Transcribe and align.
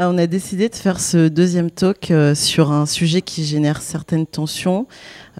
Ah, 0.00 0.08
on 0.08 0.16
a 0.16 0.28
décidé 0.28 0.68
de 0.68 0.76
faire 0.76 1.00
ce 1.00 1.26
deuxième 1.26 1.72
talk 1.72 2.12
euh, 2.12 2.32
sur 2.32 2.70
un 2.70 2.86
sujet 2.86 3.20
qui 3.20 3.44
génère 3.44 3.82
certaines 3.82 4.28
tensions, 4.28 4.86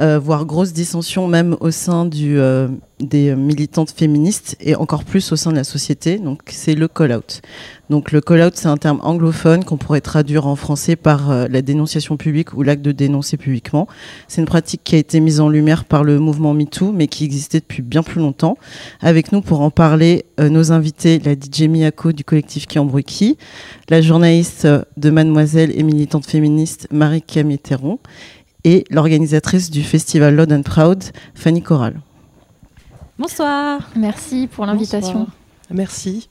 euh, 0.01 0.19
voire 0.19 0.47
grosses 0.47 0.73
dissensions 0.73 1.29
même 1.29 1.57
au 1.61 1.71
sein 1.71 2.07
du, 2.07 2.41
euh, 2.41 2.67
des 3.01 3.35
militantes 3.35 3.91
féministes 3.91 4.57
et 4.61 4.75
encore 4.75 5.05
plus 5.05 5.33
au 5.33 5.37
sein 5.37 5.51
de 5.51 5.57
la 5.57 5.65
société. 5.65 6.19
Donc 6.19 6.43
c'est 6.47 6.75
le 6.75 6.89
call-out. 6.89 7.43
Donc 7.91 8.13
le 8.13 8.21
call-out, 8.21 8.53
c'est 8.57 8.69
un 8.69 8.77
terme 8.77 9.01
anglophone 9.03 9.65
qu'on 9.65 9.77
pourrait 9.77 10.01
traduire 10.01 10.47
en 10.47 10.57
français 10.57 10.97
par 10.97 11.31
euh, 11.31 11.47
la 11.49 11.63
dénonciation 11.63 12.17
publique 12.17 12.53
ou 12.53 12.63
l'acte 12.63 12.83
de 12.83 12.93
dénoncer 12.93 13.37
publiquement. 13.37 13.89
C'est 14.27 14.41
une 14.41 14.47
pratique 14.47 14.83
qui 14.85 14.95
a 14.95 14.99
été 14.99 15.21
mise 15.21 15.41
en 15.41 15.49
lumière 15.49 15.85
par 15.85 16.05
le 16.05 16.19
mouvement 16.19 16.55
MeToo, 16.55 16.93
mais 16.93 17.07
qui 17.07 17.25
existait 17.25 17.61
depuis 17.61 17.83
bien 17.83 18.03
plus 18.03 18.21
longtemps. 18.21 18.59
Avec 19.01 19.33
nous 19.33 19.41
pour 19.41 19.61
en 19.61 19.71
parler, 19.71 20.25
euh, 20.41 20.49
nos 20.49 20.73
invités, 20.73 21.19
la 21.19 21.33
DJ 21.33 21.69
Miyako 21.69 22.13
du 22.13 22.25
collectif 22.25 22.67
Qui 22.67 22.79
qui, 23.07 23.39
la 23.89 24.03
journaliste 24.03 24.65
euh, 24.67 24.83
de 24.97 25.11
Mademoiselle 25.11 25.73
et 25.75 25.83
militante 25.83 26.27
féministe 26.27 26.89
Marie 26.91 27.23
Camille 27.23 27.59
et 28.65 28.85
l'organisatrice 28.91 29.71
du 29.71 29.83
festival 29.83 30.37
Loud 30.37 30.53
and 30.53 30.63
Proud, 30.63 31.05
Fanny 31.35 31.63
Corral. 31.63 32.01
Bonsoir. 33.19 33.81
Merci 33.97 34.47
pour 34.47 34.65
l'invitation. 34.65 35.27
Merci. 35.71 36.29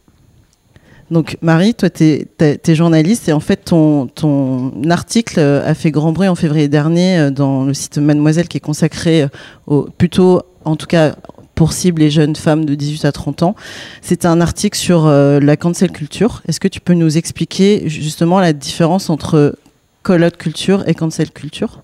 Donc 1.12 1.38
Marie, 1.42 1.74
toi, 1.74 1.90
tu 1.90 2.28
es, 2.40 2.76
journaliste 2.76 3.30
et 3.30 3.34
en 3.34 3.40
fait, 3.40 3.58
ton, 3.58 4.08
ton 4.08 4.72
article 4.90 5.40
a 5.40 5.74
fait 5.74 5.92
grand 5.92 6.12
bruit 6.12 6.28
en 6.28 6.36
février 6.36 6.68
dernier 6.68 7.18
euh, 7.18 7.32
dans 7.32 7.64
le 7.64 7.74
site 7.74 7.98
Mademoiselle 7.98 8.48
qui 8.48 8.58
est 8.58 8.62
consacré 8.62 9.24
euh, 9.24 9.28
au, 9.68 9.84
plutôt, 9.84 10.42
en 10.66 10.76
tout 10.76 10.88
cas, 10.88 11.16
pour 11.56 11.72
cible 11.74 12.02
les 12.02 12.12
jeunes 12.12 12.36
femmes 12.36 12.66
de 12.66 12.76
18 12.76 13.06
à 13.06 13.12
30 13.12 13.44
ans. 13.44 13.56
C'était 14.02 14.28
un 14.28 14.42
article 14.42 14.78
sur 14.78 15.08
euh, 15.08 15.40
la 15.40 15.58
cancel 15.58 15.92
culture. 15.92 16.42
Est-ce 16.48 16.60
que 16.60 16.68
tu 16.68 16.82
peux 16.82 16.94
nous 16.94 17.18
expliquer 17.18 17.88
justement 17.88 18.40
la 18.40 18.54
différence 18.54 19.10
entre 19.10 19.58
call-out 20.04 20.38
culture 20.38 20.88
et 20.88 20.94
cancel 20.94 21.32
culture? 21.32 21.84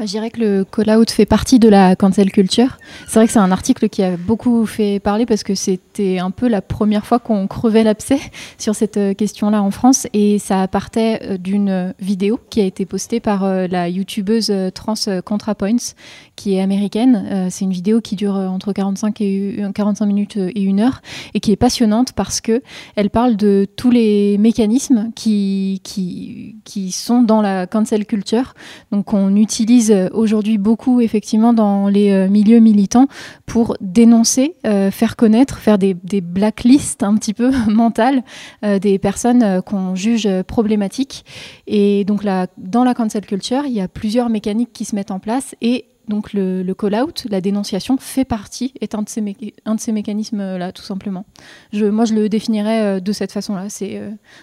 Je 0.00 0.06
dirais 0.06 0.30
que 0.30 0.40
le 0.40 0.64
call-out 0.64 1.10
fait 1.10 1.26
partie 1.26 1.58
de 1.58 1.68
la 1.68 1.96
cancel 1.96 2.30
culture. 2.32 2.78
C'est 3.06 3.18
vrai 3.18 3.26
que 3.26 3.32
c'est 3.32 3.38
un 3.38 3.52
article 3.52 3.88
qui 3.88 4.02
a 4.02 4.16
beaucoup 4.16 4.64
fait 4.66 5.00
parler 5.00 5.26
parce 5.26 5.42
que 5.42 5.54
c'était 5.54 6.18
un 6.18 6.30
peu 6.30 6.48
la 6.48 6.62
première 6.62 7.06
fois 7.06 7.18
qu'on 7.18 7.46
crevait 7.46 7.84
l'abcès 7.84 8.18
sur 8.58 8.74
cette 8.74 8.96
euh, 8.96 9.14
question-là 9.14 9.62
en 9.62 9.70
France 9.70 10.06
et 10.12 10.38
ça 10.38 10.66
partait 10.66 11.20
euh, 11.22 11.36
d'une 11.36 11.94
vidéo 12.00 12.40
qui 12.50 12.60
a 12.60 12.64
été 12.64 12.86
postée 12.86 13.20
par 13.20 13.44
euh, 13.44 13.66
la 13.68 13.88
youtubeuse 13.88 14.52
trans 14.74 14.94
ContraPoints 15.24 15.94
qui 16.36 16.54
est 16.54 16.60
américaine. 16.60 17.48
c'est 17.50 17.64
une 17.64 17.72
vidéo 17.72 18.00
qui 18.00 18.16
dure 18.16 18.34
entre 18.34 18.72
45, 18.72 19.20
et, 19.20 19.62
45 19.74 20.06
minutes 20.06 20.36
et 20.36 20.62
une 20.62 20.80
heure 20.80 21.02
et 21.34 21.40
qui 21.40 21.52
est 21.52 21.56
passionnante 21.56 22.12
parce 22.12 22.40
que 22.40 22.62
elle 22.96 23.10
parle 23.10 23.36
de 23.36 23.66
tous 23.76 23.90
les 23.90 24.38
mécanismes 24.38 25.10
qui, 25.14 25.80
qui, 25.84 26.56
qui 26.64 26.90
sont 26.90 27.22
dans 27.22 27.42
la 27.42 27.66
cancel 27.66 28.06
culture. 28.06 28.54
Donc 28.90 29.12
on 29.12 29.36
utilise 29.36 29.81
euh, 29.90 30.08
aujourd'hui 30.12 30.58
beaucoup 30.58 31.00
effectivement 31.00 31.52
dans 31.52 31.88
les 31.88 32.10
euh, 32.12 32.28
milieux 32.28 32.58
militants 32.58 33.06
pour 33.46 33.76
dénoncer, 33.80 34.54
euh, 34.66 34.90
faire 34.90 35.16
connaître, 35.16 35.58
faire 35.58 35.78
des, 35.78 35.94
blacklists 36.20 37.02
un 37.02 37.14
petit 37.16 37.34
peu 37.34 37.50
mentales 37.68 38.22
des 38.62 38.98
personnes 38.98 39.60
qu'on 39.62 39.94
juge 39.94 40.28
problématiques. 40.42 41.24
Et 41.66 42.04
donc 42.04 42.22
là, 42.22 42.46
dans 42.58 42.84
la 42.84 42.94
cancel 42.94 43.26
culture, 43.26 43.64
il 43.66 43.72
y 43.72 43.80
a 43.80 43.88
plusieurs 43.88 44.28
mécaniques 44.28 44.72
qui 44.72 44.84
se 44.84 44.94
mettent 44.94 45.10
en 45.10 45.18
place 45.18 45.54
et 45.60 45.86
donc 46.08 46.32
le, 46.32 46.72
call-out, 46.74 47.26
la 47.30 47.40
dénonciation, 47.40 47.96
fait 47.98 48.24
partie, 48.24 48.74
est 48.80 48.94
un 48.94 49.02
de 49.02 49.08
ces, 49.08 49.22
un 49.64 49.74
de 49.74 49.80
ces 49.80 49.92
mécanismes-là, 49.92 50.72
tout 50.72 50.82
simplement. 50.82 51.24
Je, 51.72 51.86
moi, 51.86 52.04
je 52.04 52.14
le 52.14 52.28
définirais 52.28 53.00
de 53.00 53.12
cette 53.12 53.32
façon-là. 53.32 53.68
C'est 53.68 54.00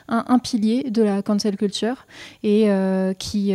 un, 0.07 0.25
un, 0.27 0.39
pilier 0.39 0.89
de 0.89 1.03
la 1.03 1.21
cancel 1.21 1.57
culture 1.57 2.05
et 2.43 2.69
qui, 3.19 3.53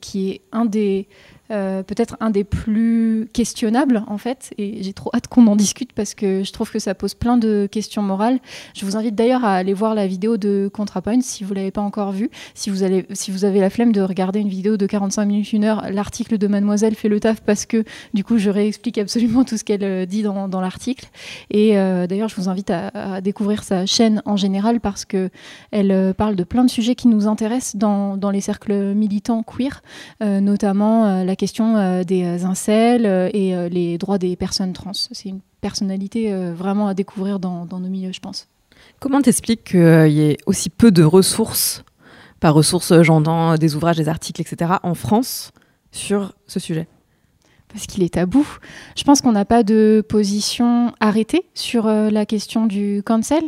qui 0.00 0.30
est 0.30 0.40
un 0.52 0.64
des 0.64 1.08
euh, 1.50 1.82
peut-être 1.82 2.16
un 2.20 2.30
des 2.30 2.42
plus 2.42 3.28
questionnables 3.34 4.02
en 4.06 4.16
fait 4.16 4.54
et 4.56 4.82
j'ai 4.82 4.94
trop 4.94 5.10
hâte 5.14 5.28
qu'on 5.28 5.46
en 5.46 5.56
discute 5.56 5.92
parce 5.92 6.14
que 6.14 6.42
je 6.42 6.50
trouve 6.52 6.70
que 6.70 6.78
ça 6.78 6.94
pose 6.94 7.12
plein 7.12 7.36
de 7.36 7.68
questions 7.70 8.00
morales. 8.00 8.38
Je 8.74 8.86
vous 8.86 8.96
invite 8.96 9.14
d'ailleurs 9.14 9.44
à 9.44 9.54
aller 9.54 9.74
voir 9.74 9.94
la 9.94 10.06
vidéo 10.06 10.38
de 10.38 10.70
ContraPoint 10.72 11.20
si 11.20 11.44
vous 11.44 11.52
l'avez 11.52 11.70
pas 11.70 11.82
encore 11.82 12.12
vue. 12.12 12.30
Si 12.54 12.70
vous, 12.70 12.82
allez, 12.82 13.04
si 13.12 13.30
vous 13.30 13.44
avez 13.44 13.60
la 13.60 13.68
flemme 13.68 13.92
de 13.92 14.00
regarder 14.00 14.40
une 14.40 14.48
vidéo 14.48 14.78
de 14.78 14.86
45 14.86 15.26
minutes, 15.26 15.52
une 15.52 15.64
heure, 15.64 15.84
l'article 15.90 16.38
de 16.38 16.46
Mademoiselle 16.46 16.94
fait 16.94 17.10
le 17.10 17.20
taf 17.20 17.42
parce 17.42 17.66
que 17.66 17.84
du 18.14 18.24
coup 18.24 18.38
je 18.38 18.48
réexplique 18.48 18.96
absolument 18.96 19.44
tout 19.44 19.58
ce 19.58 19.64
qu'elle 19.64 19.84
euh, 19.84 20.06
dit 20.06 20.22
dans, 20.22 20.48
l'article. 20.62 21.10
Et 21.50 21.76
euh, 21.76 22.06
d'ailleurs 22.06 22.30
je 22.30 22.36
vous 22.36 22.48
invite 22.48 22.70
à, 22.70 22.88
à, 22.88 23.20
découvrir 23.20 23.64
sa 23.64 23.84
chaîne 23.84 24.22
en 24.24 24.36
général 24.36 24.80
parce 24.80 25.04
que 25.04 25.28
elle 25.72 26.14
parle 26.14 26.36
de 26.36 26.44
plein 26.44 26.64
de 26.64 26.70
sujets 26.70 26.94
qui 26.94 27.08
nous 27.08 27.26
intéressent 27.26 27.76
dans, 27.76 28.16
dans 28.16 28.30
les 28.30 28.40
cercles 28.40 28.94
militants 28.94 29.42
queer, 29.42 29.82
notamment 30.20 31.22
la 31.22 31.33
la 31.34 31.36
question 31.36 31.76
euh, 31.76 32.04
des 32.04 32.22
euh, 32.22 32.46
incels 32.46 33.06
euh, 33.06 33.28
et 33.34 33.68
les 33.68 33.98
droits 33.98 34.18
des 34.18 34.36
personnes 34.36 34.72
trans. 34.72 34.92
C'est 34.92 35.28
une 35.28 35.40
personnalité 35.60 36.32
vraiment 36.52 36.86
à 36.86 36.94
découvrir 36.94 37.40
dans, 37.40 37.66
nos 37.66 37.88
milieux, 37.88 38.12
je 38.12 38.20
pense. 38.20 38.46
Comment 39.00 39.20
t'expliques 39.20 39.64
qu'il 39.64 40.12
y 40.12 40.20
ait 40.20 40.36
aussi 40.46 40.70
peu 40.70 40.92
de 40.92 41.02
ressources, 41.02 41.82
par 42.38 42.54
ressources, 42.54 43.02
j'entends 43.02 43.56
des 43.56 43.74
ouvrages, 43.74 43.96
des 43.96 44.08
articles, 44.08 44.40
etc., 44.40 44.74
en 44.82 44.94
France 44.94 45.50
sur 45.90 46.34
ce 46.46 46.60
sujet? 46.60 46.86
Parce 47.68 47.86
qu'il 47.86 48.04
est 48.04 48.14
tabou. 48.14 48.46
Je 48.94 49.02
pense 49.02 49.20
qu'on 49.20 49.32
n'a 49.32 49.46
pas 49.46 49.64
de 49.64 50.04
position 50.08 50.92
arrêtée 51.00 51.46
sur 51.54 51.86
la 51.86 52.26
question 52.26 52.66
du 52.66 53.02
cancel 53.04 53.42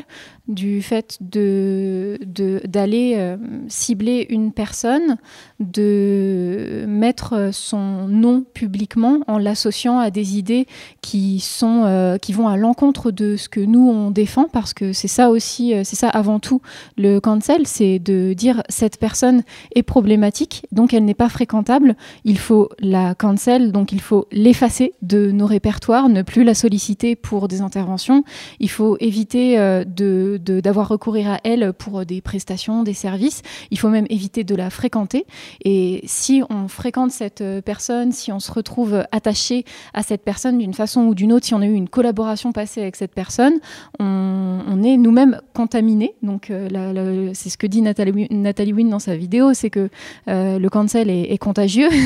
du 0.49 0.81
fait 0.81 1.19
de, 1.21 2.19
d'aller 2.67 3.15
euh, 3.17 3.37
cibler 3.69 4.27
une 4.31 4.53
personne, 4.53 5.17
de 5.59 6.85
mettre 6.87 7.51
son 7.53 8.07
nom 8.07 8.45
publiquement 8.55 9.21
en 9.27 9.39
l'associant 9.39 9.99
à 9.99 10.11
des 10.11 10.39
idées 10.39 10.67
qui, 11.01 11.41
sont, 11.41 11.83
euh, 11.85 12.17
qui 12.19 12.33
vont 12.33 12.49
à 12.49 12.57
l'encontre 12.57 13.11
de 13.11 13.37
ce 13.37 13.49
que 13.49 13.61
nous 13.61 13.89
on 13.89 14.11
défend, 14.11 14.45
parce 14.45 14.73
que 14.73 14.93
c'est 14.93 15.09
ça 15.09 15.31
aussi, 15.31 15.75
euh, 15.75 15.83
c'est 15.85 15.97
ça 15.97 16.09
avant 16.09 16.39
tout 16.39 16.63
le 16.97 17.19
cancel, 17.19 17.67
c'est 17.67 17.99
de 17.99 18.33
dire 18.33 18.63
cette 18.69 18.99
personne 18.99 19.43
est 19.75 19.83
problématique, 19.83 20.67
donc 20.71 20.95
elle 20.95 21.05
n'est 21.05 21.15
pas 21.15 21.29
fréquentable, 21.29 21.97
il 22.25 22.39
faut 22.39 22.69
la 22.79 23.15
cancel, 23.15 23.73
donc 23.73 23.91
il 23.91 24.01
faut 24.01 24.29
l'effacer 24.31 24.93
de 25.03 25.33
nos 25.33 25.47
répertoires, 25.47 26.09
ne 26.09 26.23
plus 26.23 26.45
la 26.45 26.55
solliciter 26.55 27.17
pour 27.17 27.49
des 27.49 27.63
interventions, 27.63 28.23
il 28.61 28.71
faut 28.71 28.97
éviter 29.01 29.57
de 29.57 30.36
d'avoir 30.39 30.89
recourir 30.89 31.31
à 31.31 31.41
elle 31.45 31.73
pour 31.73 32.05
des 32.07 32.21
prestations, 32.21 32.83
des 32.83 32.95
services. 32.95 33.43
Il 33.71 33.79
faut 33.79 33.89
même 33.89 34.07
éviter 34.11 34.45
de 34.45 34.55
la 34.55 34.71
fréquenter. 34.71 35.27
Et 35.65 36.03
si 36.05 36.43
on 36.51 36.69
fréquente 36.69 37.11
cette 37.11 37.45
personne, 37.65 38.13
si 38.13 38.33
on 38.33 38.41
se 38.41 38.53
retrouve 38.53 39.05
attaché 39.13 39.65
à 39.95 40.03
cette 40.03 40.23
personne 40.23 40.59
d'une 40.59 40.75
façon 40.75 41.03
ou 41.03 41.15
d'une 41.15 41.33
autre, 41.33 41.47
si 41.47 41.55
on 41.55 41.61
a 41.61 41.67
eu 41.67 41.75
une 41.75 41.89
collaboration 41.89 42.53
passée 42.53 42.81
avec 42.81 42.97
cette 42.97 43.15
personne, 43.15 43.55
on, 43.99 44.83
est 44.83 44.97
nous-mêmes 44.97 45.41
contaminés. 45.55 46.15
Donc 46.23 46.51
euh, 46.51 47.31
c'est 47.35 47.49
ce 47.49 47.59
que 47.59 47.67
dit 47.67 47.83
Nathalie, 47.83 48.73
Wynne 48.73 48.91
dans 48.91 48.99
sa 48.99 49.17
vidéo, 49.17 49.55
c'est 49.55 49.71
que 49.71 49.89
euh, 50.29 50.59
le 50.59 50.69
cancel 50.69 51.11
est, 51.11 51.39
contagieux. 51.39 51.89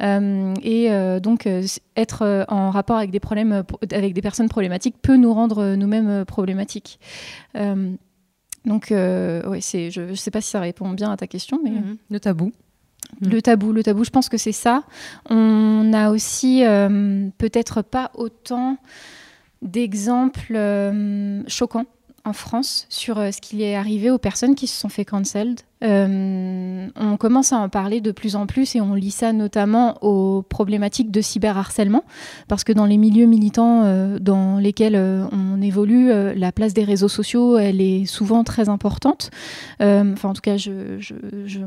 Euh, 0.00 0.54
et 0.62 0.88
donc 1.20 1.48
être 1.96 2.46
en 2.48 2.70
rapport 2.70 2.96
avec 2.96 3.10
des 3.10 3.18
problèmes, 3.18 3.64
avec 3.92 4.14
des 4.14 4.22
personnes 4.22 4.48
problématiques 4.48 4.94
peut 5.02 5.16
nous 5.16 5.34
rendre 5.34 5.74
nous-mêmes 5.74 6.24
problématiques. 6.24 7.00
Euh, 7.56 7.92
donc, 8.64 8.92
euh, 8.92 9.48
ouais, 9.48 9.60
c'est, 9.60 9.90
je 9.90 10.02
ne 10.02 10.14
sais 10.14 10.30
pas 10.30 10.40
si 10.40 10.50
ça 10.50 10.60
répond 10.60 10.90
bien 10.90 11.10
à 11.10 11.16
ta 11.16 11.26
question, 11.26 11.60
mais 11.62 11.70
mhm. 11.70 11.96
le 12.10 12.20
tabou. 12.20 12.52
Le 13.20 13.40
tabou, 13.40 13.72
le 13.72 13.82
tabou, 13.82 14.04
je 14.04 14.10
pense 14.10 14.28
que 14.28 14.36
c'est 14.36 14.52
ça. 14.52 14.82
On 15.30 15.92
a 15.94 16.10
aussi 16.10 16.64
euh, 16.64 17.28
peut-être 17.38 17.80
pas 17.82 18.10
autant 18.14 18.76
d'exemples 19.62 20.60
choquants 21.46 21.86
en 22.24 22.32
France 22.32 22.86
sur 22.90 23.16
ce 23.16 23.40
qui 23.40 23.62
est 23.62 23.74
arrivé 23.74 24.10
aux 24.10 24.18
personnes 24.18 24.54
qui 24.54 24.66
se 24.66 24.78
sont 24.78 24.90
fait 24.90 25.06
cancelled. 25.06 25.60
Euh, 25.84 26.88
on 26.96 27.16
commence 27.16 27.52
à 27.52 27.58
en 27.58 27.68
parler 27.68 28.00
de 28.00 28.10
plus 28.10 28.34
en 28.34 28.46
plus 28.46 28.74
et 28.74 28.80
on 28.80 28.94
lit 28.94 29.12
ça 29.12 29.32
notamment 29.32 30.02
aux 30.02 30.42
problématiques 30.42 31.10
de 31.10 31.20
cyberharcèlement 31.20 32.04
parce 32.48 32.64
que 32.64 32.72
dans 32.72 32.86
les 32.86 32.96
milieux 32.96 33.26
militants 33.26 33.84
euh, 33.84 34.18
dans 34.18 34.58
lesquels 34.58 34.96
euh, 34.96 35.24
on 35.30 35.60
évolue, 35.62 36.10
la 36.34 36.52
place 36.52 36.74
des 36.74 36.84
réseaux 36.84 37.08
sociaux, 37.08 37.58
elle 37.58 37.80
est 37.80 38.06
souvent 38.06 38.44
très 38.44 38.68
importante. 38.68 39.30
Enfin, 39.80 40.30
en 40.30 40.32
tout 40.32 40.40
cas, 40.40 40.56
je, 40.56 40.70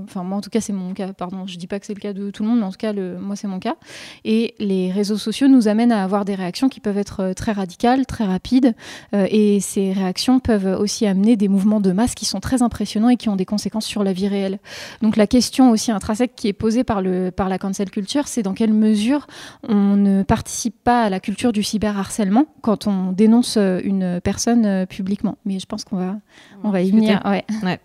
enfin, 0.03 0.23
moi, 0.23 0.37
en 0.37 0.41
tout 0.41 0.49
cas, 0.49 0.61
c'est 0.61 0.73
mon 0.73 0.93
cas. 0.93 1.13
Pardon, 1.13 1.45
je 1.47 1.57
dis 1.57 1.67
pas 1.67 1.79
que 1.79 1.85
c'est 1.85 1.93
le 1.93 1.99
cas 1.99 2.13
de 2.13 2.31
tout 2.31 2.43
le 2.43 2.49
monde, 2.49 2.59
mais 2.59 2.65
en 2.65 2.71
tout 2.71 2.77
cas, 2.77 2.93
le, 2.93 3.17
moi, 3.19 3.35
c'est 3.35 3.47
mon 3.47 3.59
cas. 3.59 3.75
Et 4.23 4.55
les 4.59 4.91
réseaux 4.91 5.17
sociaux 5.17 5.47
nous 5.47 5.67
amènent 5.67 5.91
à 5.91 6.03
avoir 6.03 6.25
des 6.25 6.35
réactions 6.35 6.69
qui 6.69 6.79
peuvent 6.79 6.97
être 6.97 7.33
très 7.33 7.51
radicales, 7.51 8.05
très 8.05 8.25
rapides, 8.25 8.73
et 9.13 9.59
ces 9.59 9.93
réactions 9.93 10.39
peuvent 10.39 10.79
aussi 10.79 11.05
amener 11.05 11.35
des 11.35 11.47
mouvements 11.47 11.81
de 11.81 11.91
masse 11.91 12.15
qui 12.15 12.25
sont 12.25 12.39
très 12.39 12.61
impressionnants 12.61 13.09
et 13.09 13.17
qui 13.17 13.29
ont 13.29 13.35
des 13.35 13.45
conséquences 13.45 13.85
sur 13.85 14.00
sur 14.01 14.03
la 14.03 14.13
vie 14.13 14.27
réelle. 14.27 14.59
Donc 15.01 15.15
la 15.15 15.27
question 15.27 15.69
aussi 15.69 15.91
intrinsèque 15.91 16.33
qui 16.35 16.47
est 16.47 16.53
posée 16.53 16.83
par, 16.83 17.01
le, 17.01 17.29
par 17.29 17.49
la 17.49 17.59
cancel 17.59 17.91
culture, 17.91 18.27
c'est 18.27 18.41
dans 18.41 18.53
quelle 18.53 18.73
mesure 18.73 19.27
on 19.67 19.95
ne 19.95 20.23
participe 20.23 20.75
pas 20.83 21.03
à 21.03 21.09
la 21.09 21.19
culture 21.19 21.51
du 21.51 21.61
cyberharcèlement 21.61 22.45
quand 22.61 22.87
on 22.87 23.11
dénonce 23.11 23.57
une 23.57 24.19
personne 24.23 24.87
publiquement. 24.87 25.37
Mais 25.45 25.59
je 25.59 25.65
pense 25.67 25.83
qu'on 25.83 25.97
va, 25.97 26.15
on 26.63 26.71
va 26.71 26.81
y 26.81 26.91
venir. 26.91 27.21
Ouais. 27.25 27.45
Ouais. 27.63 27.79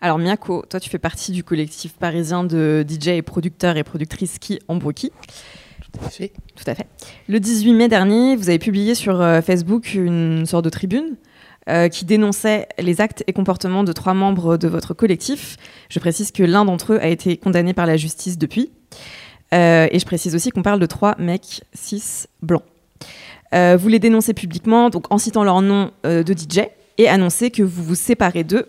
Alors 0.00 0.18
Miako, 0.18 0.64
toi 0.68 0.80
tu 0.80 0.90
fais 0.90 0.98
partie 0.98 1.32
du 1.32 1.42
collectif 1.42 1.94
parisien 1.94 2.44
de 2.44 2.84
DJ 2.86 3.08
et 3.08 3.22
producteurs 3.22 3.78
et 3.78 3.84
productrices 3.84 4.38
qui 4.38 4.58
Ambroki. 4.68 5.12
Tout 5.80 6.04
à 6.04 6.10
fait. 6.10 6.32
Tout 6.56 6.64
à 6.66 6.74
fait. 6.74 6.86
Le 7.28 7.40
18 7.40 7.72
mai 7.74 7.88
dernier, 7.88 8.36
vous 8.36 8.48
avez 8.48 8.58
publié 8.58 8.94
sur 8.94 9.20
euh, 9.20 9.40
Facebook 9.40 9.94
une 9.94 10.44
sorte 10.44 10.64
de 10.64 10.70
tribune 10.70 11.16
euh, 11.68 11.88
qui 11.88 12.04
dénonçait 12.04 12.68
les 12.78 13.00
actes 13.00 13.24
et 13.26 13.32
comportements 13.32 13.84
de 13.84 13.92
trois 13.92 14.14
membres 14.14 14.56
de 14.56 14.68
votre 14.68 14.94
collectif. 14.94 15.56
Je 15.88 15.98
précise 15.98 16.32
que 16.32 16.42
l'un 16.42 16.64
d'entre 16.64 16.94
eux 16.94 16.98
a 17.00 17.08
été 17.08 17.36
condamné 17.36 17.74
par 17.74 17.86
la 17.86 17.96
justice 17.96 18.38
depuis. 18.38 18.70
Euh, 19.52 19.88
et 19.90 19.98
je 19.98 20.06
précise 20.06 20.34
aussi 20.34 20.50
qu'on 20.50 20.62
parle 20.62 20.80
de 20.80 20.86
trois 20.86 21.14
mecs 21.18 21.62
cis 21.74 22.26
blancs. 22.42 22.64
vous 23.52 23.88
les 23.88 23.98
dénoncez 23.98 24.34
publiquement, 24.34 24.90
donc 24.90 25.12
en 25.12 25.18
citant 25.18 25.44
leur 25.44 25.62
nom 25.62 25.92
de 26.02 26.32
DJ, 26.32 26.62
et 26.98 27.08
annoncez 27.08 27.50
que 27.50 27.62
vous 27.62 27.82
vous 27.82 27.94
séparez 27.94 28.44
d'eux 28.44 28.66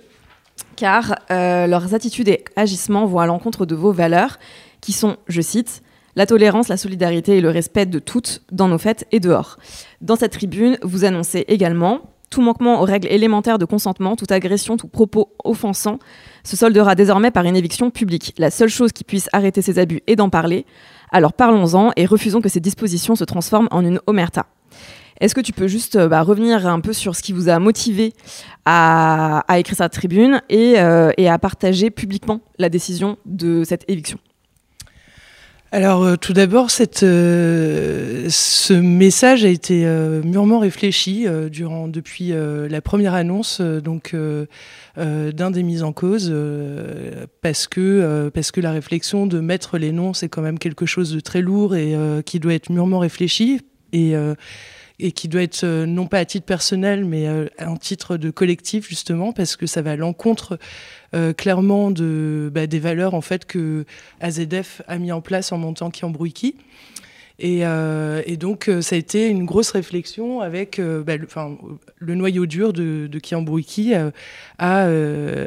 car 0.76 1.16
euh, 1.32 1.68
leurs 1.68 1.94
attitudes 1.94 2.28
et 2.28 2.44
agissements 2.56 3.06
vont 3.06 3.20
à 3.20 3.26
l'encontre 3.26 3.66
de 3.66 3.76
vos 3.76 3.92
valeurs, 3.92 4.40
qui 4.82 4.92
sont, 4.92 5.18
je 5.28 5.42
cite, 5.42 5.82
la 6.16 6.26
tolérance, 6.26 6.68
la 6.68 6.78
solidarité 6.78 7.38
et 7.38 7.42
le 7.42 7.50
respect 7.50 7.86
de 7.86 8.00
toutes 8.00 8.42
dans 8.52 8.68
nos 8.68 8.78
fêtes 8.78 9.06
et 9.12 9.20
dehors. 9.20 9.58
Dans 10.02 10.16
cette 10.16 10.32
tribune, 10.32 10.78
vous 10.82 11.04
annoncez 11.04 11.46
également 11.48 12.02
tout 12.30 12.42
manquement 12.42 12.82
aux 12.82 12.86
règles 12.86 13.08
élémentaires 13.10 13.58
de 13.58 13.66
consentement, 13.66 14.16
toute 14.16 14.32
agression, 14.32 14.78
tout 14.78 14.88
propos 14.88 15.34
offensant 15.44 16.00
se 16.44 16.56
soldera 16.56 16.96
désormais 16.96 17.32
par 17.32 17.46
une 17.46 17.56
éviction 17.56 17.90
publique. 17.92 18.34
La 18.38 18.52
seule 18.52 18.70
chose 18.70 18.92
qui 18.92 19.04
puisse 19.04 19.30
arrêter 19.34 19.62
ces 19.62 19.80
abus 19.80 20.02
est 20.08 20.16
d'en 20.16 20.30
parler. 20.30 20.66
Alors 21.12 21.34
parlons-en 21.34 21.92
et 21.96 22.06
refusons 22.06 22.42
que 22.42 22.50
ces 22.50 22.60
dispositions 22.60 23.16
se 23.16 23.24
transforment 23.24 23.68
en 23.72 23.86
une 23.86 24.00
omerta. 24.08 24.48
Est-ce 25.22 25.34
que 25.34 25.42
tu 25.42 25.54
peux 25.54 25.68
juste 25.68 25.96
euh, 25.96 26.10
bah, 26.10 26.22
revenir 26.22 26.68
un 26.68 26.82
peu 26.82 26.92
sur 26.92 27.16
ce 27.16 27.22
qui 27.22 27.32
vous 27.32 27.48
a 27.48 27.58
motivé 27.60 28.14
à, 28.66 29.44
écrire 29.58 29.78
cette 29.78 29.94
tribune 29.94 30.42
euh, 30.52 31.12
et, 31.18 31.30
à 31.30 31.40
partager 31.40 31.90
publiquement 31.90 32.42
la 32.60 32.70
décision 32.70 33.18
de 33.26 33.64
cette 33.64 33.86
éviction? 33.90 34.20
Alors 35.76 36.04
euh, 36.06 36.16
tout 36.16 36.32
d'abord, 36.32 36.72
ce 36.72 37.04
message 38.74 39.44
a 39.44 39.50
été 39.50 39.86
mûrement 40.24 40.60
réfléchi 40.60 41.26
durant, 41.52 41.90
depuis 41.90 42.32
la 42.32 42.82
première 42.82 43.14
annonce 43.14 43.60
donc 43.60 44.16
d'un 44.96 45.52
des 45.52 45.64
mises 45.64 45.84
en 45.84 45.92
cause, 45.92 46.34
parce 47.42 47.68
que 47.68 48.30
parce 48.34 48.52
que 48.52 48.62
la 48.62 48.72
réflexion 48.72 49.28
de 49.28 49.42
mettre 49.42 49.78
les 49.78 49.92
noms, 49.92 50.14
c'est 50.14 50.30
quand 50.30 50.42
même 50.42 50.60
quelque 50.60 50.86
chose 50.86 51.12
de 51.12 51.20
très 51.20 51.42
lourd 51.42 51.76
et 51.76 51.94
qui 52.26 52.40
doit 52.40 52.54
être 52.54 52.70
mûrement 52.70 53.00
réfléchi. 53.00 53.60
Et 53.92 54.16
et 55.00 55.12
qui 55.12 55.28
doit 55.28 55.42
être 55.42 55.64
euh, 55.64 55.86
non 55.86 56.08
pas 56.08 56.20
à 56.20 56.26
titre 56.26 56.46
personnel, 56.46 57.06
mais 57.06 57.28
euh, 57.28 57.48
en 57.60 57.78
titre 57.78 58.18
de 58.18 58.30
collectif 58.30 58.88
justement, 58.88 59.34
parce 59.34 59.56
que 59.56 59.66
ça 59.66 59.82
va 59.82 59.92
à 59.92 59.96
l'encontre 59.96 60.58
euh, 61.14 61.34
clairement 61.34 61.92
bah, 61.92 62.68
des 62.68 62.80
valeurs 62.80 63.14
en 63.14 63.22
fait 63.22 63.46
que 63.46 63.86
AZF 64.22 64.82
a 64.88 64.98
mis 64.98 65.12
en 65.12 65.22
place 65.22 65.52
en 65.52 65.58
montant 65.58 65.92
embrouille 66.02 66.34
Et, 67.40 67.64
donc, 68.38 68.70
ça 68.82 68.96
a 68.96 68.98
été 68.98 69.28
une 69.28 69.46
grosse 69.46 69.72
réflexion 69.72 70.42
avec 70.42 70.80
bah, 70.80 71.14
le, 71.98 72.16
noyau 72.16 72.46
dur 72.46 72.74
de, 72.74 73.08
de 73.08 73.20
Kiambrouiki 73.20 73.94
euh, 73.94 74.12
à, 74.58 74.88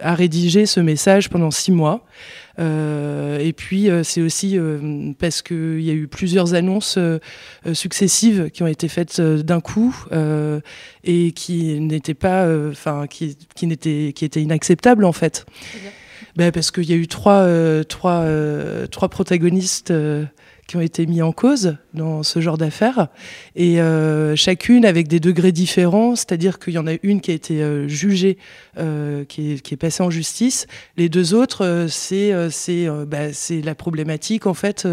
à 0.03 0.15
rédiger 0.15 0.67
ce 0.67 0.81
message 0.81 1.29
pendant 1.29 1.51
six 1.51 1.73
mois. 1.73 2.05
Euh, 2.59 3.39
et 3.39 3.53
puis 3.53 3.89
euh, 3.89 4.03
c'est 4.03 4.21
aussi 4.21 4.59
euh, 4.59 5.13
parce 5.19 5.43
qu'il 5.43 5.81
y 5.81 5.91
a 5.91 5.93
eu 5.93 6.09
plusieurs 6.09 6.55
annonces 6.55 6.99
successives 7.73 8.51
qui 8.51 8.63
ont 8.63 8.67
été 8.67 8.89
faites 8.89 9.21
d'un 9.21 9.61
coup 9.61 10.05
et 11.05 11.33
qui 11.33 11.81
n'étaient 11.81 12.15
pas, 12.15 12.47
enfin 12.71 13.07
qui, 13.07 13.37
qui, 13.55 13.67
n'étaient, 13.67 14.13
qui 14.15 14.25
étaient 14.25 14.43
inacceptables 14.43 15.05
en 15.05 15.13
fait. 15.13 15.47
Ben, 16.37 16.53
parce 16.53 16.71
qu'il 16.71 16.89
y 16.89 16.93
a 16.93 16.97
eu 16.97 17.09
trois, 17.09 17.49
trois, 17.85 18.25
trois 18.91 19.09
protagonistes 19.09 19.93
qui 20.69 20.77
ont 20.77 20.83
été 20.83 21.07
mis 21.07 21.23
en 21.23 21.33
cause 21.33 21.79
dans 21.95 22.23
ce 22.23 22.41
genre 22.41 22.59
d'affaires, 22.59 23.09
et 23.57 23.81
euh, 23.81 24.37
chacune 24.37 24.85
avec 24.85 25.09
des 25.09 25.19
degrés 25.19 25.51
différents, 25.51 26.15
c'est-à-dire 26.15 26.59
qu'il 26.59 26.75
y 26.75 26.79
en 26.79 26.87
a 26.87 26.93
une 27.03 27.23
qui 27.23 27.31
a 27.31 27.35
été 27.35 27.63
euh, 27.63 27.89
jugée, 27.89 28.37
euh, 28.77 29.25
qui, 29.25 29.53
est, 29.53 29.77
passée 29.77 30.03
en 30.03 30.11
justice, 30.11 30.67
les 30.99 31.09
deux 31.09 31.33
autres, 31.33 31.87
c'est 31.89 32.33
bah, 33.07 33.29
la 33.65 33.75
problématique 33.75 34.47
en 34.47 34.55
fait 34.55 34.87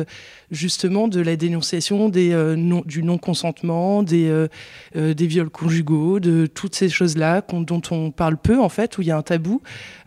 justement 0.50 1.10
de 1.10 1.20
la 1.20 1.36
dénonciation 1.36 2.08
des, 2.08 2.56
du 2.86 3.04
non-consentement, 3.04 4.04
des, 4.04 4.48
des 4.96 5.28
viols 5.28 5.50
conjugaux, 5.50 6.20
de 6.22 6.46
toutes 6.46 6.76
ces 6.76 6.88
choses-là 6.88 7.44
dont 7.52 7.82
on 7.92 8.12
parle 8.12 8.38
peu 8.38 8.60
en 8.60 8.70
fait, 8.70 8.98
où 8.98 9.02
il 9.02 9.08
y 9.08 9.12
a 9.12 9.18
un 9.18 9.24
tabou, 9.24 9.62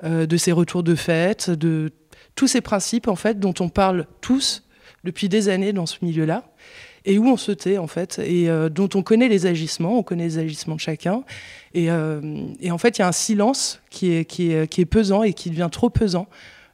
de 0.04 0.36
ces 0.36 0.52
retours 0.52 0.82
de 0.82 0.94
fête, 0.94 1.50
de 1.50 1.90
tous 2.34 2.46
ces 2.46 2.60
principes 2.60 3.08
en 3.08 3.16
fait 3.16 3.38
dont 3.38 3.54
on 3.60 3.68
parle 3.68 4.06
tous 4.20 4.62
depuis 5.04 5.28
des 5.28 5.48
années 5.48 5.72
dans 5.72 5.86
ce 5.86 5.98
milieu-là 6.02 6.44
et 7.08 7.18
où 7.18 7.26
on 7.26 7.36
se 7.36 7.52
tait 7.52 7.78
en 7.78 7.86
fait, 7.86 8.18
et 8.18 8.50
euh, 8.50 8.68
dont 8.68 8.88
on 8.94 9.02
connaît 9.02 9.28
les 9.28 9.46
agissements, 9.46 9.98
on 9.98 10.02
connaît 10.02 10.24
les 10.24 10.38
agissements 10.38 10.74
de 10.74 10.80
chacun. 10.80 11.24
Et, 11.72 11.90
euh, 11.90 12.20
en 12.70 12.78
fait, 12.78 12.98
il 12.98 13.00
y 13.00 13.04
a 13.04 13.08
un 13.08 13.12
silence 13.12 13.80
qui 13.90 14.12
est, 14.12 14.84
pesant 14.84 15.22
et 15.22 15.32
qui 15.32 15.48
devient 15.48 15.70
trop 15.72 15.88
pesant, 15.88 16.26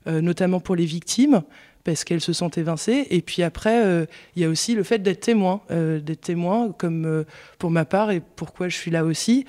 euh, 0.09 0.21
notamment 0.21 0.59
pour 0.59 0.75
les 0.75 0.87
victimes, 0.87 1.43
parce 1.85 2.03
qu'elles 2.03 2.21
se 2.21 2.33
sentent 2.33 2.59
évincées. 2.59 3.07
Et 3.11 3.23
puis 3.23 3.43
après, 3.43 4.07
il 4.35 4.43
y 4.43 4.45
a 4.47 4.49
aussi 4.49 4.75
le 4.75 4.83
fait 4.85 5.01
d'être 5.01 5.21
témoin, 5.21 5.61
d'être 5.69 6.23
témoin, 6.23 6.73
comme 6.73 7.27
pour 7.59 7.71
ma 7.71 7.85
part, 7.85 8.11
et 8.11 8.23
pourquoi 8.37 8.71
je 8.71 8.77
suis 8.77 8.91
là 8.91 9.05
aussi, 9.05 9.45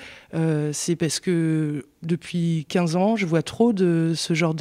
c'est 0.73 0.97
parce 0.97 1.21
que 1.21 1.85
depuis 2.03 2.65
15 2.67 2.97
ans, 2.97 3.15
je 3.15 3.25
vois 3.25 3.41
trop 3.41 3.71
de 3.71 4.11
ce 4.17 4.33
genre 4.33 4.53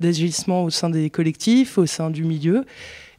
d'agissement 0.00 0.64
au 0.64 0.70
sein 0.70 0.88
des 0.88 1.10
collectifs, 1.10 1.76
au 1.76 1.84
sein 1.84 2.08
du 2.08 2.24
milieu. 2.24 2.64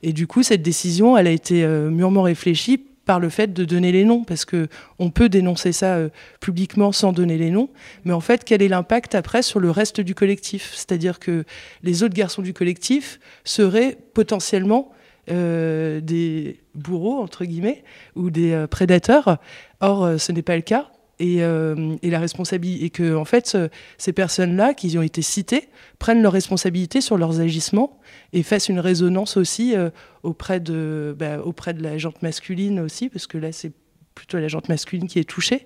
Et 0.03 0.13
du 0.13 0.27
coup, 0.27 0.43
cette 0.43 0.61
décision, 0.61 1.17
elle 1.17 1.27
a 1.27 1.31
été 1.31 1.63
euh, 1.63 1.89
mûrement 1.89 2.23
réfléchie 2.23 2.77
par 3.05 3.19
le 3.19 3.29
fait 3.29 3.53
de 3.53 3.65
donner 3.65 3.91
les 3.91 4.05
noms, 4.05 4.23
parce 4.23 4.45
que 4.45 4.67
on 4.99 5.09
peut 5.09 5.27
dénoncer 5.27 5.71
ça 5.71 5.95
euh, 5.95 6.09
publiquement 6.39 6.91
sans 6.91 7.11
donner 7.11 7.37
les 7.37 7.49
noms, 7.49 7.69
mais 8.05 8.13
en 8.13 8.19
fait, 8.19 8.43
quel 8.43 8.61
est 8.61 8.67
l'impact 8.67 9.15
après 9.15 9.41
sur 9.41 9.59
le 9.59 9.71
reste 9.71 10.01
du 10.01 10.15
collectif? 10.15 10.71
C'est-à-dire 10.73 11.19
que 11.19 11.43
les 11.83 12.03
autres 12.03 12.13
garçons 12.13 12.41
du 12.41 12.53
collectif 12.53 13.19
seraient 13.43 13.97
potentiellement 14.13 14.91
euh, 15.29 15.99
des 15.99 16.59
bourreaux 16.75 17.19
entre 17.19 17.45
guillemets 17.45 17.83
ou 18.15 18.29
des 18.29 18.65
prédateurs. 18.69 19.37
Or, 19.81 20.19
ce 20.19 20.31
n'est 20.31 20.41
pas 20.41 20.55
le 20.55 20.61
cas. 20.61 20.91
Et, 21.21 21.37
et, 21.37 22.09
la 22.09 22.19
responsabilité 22.19 22.85
et 22.85 22.89
que 22.89 23.15
en 23.15 23.25
fait 23.25 23.57
ces 23.97 24.13
personnes-là 24.13 24.73
qui 24.73 24.97
ont 24.97 25.01
été 25.01 25.21
citées 25.21 25.69
prennent 25.99 26.21
leurs 26.21 26.33
responsabilités 26.33 26.99
sur 26.99 27.17
leurs 27.17 27.39
agissements 27.39 27.99
et 28.33 28.43
fasse 28.43 28.69
une 28.69 28.79
résonance 28.79 29.37
aussi 29.37 29.75
euh, 29.75 29.89
auprès, 30.23 30.59
de, 30.59 31.15
bah, 31.17 31.39
auprès 31.43 31.73
de 31.73 31.83
la 31.83 31.97
jante 31.97 32.21
masculine 32.21 32.79
aussi, 32.79 33.09
parce 33.09 33.27
que 33.27 33.37
là, 33.37 33.51
c'est 33.51 33.71
plutôt 34.15 34.39
la 34.39 34.47
jante 34.47 34.69
masculine 34.69 35.07
qui 35.07 35.19
est 35.19 35.29
touchée 35.29 35.65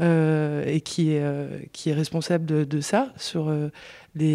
euh, 0.00 0.64
et 0.66 0.80
qui 0.80 1.12
est, 1.12 1.22
euh, 1.22 1.60
qui 1.72 1.90
est 1.90 1.94
responsable 1.94 2.46
de, 2.46 2.64
de 2.64 2.80
ça 2.80 3.12
sur, 3.16 3.48
euh, 3.48 3.68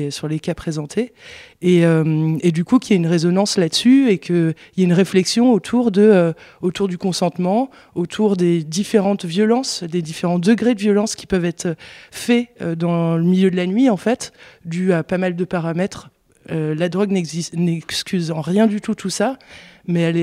sur 0.09 0.27
les 0.27 0.39
cas 0.39 0.53
présentés. 0.53 1.13
Et, 1.61 1.85
euh, 1.85 2.37
et 2.41 2.51
du 2.51 2.63
coup, 2.63 2.79
qu'il 2.79 2.91
y 2.91 2.93
ait 2.95 3.01
une 3.01 3.07
résonance 3.07 3.57
là-dessus 3.57 4.09
et 4.09 4.17
qu'il 4.17 4.55
y 4.75 4.81
ait 4.81 4.85
une 4.85 4.93
réflexion 4.93 5.51
autour, 5.53 5.91
de, 5.91 6.01
euh, 6.01 6.33
autour 6.61 6.87
du 6.87 6.97
consentement, 6.97 7.69
autour 7.95 8.37
des 8.37 8.63
différentes 8.63 9.25
violences, 9.25 9.83
des 9.83 10.01
différents 10.01 10.39
degrés 10.39 10.75
de 10.75 10.79
violence 10.79 11.15
qui 11.15 11.27
peuvent 11.27 11.45
être 11.45 11.75
faits 12.11 12.47
dans 12.77 13.17
le 13.17 13.23
milieu 13.23 13.51
de 13.51 13.55
la 13.55 13.67
nuit, 13.67 13.89
en 13.89 13.97
fait, 13.97 14.33
dû 14.65 14.93
à 14.93 15.03
pas 15.03 15.17
mal 15.17 15.35
de 15.35 15.45
paramètres 15.45 16.09
euh, 16.51 16.75
la 16.75 16.89
drogue 16.89 17.11
n'excuse 17.11 18.31
en 18.31 18.41
rien 18.41 18.67
du 18.67 18.79
tout 18.79 18.95
tout 18.95 19.09
ça, 19.09 19.37
mais 19.85 20.01
elle, 20.01 20.17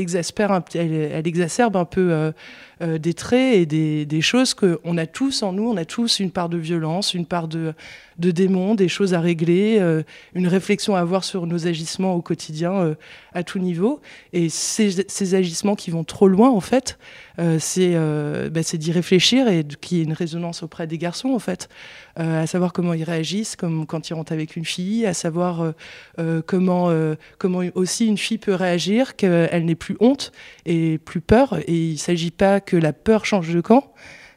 exaspère 0.00 0.62
elle, 0.74 0.92
elle, 0.92 1.26
exacerbe 1.26 1.76
un 1.76 1.84
peu 1.84 2.12
euh, 2.12 2.32
euh, 2.82 2.98
des 2.98 3.14
traits 3.14 3.56
et 3.56 3.66
des, 3.66 4.06
des 4.06 4.20
choses 4.20 4.54
qu'on 4.54 4.98
a 4.98 5.06
tous 5.06 5.42
en 5.42 5.52
nous. 5.52 5.68
On 5.68 5.76
a 5.76 5.84
tous 5.84 6.20
une 6.20 6.30
part 6.30 6.48
de 6.48 6.58
violence, 6.58 7.14
une 7.14 7.26
part 7.26 7.48
de, 7.48 7.74
démons, 8.18 8.74
des 8.74 8.88
choses 8.88 9.14
à 9.14 9.20
régler, 9.20 9.78
euh, 9.80 10.02
une 10.34 10.48
réflexion 10.48 10.96
à 10.96 11.00
avoir 11.00 11.24
sur 11.24 11.46
nos 11.46 11.66
agissements 11.66 12.14
au 12.14 12.22
quotidien 12.22 12.72
euh, 12.72 12.94
à 13.32 13.42
tout 13.42 13.58
niveau. 13.58 14.00
Et 14.32 14.48
ces, 14.48 15.34
agissements 15.34 15.74
qui 15.74 15.90
vont 15.90 16.04
trop 16.04 16.28
loin, 16.28 16.50
en 16.50 16.60
fait, 16.60 16.98
euh, 17.40 17.58
c'est 17.58 17.94
bah, 18.50 18.60
d'y 18.74 18.92
réfléchir 18.92 19.48
et 19.48 19.64
qu'il 19.80 19.98
y 19.98 20.00
ait 20.00 20.04
une 20.04 20.12
résonance 20.12 20.62
auprès 20.62 20.86
des 20.86 20.98
garçons, 20.98 21.30
en 21.30 21.38
fait, 21.38 21.68
à 22.16 22.46
savoir 22.46 22.72
comment 22.72 22.92
ils 22.92 23.04
réagissent, 23.04 23.56
comme 23.56 23.86
quand 23.86 24.08
ils 24.08 24.14
rentrent 24.14 24.32
avec 24.32 24.56
une 24.56 24.64
fille, 24.64 25.06
à 25.06 25.14
savoir 25.14 25.72
comment, 26.46 26.92
comment 27.38 27.62
aussi 27.74 28.06
une 28.06 28.18
fille 28.18 28.38
peut 28.38 28.54
réagir, 28.54 29.16
qu'elle 29.16 29.64
n'ait 29.64 29.74
plus 29.74 29.96
honte 30.00 30.32
et 30.66 30.98
plus 30.98 31.20
peur. 31.20 31.58
Et 31.66 31.76
il 31.76 31.92
ne 31.92 31.98
s'agit 31.98 32.30
pas 32.30 32.60
que 32.64 32.76
la 32.76 32.92
peur 32.92 33.24
change 33.24 33.52
de 33.52 33.60
camp, 33.60 33.92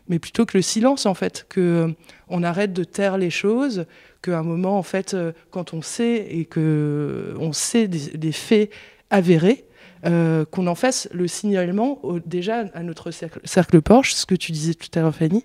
mais 0.07 0.19
plutôt 0.19 0.45
que 0.45 0.57
le 0.57 0.61
silence 0.61 1.05
en 1.05 1.13
fait, 1.13 1.45
que 1.49 1.93
on 2.29 2.43
arrête 2.43 2.73
de 2.73 2.83
taire 2.83 3.17
les 3.17 3.29
choses, 3.29 3.85
qu'à 4.21 4.39
un 4.39 4.43
moment 4.43 4.77
en 4.77 4.83
fait, 4.83 5.15
quand 5.51 5.73
on 5.73 5.81
sait 5.81 6.27
et 6.29 6.45
que 6.45 7.35
on 7.39 7.53
sait 7.53 7.87
des 7.87 8.31
faits 8.31 8.71
avérés, 9.09 9.67
euh, 10.05 10.45
qu'on 10.45 10.67
en 10.67 10.75
fasse 10.75 11.09
le 11.11 11.27
signalement 11.27 11.99
déjà 12.25 12.65
à 12.75 12.83
notre 12.83 13.09
cercle, 13.09 13.39
cercle, 13.45 13.81
proche, 13.81 14.13
ce 14.13 14.27
que 14.27 14.35
tu 14.35 14.51
disais 14.51 14.75
tout 14.75 14.87
à 14.93 15.01
l'heure 15.01 15.15
Fanny, 15.15 15.43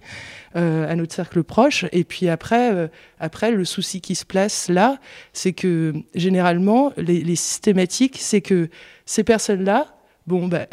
euh, 0.57 0.91
à 0.91 0.95
notre 0.95 1.15
cercle 1.15 1.43
proche. 1.43 1.87
Et 1.93 2.05
puis 2.05 2.29
après, 2.29 2.73
euh, 2.75 2.89
après 3.19 3.51
le 3.51 3.65
souci 3.65 4.03
qui 4.03 4.15
se 4.15 4.27
place 4.27 4.69
là, 4.69 4.99
c'est 5.33 5.55
que 5.55 5.95
généralement, 6.15 6.93
les, 6.99 7.35
systématiques, 7.35 8.19
c'est 8.21 8.43
que 8.43 8.69
ces 9.07 9.25
personnes-là, 9.25 9.97
bon, 10.27 10.49
bah, 10.49 10.67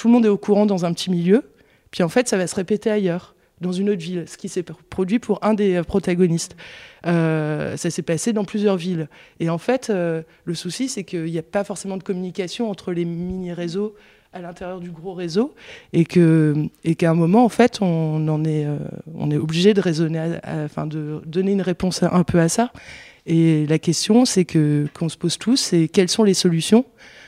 tout 0.00 0.08
le 0.08 0.14
monde 0.14 0.24
est 0.24 0.30
au 0.30 0.38
courant 0.38 0.64
dans 0.64 0.86
un 0.86 0.94
petit 0.94 1.10
milieu, 1.10 1.42
puis 1.90 2.02
en 2.02 2.08
fait, 2.08 2.26
ça 2.26 2.38
va 2.38 2.46
se 2.46 2.54
répéter 2.54 2.90
ailleurs 2.90 3.34
dans 3.60 3.70
une 3.70 3.90
autre 3.90 4.00
ville, 4.00 4.24
ce 4.26 4.38
qui 4.38 4.48
s'est 4.48 4.62
produit 4.62 5.18
pour 5.18 5.44
un 5.44 5.52
des 5.52 5.82
protagonistes. 5.82 6.56
Euh, 7.06 7.76
ça 7.76 7.90
s'est 7.90 8.00
passé 8.00 8.32
dans 8.32 8.44
plusieurs 8.44 8.78
villes. 8.78 9.10
Et 9.40 9.50
en 9.50 9.58
fait, 9.58 9.90
euh, 9.90 10.22
le 10.46 10.54
souci, 10.54 10.88
c'est 10.88 11.04
qu'il 11.04 11.26
n'y 11.26 11.36
a 11.36 11.42
pas 11.42 11.64
forcément 11.64 11.98
de 11.98 12.02
communication 12.02 12.70
entre 12.70 12.92
les 12.92 13.04
mini-réseaux 13.04 13.94
à 14.32 14.40
l'intérieur 14.40 14.80
du 14.80 14.90
gros 14.90 15.12
réseau 15.12 15.54
et 15.92 16.06
qu'à 16.06 17.10
un 17.10 17.14
moment 17.14 17.44
en 17.44 17.48
fait 17.48 17.80
on 17.82 18.44
est 18.44 18.64
euh, 18.64 18.78
on 19.16 19.28
est 19.32 19.36
obligé 19.36 19.74
de 19.74 19.80
raisonner 19.80 20.38
enfin 20.46 20.86
de 20.86 21.20
donner 21.26 21.50
une 21.50 21.62
réponse 21.62 22.04
un 22.04 22.22
peu 22.22 22.38
à 22.38 22.48
ça 22.48 22.72
et 23.26 23.66
la 23.66 23.80
question 23.80 24.24
c'est 24.24 24.44
que 24.44 24.86
qu'on 24.96 25.08
se 25.08 25.16
pose 25.16 25.36
tous 25.36 25.56
c'est 25.56 25.88
quelles 25.88 26.08
sont 26.08 26.22
les 26.22 26.34
solutions 26.34 26.84
euh, 26.84 27.19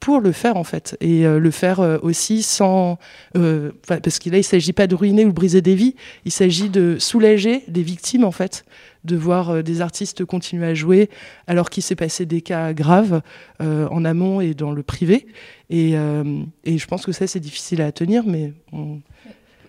pour 0.00 0.20
le 0.20 0.30
faire 0.30 0.56
en 0.56 0.62
fait 0.62 0.96
et 1.00 1.26
euh, 1.26 1.40
le 1.40 1.50
faire 1.50 1.80
euh, 1.80 1.98
aussi 2.00 2.44
sans 2.44 2.96
parce 3.32 4.20
qu'il 4.20 4.32
là 4.32 4.38
il 4.38 4.44
s'agit 4.44 4.72
pas 4.72 4.86
de 4.86 4.94
ruiner 4.94 5.24
ou 5.24 5.30
de 5.30 5.34
briser 5.34 5.62
des 5.62 5.74
vies 5.74 5.96
il 6.24 6.30
s'agit 6.30 6.70
de 6.70 6.96
soulager 7.00 7.64
les 7.66 7.82
victimes 7.82 8.24
en 8.24 8.30
fait 8.30 8.64
de 9.04 9.16
voir 9.16 9.64
des 9.64 9.80
artistes 9.80 10.24
continuer 10.24 10.66
à 10.66 10.74
jouer 10.74 11.10
alors 11.48 11.70
qu'il 11.70 11.82
s'est 11.82 11.96
passé 11.96 12.24
des 12.24 12.40
cas 12.40 12.72
graves 12.72 13.20
en 13.60 14.04
amont 14.04 14.40
et 14.40 14.54
dans 14.54 14.70
le 14.70 14.82
privé 14.82 15.26
et, 15.70 15.94
et 16.64 16.78
je 16.78 16.86
pense 16.86 17.04
que 17.04 17.12
ça 17.12 17.26
c'est 17.26 17.40
difficile 17.40 17.82
à 17.82 17.90
tenir 17.90 18.24
mais 18.26 18.52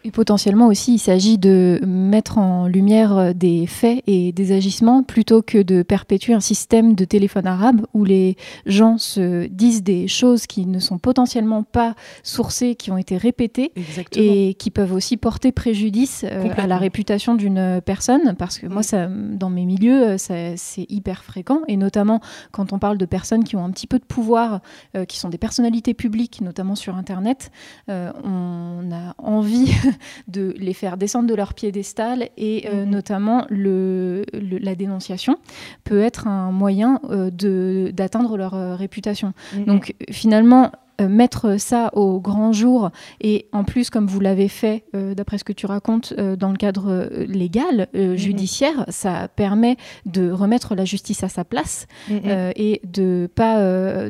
et 0.03 0.11
potentiellement 0.11 0.67
aussi, 0.67 0.95
il 0.95 0.99
s'agit 0.99 1.37
de 1.37 1.79
mettre 1.85 2.37
en 2.37 2.67
lumière 2.67 3.17
euh, 3.17 3.33
des 3.33 3.67
faits 3.67 4.03
et 4.07 4.31
des 4.31 4.51
agissements 4.51 5.03
plutôt 5.03 5.41
que 5.41 5.61
de 5.61 5.83
perpétuer 5.83 6.33
un 6.33 6.39
système 6.39 6.95
de 6.95 7.05
téléphone 7.05 7.47
arabe 7.47 7.85
où 7.93 8.03
les 8.03 8.37
gens 8.65 8.97
se 8.97 9.47
disent 9.47 9.83
des 9.83 10.07
choses 10.07 10.47
qui 10.47 10.65
ne 10.65 10.79
sont 10.79 10.97
potentiellement 10.97 11.63
pas 11.63 11.95
sourcées, 12.23 12.75
qui 12.75 12.91
ont 12.91 12.97
été 12.97 13.17
répétées 13.17 13.71
et 14.15 14.53
qui 14.55 14.71
peuvent 14.71 14.93
aussi 14.93 15.17
porter 15.17 15.51
préjudice 15.51 16.25
euh, 16.27 16.49
à 16.57 16.67
la 16.67 16.77
réputation 16.77 17.35
d'une 17.35 17.81
personne. 17.85 18.35
Parce 18.37 18.59
que 18.59 18.67
moi, 18.67 18.83
ça, 18.83 19.07
dans 19.07 19.49
mes 19.49 19.65
milieux, 19.65 20.17
euh, 20.17 20.17
c'est 20.17 20.85
hyper 20.89 21.23
fréquent 21.23 21.61
et 21.67 21.77
notamment 21.77 22.21
quand 22.51 22.73
on 22.73 22.79
parle 22.79 22.97
de 22.97 23.05
personnes 23.05 23.43
qui 23.43 23.55
ont 23.55 23.65
un 23.65 23.71
petit 23.71 23.87
peu 23.87 23.99
de 23.99 24.05
pouvoir, 24.05 24.61
qui 25.07 25.19
sont 25.19 25.29
des 25.29 25.37
personnalités 25.37 25.93
publiques, 25.93 26.41
notamment 26.41 26.75
sur 26.75 26.95
Internet, 26.95 27.51
on 27.87 28.89
a 28.91 29.15
envie 29.17 29.71
de 30.27 30.53
les 30.57 30.73
faire 30.73 30.97
descendre 30.97 31.27
de 31.27 31.35
leur 31.35 31.53
piédestal 31.53 32.29
et 32.37 32.67
euh, 32.67 32.85
mhm. 32.85 32.89
notamment 32.89 33.45
le, 33.49 34.23
la 34.33 34.75
dénonciation 34.75 35.37
peut 35.83 36.01
être 36.01 36.27
un 36.27 36.51
moyen 36.51 36.99
euh, 37.09 37.91
d'atteindre 37.91 38.37
leur 38.37 38.53
euh, 38.53 38.75
réputation. 38.75 39.33
Mhm. 39.55 39.65
Donc 39.65 39.95
finalement, 40.11 40.71
mettre 41.01 41.59
ça 41.59 41.91
au 41.93 42.19
grand 42.19 42.53
jour 42.53 42.89
et 43.21 43.47
en 43.51 43.63
plus 43.63 43.89
comme 43.89 44.07
vous 44.07 44.19
l'avez 44.19 44.47
fait 44.47 44.83
euh, 44.95 45.13
d'après 45.13 45.37
ce 45.37 45.43
que 45.43 45.53
tu 45.53 45.65
racontes 45.65 46.13
euh, 46.17 46.35
dans 46.35 46.49
le 46.49 46.57
cadre 46.57 47.09
légal 47.27 47.87
mhm. 47.93 48.15
judiciaire 48.15 48.85
ça 48.89 49.27
permet 49.27 49.77
de 50.05 50.31
remettre 50.31 50.75
la 50.75 50.85
justice 50.85 51.23
à 51.23 51.29
sa 51.29 51.43
place 51.43 51.87
mhm. 52.09 52.51
et 52.55 52.81
de 52.85 53.29
pas 53.33 53.59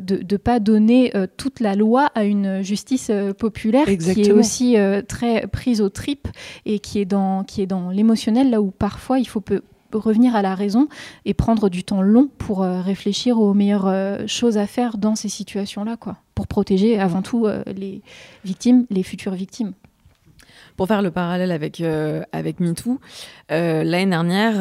de, 0.00 0.36
pas 0.36 0.60
donner 0.60 1.12
toute 1.36 1.60
la 1.60 1.74
loi 1.74 2.10
à 2.14 2.24
une 2.24 2.62
justice 2.62 3.10
populaire 3.38 3.86
qui 3.86 4.22
est 4.22 4.32
aussi 4.32 4.76
très 5.08 5.46
prise 5.46 5.80
aux 5.80 5.88
tripes 5.88 6.28
et 6.64 6.78
qui 6.78 7.00
est 7.00 7.04
dans 7.04 7.44
qui 7.44 7.62
est 7.62 7.66
dans 7.66 7.90
l'émotionnel 7.90 8.50
là 8.50 8.60
où 8.60 8.70
parfois 8.70 9.18
il 9.18 9.26
faut 9.26 9.40
peu 9.40 9.62
revenir 9.96 10.36
à 10.36 10.42
la 10.42 10.54
raison 10.54 10.88
et 11.24 11.34
prendre 11.34 11.68
du 11.68 11.84
temps 11.84 12.02
long 12.02 12.28
pour 12.38 12.62
euh, 12.62 12.80
réfléchir 12.80 13.40
aux 13.40 13.54
meilleures 13.54 13.86
euh, 13.86 14.26
choses 14.26 14.58
à 14.58 14.66
faire 14.66 14.98
dans 14.98 15.14
ces 15.14 15.28
situations-là, 15.28 15.96
quoi, 15.96 16.18
protéger 16.58 16.98
avant 16.98 17.22
tout 17.22 17.46
euh, 17.46 17.62
les 17.66 18.02
victimes, 18.44 18.84
les 18.90 19.04
futures 19.04 19.34
victimes. 19.34 19.74
Pour 20.76 20.88
faire 20.88 21.02
le 21.02 21.12
parallèle 21.12 21.52
avec, 21.52 21.82
avec 22.32 22.60
MeToo, 22.60 23.00
l'année 23.48 24.06
dernière, 24.06 24.54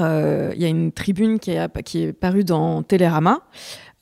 il 0.55 0.59
y 0.59 0.65
a 0.65 0.67
une 0.67 0.91
tribune 0.91 1.37
qui 1.37 1.51
est, 1.51 1.83
qui 1.83 2.05
est 2.05 2.13
parue 2.13 2.43
dans 2.43 2.81
Télérama, 2.81 3.41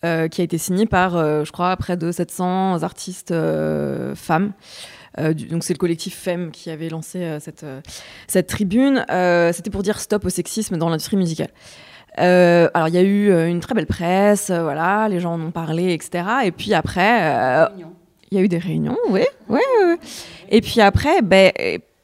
qui 0.02 0.08
a 0.08 0.44
été 0.44 0.58
signée 0.58 0.86
par, 0.86 1.12
je 1.44 1.52
crois, 1.52 1.76
près 1.76 1.98
de 1.98 2.14
700 2.14 2.84
artistes 2.84 3.34
femmes. 4.16 4.54
Euh, 5.20 5.34
donc 5.34 5.64
c'est 5.64 5.74
le 5.74 5.78
collectif 5.78 6.16
FEM 6.16 6.52
qui 6.52 6.70
avait 6.70 6.90
lancé 6.90 7.24
euh, 7.24 7.40
cette, 7.40 7.64
euh, 7.64 7.82
cette 8.28 8.48
tribune. 8.48 9.06
C'était 9.54 9.70
pour 9.70 9.84
dire 9.84 10.00
stop 10.00 10.26
au 10.26 10.30
sexisme 10.30 10.78
dans 10.78 10.90
l'industrie 10.90 11.18
musicale. 11.18 11.50
Alors 12.18 12.88
il 12.88 12.94
y 12.94 12.98
a 12.98 13.04
eu 13.04 13.48
une 13.48 13.60
très 13.60 13.76
belle 13.76 13.86
presse, 13.86 14.50
voilà, 14.52 15.08
les 15.10 15.20
gens 15.20 15.34
en 15.34 15.42
ont 15.42 15.52
parlé, 15.52 15.94
etc. 15.94 16.24
Et 16.46 16.52
puis 16.52 16.74
après, 16.74 17.68
il 18.32 18.38
y 18.38 18.42
a 18.42 18.44
eu 18.44 18.48
des 18.48 18.58
réunions, 18.58 18.98
oui, 19.10 19.26
oui, 19.50 19.60
oui. 19.84 19.96
Et 20.50 20.62
puis 20.62 20.82
après, 20.82 21.22
ben 21.22 21.52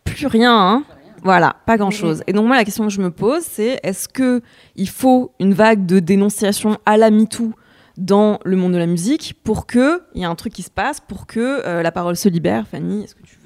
plus 0.03 0.27
rien. 0.27 0.55
Hein. 0.55 0.83
Voilà, 1.23 1.55
pas 1.65 1.77
grand-chose. 1.77 2.23
Et 2.27 2.33
donc 2.33 2.47
moi, 2.47 2.55
la 2.55 2.63
question 2.63 2.85
que 2.85 2.89
je 2.89 3.01
me 3.01 3.11
pose, 3.11 3.43
c'est 3.43 3.79
est-ce 3.83 4.09
que 4.09 4.41
il 4.75 4.89
faut 4.89 5.33
une 5.39 5.53
vague 5.53 5.85
de 5.85 5.99
dénonciation 5.99 6.77
à 6.85 6.97
la 6.97 7.11
MeToo 7.11 7.53
dans 7.97 8.39
le 8.43 8.55
monde 8.55 8.73
de 8.73 8.77
la 8.77 8.87
musique 8.87 9.35
pour 9.43 9.67
que 9.67 10.01
il 10.15 10.21
y 10.21 10.23
ait 10.23 10.27
un 10.27 10.35
truc 10.35 10.53
qui 10.53 10.63
se 10.63 10.71
passe, 10.71 10.99
pour 10.99 11.27
que 11.27 11.61
euh, 11.65 11.83
la 11.83 11.91
parole 11.91 12.15
se 12.15 12.27
libère. 12.29 12.67
Fanny, 12.67 13.03
est-ce 13.03 13.13
que 13.13 13.21
tu 13.23 13.37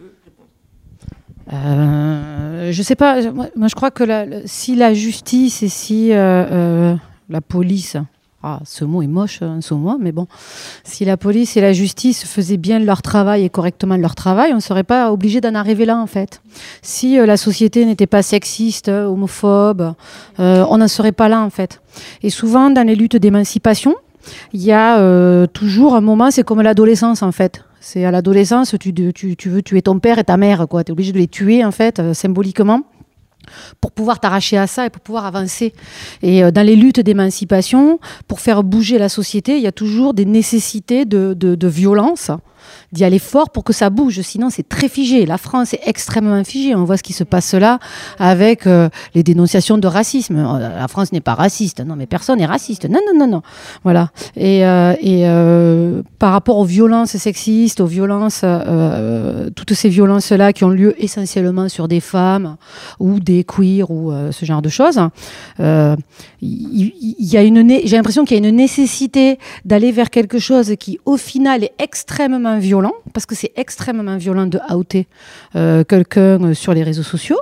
euh, 1.54 2.72
Je 2.72 2.82
sais 2.82 2.96
pas. 2.96 3.22
Moi, 3.32 3.68
je 3.68 3.76
crois 3.76 3.92
que 3.92 4.04
si 4.46 4.76
la 4.76 4.94
justice 4.94 5.64
et 5.64 5.70
si 5.70 6.10
euh, 6.12 6.96
la 7.30 7.42
police 7.42 7.98
ah, 8.48 8.60
ce 8.64 8.86
mot 8.86 9.02
est 9.02 9.08
moche, 9.08 9.42
hein, 9.42 9.58
ce 9.60 9.74
mot, 9.74 9.98
mais 10.00 10.12
bon, 10.12 10.28
si 10.84 11.04
la 11.04 11.18
police 11.18 11.58
et 11.58 11.62
la 11.62 11.74
justice 11.74 12.26
faisaient 12.26 12.58
bien 12.58 12.78
leur 12.78 13.02
travail 13.02 13.44
et 13.44 13.50
correctement 13.50 13.98
leur 13.98 14.14
travail, 14.14 14.52
on 14.52 14.58
ne 14.58 14.62
serait 14.62 14.84
pas 14.84 15.12
obligé 15.12 15.42
d'en 15.42 15.56
arriver 15.56 15.84
là, 15.84 15.98
en 15.98 16.06
fait. 16.06 16.44
Si 16.84 17.18
la 17.18 17.38
société 17.38 17.86
n'était 17.86 18.06
pas 18.06 18.22
sexiste, 18.22 18.90
homophobe, 18.90 19.96
on 20.38 20.78
n'en 20.78 20.88
serait 20.88 21.12
pas 21.12 21.28
là, 21.28 21.42
en 21.42 21.50
fait. 21.50 21.82
Et 22.22 22.30
souvent, 22.30 22.70
dans 22.70 22.86
les 22.86 22.94
luttes 22.94 23.16
d'émancipation, 23.16 23.96
il 24.54 24.64
y 24.64 24.72
a 24.72 25.00
euh, 25.00 25.48
toujours 25.48 25.96
un 25.96 26.02
moment, 26.02 26.32
c'est 26.32 26.44
comme 26.44 26.62
l'adolescence 26.62 27.22
en 27.22 27.32
fait. 27.32 27.64
C'est 27.80 28.04
à 28.04 28.12
l'adolescence, 28.12 28.76
tu, 28.80 28.94
tu, 29.14 29.50
veux 29.50 29.62
tuer 29.62 29.82
ton 29.84 30.00
père 30.00 30.18
et 30.18 30.24
ta 30.24 30.38
mère, 30.38 30.68
quoi. 30.68 30.84
Tu 30.84 30.90
es 30.90 30.94
obligé 30.94 31.12
de 31.12 31.20
les 31.20 31.28
tuer 31.28 31.64
en 31.64 31.72
fait, 31.72 32.00
euh, 32.00 32.14
symboliquement 32.14 32.82
pour 33.80 33.92
pouvoir 33.92 34.20
t'arracher 34.20 34.58
à 34.58 34.66
ça 34.66 34.88
et 34.88 34.90
pour 34.90 35.04
pouvoir 35.04 35.28
avancer. 35.28 35.72
Et 36.24 36.44
euh, 36.44 36.50
dans 36.50 36.66
les 36.66 36.76
luttes 36.76 37.00
d'émancipation, 37.00 38.00
pour 38.28 38.40
faire 38.40 38.64
bouger 38.64 38.98
la 38.98 39.08
société, 39.08 39.58
il 39.58 39.62
y 39.62 39.68
a 39.68 39.72
toujours 39.72 40.16
des 40.16 40.26
nécessités 40.26 41.06
de 41.06 41.68
violence 41.68 42.32
d'y 42.92 43.04
aller 43.04 43.20
fort 43.20 43.50
pour 43.50 43.64
que 43.64 43.74
ça 43.74 43.90
bouge. 43.90 44.22
Sinon, 44.22 44.50
c'est 44.50 44.68
très 44.68 44.90
figé. 44.90 45.26
La 45.26 45.38
France 45.38 45.74
est 45.74 45.82
extrêmement 45.86 46.44
figée. 46.44 46.76
On 46.76 46.84
voit 46.84 46.98
ce 46.98 47.04
qui 47.04 47.14
se 47.14 47.24
passe 47.24 47.54
là 47.54 47.80
avec 48.20 48.68
euh, 48.68 48.90
les 49.14 49.24
dénonciations 49.24 49.78
de 49.78 49.88
racisme. 49.88 50.38
Euh, 50.38 50.80
la 50.80 50.88
France 50.88 51.12
n'est 51.12 51.22
pas 51.22 51.34
raciste. 51.34 51.80
Non, 51.82 51.96
mais 51.96 52.06
personne 52.06 52.40
n'est 52.40 52.46
raciste. 52.46 52.86
Non, 52.90 53.00
non, 53.08 53.20
non, 53.20 53.28
non. 53.28 53.42
Voilà. 53.84 54.10
Et, 54.36 54.66
euh, 54.66 54.96
et 55.02 55.26
par 56.20 56.32
rapport 56.32 56.58
aux 56.58 56.66
violences 56.66 57.18
sexistes, 57.18 57.82
aux 57.82 57.86
violences, 57.86 58.44
toutes 59.56 59.74
ces 59.74 59.90
violences-là 59.90 60.54
qui 60.54 60.64
ont 60.64 60.70
lieu 60.70 60.96
essentiellement 61.04 61.70
sur 61.70 61.88
des 61.88 62.00
femmes 62.00 62.58
ou 63.00 63.20
des 63.20 63.44
queers 63.44 63.90
ou 63.90 64.12
ce 64.32 64.46
genre 64.46 64.62
de 64.62 64.70
choses, 64.70 65.00
il 66.46 67.16
y, 67.20 67.38
a 67.38 67.44
une, 67.44 67.68
j'ai 67.84 67.96
l'impression 67.96 68.26
qu'il 68.26 68.38
y 68.38 68.46
a 68.46 68.48
une 68.48 68.56
nécessité 68.56 69.40
d'aller 69.64 69.92
vers 69.92 70.10
quelque 70.10 70.40
chose 70.40 70.74
qui, 70.80 71.00
au 71.06 71.18
final, 71.18 71.64
est 71.64 71.74
extrêmement 71.80 72.60
violent, 72.60 72.94
parce 73.14 73.26
que 73.26 73.36
c'est 73.36 73.52
extrêmement 73.56 74.18
violent 74.18 74.46
de 74.46 74.60
outer 74.74 75.08
euh, 75.56 75.84
quelqu'un 75.84 76.44
euh, 76.44 76.54
sur 76.54 76.74
les 76.74 76.84
réseaux 76.84 77.04
sociaux. 77.04 77.40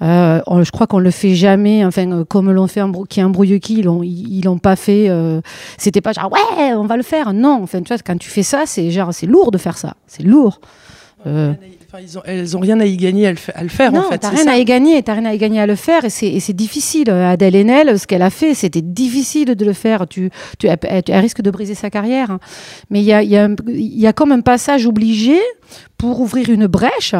Euh, 0.00 0.40
je 0.62 0.70
crois 0.70 0.86
qu'on 0.86 1.00
le 1.00 1.10
fait 1.10 1.34
jamais, 1.34 1.84
enfin, 1.84 2.24
comme 2.24 2.50
l'ont 2.52 2.68
fait 2.68 2.82
qui 3.08 3.22
embrouille 3.22 3.58
qui, 3.60 3.78
ils 3.78 3.84
l'ont, 3.84 4.02
l'ont 4.44 4.58
pas 4.58 4.76
fait. 4.76 5.10
c'était 5.76 6.00
pas 6.00 6.12
genre 6.12 6.30
ouais, 6.32 6.72
on 6.74 6.84
va 6.84 6.96
le 6.96 7.02
faire. 7.02 7.32
Non, 7.32 7.60
enfin, 7.62 7.82
tu 7.82 7.92
vois, 7.92 7.98
quand 8.04 8.16
tu 8.16 8.30
fais 8.30 8.44
ça, 8.44 8.62
c'est 8.64 8.90
genre 8.90 9.12
c'est 9.12 9.26
lourd 9.26 9.50
de 9.50 9.58
faire 9.58 9.76
ça. 9.76 9.94
C'est 10.06 10.22
lourd 10.22 10.60
elles 12.24 12.56
ont 12.56 12.60
rien 12.60 12.78
à 12.80 12.84
y 12.84 12.96
gagner 12.98 13.26
à 13.26 13.32
le, 13.32 13.68
faire 13.68 13.92
non, 13.92 14.00
en 14.00 14.10
fait. 14.10 14.18
T'as 14.18 14.28
rien 14.28 14.46
à 14.46 14.58
y 14.58 14.64
gagner, 14.64 15.02
t'as 15.02 15.14
rien 15.14 15.24
à 15.24 15.34
y 15.34 15.38
gagner 15.38 15.60
à 15.60 15.66
le 15.66 15.74
faire 15.74 16.04
et 16.04 16.10
c'est 16.10 16.52
difficile. 16.52 17.08
Adèle 17.08 17.56
Haenel, 17.56 17.98
ce 17.98 18.06
qu'elle 18.06 18.22
a 18.22 18.30
fait, 18.30 18.54
c'était 18.54 18.82
difficile 18.82 19.54
de 19.54 19.64
le 19.64 19.72
faire. 19.72 20.06
Tu, 20.06 20.30
tu, 20.58 20.66
elle, 20.66 21.02
risque 21.20 21.40
de 21.40 21.50
briser 21.50 21.74
sa 21.74 21.88
carrière. 21.88 22.38
Mais 22.90 23.00
il 23.00 23.06
y 23.06 23.12
a, 23.12 23.22
y, 23.22 23.36
a, 23.36 23.48
y 23.66 24.06
a 24.06 24.12
comme 24.12 24.32
un 24.32 24.40
passage 24.40 24.86
obligé 24.86 25.38
pour 25.96 26.20
ouvrir 26.20 26.50
une 26.50 26.66
brèche 26.66 27.14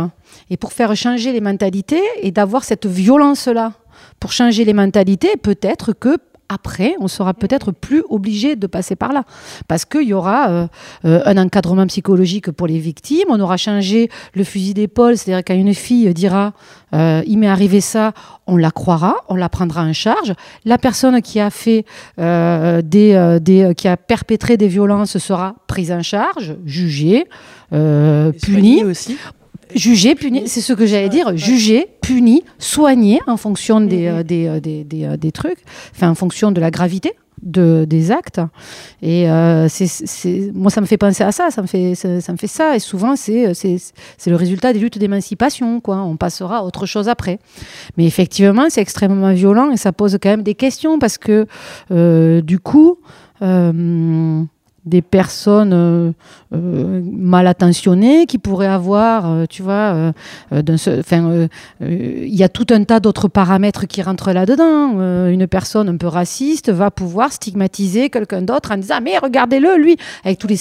Et 0.50 0.56
pour 0.56 0.72
faire 0.72 0.94
changer 0.94 1.32
les 1.32 1.40
mentalités 1.40 2.02
et 2.20 2.30
d'avoir 2.30 2.64
cette 2.64 2.86
violence-là, 2.86 3.72
pour 4.20 4.32
changer 4.32 4.64
les 4.64 4.74
mentalités, 4.74 5.36
peut-être 5.40 5.92
que 5.92 6.18
après, 6.48 6.94
on 7.00 7.08
sera 7.08 7.34
peut-être 7.34 7.72
plus 7.72 8.02
obligé 8.08 8.56
de 8.56 8.66
passer 8.66 8.96
par 8.96 9.12
là. 9.12 9.24
Parce 9.66 9.84
qu'il 9.84 10.08
y 10.08 10.14
aura 10.14 10.48
euh, 10.48 10.66
euh, 11.04 11.20
un 11.24 11.36
encadrement 11.36 11.86
psychologique 11.86 12.50
pour 12.50 12.66
les 12.66 12.78
victimes, 12.78 13.26
on 13.28 13.40
aura 13.40 13.56
changé 13.56 14.08
le 14.34 14.44
fusil 14.44 14.74
d'épaule, 14.74 15.16
c'est-à-dire 15.16 15.44
quand 15.46 15.54
une 15.54 15.74
fille 15.74 16.12
dira 16.14 16.52
euh, 16.94 17.22
il 17.26 17.38
m'est 17.38 17.48
arrivé 17.48 17.80
ça, 17.80 18.12
on 18.46 18.56
la 18.56 18.70
croira, 18.70 19.16
on 19.28 19.34
la 19.34 19.48
prendra 19.48 19.82
en 19.82 19.92
charge. 19.92 20.32
La 20.64 20.78
personne 20.78 21.20
qui 21.20 21.38
a 21.38 21.50
fait 21.50 21.84
des, 22.16 23.38
des, 23.40 23.72
qui 23.76 23.88
a 23.88 23.96
perpétré 23.96 24.56
des 24.56 24.68
violences 24.68 25.18
sera 25.18 25.54
prise 25.66 25.92
en 25.92 26.02
charge, 26.02 26.56
jugée, 26.64 27.26
punie. 27.70 28.84
aussi 28.84 29.18
Juger, 29.74 30.14
punir, 30.14 30.42
c'est 30.46 30.60
ce 30.60 30.72
que 30.72 30.86
j'allais 30.86 31.08
dire, 31.08 31.36
juger, 31.36 31.88
punir, 32.00 32.40
soigner 32.58 33.20
en 33.26 33.36
fonction 33.36 33.80
des, 33.80 34.06
mm-hmm. 34.06 34.20
euh, 34.20 34.22
des, 34.22 34.46
euh, 34.46 34.60
des, 34.60 34.84
des, 34.84 35.04
euh, 35.04 35.16
des, 35.16 35.32
trucs, 35.32 35.58
enfin 35.94 36.10
en 36.10 36.14
fonction 36.14 36.52
de 36.52 36.60
la 36.60 36.70
gravité 36.70 37.12
de, 37.42 37.84
des 37.88 38.10
actes. 38.10 38.40
Et 39.02 39.26
c'est, 39.68 40.50
moi, 40.54 40.70
ça 40.70 40.80
me 40.80 40.86
fait 40.86 40.96
penser 40.96 41.22
à 41.22 41.30
ça, 41.30 41.50
ça 41.50 41.62
me 41.62 41.66
fait 41.66 41.94
ça, 41.94 42.20
ça 42.20 42.32
me 42.32 42.36
fait 42.36 42.48
ça. 42.48 42.74
Et 42.74 42.80
souvent, 42.80 43.14
c'est, 43.14 43.54
c'est, 43.54 44.30
le 44.30 44.36
résultat 44.36 44.72
des 44.72 44.80
luttes 44.80 44.98
d'émancipation. 44.98 45.80
Quoi. 45.80 45.98
On 45.98 46.16
passera 46.16 46.58
à 46.58 46.62
autre 46.62 46.86
chose 46.86 47.08
après. 47.08 47.38
Mais 47.96 48.06
effectivement, 48.06 48.66
c'est 48.70 48.80
extrêmement 48.80 49.32
violent 49.32 49.70
et 49.70 49.76
ça 49.76 49.92
pose 49.92 50.18
quand 50.20 50.30
même 50.30 50.42
des 50.42 50.56
questions 50.56 50.98
parce 50.98 51.16
que, 51.16 51.46
du 52.40 52.58
coup, 52.58 52.98
des 54.88 55.02
personnes 55.02 55.72
euh, 55.72 56.12
euh, 56.54 57.02
mal 57.04 57.46
attentionnées 57.46 58.26
qui 58.26 58.38
pourraient 58.38 58.66
avoir, 58.66 59.30
euh, 59.30 59.44
tu 59.48 59.62
vois, 59.62 60.12
il 60.50 62.34
y 62.34 62.42
a 62.42 62.48
tout 62.48 62.66
un 62.70 62.84
tas 62.84 63.00
d'autres 63.00 63.28
paramètres 63.28 63.86
qui 63.86 64.02
rentrent 64.02 64.32
là-dedans. 64.32 65.28
une 65.28 65.46
personne 65.46 65.88
un 65.88 65.96
peu 65.96 66.06
raciste 66.06 66.70
va 66.70 66.90
pouvoir 66.90 67.32
stigmatiser 67.32 68.10
quelqu'un 68.10 68.42
d'autre 68.42 68.72
en 68.72 68.76
disant 68.76 69.00
mais 69.02 69.18
regardez-le 69.18 69.76
lui 69.76 69.96
avec 70.24 70.38
tous 70.38 70.46
les 70.46 70.58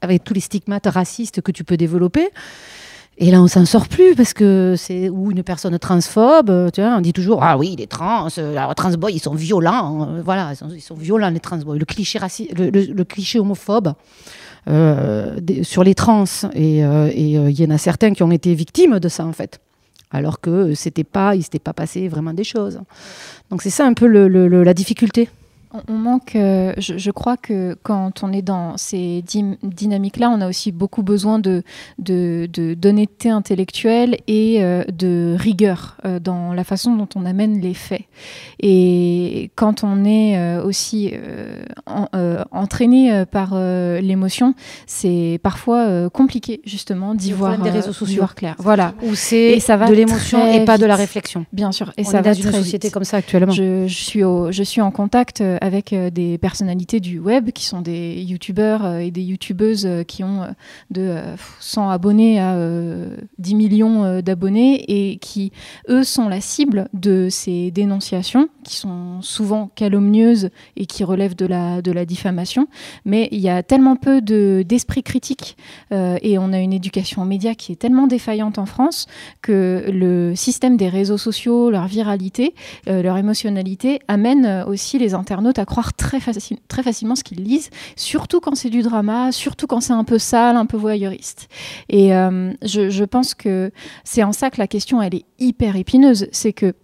avec 0.00 0.24
tous 0.24 0.34
les 0.34 0.40
stigmates 0.40 0.86
racistes 0.86 1.40
que 1.40 1.52
tu 1.52 1.64
peux 1.64 1.76
développer. 1.76 2.28
Et 3.22 3.30
là, 3.30 3.40
on 3.40 3.46
s'en 3.46 3.64
sort 3.66 3.86
plus 3.86 4.16
parce 4.16 4.32
que 4.32 4.74
c'est 4.76 5.08
ou 5.08 5.30
une 5.30 5.44
personne 5.44 5.78
transphobe. 5.78 6.50
Euh, 6.50 6.70
tu 6.70 6.80
vois, 6.80 6.96
on 6.96 7.00
dit 7.00 7.12
toujours 7.12 7.44
ah 7.44 7.56
oui, 7.56 7.76
les 7.78 7.86
trans, 7.86 8.26
euh, 8.36 8.66
les 8.68 8.74
trans 8.74 8.90
boys, 8.94 9.12
ils 9.12 9.20
sont 9.20 9.36
violents. 9.36 10.08
Euh, 10.08 10.22
voilà, 10.24 10.54
ils 10.74 10.80
sont, 10.80 10.96
violents 10.96 11.30
les 11.30 11.38
trans 11.38 11.58
boys. 11.58 11.78
Le 11.78 11.84
cliché 11.84 12.18
le, 12.18 13.02
cliché 13.04 13.38
homophobe 13.38 13.94
sur 14.66 15.84
les 15.84 15.94
trans. 15.94 16.24
Et 16.52 16.78
il 16.80 17.60
y 17.60 17.64
en 17.64 17.70
a 17.70 17.78
certains 17.78 18.12
qui 18.12 18.24
ont 18.24 18.32
été 18.32 18.56
victimes 18.56 18.98
de 18.98 19.08
ça 19.08 19.24
en 19.24 19.32
fait, 19.32 19.60
alors 20.10 20.40
que 20.40 20.74
c'était 20.74 21.04
pas, 21.04 21.36
il 21.36 21.44
s'était 21.44 21.60
pas 21.60 21.72
passé 21.72 22.08
vraiment 22.08 22.34
des 22.34 22.42
choses. 22.42 22.80
Donc 23.50 23.62
c'est 23.62 23.70
ça 23.70 23.86
un 23.86 23.94
peu 23.94 24.08
la 24.08 24.74
difficulté. 24.74 25.28
On 25.88 25.94
manque, 25.94 26.36
euh, 26.36 26.74
je, 26.76 27.10
crois 27.10 27.38
que 27.38 27.76
quand 27.82 28.22
on 28.22 28.32
est 28.32 28.42
dans 28.42 28.76
ces 28.76 29.24
dynamiques-là, 29.62 30.30
on 30.30 30.42
a 30.42 30.48
aussi 30.48 30.70
beaucoup 30.70 31.02
besoin 31.02 31.38
de, 31.38 31.62
d'honnêteté 31.98 33.30
intellectuelle 33.30 34.18
et 34.26 34.62
euh, 34.62 34.84
de 34.92 35.34
rigueur 35.38 35.96
euh, 36.04 36.18
dans 36.18 36.52
la 36.52 36.64
façon 36.64 36.94
dont 36.94 37.08
on 37.16 37.24
amène 37.24 37.58
les 37.60 37.72
faits. 37.72 38.02
Et 38.60 39.50
quand 39.54 39.82
on 39.82 40.04
est 40.04 40.58
aussi 40.58 41.12
entraîné 42.50 43.24
par 43.30 43.54
l'émotion, 43.54 44.54
c'est 44.86 45.40
parfois 45.42 46.10
compliqué 46.10 46.60
justement 46.64 47.14
d'y 47.14 47.32
voir, 47.32 47.58
des 47.58 47.70
réseaux 47.70 47.92
sociaux. 47.92 48.26
clair. 48.36 48.56
Voilà. 48.58 48.94
Où 49.02 49.14
c'est 49.14 49.56
de 49.56 49.94
l'émotion 49.94 50.52
et 50.52 50.64
pas 50.64 50.78
de 50.78 50.86
la 50.86 50.96
réflexion. 50.96 51.46
Bien 51.52 51.72
sûr. 51.72 51.92
Et 51.96 52.02
on 52.02 52.10
ça 52.10 52.18
est 52.18 52.22
va 52.22 52.34
dans 52.34 52.40
une 52.40 52.52
société 52.52 52.90
comme 52.90 53.04
ça 53.04 53.16
actuellement. 53.16 53.52
Je, 53.52 53.86
je, 53.86 54.04
suis 54.04 54.20
je 54.20 54.62
suis 54.62 54.80
en 54.80 54.90
contact 54.90 55.42
avec 55.62 55.92
euh, 55.92 56.10
des 56.10 56.38
personnalités 56.38 56.98
du 56.98 57.20
web 57.20 57.52
qui 57.52 57.64
sont 57.64 57.82
des 57.82 58.20
youtubeurs 58.20 58.84
euh, 58.84 58.98
et 58.98 59.12
des 59.12 59.22
youtubeuses 59.22 59.86
euh, 59.86 60.02
qui 60.02 60.24
ont 60.24 60.40
de 60.90 61.16
100 61.60 61.88
abonnés 61.88 62.40
à 62.40 62.58
10 63.38 63.54
millions 63.54 64.20
d'abonnés 64.20 64.84
et 64.88 65.18
qui, 65.18 65.52
eux, 65.88 66.02
sont 66.02 66.28
la 66.28 66.40
cible 66.40 66.88
de 66.92 67.28
ces 67.30 67.70
dénonciations 67.70 68.48
qui 68.64 68.76
sont 68.76 69.22
souvent 69.22 69.70
calomnieuses 69.74 70.50
et 70.76 70.86
qui 70.86 71.04
relèvent 71.04 71.36
de 71.36 71.46
la, 71.46 72.04
diffamation. 72.04 72.66
Mais 73.04 73.28
il 73.30 73.38
y 73.40 73.48
a 73.48 73.62
tellement 73.62 73.94
peu 73.94 74.20
d'esprit 74.20 75.02
critique 75.02 75.56
et 75.92 76.38
on 76.38 76.52
a 76.52 76.58
une 76.58 76.72
éducation 76.72 77.22
aux 77.22 77.26
médias 77.26 77.54
qui 77.54 77.72
est 77.72 77.76
tellement 77.76 78.06
défaillante 78.06 78.58
en 78.58 78.66
France 78.66 79.06
que 79.40 79.84
le 79.88 80.34
système 80.34 80.76
des 80.76 80.88
réseaux 80.88 81.18
sociaux, 81.18 81.70
leur 81.70 81.86
viralité, 81.86 82.54
leur 82.86 83.16
émotionnalité 83.16 84.00
amène 84.08 84.64
aussi 84.66 84.98
les 84.98 85.14
internautes 85.14 85.51
à 85.58 85.64
croire 85.64 85.94
très, 85.94 86.20
facilement 86.20 87.16
ce 87.16 87.24
qu'ils 87.24 87.42
lisent, 87.42 87.70
surtout 87.96 88.40
quand 88.40 88.54
c'est 88.54 88.70
du 88.70 88.82
drama, 88.82 89.32
surtout 89.32 89.66
quand 89.66 89.80
c'est 89.80 89.92
un 89.92 90.04
peu 90.04 90.18
sale, 90.18 90.56
un 90.56 90.66
peu 90.66 90.76
voyeuriste. 90.76 91.48
Et 91.88 92.14
euh, 92.14 92.52
je, 92.62 92.90
je 92.90 93.04
pense 93.04 93.34
que 93.34 93.70
c'est 94.04 94.22
en 94.22 94.32
ça 94.32 94.50
que 94.50 94.58
la 94.58 94.66
question, 94.66 95.00
elle 95.02 95.14
est 95.14 95.24
hyper 95.38 95.76
épineuse. 95.76 96.28
C'est 96.32 96.52
que 96.52 96.74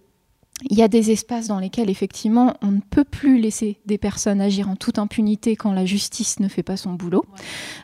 il 0.63 0.77
y 0.77 0.83
a 0.83 0.87
des 0.87 1.11
espaces 1.11 1.47
dans 1.47 1.59
lesquels 1.59 1.89
effectivement 1.89 2.55
on 2.61 2.71
ne 2.71 2.79
peut 2.81 3.03
plus 3.03 3.39
laisser 3.39 3.79
des 3.85 3.97
personnes 3.97 4.41
agir 4.41 4.69
en 4.69 4.75
toute 4.75 4.99
impunité 4.99 5.55
quand 5.55 5.71
la 5.71 5.85
justice 5.85 6.39
ne 6.39 6.47
fait 6.47 6.63
pas 6.63 6.77
son 6.77 6.93
boulot. 6.93 7.25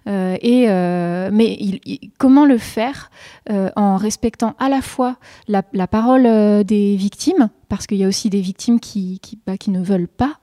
Euh, 0.07 0.37
et 0.41 0.69
euh, 0.69 1.29
mais 1.31 1.79
comment 2.17 2.45
le 2.45 2.57
faire 2.57 3.09
euh, 3.49 3.69
en 3.75 3.97
respectant 3.97 4.55
à 4.59 4.69
la 4.69 4.81
fois 4.81 5.17
la, 5.47 5.63
parole 5.87 6.23
des 6.65 6.95
victimes 6.95 7.49
parce 7.69 7.87
qu'il 7.87 7.97
y 7.97 8.03
a 8.03 8.07
aussi 8.07 8.29
des 8.29 8.41
victimes 8.41 8.79
qui, 8.79 9.19
qui, 9.21 9.39
bah, 9.45 9.57
qui 9.57 9.71
ne 9.71 9.81
veulent 9.81 10.07
pas 10.07 10.39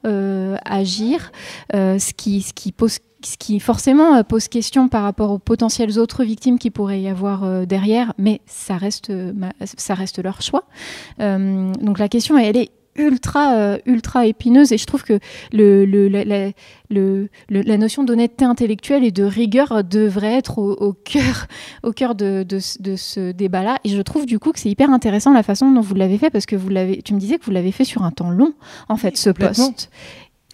agir, 0.64 1.32
ce, 1.72 2.12
qui, 2.14 2.42
ce 2.42 2.52
qui 2.52 2.72
pose 2.72 2.98
ce 3.26 3.36
qui 3.36 3.60
forcément 3.60 4.16
euh, 4.16 4.22
pose 4.22 4.48
question 4.48 4.88
par 4.88 5.02
rapport 5.02 5.30
aux 5.30 5.38
potentielles 5.38 5.98
autres 5.98 6.24
victimes 6.24 6.58
qui 6.58 6.70
pourraient 6.70 7.00
y 7.00 7.08
avoir 7.08 7.44
euh, 7.44 7.64
derrière, 7.64 8.12
mais 8.18 8.40
ça 8.46 8.76
reste, 8.76 9.10
euh, 9.10 9.32
ça 9.62 9.94
reste 9.94 10.22
leur 10.22 10.42
choix. 10.42 10.64
donc 11.18 11.98
la 11.98 12.08
question, 12.08 12.36
elle 12.38 12.56
est 12.56 12.70
ultra 12.94 13.78
ultra 13.86 14.26
épineuse 14.26 14.70
et 14.70 14.76
je 14.76 14.84
trouve 14.84 15.02
que 15.02 15.18
le, 15.50 15.86
le, 15.86 16.08
la, 16.08 16.50
le, 16.90 17.28
la 17.48 17.78
notion 17.78 18.04
d'honnêteté 18.04 18.44
intellectuelle 18.44 19.02
et 19.02 19.10
de 19.10 19.24
rigueur 19.24 19.82
devrait 19.82 20.34
être 20.34 20.58
au, 20.58 20.92
cœur 20.92 21.46
au 21.84 21.92
cœur 21.92 22.14
de, 22.14 22.44
de, 22.46 22.58
de 22.80 22.96
ce 22.96 23.32
débat 23.32 23.62
là 23.62 23.78
et 23.84 23.88
je 23.88 24.02
trouve 24.02 24.26
du 24.26 24.38
coup 24.38 24.52
que 24.52 24.58
c'est 24.58 24.68
hyper 24.68 24.90
intéressant 24.90 25.32
la 25.32 25.42
façon 25.42 25.70
dont 25.70 25.80
vous 25.80 25.94
l'avez 25.94 26.18
fait 26.18 26.28
parce 26.28 26.44
que 26.44 26.54
vous 26.54 26.68
l'avez 26.68 27.00
tu 27.00 27.14
me 27.14 27.18
disais 27.18 27.38
que 27.38 27.46
vous 27.46 27.50
l'avez 27.50 27.72
fait 27.72 27.84
sur 27.84 28.02
un 28.02 28.10
temps 28.10 28.30
long 28.30 28.52
en 28.90 28.98
fait 28.98 29.16
ce 29.16 29.30
poste 29.30 29.88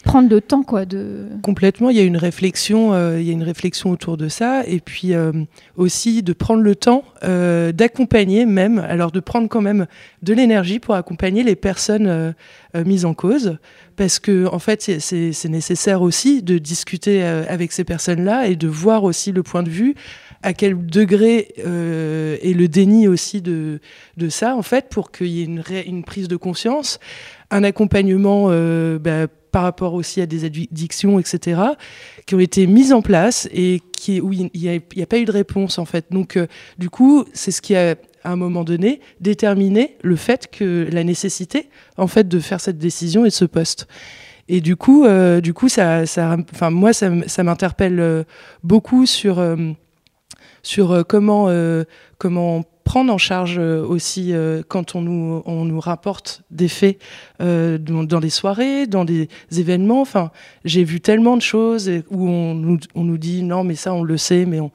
prendre 0.09 0.31
le 0.31 0.41
temps 0.41 0.63
quoi 0.63 0.87
de 0.87 1.27
complètement 1.43 1.91
il 1.91 1.97
y 1.99 2.01
a 2.01 2.03
une 2.03 2.17
réflexion 2.17 2.95
euh, 2.95 3.21
il 3.21 3.27
y 3.27 3.31
a 3.31 3.35
une 3.35 3.43
réflexion 3.43 3.91
autour 3.91 4.17
de 4.17 4.31
ça 4.31 4.63
et 4.67 4.81
puis 4.81 5.13
euh, 5.13 5.33
aussi 5.77 6.23
de 6.23 6.33
prendre 6.33 6.63
le 6.63 6.75
temps 6.75 7.05
euh, 7.25 7.73
d'accompagner 7.73 8.47
même 8.47 8.79
alors 8.79 9.13
de 9.13 9.21
prendre 9.21 9.51
quand 9.51 9.61
même 9.61 9.87
de 10.23 10.33
l'énergie 10.33 10.79
pour 10.79 10.95
accompagner 10.95 11.43
les 11.43 11.57
personnes 11.57 12.35
mises 12.75 13.05
en 13.05 13.13
cause 13.13 13.59
parce 13.97 14.19
que 14.19 14.47
en 14.47 14.59
fait 14.59 14.81
c'est 14.81 15.49
nécessaire 15.49 16.01
aussi 16.01 16.43
de 16.43 16.57
discuter 16.57 17.23
avec 17.23 17.73
ces 17.73 17.85
personnes 17.85 18.25
là 18.25 18.47
et 18.47 18.57
de 18.57 18.67
voir 18.67 19.05
aussi 19.05 19.31
le 19.31 19.43
point 19.43 19.63
de 19.63 19.71
vue 19.71 19.95
à 20.43 20.55
quel 20.55 20.87
degré 20.87 21.53
est 21.59 22.57
le 22.57 22.67
déni 22.67 23.09
aussi 23.09 23.43
de, 23.43 23.81
ça 24.31 24.57
en 24.57 24.63
fait 24.63 24.89
pour 24.89 25.13
qu'il 25.13 25.27
y 25.27 25.43
ait 25.43 25.85
une, 25.85 26.03
prise 26.03 26.29
de 26.29 26.37
conscience 26.37 26.99
un 27.51 27.63
accompagnement 27.63 28.49
bah, 28.99 29.27
par 29.51 29.63
rapport 29.63 29.95
aussi 29.95 30.21
à 30.21 30.27
des 30.27 30.45
addictions, 30.45 31.19
etc., 31.19 31.61
qui 32.27 32.35
ont 32.35 32.41
été 32.41 32.67
mises 32.67 32.93
en 32.93 33.03
place 33.03 33.49
et 33.53 33.81
qui, 33.93 34.21
où 34.21 34.33
il 34.33 34.51
n'y 34.55 35.03
a, 35.03 35.07
pas 35.07 35.19
eu 35.19 35.25
de 35.25 35.33
réponse, 35.33 35.79
en 35.79 35.85
fait. 35.85 36.07
Donc, 36.11 36.37
euh, 36.37 36.47
du 36.79 36.91
coup, 36.91 37.25
c'est 37.33 37.51
ce 37.51 37.63
qui 37.63 37.75
a, 37.75 37.97
à 38.25 38.31
un 38.31 38.37
moment 38.37 38.65
donné, 38.65 39.01
déterminé 39.21 39.97
le 40.03 40.17
fait 40.17 40.51
que 40.51 40.89
la 40.91 41.05
nécessité, 41.05 41.69
en 41.97 42.07
fait, 42.07 42.29
de 42.29 42.41
faire 42.41 42.61
cette 42.61 42.79
décision 42.79 43.25
et 43.25 43.31
ce 43.31 43.45
poste. 43.45 43.89
Et 44.49 44.61
du 44.61 44.77
coup, 44.77 45.05
euh, 45.05 45.41
du 45.41 45.53
coup, 45.53 45.69
ça, 45.69 46.07
ça, 46.07 46.37
enfin, 46.53 46.71
moi, 46.71 46.93
ça, 46.93 47.11
ça 47.27 47.43
m'interpelle 47.43 48.01
euh, 48.01 48.25
beaucoup 48.63 49.05
sur, 49.07 49.43
sur 50.63 51.05
comment, 51.07 51.49
comment 52.19 52.65
prendre 52.89 53.13
en 53.13 53.19
charge 53.19 53.59
euh, 53.59 53.85
aussi 53.85 54.33
euh, 54.33 54.63
quand 54.67 54.95
on 54.95 55.03
nous, 55.03 55.43
on 55.45 55.67
nous 55.67 55.79
rapporte 55.79 56.43
des 56.51 56.69
faits 56.69 56.99
euh, 57.43 57.77
dans, 57.77 58.19
des 58.19 58.31
soirées, 58.31 58.87
dans 58.87 59.05
des 59.05 59.29
événements. 59.55 60.01
Enfin, 60.01 60.31
j'ai 60.65 60.85
vu 60.85 60.99
tellement 61.03 61.37
de 61.37 61.43
choses 61.43 61.91
où 62.11 62.27
on 62.27 62.55
nous, 62.55 62.79
on 62.95 63.05
nous 63.05 63.19
dit 63.19 63.43
non, 63.43 63.63
mais 63.63 63.75
ça, 63.75 63.93
on 63.93 64.03
le 64.03 64.17
sait, 64.17 64.47
mais 64.47 64.59
on 64.59 64.73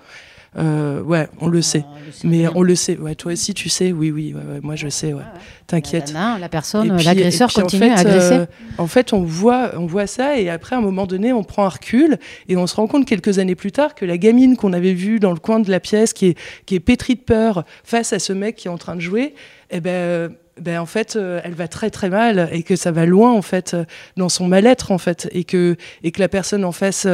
Euh, 0.58 1.02
ouais, 1.02 1.28
on 1.40 1.48
le 1.48 1.62
sait. 1.62 1.84
mais 2.24 2.48
on 2.54 2.62
le 2.62 2.76
sait. 2.76 2.98
Ouais, 2.98 3.16
toi 3.16 3.34
aussi, 3.34 3.54
tu 3.54 3.70
sais. 3.70 3.92
Oui, 3.92 4.12
oui. 4.12 4.36
moi, 4.62 4.76
je 4.76 4.88
sais. 4.88 5.14
Ouais. 5.14 5.24
T'inquiète. 5.68 6.14
La, 6.14 6.50
personne, 6.50 7.02
l'agresseur 7.02 7.52
continue 7.52 7.90
à 7.90 7.96
agresser. 7.96 8.34
Euh, 8.34 8.46
en 8.78 8.88
fait, 8.88 9.14
on 9.14 9.24
voit, 9.24 9.72
on 9.78 9.86
voit 9.86 10.08
ça, 10.08 10.38
et 10.38 10.50
après, 10.50 10.76
à 10.76 10.80
un 10.80 10.82
moment 10.82 11.08
donné, 11.08 11.34
on 11.34 11.44
prend 11.44 11.66
un 11.66 11.70
recul, 11.70 12.18
et 12.50 12.58
on 12.58 12.68
se 12.68 12.76
rend 12.76 12.88
compte 12.88 13.06
quelques 13.06 13.40
années 13.40 13.56
plus 13.56 13.72
tard 13.72 13.96
que 13.96 14.06
la 14.06 14.18
gamine 14.18 14.58
qu'on 14.58 14.74
avait 14.74 14.94
vue 14.94 15.20
dans 15.20 15.32
le 15.32 15.40
coin 15.40 15.60
de 15.60 15.72
la 15.72 15.80
pièce, 15.80 16.14
qui 16.14 16.28
est, 16.28 16.38
qui 16.66 16.76
est 16.76 16.80
pétrie 16.80 17.16
de 17.16 17.22
peur 17.22 17.66
face 17.84 18.14
à 18.14 18.20
ce 18.20 18.34
mec 18.34 18.56
qui 18.56 18.68
est 18.68 18.72
en 18.72 18.78
train 18.78 18.96
de 18.96 19.02
jouer, 19.02 19.34
eh 19.72 19.80
ben 19.80 20.36
ben 20.62 20.78
en 20.80 20.86
fait 20.86 21.16
euh, 21.16 21.42
elle 21.44 21.56
va 21.56 21.68
très 21.68 21.90
très 21.90 22.10
mal 22.10 22.48
et 22.52 22.62
que 22.62 22.76
ça 22.76 22.92
va 22.92 23.08
loin 23.08 23.34
en 23.34 23.42
fait 23.42 23.76
dans 24.18 24.30
son 24.30 24.48
mal-être 24.48 24.92
en 24.92 25.00
fait 25.00 25.28
et 25.32 25.46
que 25.46 25.78
et 26.04 26.12
que 26.12 26.20
la 26.20 26.28
personne 26.28 26.64
en 26.64 26.72
face 26.72 27.08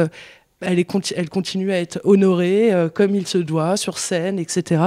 elle, 0.62 0.84
continue 0.84 1.72
à 1.72 1.80
être 1.80 2.00
honorée 2.04 2.72
euh, 2.72 2.90
comme 2.90 3.14
il 3.14 3.26
se 3.26 3.38
doit, 3.38 3.78
sur 3.78 3.98
scène, 3.98 4.38
etc. 4.38 4.82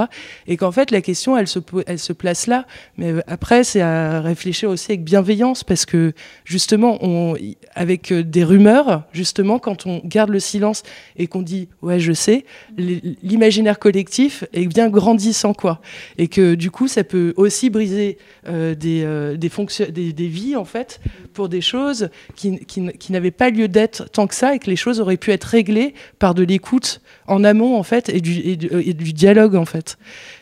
Et 0.45 0.55
qu'en 0.55 0.71
fait, 0.71 0.91
la 0.91 1.01
question, 1.01 1.35
elle 1.35 1.47
se, 1.47 2.13
place 2.13 2.45
là. 2.45 2.67
Mais 2.97 3.13
après, 3.25 3.63
c'est 3.63 3.81
à 3.81 4.21
réfléchir 4.21 4.69
aussi 4.69 4.91
avec 4.91 5.03
bienveillance, 5.03 5.63
parce 5.63 5.85
que 5.85 6.13
justement, 6.45 6.99
avec 7.73 8.11
euh, 8.11 8.23
des 8.23 8.43
rumeurs, 8.43 9.03
justement, 9.13 9.57
quand 9.57 9.87
on 9.87 10.01
garde 10.05 10.29
le 10.29 10.39
silence 10.39 10.83
et 11.17 11.25
qu'on 11.25 11.41
dit 11.41 11.69
«ouais, 11.81 11.99
je 11.99 12.13
sais», 12.13 12.45
l'imaginaire 12.77 13.79
collectif 13.79 14.43
est 14.53 14.67
bien 14.67 14.89
grandissant, 14.89 15.55
quoi. 15.55 15.81
Et 16.19 16.27
que 16.27 16.53
du 16.53 16.69
coup, 16.69 16.87
ça 16.87 17.03
peut 17.03 17.33
aussi 17.35 17.71
briser 17.71 18.19
euh, 18.47 18.75
des, 18.75 20.27
vies, 20.27 20.55
en 20.55 20.65
fait, 20.65 21.01
pour 21.33 21.49
des 21.49 21.61
choses 21.61 22.09
qui, 22.35 22.59
qui, 22.65 22.91
qui 22.99 23.11
n'avaient 23.11 23.31
pas 23.31 23.49
lieu 23.49 23.67
d'être 23.67 24.09
tant 24.11 24.27
que 24.27 24.35
ça, 24.35 24.53
et 24.53 24.59
que 24.59 24.69
les 24.69 24.75
choses 24.75 24.99
auraient 24.99 25.17
pu 25.17 25.31
être 25.31 25.45
réglées 25.45 25.62
par 26.19 26.33
de 26.33 26.43
l'écoute 26.43 27.01
en 27.27 27.43
amont 27.43 27.77
en 27.77 27.83
fait 27.83 28.09
et 28.09 28.21
du, 28.21 29.13
dialogue 29.13 29.55
en 29.55 29.65
fait. 29.65 29.97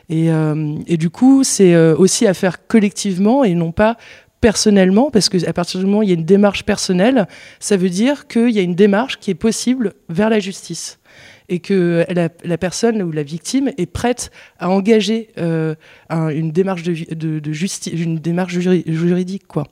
Et, 0.09 0.31
euh, 0.31 0.75
du 0.87 1.09
coup, 1.09 1.43
c'est 1.43 1.73
euh, 1.73 1.95
aussi 1.95 2.27
à 2.27 2.33
faire 2.33 2.67
collectivement 2.67 3.43
et 3.43 3.53
non 3.53 3.71
pas 3.71 3.97
personnellement, 4.41 5.11
parce 5.11 5.29
qu'à 5.29 5.53
partir 5.53 5.79
du 5.79 5.85
moment 5.85 5.99
où 5.99 6.03
il 6.03 6.09
y 6.09 6.11
a 6.11 6.15
une 6.15 6.25
démarche 6.25 6.63
personnelle, 6.63 7.27
ça 7.59 7.77
veut 7.77 7.89
dire 7.89 8.27
qu'il 8.27 8.49
y 8.49 8.59
a 8.59 8.63
une 8.63 8.75
démarche 8.75 9.19
qui 9.19 9.29
est 9.29 9.35
possible 9.35 9.93
vers 10.09 10.29
la 10.31 10.39
justice 10.39 10.99
et 11.47 11.59
que 11.59 12.05
la, 12.09 12.29
la, 12.43 12.57
personne 12.57 13.01
ou 13.03 13.11
la 13.11 13.23
victime 13.23 13.71
est 13.77 13.85
prête 13.85 14.31
à 14.57 14.69
engager 14.69 15.29
euh, 15.37 15.75
une 16.09 16.51
démarche 16.51 16.81
de, 16.81 17.53
justice, 17.53 17.93
une 17.93 18.17
démarche 18.17 18.57
juridique, 18.57 19.47
quoi. 19.47 19.67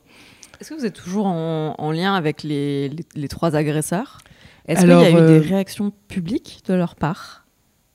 Est-ce 0.60 0.72
que 0.72 0.76
vous 0.76 0.86
êtes 0.86 0.94
toujours 0.94 1.26
en, 1.26 1.76
en 1.78 1.92
lien 1.92 2.16
avec 2.16 2.44
les 2.44 2.92
trois 3.30 3.56
agresseurs? 3.56 4.20
Est-ce 4.70 4.82
qu'il 4.82 4.90
y 4.90 4.94
a 4.94 5.10
eu 5.10 5.14
des 5.14 5.20
euh, 5.20 5.50
réactions 5.50 5.92
publiques 6.08 6.62
de 6.68 6.76
leur 6.76 6.96
part 6.96 7.48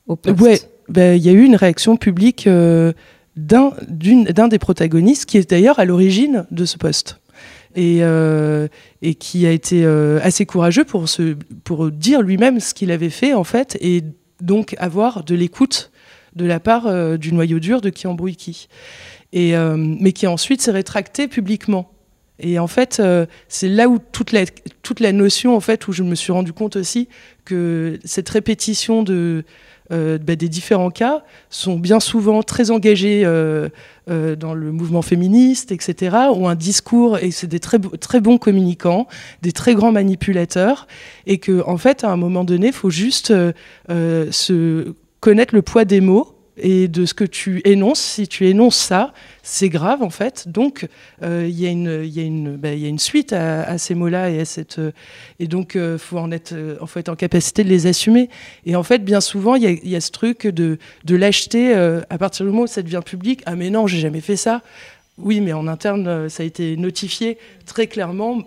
au 0.09 0.17
poste 0.17 0.41
Ouais, 0.41 0.61
ben, 0.89 1.17
il 1.17 1.25
y 1.25 1.29
a 1.29 1.33
eu 1.33 1.45
une 1.45 1.55
réaction 1.55 1.97
publique 1.97 2.49
euh, 2.49 2.93
d'un 3.37 4.49
des 4.49 4.59
protagonistes 4.59 5.27
qui 5.27 5.39
est 5.39 5.49
d'ailleurs 5.49 5.79
à 5.79 5.85
l'origine 5.85 6.47
de 6.51 6.65
ce 6.65 6.77
poste. 6.77 7.21
Et, 7.77 7.99
euh, 8.03 8.69
et, 9.03 9.17
qui 9.17 9.47
a 9.47 9.51
été 9.51 9.85
assez 10.23 10.47
courageux 10.47 10.85
pour, 10.85 11.09
se, 11.09 11.37
pour 11.65 11.91
dire 11.91 12.23
lui-même 12.23 12.61
ce 12.61 12.73
qu'il 12.73 12.93
avait 12.93 13.11
fait 13.11 13.35
en 13.35 13.43
fait 13.43 13.77
et 13.81 14.05
donc 14.41 14.77
avoir 14.79 15.25
de 15.25 15.35
l'écoute 15.35 15.91
de 16.37 16.45
la 16.45 16.61
part 16.61 17.19
du 17.19 17.33
noyau 17.33 17.59
dur 17.59 17.81
de 17.81 17.91
qui 17.91 18.07
embrouille 18.07 18.37
qui. 18.37 18.69
Et, 19.33 19.55
mais 19.77 20.13
qui 20.13 20.29
ensuite 20.29 20.63
s'est 20.63 20.71
rétracté 20.71 21.27
publiquement. 21.27 21.94
Et 22.41 22.59
en 22.59 22.67
fait, 22.67 22.99
euh, 22.99 23.27
c'est 23.49 23.69
là 23.69 23.89
où 23.89 23.99
toute 23.99 24.33
la, 24.33 24.45
toute 24.83 25.01
la 25.01 25.13
notion, 25.13 25.57
en 25.57 25.61
fait, 25.61 25.87
où 25.87 25.93
je 25.93 26.03
me 26.03 26.15
suis 26.15 26.33
rendu 26.33 26.53
compte 26.53 26.77
aussi 26.77 27.09
que 27.45 27.99
cette 28.05 28.29
répétition 28.29 29.05
de, 29.05 29.45
euh, 29.93 30.19
bah, 30.19 30.35
des 30.35 30.49
différents 30.49 30.91
cas 30.91 31.23
sont 31.49 31.79
bien 31.79 32.01
souvent 32.01 32.43
très 32.43 32.73
engagés 32.73 33.23
euh, 33.25 33.69
dans 34.07 34.53
le 34.53 34.73
mouvement 34.73 35.03
féministe, 35.03 35.71
etc., 35.71 36.17
ont 36.35 36.49
un 36.49 36.57
discours, 36.57 37.19
et 37.19 37.31
c'est 37.31 37.47
des 37.47 37.61
très, 37.61 37.79
très 37.79 38.21
bons 38.21 38.39
communicants, 38.39 39.07
des 39.43 39.53
très 39.53 39.75
grands 39.75 39.93
manipulateurs, 39.93 40.89
et 41.27 41.39
que 41.39 41.63
en 41.67 41.79
fait, 41.79 42.03
à 42.03 42.11
un 42.11 42.17
moment 42.17 42.43
donné, 42.43 42.69
il 42.69 42.73
faut 42.73 42.91
juste 42.91 43.33
se 43.89 44.95
connaître 45.21 45.55
le 45.55 45.63
poids 45.63 45.85
des 45.85 46.01
mots 46.01 46.34
et 46.57 46.89
de 46.89 47.05
ce 47.05 47.15
que 47.15 47.25
tu 47.25 47.61
énonces. 47.65 48.01
Si 48.01 48.29
tu 48.29 48.47
énonces 48.47 48.77
ça, 48.77 49.13
c'est 49.43 49.69
grave 49.69 50.03
en 50.03 50.11
fait. 50.11 50.49
Donc 50.49 50.89
euh, 51.23 51.47
il 51.49 51.61
y, 51.61 52.57
bah, 52.57 52.69
a 52.69 52.73
une 52.73 52.99
suite 52.99 53.33
à, 53.33 53.77
ces 53.79 53.95
mots-là 53.95 54.29
euh, 54.29 54.91
et 55.39 55.47
donc 55.47 55.77
euh, 55.77 55.99
faut 55.99 56.19
en 56.19 56.31
être 56.31 56.55
en 57.09 57.17
capacité 57.17 57.65
de 57.65 57.69
les 57.69 57.87
assumer. 57.87 58.31
Et 58.67 58.77
en 58.77 58.83
fait, 58.83 59.05
bien 59.05 59.21
souvent, 59.21 59.55
il 59.55 59.89
y, 59.89 59.97
a 59.97 60.01
ce 60.01 60.11
truc 60.11 60.47
de, 60.47 60.79
lâcheté 61.09 61.75
à 61.75 62.19
partir 62.19 62.47
du 62.47 62.53
moment 62.53 62.65
où 62.65 62.69
ça 62.69 62.83
devient 62.83 63.03
public. 63.05 63.43
Ah 63.47 63.57
mais 63.57 63.71
non, 63.71 63.87
j'ai 63.87 63.99
jamais 63.99 64.21
fait 64.21 64.37
ça. 64.37 64.63
Oui, 65.17 65.41
mais 65.41 65.53
en 65.53 65.69
interne, 65.69 66.29
ça 66.29 66.43
a 66.43 66.47
été 66.47 66.77
notifié 66.77 67.39
très 67.67 67.87
clairement, 67.87 68.43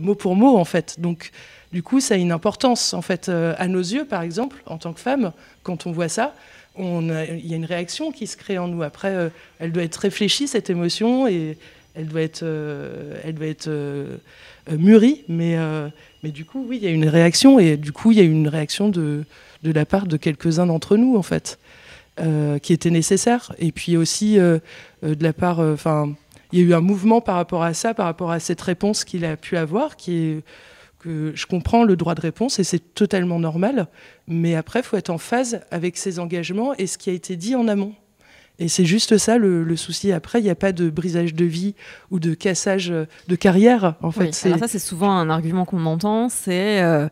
mot 0.00 0.14
pour 0.14 0.36
mot 0.36 0.56
en 0.56 0.64
fait. 0.64 1.00
Donc 1.00 1.30
du 1.72 1.82
coup, 1.82 1.98
ça 1.98 2.14
a 2.14 2.16
une 2.16 2.30
importance 2.30 2.94
en 2.94 3.02
fait 3.02 3.28
à 3.28 3.66
nos 3.66 3.80
yeux, 3.80 4.04
par 4.04 4.22
exemple, 4.22 4.62
en 4.66 4.78
tant 4.78 4.92
que 4.92 5.00
femme, 5.00 5.32
quand 5.62 5.86
on 5.86 5.92
voit 5.92 6.08
ça 6.08 6.34
il 6.78 7.46
y 7.46 7.52
a 7.52 7.56
une 7.56 7.64
réaction 7.64 8.10
qui 8.10 8.26
se 8.26 8.36
crée 8.36 8.58
en 8.58 8.68
nous. 8.68 8.82
Après, 8.82 9.14
euh, 9.14 9.28
elle 9.58 9.72
doit 9.72 9.82
être 9.82 9.96
réfléchie, 9.96 10.48
cette 10.48 10.70
émotion, 10.70 11.28
et 11.28 11.56
elle 11.94 12.08
doit 12.08 12.22
être, 12.22 12.42
euh, 12.42 13.20
elle 13.24 13.34
doit 13.34 13.46
être 13.46 13.68
euh, 13.68 14.16
mûrie. 14.70 15.24
Mais, 15.28 15.56
mais 16.22 16.30
du 16.30 16.44
coup, 16.44 16.64
oui, 16.68 16.78
il 16.80 16.84
y 16.84 16.88
a 16.88 16.90
une 16.90 17.08
réaction, 17.08 17.58
et 17.58 17.76
du 17.76 17.92
coup, 17.92 18.12
il 18.12 18.18
y 18.18 18.20
a 18.20 18.24
une 18.24 18.48
réaction 18.48 18.88
de, 18.88 19.24
de 19.62 19.72
la 19.72 19.86
part 19.86 20.06
de 20.06 20.16
quelques-uns 20.16 20.66
d'entre 20.66 20.96
nous, 20.96 21.16
en 21.16 21.22
fait, 21.22 21.58
qui 22.62 22.72
était 22.72 22.90
nécessaire. 22.90 23.52
Et 23.58 23.72
puis 23.72 23.96
aussi, 23.96 24.36
de 24.36 24.60
la 25.02 25.32
part. 25.32 25.60
Enfin, 25.60 26.14
il 26.52 26.60
y 26.60 26.62
a 26.62 26.66
eu 26.66 26.74
un 26.74 26.80
mouvement 26.80 27.20
par 27.20 27.34
rapport 27.34 27.64
à 27.64 27.74
ça, 27.74 27.94
par 27.94 28.06
rapport 28.06 28.30
à 28.30 28.38
cette 28.38 28.60
réponse 28.60 29.02
qu'il 29.02 29.24
a 29.24 29.36
pu 29.36 29.56
avoir, 29.56 29.96
qui 29.96 30.16
est 30.16 30.42
je 31.04 31.46
comprends 31.46 31.84
le 31.84 31.96
droit 31.96 32.14
de 32.14 32.20
réponse 32.20 32.58
et 32.58 32.64
c'est 32.64 32.94
totalement 32.94 33.38
normal, 33.38 33.88
mais 34.26 34.54
après, 34.54 34.80
il 34.80 34.84
faut 34.84 34.96
être 34.96 35.10
en 35.10 35.18
phase 35.18 35.60
avec 35.70 35.96
ses 35.96 36.18
engagements 36.18 36.74
et 36.74 36.86
ce 36.86 36.98
qui 36.98 37.10
a 37.10 37.12
été 37.12 37.36
dit 37.36 37.54
en 37.54 37.68
amont. 37.68 37.94
Et 38.58 38.68
c'est 38.68 38.84
juste 38.84 39.18
ça 39.18 39.36
le, 39.36 39.76
souci. 39.76 40.12
Après, 40.12 40.38
il 40.38 40.44
n'y 40.44 40.50
a 40.50 40.54
pas 40.54 40.72
de 40.72 40.88
brisage 40.88 41.34
de 41.34 41.44
vie 41.44 41.74
ou 42.10 42.20
de 42.20 42.34
cassage 42.34 42.88
de 42.88 43.36
carrière. 43.36 43.94
En 44.00 44.12
fait, 44.12 44.30
Alors 44.44 44.58
ça, 44.58 44.68
c'est 44.68 44.78
souvent 44.78 45.10
un 45.10 45.28
argument 45.28 45.64
qu'on 45.64 45.84
entend, 45.86 46.28
c'est 46.28 46.80
euh, 46.80 47.08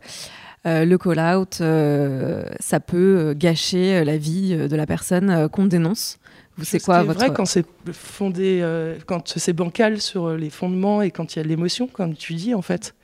euh, 0.65 0.85
le 0.85 0.97
call-out, 0.97 1.57
euh, 1.59 2.45
ça 2.59 2.79
peut 2.79 3.33
gâcher 3.37 4.05
la 4.05 4.17
vie 4.17 4.55
de 4.55 4.75
la 4.75 4.85
personne 4.85 5.49
qu'on 5.49 5.65
dénonce. 5.65 6.17
C'est 6.61 6.81
quoi 6.81 7.01
votre... 7.03 7.19
vrai 7.19 7.33
quand 7.33 7.45
c'est 7.45 7.65
fondé, 7.91 8.63
quand 9.05 9.33
c'est 9.37 9.53
bancal 9.53 9.99
sur 9.99 10.29
les 10.29 10.51
fondements 10.51 11.01
et 11.01 11.11
quand 11.11 11.35
il 11.35 11.39
y 11.39 11.41
a 11.41 11.45
l'émotion, 11.45 11.87
comme 11.87 12.15
tu 12.15 12.35
dis 12.35 12.53
en 12.53 12.61
fait. 12.61 12.95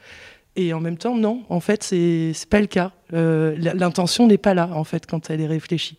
Et 0.62 0.74
en 0.74 0.82
même 0.82 0.98
temps, 0.98 1.16
non, 1.16 1.46
en 1.48 1.62
fait, 1.62 1.84
c'est 1.84 2.34
pas 2.50 2.60
le 2.60 2.68
cas. 2.68 2.92
Euh, 3.14 3.56
l'intention 3.58 4.28
n'est 4.28 4.38
pas 4.38 4.54
là, 4.54 4.70
en 4.74 4.84
fait, 4.84 5.06
quand 5.06 5.30
elle 5.30 5.40
est 5.40 5.48
réfléchie. 5.48 5.98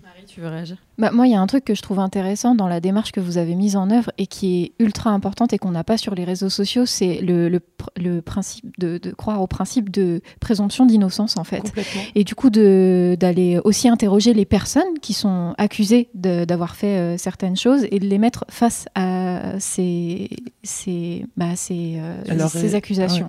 Marie, 0.00 0.24
tu 0.26 0.40
veux 0.40 0.46
réagir? 0.46 0.76
Bah, 0.98 1.10
moi, 1.12 1.26
il 1.26 1.32
y 1.32 1.34
a 1.34 1.40
un 1.40 1.46
truc 1.46 1.64
que 1.64 1.74
je 1.74 1.82
trouve 1.82 1.98
intéressant 1.98 2.54
dans 2.54 2.68
la 2.68 2.80
démarche 2.80 3.12
que 3.12 3.20
vous 3.20 3.36
avez 3.36 3.54
mise 3.54 3.76
en 3.76 3.90
œuvre 3.90 4.10
et 4.16 4.26
qui 4.26 4.62
est 4.62 4.72
ultra 4.78 5.10
importante 5.10 5.52
et 5.52 5.58
qu'on 5.58 5.70
n'a 5.70 5.84
pas 5.84 5.98
sur 5.98 6.14
les 6.14 6.24
réseaux 6.24 6.48
sociaux, 6.48 6.86
c'est 6.86 7.20
le, 7.20 7.48
le, 7.48 8.22
principe 8.22 8.78
de, 8.78 8.98
de, 8.98 9.10
croire 9.10 9.42
au 9.42 9.46
principe 9.46 9.90
de 9.90 10.22
présomption 10.40 10.86
d'innocence, 10.86 11.36
en 11.36 11.44
fait. 11.44 11.72
Et 12.14 12.24
du 12.24 12.34
coup, 12.34 12.48
d'aller 12.50 13.60
aussi 13.64 13.88
interroger 13.88 14.32
les 14.32 14.46
personnes 14.46 14.98
qui 15.02 15.12
sont 15.12 15.54
accusées 15.58 16.08
d'avoir 16.14 16.76
fait 16.76 16.98
euh, 16.98 17.18
certaines 17.18 17.56
choses 17.56 17.86
et 17.90 17.98
de 17.98 18.06
les 18.06 18.18
mettre 18.18 18.44
face 18.48 18.86
à 18.94 19.58
ces, 19.58 20.30
ces, 20.62 21.26
bah, 21.36 21.56
ces, 21.56 21.98
euh, 21.98 22.48
ces 22.48 22.74
accusations. 22.74 23.28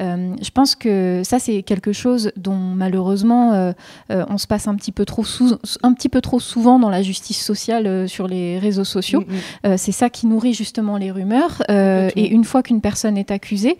Euh, 0.00 0.34
je 0.40 0.50
pense 0.50 0.76
que 0.76 1.22
ça, 1.24 1.38
c'est 1.38 1.62
quelque 1.62 1.92
chose 1.92 2.30
dont 2.36 2.56
malheureusement 2.56 3.72
on 4.08 4.38
se 4.38 4.46
passe 4.46 4.68
un 4.68 4.74
petit 4.74 4.92
peu 4.92 5.04
trop, 5.04 5.24
sous, 5.24 5.56
un 5.82 5.92
petit 5.92 6.08
peu 6.08 6.20
trop 6.20 6.40
souvent 6.40 6.78
dans 6.78 6.87
la 6.90 7.02
justice 7.02 7.42
sociale 7.42 7.86
euh, 7.86 8.06
sur 8.06 8.28
les 8.28 8.58
réseaux 8.58 8.84
sociaux. 8.84 9.20
Mm, 9.20 9.32
mm. 9.32 9.36
Euh, 9.66 9.74
c'est 9.76 9.92
ça 9.92 10.10
qui 10.10 10.26
nourrit 10.26 10.54
justement 10.54 10.96
les 10.96 11.10
rumeurs. 11.10 11.62
Euh, 11.70 12.10
et 12.16 12.28
une 12.28 12.44
fois 12.44 12.62
qu'une 12.62 12.80
personne 12.80 13.16
est 13.16 13.30
accusée, 13.30 13.78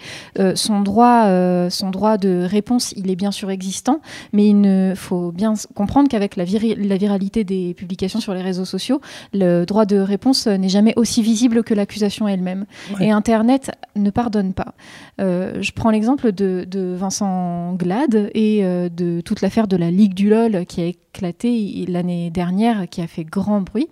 son, 0.55 0.81
droit, 0.81 1.27
son 1.71 1.91
droit 1.91 2.19
de 2.19 2.47
réponse, 2.49 2.93
il 2.97 3.11
est 3.11 3.17
bien 3.17 3.31
sûr 3.31 3.51
existant, 3.51 4.01
mais 4.33 4.49
il 4.49 4.61
ne 4.61 4.95
faut 4.97 5.33
bien 5.33 5.55
comprendre 5.75 6.09
qu'avec 6.09 6.37
la, 6.37 6.45
la 6.45 6.97
viralité 6.97 7.45
des 7.45 7.75
publications 7.75 8.21
sur 8.21 8.35
les 8.35 8.43
réseaux 8.43 8.65
sociaux, 8.65 9.01
le 9.33 9.65
droit 9.65 9.85
de 9.85 9.99
réponse 9.99 10.47
n'est 10.47 10.69
jamais 10.69 10.93
aussi 10.97 11.23
visible 11.23 11.63
que 11.63 11.75
l'accusation 11.75 12.29
elle-même. 12.29 12.67
Et 13.01 13.11
Internet 13.11 13.71
ne 13.97 14.11
pardonne 14.11 14.53
pas. 14.53 14.75
je 15.19 15.73
prends 15.73 15.91
l'exemple 15.91 16.33
de, 16.33 16.67
de, 16.69 16.95
Vincent 16.95 17.75
Glade 17.75 18.31
et 18.35 18.63
de 18.63 19.21
toute 19.21 19.41
l'affaire 19.41 19.69
de 19.69 19.77
la 19.77 19.91
Ligue 19.91 20.15
du 20.15 20.29
LOL 20.29 20.65
qui 20.67 20.81
a 20.81 20.87
éclaté 20.87 21.85
l'année 21.89 22.31
dernière, 22.31 22.89
qui 22.89 22.98
a 23.01 23.07
fait 23.07 23.25
grand 23.25 23.61
bruit 23.61 23.89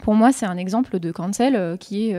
pour 0.00 0.14
moi, 0.14 0.32
c'est 0.32 0.46
un 0.46 0.56
exemple 0.56 0.98
de 0.98 1.12
cancel 1.12 1.78
qui 1.78 2.08
est, 2.08 2.16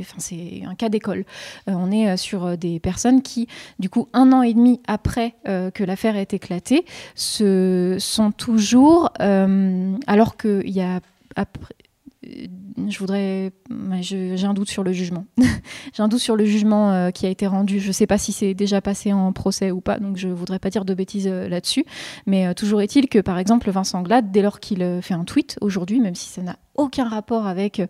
enfin, 0.00 0.16
c'est 0.18 0.62
un 0.66 0.74
cas 0.74 0.88
d'école. 0.88 1.24
on 1.68 1.92
est 1.92 2.16
sur 2.16 2.58
des 2.58 2.80
personnes 2.80 3.22
qui, 3.22 3.46
du 3.78 3.88
coup, 3.88 4.08
un 4.12 4.32
an 4.32 4.42
et 4.42 4.52
demi 4.52 4.80
après 4.88 5.36
que 5.44 5.84
l'affaire 5.84 6.16
ait 6.16 6.26
éclaté, 6.32 6.84
se 7.14 7.94
sont 8.00 8.32
toujours, 8.32 9.12
alors 9.20 10.36
qu'il 10.36 10.70
y 10.70 10.80
a 10.80 10.98
après, 11.36 11.74
je 12.22 12.98
voudrais. 12.98 13.52
J'ai 14.00 14.44
un 14.44 14.54
doute 14.54 14.68
sur 14.68 14.82
le 14.82 14.92
jugement. 14.92 15.24
j'ai 15.94 16.02
un 16.02 16.08
doute 16.08 16.20
sur 16.20 16.36
le 16.36 16.44
jugement 16.44 16.92
euh, 16.92 17.10
qui 17.10 17.26
a 17.26 17.30
été 17.30 17.46
rendu. 17.46 17.80
Je 17.80 17.88
ne 17.88 17.92
sais 17.92 18.06
pas 18.06 18.18
si 18.18 18.32
c'est 18.32 18.54
déjà 18.54 18.80
passé 18.80 19.12
en 19.12 19.32
procès 19.32 19.70
ou 19.70 19.80
pas, 19.80 19.98
donc 19.98 20.16
je 20.16 20.28
ne 20.28 20.34
voudrais 20.34 20.58
pas 20.58 20.70
dire 20.70 20.84
de 20.84 20.94
bêtises 20.94 21.28
euh, 21.28 21.48
là-dessus. 21.48 21.84
Mais 22.26 22.46
euh, 22.46 22.54
toujours 22.54 22.82
est-il 22.82 23.08
que, 23.08 23.18
par 23.18 23.38
exemple, 23.38 23.70
Vincent 23.70 24.02
Glade, 24.02 24.30
dès 24.30 24.42
lors 24.42 24.60
qu'il 24.60 25.00
fait 25.02 25.14
un 25.14 25.24
tweet 25.24 25.56
aujourd'hui, 25.60 26.00
même 26.00 26.14
si 26.14 26.28
ça 26.28 26.42
n'a 26.42 26.56
aucun 26.76 27.04
rapport 27.04 27.46
avec 27.46 27.80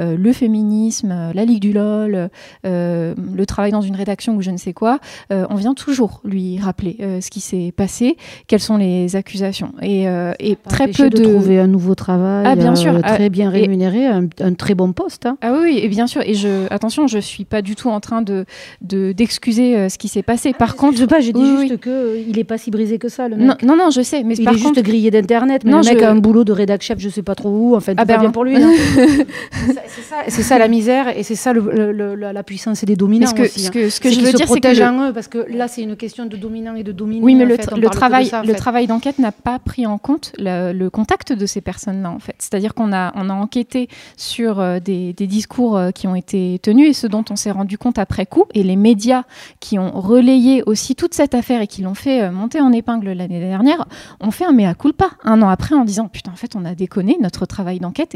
euh, 0.00 0.16
le 0.16 0.32
féminisme, 0.32 1.10
euh, 1.12 1.32
la 1.34 1.44
Ligue 1.44 1.60
du 1.60 1.72
LOL, 1.72 2.30
euh, 2.66 3.14
le 3.16 3.46
travail 3.46 3.70
dans 3.70 3.80
une 3.80 3.94
rédaction 3.94 4.36
ou 4.36 4.42
je 4.42 4.50
ne 4.50 4.56
sais 4.56 4.72
quoi, 4.72 4.98
on 5.30 5.54
vient 5.54 5.74
toujours 5.74 6.20
lui 6.24 6.58
rappeler 6.58 6.96
ce 7.20 7.30
qui 7.30 7.40
s'est 7.40 7.72
passé, 7.76 8.16
quelles 8.46 8.60
sont 8.60 8.76
les 8.76 9.16
accusations. 9.16 9.72
Et, 9.82 10.04
et 10.04 10.56
très 10.56 10.88
peu 10.88 11.10
de... 11.10 11.22
trouver 11.22 11.58
un 11.58 11.66
nouveau 11.66 11.94
travail, 11.94 12.44
ah, 12.46 12.56
bien 12.56 12.74
sûr, 12.74 13.00
très 13.02 13.30
bien 13.30 13.50
rémunéré, 13.50 14.06
un, 14.06 14.28
très 14.54 14.74
bon 14.74 14.92
poste. 14.92 15.26
Hein. 15.26 15.36
Ah 15.40 15.52
oui, 15.60 15.80
et 15.82 15.88
bien 15.88 16.06
sûr. 16.06 16.22
Et 16.22 16.34
je, 16.34 16.66
attention, 16.72 17.06
je 17.06 17.18
suis 17.18 17.44
pas 17.44 17.62
du 17.62 17.76
tout 17.76 17.88
en 17.88 18.00
train 18.00 18.22
de 18.22 18.44
d'excuser 18.82 19.88
ce 19.88 19.98
qui 19.98 20.08
s'est 20.08 20.22
passé. 20.22 20.52
Par 20.52 20.76
contre, 20.76 20.98
je 20.98 21.04
pas, 21.04 21.20
je 21.20 21.30
dis 21.30 21.56
juste 21.60 21.80
qu'il 21.80 22.28
il 22.28 22.38
est 22.38 22.44
pas 22.44 22.58
si 22.58 22.70
brisé 22.70 22.98
que 22.98 23.08
ça, 23.08 23.28
le 23.28 23.36
mec. 23.36 23.62
Non, 23.62 23.76
non, 23.76 23.90
je 23.90 24.02
sais, 24.02 24.22
mais 24.24 24.34
il 24.36 24.44
par 24.44 24.54
est 24.54 24.58
contre... 24.58 24.74
juste 24.76 24.86
grillé 24.86 25.10
d'internet. 25.10 25.62
Mais 25.64 25.70
non, 25.70 25.80
le 25.80 25.94
mec 25.94 26.02
a 26.02 26.10
un 26.10 26.16
boulot 26.16 26.44
de 26.44 26.52
rédac 26.52 26.82
chef, 26.82 26.98
je 26.98 27.08
sais 27.08 27.22
pas 27.22 27.34
trop 27.34 27.50
où. 27.50 27.76
Enfin, 27.76 27.94
ah 27.96 28.04
ben, 28.04 28.29
pour 28.32 28.44
lui. 28.44 28.56
c'est 30.28 30.42
ça, 30.42 30.58
la 30.58 30.68
misère 30.68 31.16
et 31.16 31.22
c'est 31.22 31.34
ça 31.34 31.52
la 31.52 32.42
puissance 32.42 32.84
des 32.84 32.96
dominants. 32.96 33.28
Ce 33.28 33.34
que, 33.34 33.42
aussi, 33.42 33.60
ce 33.60 33.68
hein. 33.68 33.70
que, 33.72 33.90
ce 33.90 34.00
que 34.00 34.10
je 34.10 34.20
veux 34.20 34.32
dire, 34.32 34.48
c'est 34.48 34.60
que 34.60 35.10
eux, 35.10 35.12
parce 35.12 35.28
que 35.28 35.38
là, 35.50 35.68
c'est 35.68 35.82
une 35.82 35.96
question 35.96 36.26
de 36.26 36.36
dominant 36.36 36.74
et 36.74 36.82
de 36.82 36.92
dominé. 36.92 37.22
Oui, 37.22 37.34
mais 37.34 37.44
le, 37.44 37.56
travail, 37.88 38.30
le 38.44 38.54
travail 38.54 38.86
d'enquête 38.86 39.18
n'a 39.18 39.32
pas 39.32 39.58
pris 39.58 39.86
en 39.86 39.98
compte 39.98 40.32
le, 40.38 40.88
contact 40.88 41.32
de 41.32 41.46
ces 41.46 41.60
personnes-là, 41.60 42.10
en 42.10 42.18
fait. 42.18 42.34
C'est-à-dire 42.38 42.74
qu'on 42.74 42.92
a, 42.92 43.12
on 43.16 43.30
a 43.30 43.34
enquêté 43.34 43.88
sur 44.16 44.60
euh, 44.60 44.80
des, 44.80 45.12
discours 45.12 45.76
euh, 45.76 45.90
qui 45.90 46.06
ont 46.06 46.14
été 46.14 46.58
tenus 46.62 46.90
et 46.90 46.92
ce 46.92 47.06
dont 47.06 47.24
on 47.30 47.36
s'est 47.36 47.50
rendu 47.50 47.78
compte 47.78 47.98
après 47.98 48.26
coup, 48.26 48.44
et 48.54 48.62
les 48.62 48.76
médias 48.76 49.24
qui 49.60 49.78
ont 49.78 49.92
relayé 49.92 50.62
aussi 50.64 50.96
toute 50.96 51.14
cette 51.14 51.34
affaire 51.34 51.60
et 51.60 51.66
qui 51.66 51.82
l'ont 51.82 51.94
fait 51.94 52.22
euh, 52.22 52.30
monter 52.32 52.60
en 52.60 52.72
épingle 52.72 53.12
l'année 53.12 53.40
dernière, 53.40 53.86
ont 54.20 54.30
fait 54.30 54.44
un 54.44 54.52
mea 54.52 54.74
culpa 54.74 55.10
un 55.24 55.42
an 55.42 55.48
après 55.48 55.74
en 55.74 55.84
disant 55.84 56.08
putain, 56.08 56.32
en 56.32 56.36
fait, 56.36 56.56
on 56.56 56.64
a 56.64 56.74
déconné, 56.74 57.16
notre 57.20 57.46
travail 57.46 57.78
d'enquête 57.78 58.14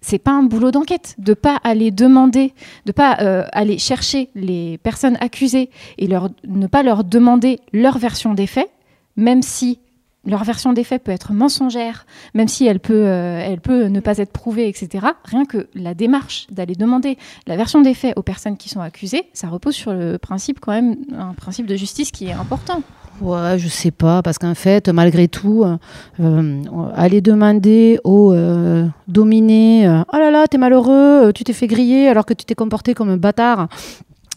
c'est 0.00 0.18
pas 0.18 0.32
un 0.32 0.42
boulot 0.42 0.70
d'enquête 0.70 1.14
de 1.18 1.34
pas 1.34 1.58
aller 1.64 1.90
demander, 1.90 2.52
de 2.86 2.92
pas 2.92 3.18
euh, 3.20 3.44
aller 3.52 3.78
chercher 3.78 4.30
les 4.34 4.78
personnes 4.78 5.16
accusées 5.20 5.70
et 5.98 6.08
ne 6.08 6.66
pas 6.66 6.82
leur 6.82 7.04
demander 7.04 7.60
leur 7.72 7.98
version 7.98 8.34
des 8.34 8.46
faits, 8.46 8.70
même 9.16 9.42
si 9.42 9.80
leur 10.24 10.44
version 10.44 10.72
des 10.72 10.84
faits 10.84 11.02
peut 11.02 11.12
être 11.12 11.32
mensongère, 11.32 12.06
même 12.34 12.48
si 12.48 12.66
elle 12.66 12.80
peut, 12.80 13.06
euh, 13.06 13.40
elle 13.42 13.60
peut 13.60 13.84
ne 13.86 14.00
pas 14.00 14.18
être 14.18 14.32
prouvée, 14.32 14.68
etc. 14.68 15.06
Rien 15.24 15.44
que 15.44 15.68
la 15.74 15.94
démarche 15.94 16.46
d'aller 16.50 16.74
demander 16.74 17.16
la 17.46 17.56
version 17.56 17.80
des 17.80 17.94
faits 17.94 18.14
aux 18.16 18.22
personnes 18.22 18.56
qui 18.56 18.68
sont 18.68 18.80
accusées, 18.80 19.28
ça 19.32 19.48
repose 19.48 19.74
sur 19.74 19.92
le 19.92 20.18
principe 20.18 20.60
quand 20.60 20.72
même, 20.72 20.96
un 21.16 21.34
principe 21.34 21.66
de 21.66 21.76
justice 21.76 22.10
qui 22.10 22.26
est 22.26 22.32
important. 22.32 22.82
Ouais, 23.20 23.58
je 23.58 23.66
sais 23.68 23.90
pas, 23.90 24.22
parce 24.22 24.38
qu'en 24.38 24.54
fait, 24.54 24.88
malgré 24.88 25.26
tout, 25.26 25.64
euh, 25.64 25.76
euh, 26.20 26.62
aller 26.94 27.20
demander 27.20 27.98
aux 28.04 28.32
euh, 28.32 28.86
dominés 29.08 29.88
Oh 30.12 30.16
là 30.16 30.30
là, 30.30 30.46
t'es 30.46 30.58
malheureux, 30.58 31.32
tu 31.34 31.42
t'es 31.42 31.52
fait 31.52 31.66
griller 31.66 32.08
alors 32.08 32.24
que 32.24 32.34
tu 32.34 32.44
t'es 32.44 32.54
comporté 32.54 32.94
comme 32.94 33.10
un 33.10 33.16
bâtard 33.16 33.68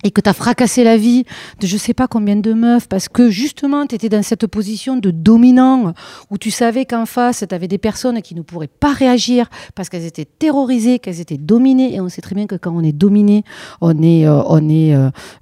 et 0.04 0.12
que 0.12 0.22
tu 0.22 0.30
as 0.30 0.34
fracassé 0.34 0.84
la 0.84 0.98
vie 0.98 1.26
de 1.60 1.68
je 1.68 1.78
sais 1.78 1.94
pas 1.94 2.08
combien 2.08 2.36
de 2.36 2.54
meufs 2.54 2.88
parce 2.88 3.10
que 3.10 3.30
justement 3.30 3.86
tu 3.86 3.96
étais 3.96 4.10
dans 4.10 4.24
cette 4.24 4.48
position 4.48 4.98
de 4.98 5.12
dominant 5.12 5.94
où 6.30 6.38
tu 6.38 6.52
savais 6.52 6.86
qu'en 6.86 7.06
face 7.06 7.44
tu 7.48 7.56
avais 7.56 7.68
des 7.68 7.78
personnes 7.78 8.22
qui 8.22 8.36
ne 8.36 8.42
pourraient 8.42 8.68
pas 8.68 8.94
réagir 8.94 9.50
parce 9.76 9.90
qu'elles 9.90 10.06
étaient 10.06 10.26
terrorisées, 10.26 11.00
qu'elles 11.00 11.20
étaient 11.20 11.38
dominées. 11.38 11.96
Et 11.96 12.02
on 12.02 12.10
sait 12.10 12.22
très 12.22 12.36
bien 12.36 12.48
que 12.48 12.56
quand 12.56 12.72
on 12.72 12.84
est 12.84 12.92
dominé, 12.92 13.44
on 13.82 14.02
est 14.02 14.28
on 14.28 14.70
est 14.70 14.96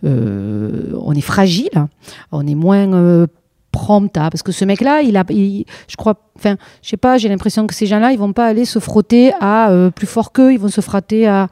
on 0.03 1.13
est 1.13 1.21
fragile, 1.21 1.87
on 2.31 2.45
est 2.45 2.55
moins 2.55 3.27
prompt 3.71 4.11
parce 4.13 4.43
que 4.43 4.51
ce 4.51 4.65
mec 4.65 4.81
là 4.81 5.01
il 5.01 5.15
a 5.17 5.23
je 5.29 5.95
crois 5.95 6.15
enfin 6.35 6.55
je 6.81 6.89
sais 6.89 6.97
pas 6.97 7.17
j'ai 7.17 7.29
l'impression 7.29 7.67
que 7.67 7.73
ces 7.73 7.85
gens 7.85 7.99
là 7.99 8.11
ils 8.11 8.19
vont 8.19 8.33
pas 8.33 8.45
aller 8.45 8.65
se 8.65 8.79
frotter 8.79 9.31
à 9.39 9.69
euh, 9.69 9.91
plus 9.91 10.07
fort 10.07 10.31
qu'eux. 10.31 10.53
Ils 10.53 10.59
vont 10.59 10.69
se 10.69 10.81
frotter 10.81 11.27
à 11.27 11.47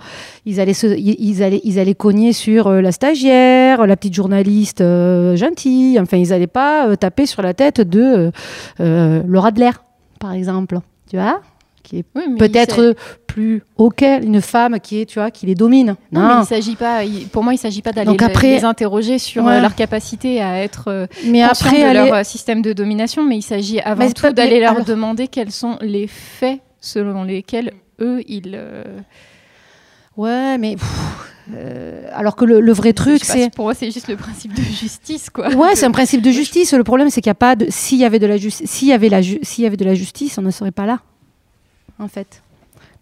ils 0.45 0.59
allaient 0.59 0.73
ils, 0.73 1.43
allaient 1.43 1.61
ils 1.63 1.79
allaient 1.79 1.95
cogner 1.95 2.33
sur 2.33 2.67
euh, 2.67 2.81
la 2.81 2.91
stagiaire 2.91 3.85
la 3.85 3.95
petite 3.95 4.13
journaliste 4.13 4.81
euh, 4.81 5.35
gentille. 5.35 5.99
Enfin 5.99 6.17
ils 6.17 6.33
allaient 6.33 6.47
pas 6.47 6.95
taper 6.97 7.25
sur 7.25 7.41
la 7.41 7.53
tête 7.53 7.81
de 7.81 8.31
Laura 8.79 9.49
Adler 9.49 9.71
par 10.19 10.33
exemple. 10.33 10.79
Tu 11.09 11.17
vois? 11.17 11.41
Qui 11.87 11.99
est 11.99 12.05
peut-être 12.37 12.95
plus 13.27 13.63
auquel 13.77 14.25
une 14.25 14.41
femme 14.41 14.79
qui 14.79 14.99
est 14.99 15.05
tu 15.05 15.19
vois 15.19 15.31
qui 15.31 15.45
les 15.45 15.55
domine. 15.55 15.95
Non, 16.11 16.27
mais 16.27 16.43
il 16.43 16.45
s'agit 16.45 16.75
pas. 16.75 16.99
pour 17.31 17.43
moi, 17.43 17.53
il 17.53 17.57
s'agit 17.57 17.81
pas 17.81 17.93
d'aller 17.93 18.17
les, 18.41 18.65
interroger 18.65 19.19
sur 19.19 19.47
euh, 19.47 19.61
leur 19.61 19.73
capacité 19.73 20.41
à 20.41 20.61
être 20.61 20.85
euh, 20.89 21.07
mais 21.25 21.41
après, 21.41 21.87
de 21.87 21.93
leur 21.93 22.13
euh, 22.13 22.23
système 22.23 22.61
de 22.61 22.73
domination, 22.73 23.23
mais 23.23 23.37
il 23.37 23.41
s'agit 23.41 23.79
avant 23.79 24.11
tout 24.11 24.33
d'aller 24.33 24.59
leur 24.59 24.83
demander 24.83 25.29
quels 25.29 25.51
sont 25.51 25.77
les 25.81 26.07
faits 26.07 26.59
selon 26.81 27.23
lesquels 27.23 27.71
eux 28.01 28.21
ils. 28.27 28.59
Ouais, 30.17 30.57
mais. 30.57 30.75
alors 32.13 32.35
que 32.35 32.43
le, 32.43 32.73
vrai 32.73 32.91
truc, 32.91 33.23
c'est. 33.23 33.53
pour 33.53 33.65
moi, 33.65 33.75
c'est 33.75 33.91
juste 33.91 34.09
le 34.09 34.17
principe 34.17 34.53
de 34.53 34.61
justice, 34.61 35.29
quoi. 35.29 35.53
Ouais, 35.53 35.75
c'est 35.75 35.85
un 35.85 35.91
principe 35.91 36.21
de 36.21 36.31
justice. 36.41 36.73
Le 36.73 36.83
problème, 36.83 37.09
c'est 37.09 37.21
qu'il 37.21 37.29
n'y 37.29 37.31
a 37.31 37.35
pas 37.35 37.55
de. 37.55 37.67
S'il 37.69 37.99
y 37.99 38.03
avait 38.03 38.19
de 38.19 38.27
la 38.27 38.35
justice, 38.35 38.69
s'il 38.69 38.89
y 38.89 38.93
avait 38.93 39.07
la, 39.07 39.21
s'il 39.21 39.63
y 39.63 39.65
avait 39.67 39.77
de 39.77 39.85
la 39.85 39.93
justice, 39.93 40.37
on 40.37 40.41
ne 40.41 40.51
serait 40.51 40.71
pas 40.71 40.85
là 40.85 40.99
en 41.99 42.07
fait. 42.07 42.41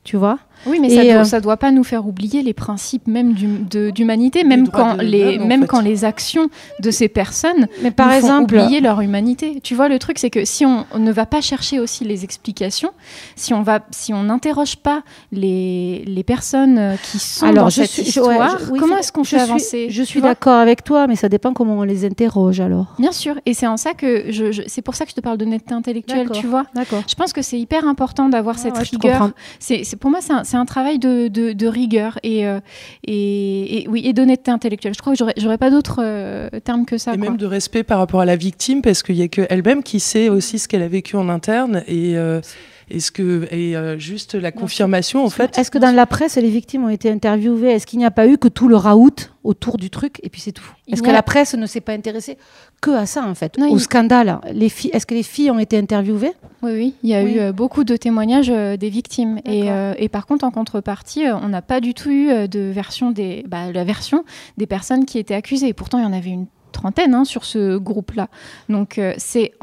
Tu 0.05 0.17
vois 0.17 0.37
Oui, 0.67 0.79
mais 0.79 0.89
ça 0.89 1.03
ne 1.03 1.35
euh, 1.35 1.41
doit, 1.41 1.57
pas 1.57 1.71
nous 1.71 1.83
faire 1.83 2.07
oublier 2.07 2.43
les 2.43 2.53
principes 2.53 3.07
même 3.07 3.33
d'humanité, 3.33 4.43
même, 4.43 4.69
quand 4.69 5.01
les, 5.01 5.39
même 5.39 5.65
quand 5.65 5.81
les 5.81 6.05
actions 6.05 6.47
de 6.79 6.91
ces 6.91 7.07
personnes 7.07 7.67
mais 7.81 7.89
par 7.89 8.11
exemple, 8.11 8.55
font 8.55 8.63
oublier 8.63 8.81
leur 8.81 9.01
humanité. 9.01 9.59
Tu 9.63 9.73
vois, 9.73 9.89
le 9.89 9.97
truc, 9.97 10.19
c'est 10.19 10.29
que 10.29 10.45
si 10.45 10.63
on, 10.63 10.85
ne 10.95 11.11
va 11.11 11.25
pas 11.25 11.41
chercher 11.41 11.79
aussi 11.79 12.03
les 12.03 12.23
explications, 12.23 12.91
si 13.35 13.55
on 13.55 13.63
va, 13.63 13.79
si 13.89 14.13
on 14.13 14.23
n'interroge 14.23 14.75
pas 14.75 15.01
les, 15.31 16.03
les 16.05 16.23
personnes 16.23 16.97
qui 17.01 17.17
sont 17.17 17.51
dans 17.51 17.71
cette 17.71 17.97
histoire, 17.97 18.59
comment 18.77 18.97
est-ce 18.97 19.11
qu'on 19.11 19.23
fait 19.23 19.39
avancer 19.39 19.87
Je 19.89 20.03
suis 20.03 20.21
d'accord 20.21 20.59
avec 20.59 20.83
toi, 20.83 21.07
mais 21.07 21.15
ça 21.15 21.29
dépend 21.29 21.53
comment 21.53 21.79
on 21.79 21.83
les 21.83 22.05
interroge 22.05 22.59
alors. 22.59 22.93
Bien 22.99 23.11
sûr, 23.11 23.39
et 23.47 23.55
c'est 23.55 23.67
en 23.67 23.77
ça 23.77 23.95
que 23.95 24.31
je, 24.31 24.61
c'est 24.67 24.83
pour 24.83 24.93
ça 24.93 25.05
que 25.05 25.09
je 25.09 25.15
te 25.15 25.21
parle 25.21 25.39
de 25.39 25.45
netteté 25.45 25.73
intellectuelle, 25.73 26.29
tu 26.31 26.45
vois. 26.45 26.65
Je 27.07 27.15
pense 27.15 27.33
que 27.33 27.41
c'est 27.41 27.59
hyper 27.59 27.87
important 27.87 28.29
d'avoir 28.29 28.59
cette 28.59 28.77
rigueur. 28.77 29.31
C'est 29.57 29.94
pour 29.99 30.09
moi, 30.11 30.19
c'est 30.21 30.57
un, 30.57 30.65
travail 30.65 30.99
de, 30.99 31.67
rigueur 31.67 32.19
et, 32.23 32.47
euh, 32.47 32.59
et, 33.05 33.83
et, 33.83 33.87
oui, 33.87 34.01
et 34.05 34.13
d'honnêteté 34.13 34.51
intellectuelle. 34.51 34.93
Je 34.93 35.01
crois 35.01 35.15
que 35.15 35.23
j'aurais 35.37 35.57
pas 35.57 35.69
d'autres 35.69 36.01
euh, 36.03 36.49
termes 36.63 36.85
que 36.85 36.97
ça. 36.97 37.13
Et 37.13 37.17
même 37.17 37.37
de 37.37 37.45
respect 37.45 37.83
par 37.83 37.99
rapport 37.99 38.21
à 38.21 38.25
la 38.25 38.35
victime, 38.35 38.81
parce 38.81 39.03
qu'il 39.03 39.15
y 39.15 39.21
a 39.21 39.27
qu'elle-même 39.27 39.83
qui 39.83 39.99
sait 39.99 40.29
aussi 40.29 40.59
ce 40.59 40.67
qu'elle 40.67 40.83
a 40.83 40.87
vécu 40.87 41.15
en 41.15 41.29
interne 41.29 41.83
et. 41.87 42.17
Euh, 42.17 42.41
est-ce 42.89 43.11
que 43.11 43.47
et 43.51 43.75
juste 43.99 44.35
la 44.35 44.51
confirmation 44.51 45.25
en 45.25 45.29
fait 45.29 45.57
Est-ce 45.57 45.71
que 45.71 45.77
dans 45.77 45.91
la 45.93 46.05
presse 46.05 46.35
les 46.35 46.49
victimes 46.49 46.85
ont 46.85 46.89
été 46.89 47.11
interviewées? 47.11 47.71
Est-ce 47.71 47.87
qu'il 47.87 47.99
n'y 47.99 48.05
a 48.05 48.11
pas 48.11 48.27
eu 48.27 48.37
que 48.37 48.47
tout 48.47 48.67
le 48.67 48.75
raout 48.75 49.31
autour 49.43 49.77
du 49.77 49.89
truc 49.89 50.19
et 50.23 50.29
puis 50.29 50.41
c'est 50.41 50.51
tout? 50.51 50.71
Est-ce 50.87 51.01
que 51.01 51.11
la 51.11 51.23
presse 51.23 51.55
ne 51.55 51.65
s'est 51.65 51.81
pas 51.81 51.93
intéressée 51.93 52.37
que 52.81 52.91
à 52.91 53.05
ça 53.05 53.23
en 53.25 53.35
fait, 53.35 53.57
au 53.59 53.79
scandale? 53.79 54.39
Les 54.53 54.69
filles, 54.69 54.91
est-ce 54.93 55.05
que 55.05 55.15
les 55.15 55.23
filles 55.23 55.51
ont 55.51 55.59
été 55.59 55.77
interviewées? 55.77 56.33
Oui, 56.61 56.71
oui, 56.73 56.93
il 57.03 57.09
y 57.09 57.13
a 57.13 57.23
eu 57.23 57.39
euh, 57.39 57.51
beaucoup 57.51 57.83
de 57.83 57.95
témoignages 57.95 58.49
euh, 58.49 58.77
des 58.77 58.89
victimes. 58.89 59.39
Et, 59.45 59.69
euh, 59.69 59.93
et, 59.97 60.09
par 60.09 60.25
contre 60.25 60.45
en 60.45 60.51
contrepartie, 60.51 61.25
on 61.27 61.49
n'a 61.49 61.61
pas 61.61 61.79
du 61.79 61.93
tout 61.93 62.09
eu 62.09 62.47
de 62.47 62.71
version 62.71 63.11
des, 63.11 63.43
bah, 63.47 63.71
la 63.71 63.83
version 63.83 64.23
des 64.57 64.65
personnes 64.65 65.05
qui 65.05 65.19
étaient 65.19 65.35
accusées. 65.35 65.73
pourtant, 65.73 65.99
il 65.99 66.03
y 66.03 66.07
en 66.07 66.13
avait 66.13 66.31
une 66.31 66.47
trentaine 66.71 67.13
hein, 67.13 67.25
sur 67.25 67.45
ce 67.45 67.77
groupe-là. 67.77 68.29
Donc 68.69 68.99
c'est 69.17 69.53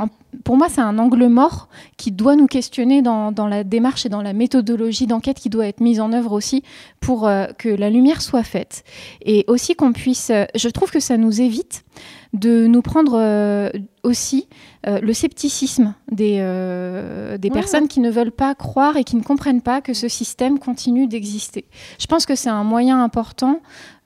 pour 0.44 0.56
moi, 0.56 0.68
c'est 0.68 0.80
un 0.80 0.98
angle 0.98 1.26
mort 1.26 1.68
qui 1.96 2.10
doit 2.10 2.36
nous 2.36 2.46
questionner 2.46 3.02
dans, 3.02 3.32
la 3.48 3.64
démarche 3.64 4.06
et 4.06 4.08
dans 4.08 4.22
la 4.22 4.32
méthodologie 4.32 5.06
d'enquête 5.06 5.38
qui 5.38 5.50
doit 5.50 5.66
être 5.66 5.80
mise 5.80 6.00
en 6.00 6.12
œuvre 6.12 6.32
aussi 6.32 6.62
pour 7.00 7.28
que 7.58 7.68
la 7.68 7.90
lumière 7.90 8.22
soit 8.22 8.42
faite. 8.42 8.84
Et 9.24 9.44
aussi 9.46 9.74
qu'on 9.74 9.92
puisse... 9.92 10.32
je 10.54 10.68
trouve 10.68 10.90
que 10.90 11.00
ça 11.00 11.16
nous 11.16 11.40
évite 11.40 11.84
de 12.32 12.66
nous 12.66 12.82
prendre 12.82 13.18
euh, 13.18 13.70
aussi 14.02 14.48
euh, 14.86 14.98
le 15.00 15.12
scepticisme 15.12 15.94
des, 16.10 16.38
euh, 16.40 17.38
des 17.38 17.50
personnes 17.50 17.86
qui 17.86 18.00
ne 18.00 18.10
veulent 18.10 18.32
pas 18.32 18.52
croire 18.56 18.96
et 18.96 19.04
qui 19.04 19.14
ne 19.14 19.22
comprennent 19.22 19.62
pas 19.62 19.80
que 19.80 19.94
ce 19.94 20.08
système 20.08 20.58
continue 20.58 21.06
d'exister. 21.06 21.66
Je 22.00 22.06
pense 22.06 22.26
que 22.26 22.34
c'est 22.34 22.50
un 22.50 22.64
moyen 22.64 23.02
important 23.02 23.60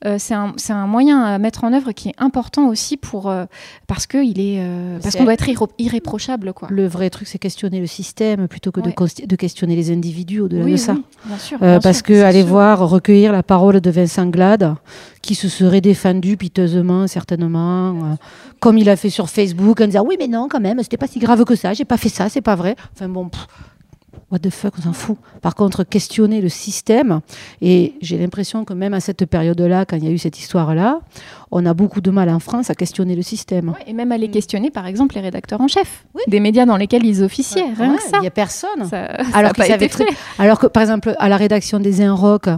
euh, 0.04 0.16
c'est 0.18 0.35
un, 0.35 0.52
un, 0.68 0.87
moyen 0.87 1.22
à 1.22 1.38
mettre 1.38 1.64
en 1.64 1.72
œuvre 1.72 1.92
qui 1.92 2.11
est 2.11 2.14
important 2.18 2.68
aussi 2.68 2.98
pour 2.98 3.32
parce 3.87 4.06
il 4.12 4.38
est 4.38 4.62
parce 5.02 5.16
qu'on 5.16 5.24
doit 5.24 5.32
être 5.32 5.48
irréprochable 5.78 6.52
quoi. 6.52 6.68
Le 6.70 6.87
vrai 6.87 7.09
truc 7.09 7.26
c'est 7.26 7.38
questionner 7.38 7.80
le 7.80 7.87
système 7.87 8.46
plutôt 8.46 8.72
que 8.72 8.82
de, 8.82 8.92
de, 9.24 9.37
questionner 9.37 9.74
les 9.74 9.90
individus 9.90 10.40
au-delà 10.40 10.66
de 10.66 10.76
ça. 10.76 10.96
Bien 11.24 11.38
sûr, 11.38 11.59
parce 11.59 12.02
que 12.02 12.22
aller 12.22 12.42
voir 12.42 12.87
recueillir 12.87 13.32
la 13.32 13.42
parole 13.42 13.80
de 13.80 13.90
Vincent 13.90 14.26
Glade 14.26 14.74
qui 15.22 15.35
se 15.35 15.48
serait 15.48 15.80
défendu 15.80 16.37
piteusement 16.37 17.06
certainement 17.06 18.18
comme 18.61 18.76
il 18.76 18.90
a 18.90 18.96
fait 18.96 19.11
sur 19.11 19.30
Facebook 19.30 19.80
en 19.87 19.88
disant 19.88 20.05
oui 20.07 20.16
mais 20.18 20.29
non 20.29 20.49
quand 20.49 20.61
même 20.61 20.83
c'était 20.83 20.96
pas 20.96 21.07
si 21.07 21.18
grave 21.18 21.44
que 21.44 21.55
ça 21.55 21.72
j'ai 21.72 21.85
pas 21.85 21.96
fait 21.96 22.09
ça 22.09 22.29
c'est 22.29 22.42
pas 22.42 22.57
vrai. 22.57 22.77
Enfin 22.94 23.09
bon 23.09 23.31
what 24.31 24.40
the 24.40 24.51
fuck, 24.51 24.75
on 24.79 24.83
s'en 24.83 24.92
fout. 24.92 25.16
Par 25.40 25.55
contre, 25.55 25.85
questionner 25.85 26.40
le 26.40 26.49
système, 26.49 27.20
et 27.61 27.94
j'ai 28.01 28.18
l'impression 28.18 28.64
que 28.64 28.75
même 28.75 28.94
à 28.94 29.01
cette 29.01 29.25
période-là, 29.27 29.85
quand 29.85 29.96
il 29.96 30.05
y 30.05 30.09
a 30.09 30.11
eu 30.11 30.18
cette 30.18 30.38
histoire-là, 30.38 31.01
on 31.50 31.64
a 31.66 31.74
beaucoup 31.74 32.00
de 32.00 32.11
mal 32.11 32.28
en 32.28 32.40
France 32.40 32.70
à 32.70 32.74
questionner 32.74 33.14
le 33.14 33.22
système. 33.22 33.74
et 33.87 33.92
même 33.92 34.12
à 34.12 34.18
les 34.18 34.28
questionner, 34.28 34.70
par 34.70 34.87
exemple, 34.87 35.14
les 35.14 35.20
rédacteurs 35.20 35.61
en 35.61 35.68
chef 35.68 36.04
des 36.26 36.40
médias 36.40 36.66
dans 36.66 36.76
lesquels 36.76 37.04
ils 37.04 37.22
officiaient. 37.22 37.72
rien 37.76 37.96
que 37.96 38.02
ça. 38.02 38.18
Il 38.18 38.20
n'y 38.20 38.26
a 38.26 38.30
personne. 38.30 38.88
alors, 39.32 39.52
alors 40.38 40.59
que, 40.59 40.66
par 40.66 40.82
exemple, 40.82 41.14
à 41.18 41.28
la 41.28 41.37
rédaction 41.37 41.78
des 41.80 42.02
Inrock, 42.02 42.48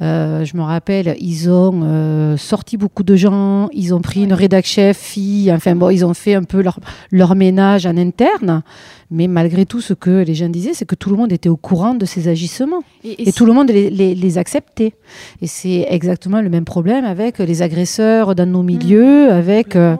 euh, 0.00 0.44
je 0.44 0.56
me 0.56 0.62
rappelle, 0.62 1.16
ils 1.18 1.48
ont 1.50 1.80
euh, 1.84 2.36
sorti 2.36 2.76
beaucoup 2.76 3.02
de 3.02 3.16
gens, 3.16 3.68
ils 3.72 3.94
ont 3.94 4.00
pris 4.00 4.24
une 4.24 4.32
rédac 4.34 4.66
chef 4.66 4.98
fille, 4.98 5.52
enfin 5.52 5.74
bon, 5.74 5.90
ils 5.90 6.04
ont 6.04 6.14
fait 6.14 6.34
un 6.34 6.42
peu 6.42 6.62
leur, 6.62 6.80
leur 7.10 7.34
ménage 7.34 7.86
en 7.86 7.96
interne. 7.96 8.62
Mais 9.10 9.28
malgré 9.28 9.66
tout, 9.66 9.80
ce 9.80 9.94
que 9.94 10.24
les 10.24 10.34
gens 10.34 10.48
disaient, 10.48 10.74
c'est 10.74 10.86
que 10.86 10.94
tout 10.94 11.10
le 11.10 11.16
monde 11.16 11.32
était 11.32 11.48
au 11.48 11.56
courant 11.56 11.94
de 11.94 12.04
ces 12.04 12.26
agissements. 12.26 12.82
Et, 13.04 13.32
tout 13.32 13.46
le 13.46 13.52
monde 13.52 13.70
les, 13.70 13.90
les, 13.90 14.38
acceptait. 14.38 14.94
Et 15.40 15.46
c'est 15.46 15.86
exactement 15.88 16.40
le 16.40 16.48
même 16.48 16.64
problème 16.64 17.04
avec 17.04 17.38
les 17.38 17.62
agresseurs 17.62 18.33
dans 18.34 18.46
nos 18.46 18.62
mmh. 18.62 18.66
milieux. 18.66 19.30
avec, 19.30 19.76
euh, 19.76 19.96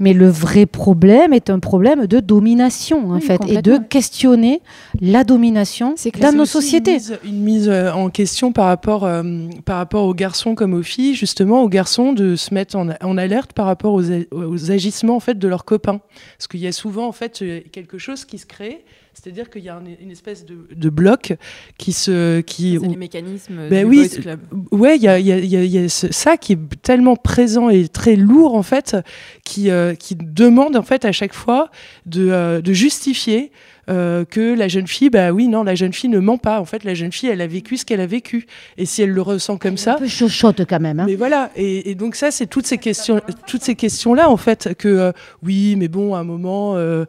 mais 0.00 0.12
le 0.12 0.28
vrai 0.28 0.66
problème 0.66 1.32
est 1.32 1.50
un 1.50 1.58
problème 1.58 2.06
de 2.06 2.20
domination, 2.20 3.10
en 3.10 3.20
fait, 3.20 3.40
et 3.48 3.62
de 3.62 3.78
questionner 3.78 4.60
la 5.00 5.24
domination 5.24 5.94
dans 6.20 6.32
nos 6.32 6.46
sociétés. 6.46 6.98
Une 7.24 7.42
mise, 7.42 7.68
euh, 7.68 7.92
en 7.92 8.10
question 8.10 8.52
par 8.52 8.66
rapport, 8.66 9.04
euh, 9.04 9.22
par 9.64 9.76
rapport 9.78 10.04
aux 10.04 10.14
garçons 10.14 10.54
comme 10.54 10.74
aux 10.74 10.82
filles, 10.82 11.14
justement, 11.14 11.62
aux 11.62 11.68
garçons 11.68 12.12
de 12.12 12.36
se 12.36 12.54
mettre 12.54 12.76
en, 12.76 12.88
en 13.02 13.18
alerte 13.18 13.52
par 13.52 13.66
rapport 13.66 13.94
aux, 13.94 14.04
aux, 14.32 14.70
agissements 14.70 15.16
en 15.16 15.20
fait, 15.20 15.38
de 15.38 15.48
leurs 15.48 15.64
copains. 15.64 16.00
Parce 16.36 16.48
qu'il 16.48 16.60
y 16.60 16.66
a 16.66 16.72
souvent 16.72 17.06
en 17.06 17.12
fait, 17.12 17.44
quelque 17.72 17.98
chose 17.98 18.24
qui 18.24 18.38
se 18.38 18.46
crée. 18.46 18.84
C'est-à-dire 19.20 19.50
qu'il 19.50 19.64
y 19.64 19.68
a 19.68 19.80
une 20.00 20.10
espèce 20.12 20.44
de, 20.46 20.90
bloc 20.90 21.34
qui 21.76 21.92
se. 21.92 22.40
Qui, 22.40 22.78
c'est 22.80 22.86
les 22.86 22.96
mécanismes 22.96 23.68
ben 23.68 23.84
du 23.84 23.90
oui, 23.90 24.08
club. 24.08 24.40
Ouais, 24.70 24.96
il 24.96 25.02
y 25.02 25.08
a, 25.08 25.18
y, 25.18 25.32
a, 25.32 25.38
y 25.38 25.78
a, 25.78 25.88
ça 25.88 26.36
qui 26.36 26.52
est 26.52 26.80
tellement 26.82 27.16
présent 27.16 27.68
et 27.68 27.88
très 27.88 28.14
lourd, 28.14 28.54
en 28.54 28.62
fait, 28.62 28.96
qui, 29.44 29.70
euh, 29.70 29.94
qui 29.94 30.14
demande, 30.14 30.76
en 30.76 30.82
fait, 30.82 31.04
à 31.04 31.10
chaque 31.10 31.34
fois 31.34 31.70
de, 32.06 32.28
euh, 32.30 32.60
de 32.60 32.72
justifier 32.72 33.50
euh, 33.88 34.26
que 34.26 34.54
la 34.54 34.68
jeune 34.68 34.86
fille, 34.86 35.08
bah 35.08 35.30
oui, 35.30 35.48
non, 35.48 35.64
la 35.64 35.74
jeune 35.74 35.94
fille 35.94 36.10
ne 36.10 36.18
ment 36.18 36.36
pas. 36.36 36.60
En 36.60 36.66
fait, 36.66 36.84
la 36.84 36.94
jeune 36.94 37.10
fille, 37.10 37.30
elle 37.30 37.40
a 37.40 37.46
vécu 37.46 37.78
ce 37.78 37.86
qu'elle 37.86 38.02
a 38.02 38.06
vécu. 38.06 38.46
Et 38.76 38.84
si 38.84 39.00
elle 39.02 39.10
le 39.10 39.22
ressent 39.22 39.56
comme 39.56 39.78
ça. 39.78 39.94
Un 39.94 39.98
peu 39.98 40.08
chochotte 40.08 40.62
quand 40.68 40.80
même. 40.80 41.00
Hein. 41.00 41.06
Mais 41.06 41.14
voilà. 41.14 41.50
Et, 41.56 41.94
donc, 41.94 42.14
ça, 42.14 42.30
c'est 42.30 42.46
toutes 42.46 42.66
ces 42.66 42.76
questions, 42.76 43.20
toutes 43.46 43.62
ces 43.62 43.74
questions-là, 43.74 44.28
en 44.28 44.36
fait, 44.36 44.74
que 44.76 44.88
euh, 44.88 45.12
oui, 45.42 45.74
mais 45.76 45.88
bon, 45.88 46.14
à 46.14 46.18
un 46.18 46.24
moment, 46.24 46.76
euh, 46.76 47.06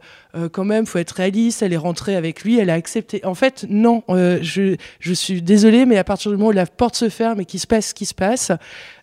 quand 0.52 0.64
même, 0.64 0.86
faut 0.86 0.98
être 0.98 1.12
réaliste. 1.12 1.62
Elle 1.62 1.72
est 1.72 1.78
rentrée 1.78 2.16
avec 2.16 2.42
lui, 2.42 2.58
elle 2.58 2.70
a 2.70 2.74
accepté. 2.74 3.24
En 3.24 3.34
fait, 3.34 3.66
non, 3.68 4.02
je, 4.08 4.76
je 5.00 5.12
suis 5.12 5.42
désolée, 5.42 5.86
mais 5.86 5.98
à 5.98 6.04
partir 6.04 6.30
du 6.30 6.36
moment 6.36 6.50
où 6.50 6.52
la 6.52 6.66
porte 6.66 6.96
se 6.96 7.08
ferme 7.08 7.40
et 7.40 7.44
qu'il 7.44 7.60
se 7.60 7.66
passe 7.66 7.88
ce 7.88 7.94
qui 7.94 8.06
se 8.06 8.14
passe, 8.14 8.52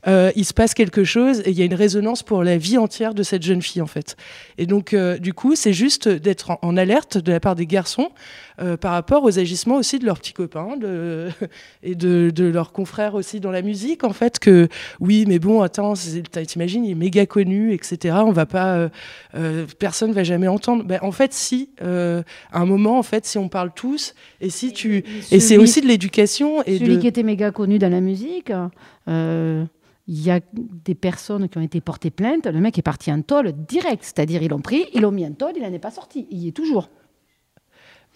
euh, 0.08 0.32
il 0.36 0.46
se 0.46 0.54
passe 0.54 0.74
quelque 0.74 1.04
chose 1.04 1.42
et 1.42 1.50
il 1.50 1.58
y 1.58 1.62
a 1.62 1.66
une 1.66 1.74
résonance 1.74 2.24
pour 2.24 2.44
la 2.44 2.58
vie 2.58 2.78
entière 2.78 3.14
de 3.14 3.24
cette 3.24 3.44
jeune 3.44 3.62
fille 3.62 3.82
en 3.82 3.88
fait. 3.88 4.16
Et 4.58 4.66
donc 4.66 4.94
euh, 4.94 5.18
du 5.18 5.34
coup, 5.34 5.56
c'est 5.56 5.74
juste 5.74 6.08
d'être 6.08 6.58
en, 6.62 6.78
alerte 6.78 7.18
de 7.18 7.32
la 7.32 7.40
part 7.40 7.56
des 7.56 7.66
garçons 7.66 8.10
euh, 8.10 8.47
par 8.82 8.94
rapport 8.94 9.24
aux 9.24 9.40
agissements 9.40 9.76
aussi 9.76 10.00
de 10.00 10.06
leurs 10.06 10.20
petits 10.20 10.34
copains 10.34 10.78
de, 10.78 11.30
et 11.84 11.96
de, 11.96 12.32
de, 12.34 12.46
leurs 12.46 12.72
confrères 12.72 13.16
aussi 13.16 13.40
dans 13.40 13.52
la 13.52 13.62
musique 13.62 14.04
en 14.04 14.14
fait 14.14 14.40
que 14.40 14.68
oui, 15.00 15.26
mais 15.28 15.40
bon, 15.40 15.62
attends, 15.62 15.94
t'imagines, 15.94 16.84
il 16.84 16.92
est 16.92 16.96
méga 16.96 17.26
connu, 17.26 17.74
etc. 17.74 18.18
On 18.26 18.32
va 18.32 18.46
pas, 18.46 18.90
personne 19.80 20.12
va 20.12 20.24
jamais 20.24 20.48
entendre. 20.48 20.84
Ben, 20.84 21.00
en 21.02 21.12
fait, 21.12 21.34
si 21.34 21.70
à 21.82 22.24
un 22.52 22.66
moment 22.66 22.98
en 22.98 23.04
fait, 23.04 23.26
si 23.26 23.38
on 23.38 23.50
parle 23.50 23.72
tous 23.76 24.16
et 24.42 24.50
si 24.50 24.74
tu 24.74 25.04
et, 25.32 25.40
c'est 25.40 25.58
aussi 25.58 25.82
de 25.82 25.88
l'éducation 25.88 26.64
et 26.64 26.80
celui 26.80 27.00
qui 27.00 27.08
était 27.08 27.24
méga 27.24 27.52
connu 27.52 27.80
dans 27.80 27.92
la 27.92 28.02
musique. 28.02 28.52
Euh, 29.08 29.66
il 30.10 30.24
y 30.24 30.32
a 30.32 30.40
des 30.54 30.96
personnes 30.96 31.50
qui 31.50 31.58
ont 31.58 31.62
été 31.62 31.82
portées 31.82 32.12
plainte. 32.12 32.48
Le 32.48 32.62
mec 32.62 32.78
est 32.78 32.82
parti 32.84 33.12
en 33.12 33.22
tôle 33.22 33.52
direct, 33.52 34.04
c'est-à-dire 34.04 34.42
ils 34.42 34.50
l'ont 34.50 34.62
pris, 34.62 34.86
ils 34.94 35.02
l'ont 35.02 35.12
mis 35.12 35.26
en 35.26 35.34
tôle, 35.34 35.52
il 35.58 35.62
n'en 35.62 35.74
est 35.74 35.80
pas 35.80 35.92
sorti. 35.92 36.28
Il 36.32 36.38
y 36.38 36.48
est 36.48 36.54
toujours. 36.54 36.90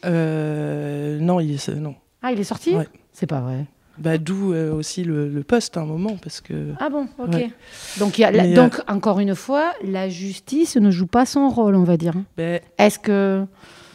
Euh, 0.05 1.19
non, 1.19 1.39
il 1.39 1.53
est, 1.53 1.69
non. 1.69 1.95
Ah, 2.21 2.31
il 2.31 2.39
est 2.39 2.45
sorti? 2.45 2.75
C'est 3.13 3.27
pas 3.27 3.41
vrai. 3.41 3.65
Bah, 3.97 4.17
D'où 4.17 4.53
euh, 4.53 4.73
aussi 4.73 5.03
le, 5.03 5.43
poste 5.43 5.77
à 5.77 5.81
un 5.81 5.85
moment. 5.85 6.17
Parce 6.21 6.41
que... 6.41 6.73
Ah 6.79 6.89
bon, 6.89 7.07
ok. 7.19 7.49
Donc, 7.99 8.17
y 8.17 8.23
a, 8.23 8.31
donc 8.53 8.79
euh, 8.79 8.93
encore 8.93 9.19
une 9.19 9.35
fois, 9.35 9.73
la 9.83 10.09
justice 10.09 10.75
ne 10.77 10.89
joue 10.91 11.07
pas 11.07 11.25
son 11.25 11.49
rôle, 11.49 11.75
on 11.75 11.83
va 11.83 11.97
dire. 11.97 12.13
Ben, 12.37 12.59
Est-ce 12.77 12.99
que 12.99 13.45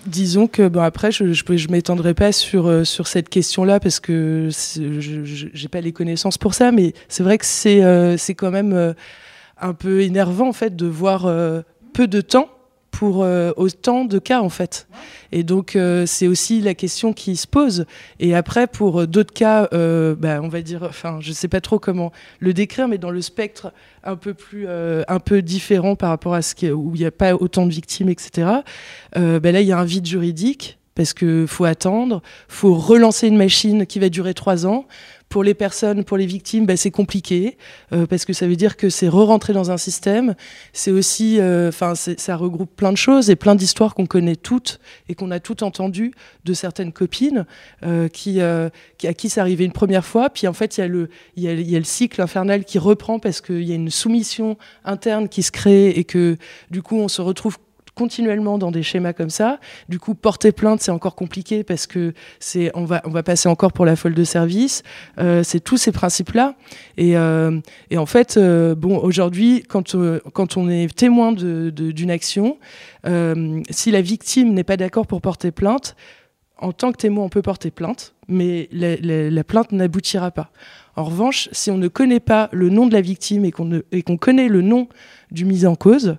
Disons 0.06 0.46
que 0.46 0.68
bon 0.68 0.82
après 0.82 1.10
je 1.10 1.32
je, 1.32 1.42
je 1.56 1.68
m'étendrai 1.68 2.14
pas 2.14 2.30
sur 2.30 2.68
euh, 2.68 2.84
sur 2.84 3.08
cette 3.08 3.28
question-là 3.28 3.80
parce 3.80 3.98
que 3.98 4.50
je 4.50 5.48
j'ai 5.52 5.68
pas 5.68 5.80
les 5.80 5.90
connaissances 5.90 6.38
pour 6.38 6.54
ça 6.54 6.70
mais 6.70 6.92
c'est 7.08 7.24
vrai 7.24 7.38
que 7.38 7.44
c'est 7.44 7.82
c'est 8.16 8.36
quand 8.36 8.52
même 8.52 8.94
un 9.60 9.74
peu 9.74 10.02
énervant 10.02 10.50
en 10.50 10.52
fait 10.52 10.76
de 10.76 10.86
voir 10.86 11.22
peu 11.92 12.06
de 12.06 12.20
temps 12.20 12.48
pour 12.96 13.24
euh, 13.24 13.52
autant 13.58 14.06
de 14.06 14.18
cas 14.18 14.40
en 14.40 14.48
fait. 14.48 14.88
Et 15.30 15.42
donc 15.42 15.76
euh, 15.76 16.06
c'est 16.06 16.26
aussi 16.26 16.62
la 16.62 16.72
question 16.72 17.12
qui 17.12 17.36
se 17.36 17.46
pose. 17.46 17.84
Et 18.20 18.34
après 18.34 18.66
pour 18.66 19.02
euh, 19.02 19.06
d'autres 19.06 19.34
cas, 19.34 19.68
bah, 19.70 20.40
on 20.42 20.48
va 20.48 20.62
dire, 20.62 20.82
enfin 20.82 21.18
je 21.20 21.32
sais 21.32 21.48
pas 21.48 21.60
trop 21.60 21.78
comment 21.78 22.10
le 22.38 22.54
décrire, 22.54 22.88
mais 22.88 22.96
dans 22.96 23.10
le 23.10 23.20
spectre 23.20 23.70
un 24.02 24.16
peu 24.16 24.32
plus, 24.32 24.66
un 24.66 25.20
peu 25.20 25.42
différent 25.42 25.94
par 25.94 26.08
rapport 26.08 26.32
à 26.32 26.40
ce 26.40 26.54
qui, 26.54 26.70
où 26.70 26.92
il 26.94 27.00
n'y 27.00 27.06
a 27.06 27.10
pas 27.10 27.34
autant 27.34 27.66
de 27.66 27.70
victimes, 27.70 28.08
etc. 28.08 28.48
Bah, 29.14 29.52
là 29.52 29.60
il 29.60 29.66
y 29.66 29.72
a 29.72 29.78
un 29.78 29.84
vide 29.84 30.06
juridique 30.06 30.78
parce 30.96 31.12
que 31.12 31.46
faut 31.46 31.66
attendre, 31.66 32.22
faut 32.48 32.74
relancer 32.74 33.28
une 33.28 33.36
machine 33.36 33.86
qui 33.86 34.00
va 34.00 34.08
durer 34.08 34.34
trois 34.34 34.66
ans. 34.66 34.86
Pour 35.28 35.42
les 35.42 35.54
personnes, 35.54 36.04
pour 36.04 36.16
les 36.16 36.24
victimes, 36.24 36.66
bah, 36.66 36.76
c'est 36.76 36.92
compliqué 36.92 37.58
euh, 37.92 38.06
parce 38.06 38.24
que 38.24 38.32
ça 38.32 38.46
veut 38.46 38.54
dire 38.54 38.76
que 38.76 38.88
c'est 38.88 39.08
re-rentrer 39.08 39.52
dans 39.52 39.72
un 39.72 39.76
système. 39.76 40.36
C'est 40.72 40.92
aussi, 40.92 41.40
euh, 41.40 41.68
enfin, 41.68 41.94
ça 41.96 42.36
regroupe 42.36 42.74
plein 42.76 42.92
de 42.92 42.96
choses 42.96 43.28
et 43.28 43.34
plein 43.34 43.56
d'histoires 43.56 43.94
qu'on 43.94 44.06
connaît 44.06 44.36
toutes 44.36 44.78
et 45.08 45.16
qu'on 45.16 45.32
a 45.32 45.40
toutes 45.40 45.64
entendues 45.64 46.12
de 46.44 46.54
certaines 46.54 46.92
copines 46.92 47.44
euh, 47.82 48.06
qui, 48.08 48.40
à 48.40 48.70
qui 49.16 49.28
c'est 49.28 49.40
arrivé 49.40 49.64
une 49.64 49.72
première 49.72 50.06
fois. 50.06 50.30
Puis 50.30 50.46
en 50.46 50.52
fait, 50.52 50.78
il 50.78 51.08
y 51.36 51.48
a 51.48 51.78
le 51.78 51.84
cycle 51.84 52.22
infernal 52.22 52.64
qui 52.64 52.78
reprend 52.78 53.18
parce 53.18 53.40
qu'il 53.40 53.64
y 53.64 53.72
a 53.72 53.74
une 53.74 53.90
soumission 53.90 54.56
interne 54.84 55.28
qui 55.28 55.42
se 55.42 55.50
crée 55.50 55.88
et 55.88 56.04
que 56.04 56.36
du 56.70 56.82
coup, 56.82 56.96
on 56.96 57.08
se 57.08 57.20
retrouve 57.20 57.58
continuellement 57.96 58.58
dans 58.58 58.70
des 58.70 58.82
schémas 58.82 59.14
comme 59.14 59.30
ça. 59.30 59.58
Du 59.88 59.98
coup, 59.98 60.14
porter 60.14 60.52
plainte, 60.52 60.82
c'est 60.82 60.92
encore 60.92 61.16
compliqué 61.16 61.64
parce 61.64 61.86
que 61.86 62.12
c'est, 62.38 62.70
on 62.74 62.84
va, 62.84 63.00
on 63.04 63.10
va 63.10 63.22
passer 63.22 63.48
encore 63.48 63.72
pour 63.72 63.86
la 63.86 63.96
folle 63.96 64.14
de 64.14 64.22
service. 64.22 64.82
Euh, 65.18 65.42
c'est 65.42 65.60
tous 65.60 65.78
ces 65.78 65.92
principes-là. 65.92 66.54
Et, 66.98 67.16
euh, 67.16 67.58
et, 67.90 67.96
en 67.96 68.06
fait, 68.06 68.36
euh, 68.36 68.74
bon, 68.74 68.98
aujourd'hui, 68.98 69.64
quand, 69.66 69.94
euh, 69.94 70.20
quand 70.34 70.56
on 70.56 70.68
est 70.68 70.94
témoin 70.94 71.32
d'une 71.32 71.70
de, 71.70 71.90
d'une 71.90 72.10
action, 72.10 72.58
euh, 73.06 73.62
si 73.70 73.90
la 73.90 74.02
victime 74.02 74.52
n'est 74.52 74.62
pas 74.62 74.76
d'accord 74.76 75.06
pour 75.06 75.22
porter 75.22 75.50
plainte, 75.50 75.96
en 76.58 76.72
tant 76.72 76.92
que 76.92 76.98
témoin, 76.98 77.24
on 77.24 77.28
peut 77.30 77.42
porter 77.42 77.70
plainte, 77.70 78.14
mais 78.28 78.68
la, 78.72 78.96
la, 78.96 79.30
la 79.30 79.44
plainte 79.44 79.72
n'aboutira 79.72 80.30
pas. 80.30 80.50
En 80.96 81.04
revanche, 81.04 81.48
si 81.52 81.70
on 81.70 81.78
ne 81.78 81.88
connaît 81.88 82.20
pas 82.20 82.48
le 82.52 82.68
nom 82.68 82.86
de 82.86 82.92
la 82.92 83.00
victime 83.00 83.44
et 83.44 83.52
qu'on 83.52 83.82
qu'on 84.06 84.16
connaît 84.16 84.48
le 84.48 84.62
nom 84.62 84.88
du 85.30 85.44
mis 85.44 85.66
en 85.66 85.74
cause, 85.76 86.16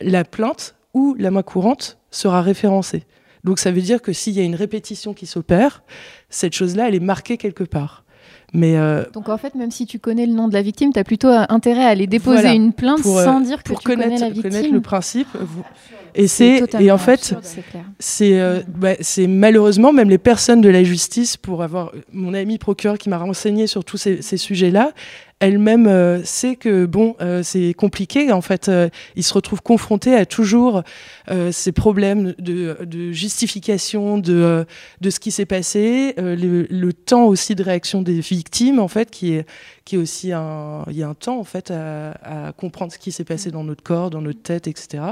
la 0.00 0.24
plainte 0.24 0.76
où 0.94 1.14
la 1.18 1.30
main 1.30 1.42
courante 1.42 1.98
sera 2.10 2.42
référencée. 2.42 3.04
Donc 3.44 3.58
ça 3.58 3.70
veut 3.70 3.80
dire 3.80 4.02
que 4.02 4.12
s'il 4.12 4.34
y 4.34 4.40
a 4.40 4.42
une 4.42 4.54
répétition 4.54 5.14
qui 5.14 5.26
s'opère, 5.26 5.82
cette 6.28 6.54
chose-là, 6.54 6.88
elle 6.88 6.94
est 6.94 7.00
marquée 7.00 7.36
quelque 7.36 7.64
part. 7.64 8.04
Mais 8.52 8.76
euh, 8.76 9.04
Donc 9.12 9.28
en 9.28 9.38
fait, 9.38 9.54
même 9.54 9.70
si 9.70 9.86
tu 9.86 9.98
connais 9.98 10.26
le 10.26 10.32
nom 10.32 10.48
de 10.48 10.54
la 10.54 10.62
victime, 10.62 10.92
tu 10.92 10.98
as 10.98 11.04
plutôt 11.04 11.28
intérêt 11.28 11.84
à 11.84 11.88
aller 11.88 12.06
déposer 12.06 12.48
une 12.48 12.72
plainte 12.72 13.06
euh, 13.06 13.24
sans 13.24 13.40
dire 13.40 13.62
que 13.62 13.72
tu 13.72 13.82
connais 13.82 14.18
la 14.18 14.28
victime. 14.28 14.50
connaître 14.50 14.72
le 14.72 14.80
principe. 14.80 15.28
Et 16.16 16.26
c'est 16.26 16.62
et 16.80 16.90
en 16.90 16.98
fait, 16.98 17.36
c'est 18.00 18.40
euh, 18.40 18.60
bah, 18.66 18.94
c'est 19.00 19.28
malheureusement 19.28 19.92
même 19.92 20.10
les 20.10 20.18
personnes 20.18 20.60
de 20.60 20.68
la 20.68 20.82
justice, 20.82 21.36
pour 21.36 21.62
avoir 21.62 21.92
mon 22.12 22.34
ami 22.34 22.58
procureur 22.58 22.98
qui 22.98 23.08
m'a 23.08 23.18
renseigné 23.18 23.68
sur 23.68 23.84
tous 23.84 23.96
ces, 23.96 24.20
ces 24.20 24.36
sujets-là, 24.36 24.92
elle-même 25.40 25.86
euh, 25.86 26.22
sait 26.22 26.54
que 26.54 26.84
bon, 26.84 27.16
euh, 27.20 27.42
c'est 27.42 27.72
compliqué. 27.72 28.30
En 28.30 28.42
fait, 28.42 28.68
euh, 28.68 28.90
il 29.16 29.24
se 29.24 29.32
retrouve 29.32 29.62
confronté 29.62 30.14
à 30.14 30.26
toujours 30.26 30.82
ces 31.52 31.70
problèmes 31.70 32.34
de, 32.38 33.12
justification 33.12 34.18
de, 34.18 34.66
ce 35.02 35.20
qui 35.20 35.30
s'est 35.30 35.46
passé, 35.46 36.14
le, 36.16 36.66
le, 36.68 36.92
temps 36.92 37.26
aussi 37.26 37.54
de 37.54 37.62
réaction 37.62 38.02
des 38.02 38.20
victimes, 38.20 38.80
en 38.80 38.88
fait, 38.88 39.10
qui 39.10 39.34
est, 39.34 39.46
qui 39.84 39.94
est 39.94 39.98
aussi 39.98 40.32
un, 40.32 40.84
il 40.90 40.96
y 40.96 41.04
a 41.04 41.08
un 41.08 41.14
temps 41.14 41.38
en 41.38 41.44
fait 41.44 41.70
à, 41.70 42.10
à 42.48 42.52
comprendre 42.52 42.92
ce 42.92 42.98
qui 42.98 43.12
s'est 43.12 43.24
passé 43.24 43.52
dans 43.52 43.62
notre 43.62 43.84
corps, 43.84 44.10
dans 44.10 44.20
notre 44.20 44.42
tête, 44.42 44.66
etc. 44.66 45.04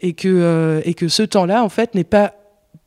Et 0.00 0.12
que, 0.12 0.82
et 0.84 0.92
que 0.92 1.08
ce 1.08 1.22
temps-là, 1.22 1.64
en 1.64 1.70
fait, 1.70 1.94
n'est 1.94 2.04
pas 2.04 2.34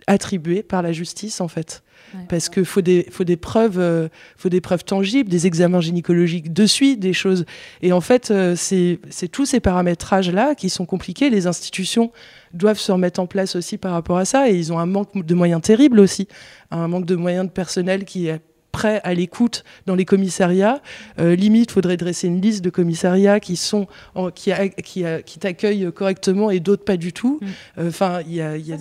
attribué 0.06 0.62
par 0.62 0.84
la 0.84 0.92
justice, 0.92 1.42
en 1.42 1.48
fait 1.48 1.82
parce 2.30 2.50
qu'il 2.50 2.66
faut 2.66 2.82
des, 2.82 3.08
faut 3.12 3.24
des 3.24 3.38
preuves, 3.38 3.80
euh, 3.80 4.10
faut 4.38 4.50
des 4.50 4.62
preuves 4.62 4.84
tangibles, 4.84 5.30
des 5.30 5.48
examens 5.48 5.82
gynécologiques 5.82 6.54
de 6.54 6.66
suite, 6.66 7.00
des 7.00 7.14
choses. 7.14 7.46
Et 7.82 7.94
en 7.94 8.02
fait, 8.02 8.32
euh, 8.32 8.56
c'est 8.56 9.28
tous 9.32 9.46
ces 9.46 9.60
paramétrages-là 9.60 10.56
qui 10.56 10.70
sont 10.70 10.86
compliqués. 10.86 11.30
Les 11.30 11.48
institutions 11.48 12.12
doivent 12.54 12.80
se 12.80 12.92
remettre 12.92 13.20
en 13.20 13.28
place 13.28 13.56
aussi 13.56 13.78
par 13.78 13.94
rapport 13.94 14.18
à 14.18 14.26
ça, 14.26 14.50
et 14.50 14.56
ils 14.56 14.74
ont 14.74 14.80
un 14.80 14.86
manque 14.86 15.26
de 15.26 15.34
moyens 15.34 15.62
terrible 15.62 16.00
aussi, 16.00 16.28
un 16.70 16.88
manque 16.88 17.06
de 17.06 17.16
moyens 17.16 17.46
de 17.46 17.52
personnel 17.52 18.06
qui 18.06 18.28
est 18.28 18.42
prêt 18.72 19.02
à 19.04 19.14
l'écoute 19.14 19.64
dans 19.86 19.96
les 19.96 20.06
commissariats. 20.06 20.82
Euh, 21.20 21.36
limite, 21.36 21.72
faudrait 21.72 21.98
dresser 21.98 22.28
une 22.28 22.42
liste 22.42 22.64
de 22.64 22.70
commissariats 22.70 23.40
qui 23.40 23.56
sont 23.56 23.88
qui, 24.36 24.52
qui, 24.84 25.04
qui 25.26 25.40
t'accueillent 25.40 25.92
correctement 25.94 26.50
et 26.52 26.60
d'autres 26.60 26.84
pas 26.84 26.98
du 26.98 27.14
tout. 27.14 27.40
Mm. 27.42 27.88
Enfin, 27.88 28.20
il 28.28 28.34
y 28.34 28.42
a, 28.42 28.58
y 28.58 28.74
a... 28.74 28.78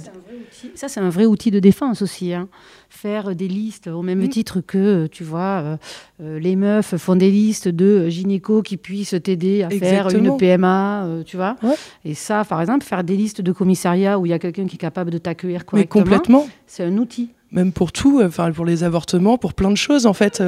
Ça, 0.75 0.89
c'est 0.89 1.01
un, 1.01 1.11
vrai 1.11 1.27
outil 1.27 1.51
de 1.51 1.61
défense 1.61 2.03
aussi. 2.03 2.33
Hein 2.33 2.49
faire 2.91 3.35
des 3.35 3.49
listes 3.49 3.87
au 3.87 4.03
même 4.03 4.23
mm. 4.25 4.29
titre 4.29 4.61
que, 4.61 4.79
euh, 4.79 5.09
tu 5.09 5.25
vois, 5.25 5.41
euh, 5.63 5.77
euh, 6.21 6.39
les 6.39 6.57
meufs 6.57 6.97
font 6.97 7.17
des 7.17 7.31
listes 7.31 7.69
de 7.69 8.09
gynéco 8.09 8.63
qui 8.63 8.77
puissent 8.77 9.15
t'aider 9.23 9.63
à 9.63 9.71
faire 9.71 10.11
une 10.11 10.37
PMA, 10.37 11.07
tu 11.25 11.37
vois. 11.37 11.57
Et 12.05 12.15
ça, 12.15 12.45
par 12.45 12.61
exemple, 12.61 12.85
faire 12.85 13.05
des 13.05 13.17
listes 13.17 13.41
de 13.41 13.53
commissariats 13.53 14.19
où 14.19 14.27
il 14.27 14.31
y 14.31 14.33
a 14.33 14.39
quelqu'un 14.39 14.67
qui 14.67 14.75
est 14.75 14.79
capable 14.79 15.11
de 15.11 15.19
t'accueillir 15.19 15.65
correctement, 15.65 16.03
complètement. 16.03 16.49
c'est 16.67 16.85
un 16.85 16.97
outil 16.99 17.31
même 17.53 17.73
pour 17.73 17.93
tout, 17.93 18.23
enfin 18.23 18.53
pour 18.53 18.65
les 18.65 18.85
avortements, 18.85 19.39
pour 19.39 19.55
plein 19.55 19.71
de 19.71 19.77
choses 19.77 20.07
en 20.07 20.13
fait. 20.13 20.43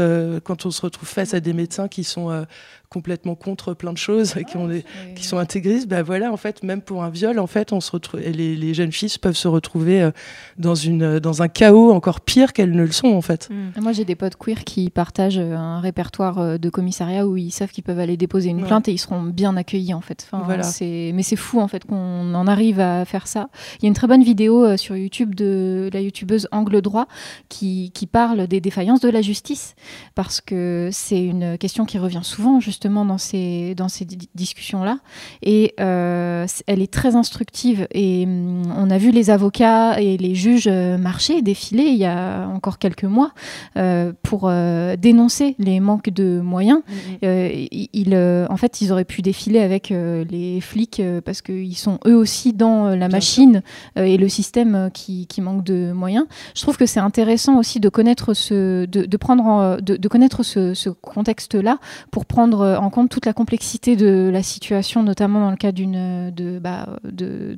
quand 0.44 0.66
on 0.66 0.70
se 0.70 0.82
retrouve 0.82 1.08
face 1.08 1.34
à 1.34 1.40
des 1.40 1.52
médecins 1.52 1.88
qui 1.88 2.04
sont 2.04 2.46
complètement 2.92 3.34
contre 3.34 3.72
plein 3.72 3.92
de 3.92 3.98
choses, 3.98 4.34
qui, 4.48 4.56
ont 4.58 4.68
qui 5.16 5.24
sont 5.24 5.38
intégristes, 5.38 5.88
bah 5.88 6.02
voilà, 6.02 6.30
en 6.30 6.36
fait, 6.36 6.62
même 6.62 6.82
pour 6.82 7.02
un 7.02 7.08
viol, 7.08 7.38
en 7.38 7.46
fait, 7.46 7.72
on 7.72 7.80
se 7.80 7.90
retrouve, 7.90 8.20
les, 8.20 8.54
les 8.54 8.74
jeunes 8.74 8.92
filles 8.92 9.14
peuvent 9.20 9.36
se 9.36 9.48
retrouver 9.48 10.02
euh, 10.02 10.10
dans, 10.58 10.74
une, 10.74 11.18
dans 11.18 11.40
un 11.40 11.48
chaos 11.48 11.90
encore 11.90 12.20
pire 12.20 12.52
qu'elles 12.52 12.72
ne 12.72 12.82
le 12.82 12.92
sont, 12.92 13.08
en 13.08 13.22
fait. 13.22 13.48
Mm. 13.50 13.80
Moi, 13.80 13.92
j'ai 13.92 14.04
des 14.04 14.14
potes 14.14 14.36
queer 14.36 14.64
qui 14.64 14.90
partagent 14.90 15.38
euh, 15.38 15.56
un 15.56 15.80
répertoire 15.80 16.38
euh, 16.38 16.58
de 16.58 16.68
commissariat 16.68 17.26
où 17.26 17.38
ils 17.38 17.50
savent 17.50 17.70
qu'ils 17.70 17.82
peuvent 17.82 17.98
aller 17.98 18.18
déposer 18.18 18.50
une 18.50 18.62
plainte 18.62 18.88
et 18.88 18.92
ils 18.92 18.98
seront 18.98 19.22
bien 19.22 19.56
accueillis, 19.56 19.94
en 19.94 20.02
fait. 20.02 20.28
Enfin, 20.30 20.44
voilà. 20.44 20.68
Mais 20.80 21.22
c'est 21.22 21.36
fou, 21.36 21.60
en 21.60 21.68
fait, 21.68 21.86
qu'on 21.86 22.34
en 22.34 22.46
arrive 22.46 22.78
à 22.78 23.06
faire 23.06 23.26
ça. 23.26 23.48
Il 23.78 23.84
y 23.84 23.86
a 23.86 23.88
une 23.88 23.94
très 23.94 24.06
bonne 24.06 24.22
vidéo 24.22 24.76
sur 24.76 24.96
YouTube 24.96 25.34
de 25.34 25.88
la 25.94 26.00
youtubeuse 26.00 26.46
Angle 26.52 26.82
Droit 26.82 27.06
qui, 27.48 27.90
qui 27.94 28.06
parle 28.06 28.46
des 28.46 28.60
défaillances 28.60 29.00
de 29.00 29.08
la 29.08 29.22
justice, 29.22 29.74
parce 30.14 30.42
que 30.42 30.90
c'est 30.92 31.24
une 31.24 31.56
question 31.56 31.86
qui 31.86 31.98
revient 31.98 32.20
souvent, 32.22 32.60
justement 32.60 32.81
dans 32.88 33.18
ces, 33.18 33.74
dans 33.74 33.88
ces 33.88 34.06
discussions-là. 34.34 34.98
Et 35.42 35.74
euh, 35.80 36.46
elle 36.66 36.82
est 36.82 36.92
très 36.92 37.16
instructive. 37.16 37.86
Et 37.92 38.24
hum, 38.24 38.62
on 38.76 38.90
a 38.90 38.98
vu 38.98 39.10
les 39.10 39.30
avocats 39.30 40.00
et 40.00 40.16
les 40.16 40.34
juges 40.34 40.68
euh, 40.68 40.98
marcher, 40.98 41.42
défiler 41.42 41.84
il 41.84 41.96
y 41.96 42.04
a 42.04 42.46
encore 42.48 42.78
quelques 42.78 43.04
mois 43.04 43.32
euh, 43.76 44.12
pour 44.22 44.50
dénoncer 44.98 45.54
les 45.58 45.80
manques 45.80 46.10
de 46.10 46.40
moyens. 46.40 46.80
Mm-hmm. 47.22 48.46
en 48.48 48.56
fait, 48.56 48.80
ils 48.80 48.92
auraient 48.92 49.04
pu 49.04 49.22
défiler 49.22 49.60
avec 49.60 49.90
les 49.90 50.60
flics 50.60 51.02
parce 51.24 51.42
qu'ils 51.42 51.76
sont 51.76 51.98
eux 52.06 52.16
aussi 52.16 52.52
dans 52.52 52.88
la 52.88 53.08
machine 53.08 53.62
et 53.96 54.16
le 54.16 54.28
système 54.28 54.90
qui, 54.92 55.26
qui, 55.26 55.40
manque 55.40 55.64
de 55.64 55.92
moyens. 55.92 56.26
Je 56.54 56.62
trouve 56.62 56.76
que 56.76 56.86
c'est 56.86 57.00
intéressant 57.00 57.58
aussi 57.58 57.80
de 57.80 57.88
connaître 57.88 58.34
ce, 58.34 58.84
de, 58.86 59.04
de 59.04 59.16
prendre, 59.16 59.80
de, 59.80 59.96
de 59.96 60.08
connaître 60.08 60.42
ce, 60.42 60.74
ce 60.74 60.90
contexte-là 60.90 61.78
pour 62.10 62.26
prendre 62.26 62.71
en 62.78 62.90
compte 62.90 63.10
toute 63.10 63.26
la 63.26 63.32
complexité 63.32 63.96
de 63.96 64.30
la 64.32 64.42
situation, 64.42 65.02
notamment 65.02 65.40
dans 65.40 65.50
le 65.50 65.56
cas 65.56 65.72
d'une 65.72 66.30
de, 66.30 66.58
bah, 66.58 66.98
de, 67.04 67.56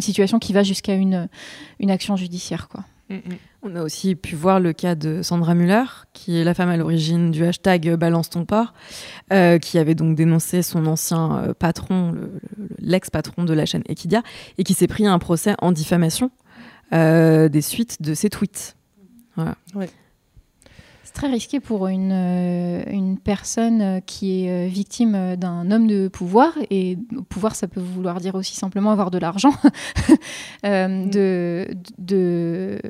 situation 0.00 0.38
qui 0.38 0.52
va 0.52 0.62
jusqu'à 0.62 0.94
une, 0.94 1.28
une 1.78 1.90
action 1.90 2.16
judiciaire. 2.16 2.68
Quoi. 2.68 2.84
Mm, 3.10 3.14
mm. 3.14 3.36
On 3.62 3.76
a 3.76 3.82
aussi 3.82 4.14
pu 4.14 4.36
voir 4.36 4.60
le 4.60 4.72
cas 4.72 4.94
de 4.94 5.20
Sandra 5.22 5.54
Muller, 5.54 5.84
qui 6.14 6.38
est 6.38 6.44
la 6.44 6.54
femme 6.54 6.70
à 6.70 6.76
l'origine 6.76 7.30
du 7.30 7.44
hashtag 7.44 7.94
Balance 7.96 8.30
ton 8.30 8.46
port, 8.46 8.72
euh, 9.32 9.58
qui 9.58 9.78
avait 9.78 9.94
donc 9.94 10.16
dénoncé 10.16 10.62
son 10.62 10.86
ancien 10.86 11.38
euh, 11.38 11.54
patron, 11.54 12.14
l'ex-patron 12.78 13.44
de 13.44 13.52
la 13.52 13.66
chaîne 13.66 13.82
Equidia, 13.86 14.22
et 14.56 14.64
qui 14.64 14.72
s'est 14.72 14.86
pris 14.86 15.06
un 15.06 15.18
procès 15.18 15.54
en 15.60 15.72
diffamation 15.72 16.30
euh, 16.94 17.48
des 17.48 17.60
suites 17.60 18.00
de 18.00 18.14
ses 18.14 18.30
tweets. 18.30 18.76
Voilà. 19.36 19.56
C'est 21.10 21.22
très 21.22 21.32
risqué 21.32 21.58
pour 21.58 21.88
une, 21.88 22.12
euh, 22.12 22.84
une 22.86 23.18
personne 23.18 23.82
euh, 23.82 24.00
qui 24.00 24.44
est 24.44 24.68
euh, 24.68 24.68
victime 24.68 25.34
d'un 25.34 25.68
homme 25.72 25.88
de 25.88 26.06
pouvoir, 26.06 26.52
et 26.70 26.98
pouvoir, 27.28 27.56
ça 27.56 27.66
peut 27.66 27.80
vouloir 27.80 28.20
dire 28.20 28.36
aussi 28.36 28.54
simplement 28.54 28.92
avoir 28.92 29.10
de 29.10 29.18
l'argent, 29.18 29.50
mm. 30.62 31.10
de, 31.10 31.66
de, 31.98 32.80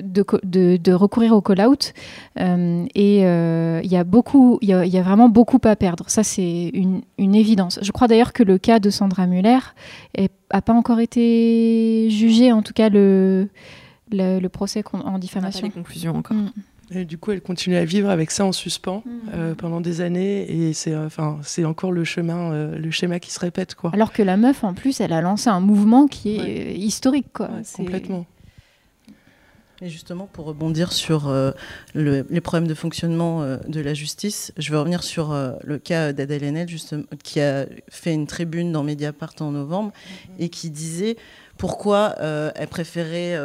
de, 0.00 0.76
de, 0.76 0.92
recourir 0.92 1.32
au 1.32 1.40
call-out. 1.40 1.94
et 2.36 3.18
il 3.18 3.90
y, 3.92 3.96
a 3.96 4.04
beaucoup, 4.04 4.58
il 4.62 4.68
y 4.68 4.72
a, 4.72 4.86
y 4.86 4.98
a 4.98 5.02
vraiment 5.02 5.28
beaucoup 5.28 5.58
à 5.64 5.74
perdre. 5.74 6.04
Ça, 6.06 6.22
c'est 6.22 6.70
une, 6.74 7.02
une 7.18 7.34
évidence. 7.34 7.80
Je 7.82 7.90
crois 7.90 8.06
d'ailleurs 8.06 8.32
que 8.32 8.44
le 8.44 8.56
cas 8.56 8.78
de 8.78 8.90
Sandra 8.90 9.26
Muller 9.26 9.58
n'a 10.16 10.62
pas 10.62 10.74
encore 10.74 11.00
été 11.00 12.08
jugé, 12.08 12.52
en 12.52 12.62
tout 12.62 12.72
cas 12.72 12.88
le, 12.88 13.48
le, 14.12 14.46
procès 14.46 14.84
en 14.92 15.18
diffamation. 15.18 15.62
pas 15.62 15.66
les 15.66 15.72
conclusions 15.72 16.14
encore. 16.14 16.36
Mm. 16.36 16.52
Et 16.90 17.04
du 17.04 17.18
coup, 17.18 17.32
elle 17.32 17.40
continue 17.40 17.76
à 17.76 17.84
vivre 17.84 18.10
avec 18.10 18.30
ça 18.30 18.44
en 18.44 18.52
suspens 18.52 19.02
mmh. 19.04 19.10
euh, 19.34 19.54
pendant 19.54 19.80
des 19.80 20.00
années, 20.00 20.50
et 20.50 20.72
c'est 20.72 20.94
enfin 20.94 21.38
c'est 21.42 21.64
encore 21.64 21.92
le 21.92 22.04
chemin, 22.04 22.52
euh, 22.52 22.78
le 22.78 22.90
schéma 22.90 23.20
qui 23.20 23.30
se 23.30 23.40
répète 23.40 23.74
quoi. 23.74 23.90
Alors 23.94 24.12
que 24.12 24.22
la 24.22 24.36
meuf, 24.36 24.64
en 24.64 24.74
plus, 24.74 25.00
elle 25.00 25.12
a 25.12 25.20
lancé 25.20 25.48
un 25.48 25.60
mouvement 25.60 26.06
qui 26.06 26.36
est 26.36 26.74
historique 26.74 27.32
quoi. 27.32 27.50
complètement. 27.74 28.26
Et 29.82 29.88
justement, 29.88 30.28
pour 30.32 30.46
rebondir 30.46 30.92
sur 30.92 31.28
euh, 31.28 31.50
les 31.94 32.40
problèmes 32.40 32.68
de 32.68 32.74
fonctionnement 32.74 33.42
de 33.66 33.80
la 33.80 33.92
justice, 33.92 34.52
je 34.56 34.70
vais 34.70 34.78
revenir 34.78 35.02
sur 35.02 35.34
le 35.62 35.78
cas 35.78 36.12
d'Adèle 36.12 36.44
Haenel, 36.44 36.68
qui 37.22 37.40
a 37.40 37.66
fait 37.88 38.14
une 38.14 38.26
tribune 38.26 38.72
dans 38.72 38.82
Mediapart 38.82 39.34
en 39.40 39.50
novembre 39.50 39.90
mmh. 39.90 40.32
et 40.38 40.48
qui 40.48 40.70
disait 40.70 41.16
pourquoi 41.58 42.14
elle 42.20 42.68
préférait 42.68 43.36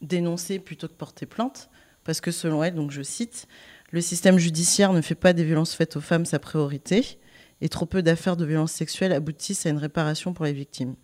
dénoncer 0.00 0.58
plutôt 0.58 0.88
que 0.88 0.94
porter 0.94 1.26
plainte 1.26 1.69
parce 2.10 2.20
que 2.20 2.32
selon 2.32 2.64
elle, 2.64 2.74
donc 2.74 2.90
je 2.90 3.02
cite, 3.02 3.46
le 3.92 4.00
système 4.00 4.36
judiciaire 4.36 4.92
ne 4.92 5.00
fait 5.00 5.14
pas 5.14 5.32
des 5.32 5.44
violences 5.44 5.74
faites 5.74 5.94
aux 5.94 6.00
femmes 6.00 6.24
sa 6.24 6.40
priorité, 6.40 7.20
et 7.60 7.68
trop 7.68 7.86
peu 7.86 8.02
d'affaires 8.02 8.36
de 8.36 8.44
violences 8.44 8.72
sexuelles 8.72 9.12
aboutissent 9.12 9.64
à 9.64 9.70
une 9.70 9.78
réparation 9.78 10.32
pour 10.32 10.44
les 10.44 10.52
victimes. 10.52 10.96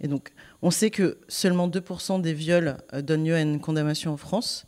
Et 0.00 0.08
donc, 0.08 0.32
on 0.62 0.70
sait 0.70 0.88
que 0.88 1.18
seulement 1.28 1.68
2% 1.68 2.22
des 2.22 2.32
viols 2.32 2.78
euh, 2.94 3.02
donnent 3.02 3.26
lieu 3.26 3.34
à 3.34 3.42
une 3.42 3.60
condamnation 3.60 4.10
en 4.10 4.16
France. 4.16 4.64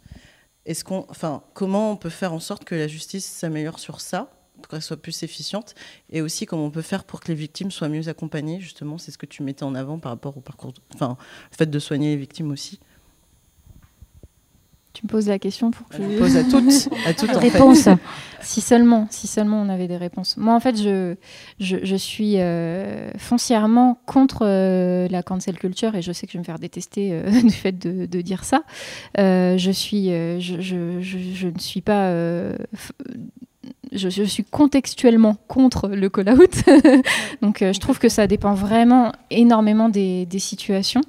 Est-ce 0.66 0.84
qu'on, 0.84 1.06
enfin, 1.08 1.44
comment 1.54 1.92
on 1.92 1.96
peut 1.96 2.10
faire 2.10 2.34
en 2.34 2.40
sorte 2.40 2.66
que 2.66 2.74
la 2.74 2.86
justice 2.86 3.24
s'améliore 3.24 3.78
sur 3.78 4.02
ça, 4.02 4.30
pour 4.56 4.68
qu'elle 4.68 4.82
soit 4.82 5.00
plus 5.00 5.22
efficiente, 5.22 5.74
et 6.10 6.20
aussi 6.20 6.44
comment 6.44 6.66
on 6.66 6.70
peut 6.70 6.82
faire 6.82 7.04
pour 7.04 7.20
que 7.20 7.28
les 7.28 7.34
victimes 7.34 7.70
soient 7.70 7.88
mieux 7.88 8.06
accompagnées, 8.08 8.60
justement, 8.60 8.98
c'est 8.98 9.12
ce 9.12 9.16
que 9.16 9.24
tu 9.24 9.42
mettais 9.42 9.62
en 9.62 9.74
avant 9.74 9.98
par 9.98 10.12
rapport 10.12 10.36
au 10.36 10.42
parcours, 10.42 10.74
enfin, 10.92 11.16
le 11.52 11.56
fait 11.56 11.70
de 11.70 11.78
soigner 11.78 12.10
les 12.10 12.16
victimes 12.18 12.50
aussi. 12.50 12.80
Tu 15.00 15.06
me 15.06 15.08
poses 15.08 15.28
la 15.28 15.38
question 15.38 15.70
pour 15.70 15.88
que 15.88 15.96
je 15.96 16.18
pose 16.18 16.36
à 16.36 16.44
toutes, 16.44 16.90
à 17.06 17.14
toutes 17.18 17.36
réponse. 17.36 17.88
Si 18.42 18.62
seulement, 18.62 19.06
si 19.10 19.26
seulement 19.26 19.60
on 19.60 19.68
avait 19.68 19.86
des 19.86 19.98
réponses. 19.98 20.38
Moi, 20.38 20.54
en 20.54 20.60
fait, 20.60 20.74
je, 20.78 21.14
je, 21.58 21.96
suis 21.96 22.36
euh, 22.38 23.10
foncièrement 23.18 24.00
contre 24.06 24.46
euh, 24.46 25.08
la 25.10 25.22
cancel 25.22 25.58
culture 25.58 25.94
et 25.94 26.00
je 26.00 26.10
sais 26.10 26.26
que 26.26 26.32
je 26.32 26.38
vais 26.38 26.40
me 26.40 26.44
faire 26.44 26.58
détester 26.58 27.10
euh, 27.12 27.30
du 27.42 27.50
fait 27.50 27.72
de, 27.72 28.06
de 28.06 28.20
dire 28.22 28.44
ça. 28.44 28.62
je 29.18 29.70
suis, 29.70 30.06
je, 30.06 30.56
je, 30.58 31.02
je, 31.02 31.48
ne 31.48 31.58
suis 31.58 31.82
pas 31.82 32.14
je, 33.92 34.22
suis 34.24 34.44
contextuellement 34.44 35.36
contre 35.48 35.88
le 35.88 36.08
call-out. 36.08 36.64
Donc, 37.42 37.62
euh, 37.62 37.72
je 37.72 37.80
trouve 37.80 37.98
que 37.98 38.08
ça 38.08 38.26
dépend 38.26 38.54
vraiment 38.54 39.12
énormément 39.30 39.88
des, 39.88 40.26
situations. 40.38 41.02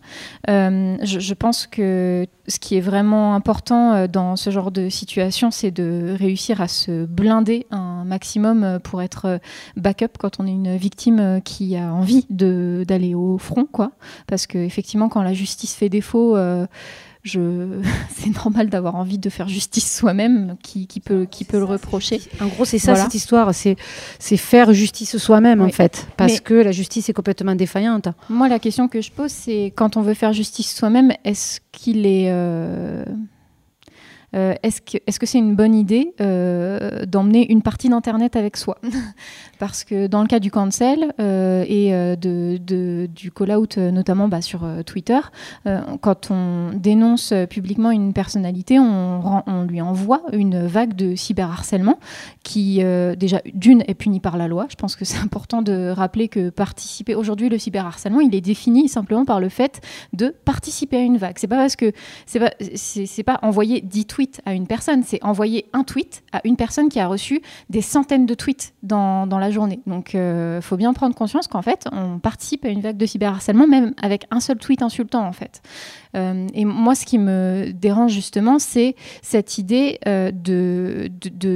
Euh, 0.49 0.97
je, 1.03 1.33
pense 1.33 1.67
que 1.67 2.25
ce 2.47 2.59
qui 2.59 2.75
est 2.75 2.81
vraiment 2.81 3.35
important 3.35 3.93
euh, 3.93 4.07
dans 4.07 4.35
ce 4.35 4.49
genre 4.49 4.71
de 4.71 4.89
situation, 4.89 5.51
c'est 5.51 5.71
de 5.71 6.15
réussir 6.17 6.59
à 6.59 6.67
se 6.67 7.05
blinder 7.05 7.67
un 7.71 8.03
maximum 8.03 8.79
pour 8.83 9.01
être 9.01 9.39
backup 9.77 10.17
quand 10.19 10.39
on 10.39 10.47
est 10.47 10.51
une 10.51 10.75
victime 10.75 11.41
qui 11.45 11.77
a 11.77 11.93
envie 11.93 12.25
d'aller 12.29 13.15
au 13.15 13.37
front, 13.37 13.65
quoi. 13.65 13.91
Parce 14.27 14.47
que 14.47 14.57
effectivement, 14.57 15.07
quand 15.07 15.21
la 15.21 15.33
justice 15.33 15.75
fait 15.75 15.89
défaut 15.89 16.35
je, 17.24 17.82
c'est 18.15 18.34
normal 18.36 18.69
d'avoir 18.69 18.95
envie 18.95 19.17
de 19.17 19.30
faire 19.30 19.47
justice 19.47 19.97
soi-même, 19.97 20.55
qui, 20.63 20.88
qui 20.88 20.99
peut, 20.99 21.26
qui 21.30 21.45
peut 21.45 21.57
le 21.57 21.65
reprocher. 21.65 22.22
En 22.39 22.47
gros, 22.47 22.65
c'est 22.65 22.80
ça 22.80 22.95
cette 22.95 23.15
histoire, 23.15 23.53
c'est, 23.53 23.76
c'est 24.19 24.38
faire 24.38 24.74
justice 24.74 25.17
soi-même 25.17 25.61
en 25.61 25.69
fait, 25.69 26.07
parce 26.17 26.39
que 26.39 26.53
la 26.53 26.72
justice 26.72 27.09
est 27.09 27.13
complètement 27.13 27.55
défaillante. 27.55 28.07
Moi, 28.30 28.47
la 28.47 28.59
question 28.59 28.88
que 28.88 29.01
je 29.01 29.11
pose, 29.11 29.32
c'est 29.32 29.74
quand 29.76 29.97
on 29.97 30.01
veut 30.01 30.13
faire 30.13 30.34
justice 30.34 30.74
soi-même, 30.74 31.13
est-ce 31.24 31.59
qu'il 31.72 32.05
est, 32.05 32.30
euh, 32.30 33.05
euh, 34.34 34.53
est-ce 34.63 34.82
que 34.82 34.97
c'est 35.07 35.23
-ce 35.23 35.25
c'est 35.25 35.38
une 35.38 35.55
bonne 35.55 35.75
idée 35.75 36.13
euh, 36.21 37.05
d'emmener 37.05 37.51
une 37.51 37.61
partie 37.61 37.89
d'Internet 37.89 38.36
avec 38.36 38.57
soi 38.57 38.77
Parce 39.59 39.84
que 39.84 40.07
dans 40.07 40.21
le 40.21 40.27
cas 40.27 40.39
du 40.39 40.51
cancel 40.51 41.13
euh, 41.19 41.63
et 41.67 41.91
du 42.17 43.32
call-out, 43.32 43.77
notamment 43.77 44.27
bah, 44.27 44.41
sur 44.41 44.67
Twitter, 44.86 45.19
quand 46.01 46.32
on 46.32 46.71
dénonce 46.73 47.34
publiquement 47.49 47.91
une 47.91 48.13
personnalité, 48.13 48.79
on, 48.79 49.65
lui 49.67 49.82
envoie 49.82 50.21
une 50.34 50.65
vague 50.65 50.95
de 50.95 51.15
cyberharcèlement 51.15 51.99
qui, 52.43 52.82
déjà, 53.17 53.41
d'une, 53.53 53.84
est 53.88 53.93
punie 53.93 54.19
par 54.19 54.38
la 54.38 54.47
loi. 54.47 54.65
Je 54.69 54.75
pense 54.75 54.95
que 54.95 55.05
c'est 55.05 55.19
important 55.23 55.61
de 55.61 55.89
rappeler 55.89 56.27
que 56.27 56.49
participer... 56.49 57.13
Aujourd'hui, 57.15 57.49
le 57.49 57.59
cyberharcèlement, 57.59 58.21
il 58.21 58.34
est 58.34 58.41
défini 58.41 58.89
simplement 58.89 59.25
par 59.25 59.39
le 59.39 59.49
fait 59.49 59.82
de 60.13 60.34
participer 60.43 60.97
à 60.97 61.01
une 61.01 61.17
vague. 61.17 61.38
C'est 61.38 61.47
pas 61.47 61.57
parce 61.57 61.75
que... 61.75 61.91
C'est 62.25 62.39
pas, 62.39 63.34
pas 63.34 63.47
envoyer 63.47 63.82
10 63.82 64.05
tweets 64.05 64.20
à 64.45 64.53
une 64.53 64.67
personne, 64.67 65.03
c'est 65.03 65.24
envoyer 65.24 65.65
un 65.74 65.84
tweet 65.84 66.24
à 66.32 66.41
une 66.43 66.55
personne 66.55 66.89
qui 66.89 66.99
a 66.99 67.07
reçu 67.07 67.41
des 67.69 67.82
centaines 67.82 68.26
de 68.26 68.34
tweets 68.34 68.74
dans, 68.84 69.28
dans 69.28 69.39
la 69.39 69.51
journée. 69.51 69.80
Donc 69.88 70.13
il 70.13 70.19
euh, 70.19 70.61
faut 70.61 70.78
bien 70.78 70.93
prendre 70.93 71.15
conscience 71.15 71.47
qu'en 71.47 71.61
fait, 71.61 71.88
on 71.91 72.19
participe 72.19 72.65
à 72.65 72.69
une 72.69 72.82
vague 72.82 72.97
de 72.97 73.05
cyberharcèlement, 73.05 73.67
même 73.67 73.93
avec 74.01 74.26
un 74.32 74.39
seul 74.39 74.57
tweet 74.57 74.82
insultant 74.82 75.26
en 75.26 75.32
fait. 75.32 75.61
Euh, 76.16 76.47
et 76.53 76.66
moi, 76.66 76.95
ce 76.95 77.05
qui 77.05 77.18
me 77.18 77.72
dérange 77.72 78.12
justement, 78.12 78.59
c'est 78.59 78.95
cette 79.22 79.57
idée 79.57 79.99
euh, 80.07 80.32
de, 80.32 81.09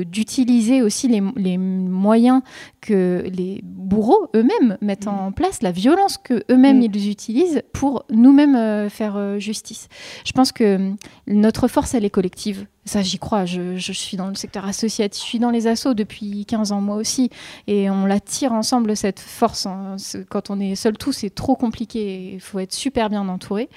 d'utiliser 0.03 0.82
aussi 0.82 1.08
les, 1.08 1.22
les, 1.36 1.58
moyens 1.58 2.41
que 2.82 3.24
les 3.26 3.62
bourreaux 3.64 4.28
eux-mêmes 4.36 4.78
mettent 4.82 5.08
en 5.08 5.32
place, 5.32 5.62
la 5.62 5.72
violence 5.72 6.18
que 6.18 6.43
eux-mêmes 6.51 6.80
mm. 6.80 6.89
ils 6.93 7.10
utilisent 7.10 7.62
pour 7.74 8.06
nous-mêmes 8.12 8.89
faire 8.89 9.39
justice. 9.39 9.88
Je 10.26 10.32
pense 10.32 10.51
que 10.51 10.93
notre 11.28 11.68
force, 11.68 11.93
elle 11.93 12.06
est 12.06 12.10
collective. 12.10 12.68
Ça, 12.86 13.01
j'y 13.01 13.17
crois. 13.17 13.45
Je, 13.45 13.77
suis 13.77 14.15
dans 14.15 14.27
le 14.27 14.36
secteur 14.36 14.63
associatif, 14.65 15.23
je 15.23 15.27
suis 15.27 15.39
dans 15.39 15.49
les 15.49 15.65
assos 15.65 15.95
depuis 15.95 16.45
15 16.45 16.71
ans, 16.71 16.81
moi 16.81 16.97
aussi. 16.97 17.31
Et 17.65 17.89
on 17.89 18.05
la 18.05 18.19
tire 18.19 18.53
ensemble, 18.53 18.95
cette 18.95 19.19
force. 19.19 19.65
Hein. 19.65 19.95
Quand 20.29 20.51
on 20.51 20.59
est 20.59 20.75
seul, 20.75 20.95
tout, 20.95 21.11
c'est 21.11 21.31
trop 21.31 21.55
compliqué. 21.55 22.33
Il 22.33 22.39
faut 22.39 22.59
être 22.59 22.73
super 22.73 23.09
bien 23.09 23.27
entouré. 23.27 23.69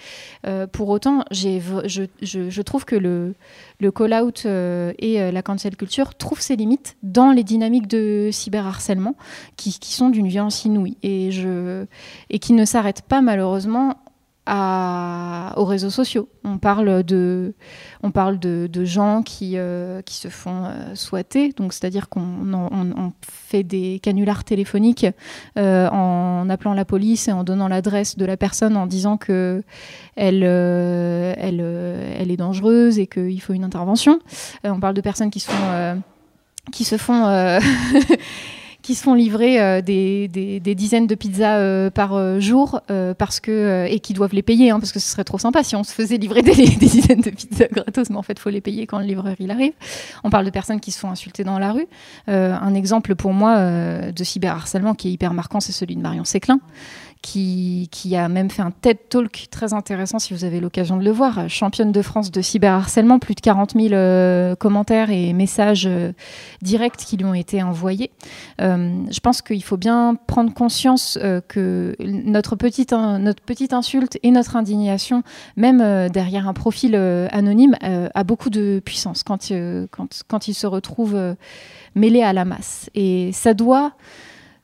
Euh, 0.47 0.67
pour 0.67 0.91
autant, 0.91 1.25
je, 1.31 2.61
trouve 2.61 2.85
que 2.85 2.97
le, 2.97 3.35
call-out 3.91 4.43
euh, 4.45 4.93
et 4.99 5.23
euh, 5.23 5.33
la 5.33 5.41
cancel 5.41 5.77
culture 5.77 6.15
trouvent 6.15 6.43
ses 6.43 6.57
limites 6.57 6.99
dans 7.03 7.33
les 7.33 7.45
dynamiques 7.45 7.87
de 7.87 8.29
cyberharcèlement 8.31 9.15
qui, 9.57 9.79
qui 9.79 9.95
sont 9.95 10.11
d'une 10.11 10.29
violence 10.29 10.67
inouïe 10.67 10.99
et, 11.03 11.31
et 12.29 12.39
qui 12.39 12.53
ne 12.53 12.65
s'arrêtent 12.67 13.03
pas 13.03 13.23
malheureusement 13.23 13.97
aux 14.49 15.65
réseaux 15.65 15.91
sociaux. 15.91 16.29
On 16.45 16.59
parle 16.59 17.03
de, 17.03 17.55
on 18.03 18.11
parle 18.11 18.39
de, 18.39 18.85
gens 18.85 19.23
qui, 19.23 19.55
euh, 19.57 20.01
qui 20.03 20.15
se 20.15 20.29
font 20.29 20.65
euh, 20.65 20.95
souhaiter, 20.95 21.53
donc 21.53 21.73
c'est-à-dire 21.73 22.09
qu'on 22.09 23.13
fait 23.23 23.63
des 23.63 24.01
canulars 24.03 24.45
téléphoniques 24.45 25.07
euh, 25.59 25.89
en 25.91 26.49
appelant 26.49 26.75
la 26.75 26.85
police 26.85 27.29
et 27.29 27.33
en 27.33 27.45
donnant 27.45 27.69
l'adresse 27.69 28.17
de 28.17 28.25
la 28.25 28.37
personne 28.37 28.77
en 28.77 28.87
disant 28.87 29.17
que 29.17 29.63
elle, 30.17 30.43
elle, 30.43 31.61
elle 31.61 32.31
est 32.31 32.37
dangereuse 32.37 32.99
et 32.99 33.07
qu'il 33.07 33.41
faut 33.41 33.53
une 33.53 33.65
intervention. 33.65 34.19
on 34.65 34.81
parle 34.81 34.95
de 34.95 35.01
personnes 35.01 35.31
qui 35.31 35.41
sont 35.41 35.53
qui 36.73 36.85
se 36.85 36.97
font 36.97 37.59
qui 38.89 38.95
se 38.95 39.03
font 39.03 39.13
livrer 39.13 39.61
euh, 39.61 39.83
des, 39.83 40.29
des, 40.29 40.75
dizaines 40.75 41.07
de 41.07 41.15
pizzas 41.15 41.59
euh, 41.59 41.91
par 41.91 42.15
euh, 42.15 42.41
jour 42.41 42.81
parce 43.19 43.39
que, 43.39 43.87
et 43.87 44.01
qui 44.01 44.15
doivent 44.15 44.33
les 44.33 44.41
payer, 44.43 44.71
hein, 44.71 44.81
parce 44.81 44.93
que 44.93 44.99
ce 44.99 45.11
serait 45.11 45.25
trop 45.25 45.37
sympa 45.37 45.63
si 45.63 45.77
on 45.77 45.85
se 45.85 45.93
faisait 45.93 46.17
livrer 46.17 46.41
des, 46.41 46.55
dizaines 46.55 47.21
de 47.21 47.29
pizzas 47.29 47.67
gratos, 47.71 48.09
mais 48.09 48.17
en 48.17 48.23
fait, 48.23 48.33
il 48.33 48.41
faut 48.41 48.49
les 48.49 48.63
payer 48.63 48.87
quand 48.87 48.99
le 48.99 49.05
livreur 49.05 49.35
il 49.41 49.51
arrive. 49.51 49.75
On 50.25 50.31
parle 50.31 50.47
de 50.47 50.51
personnes 50.51 50.81
qui 50.81 50.91
se 50.91 50.99
font 50.99 51.11
insulter 51.11 51.45
dans 51.45 51.59
la 51.59 51.73
rue. 51.73 51.87
un 52.29 52.75
exemple 52.75 53.15
pour 53.15 53.35
moi 53.35 53.61
de 54.11 54.25
cyberharcèlement 54.25 54.95
qui 54.95 55.09
est 55.09 55.13
hyper 55.13 55.35
marquant, 55.35 55.61
c'est 55.61 55.73
celui 55.73 55.95
de 55.95 56.01
Marion 56.01 56.25
Séclin 56.25 56.59
qui, 57.23 58.17
a 58.17 58.29
même 58.29 58.51
fait 58.51 58.63
un 58.63 58.71
TED 58.71 58.99
Talk 59.09 59.49
très 59.51 59.75
intéressant 59.75 60.19
si 60.19 60.33
vous 60.33 60.45
avez 60.45 60.61
l'occasion 60.61 60.97
de 60.97 61.05
le 61.05 61.11
voir. 61.11 61.49
Championne 61.49 61.93
de 61.93 62.03
France 62.03 62.31
de 62.31 62.41
cyberharcèlement, 62.41 63.19
plus 63.19 63.35
de 63.35 63.41
40 63.41 63.73
000 63.73 63.89
euh, 63.93 64.55
commentaires 64.55 65.11
et 65.11 65.33
messages 65.33 65.87
euh, 65.87 66.13
directs 66.63 66.97
qui 66.97 67.17
lui 67.17 67.25
ont 67.25 67.35
été 67.35 67.63
envoyés. 67.63 68.11
Euh, 68.61 68.91
je 69.11 69.21
pense 69.21 69.43
qu'il 69.43 69.63
faut 69.63 69.77
bien 69.77 70.17
prendre 70.27 70.53
conscience 70.55 71.19
que 71.49 71.97
notre 72.01 72.57
petite, 72.57 72.93
insulte 73.73 74.19
et 74.23 74.31
notre 74.31 74.57
indignation, 74.57 75.23
même 75.57 76.09
derrière 76.09 76.49
un 76.49 76.55
profil 76.55 76.95
anonyme, 76.95 77.77
a 77.83 78.25
beaucoup 78.25 78.51
de 78.51 78.81
puissance 78.85 79.23
quand, 79.23 79.53
quand 80.29 80.49
il 80.49 80.55
se 80.55 80.67
retrouve 80.67 81.37
mêlé 81.95 82.23
à 82.23 82.33
la 82.33 82.45
masse. 82.45 82.91
Et 82.95 83.31
ça 83.33 83.55
doit 83.55 83.93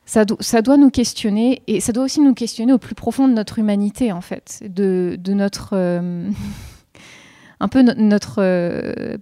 ça, 0.05 0.25
doit 0.25 0.77
nous 0.77 0.91
questionner 0.91 1.63
et 1.67 1.79
ça 1.79 1.91
doit 1.91 2.03
aussi 2.03 2.21
nous 2.21 2.33
questionner 2.33 2.73
au 2.73 2.77
plus 2.77 2.95
profond 2.95 3.27
de 3.27 3.33
notre 3.33 3.59
humanité 3.59 4.11
en 4.11 4.21
fait, 4.21 4.63
de, 4.67 5.17
notre 5.27 5.71
euh, 5.73 6.29
un 7.59 7.67
peu 7.67 7.81
notre 7.81 8.35
euh, 8.39 9.17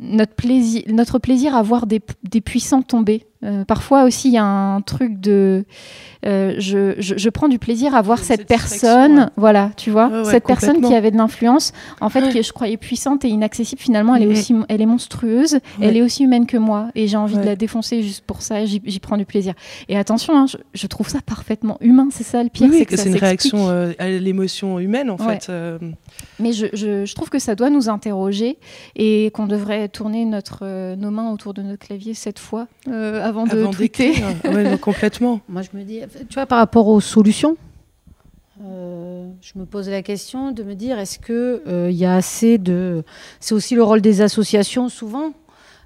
notre 0.00 0.34
plaisir 0.34 0.82
notre 0.88 1.18
plaisir 1.18 1.54
à 1.54 1.62
voir 1.62 1.86
des 1.86 2.40
puissants 2.40 2.82
tomber 2.82 3.26
euh, 3.44 3.64
parfois 3.64 4.02
aussi, 4.02 4.28
il 4.28 4.34
y 4.34 4.38
a 4.38 4.44
un 4.44 4.80
truc 4.80 5.20
de. 5.20 5.64
Euh, 6.26 6.56
je, 6.58 6.94
je, 6.98 7.28
prends 7.28 7.46
du 7.46 7.60
plaisir 7.60 7.94
à 7.94 8.02
voir 8.02 8.18
cette 8.18 8.48
personne, 8.48 9.30
voilà, 9.36 9.70
tu 9.76 9.92
vois, 9.92 10.24
cette 10.24 10.44
personne 10.44 10.80
qui 10.80 10.92
avait 10.92 11.12
de 11.12 11.16
l'influence, 11.16 11.72
en 12.00 12.08
fait, 12.08 12.32
que 12.32 12.42
je 12.42 12.52
croyais 12.52 12.76
puissante 12.76 13.24
et 13.24 13.28
inaccessible, 13.28 13.80
finalement, 13.80 14.16
elle 14.16 14.24
est 14.24 14.26
aussi, 14.26 14.52
elle 14.68 14.82
est 14.82 14.86
monstrueuse, 14.86 15.60
elle 15.80 15.96
est 15.96 16.02
aussi 16.02 16.24
humaine 16.24 16.46
que 16.46 16.56
moi, 16.56 16.88
et 16.96 17.06
j'ai 17.06 17.16
envie 17.16 17.36
de 17.36 17.44
la 17.44 17.54
défoncer 17.54 18.02
juste 18.02 18.24
pour 18.24 18.42
ça. 18.42 18.64
J'y 18.64 18.98
prends 18.98 19.16
du 19.16 19.26
plaisir. 19.26 19.54
Et 19.88 19.96
attention, 19.96 20.36
hein, 20.36 20.46
je, 20.74 20.86
trouve 20.88 21.08
ça 21.08 21.20
parfaitement 21.24 21.76
humain. 21.80 22.08
C'est 22.10 22.24
ça 22.24 22.42
le 22.42 22.48
pire, 22.48 22.68
c'est 22.72 22.86
que 22.86 22.96
c'est 22.96 23.10
une 23.10 23.16
réaction 23.16 23.68
euh, 23.68 23.92
à 24.00 24.08
l'émotion 24.08 24.80
humaine, 24.80 25.10
en 25.10 25.18
fait. 25.18 25.52
Mais 26.40 26.52
je, 26.52 26.66
je, 26.72 27.14
trouve 27.14 27.30
que 27.30 27.38
ça 27.38 27.54
doit 27.54 27.70
nous 27.70 27.88
interroger 27.88 28.58
et 28.96 29.30
qu'on 29.32 29.46
devrait 29.46 29.88
tourner 29.88 30.24
notre, 30.24 30.94
nos 30.96 31.10
mains 31.12 31.30
autour 31.30 31.54
de 31.54 31.62
notre 31.62 31.86
clavier 31.86 32.14
cette 32.14 32.40
fois 32.40 32.66
avant 33.28 33.46
de 33.46 33.66
tweeter. 33.70 34.14
complètement. 34.80 35.40
Moi, 35.48 35.62
je 35.62 35.76
me 35.76 35.84
dis, 35.84 36.00
tu 36.28 36.34
vois, 36.34 36.46
par 36.46 36.58
rapport 36.58 36.88
aux 36.88 37.00
solutions, 37.00 37.56
euh, 38.64 39.28
je 39.40 39.58
me 39.58 39.64
pose 39.64 39.88
la 39.88 40.02
question 40.02 40.50
de 40.50 40.62
me 40.62 40.74
dire, 40.74 40.98
est-ce 40.98 41.18
qu'il 41.18 41.34
euh, 41.34 41.90
il 41.90 41.96
y 41.96 42.04
a 42.04 42.14
assez 42.14 42.58
de... 42.58 43.04
C'est 43.38 43.54
aussi 43.54 43.74
le 43.74 43.84
rôle 43.84 44.00
des 44.00 44.20
associations, 44.20 44.88
souvent, 44.88 45.32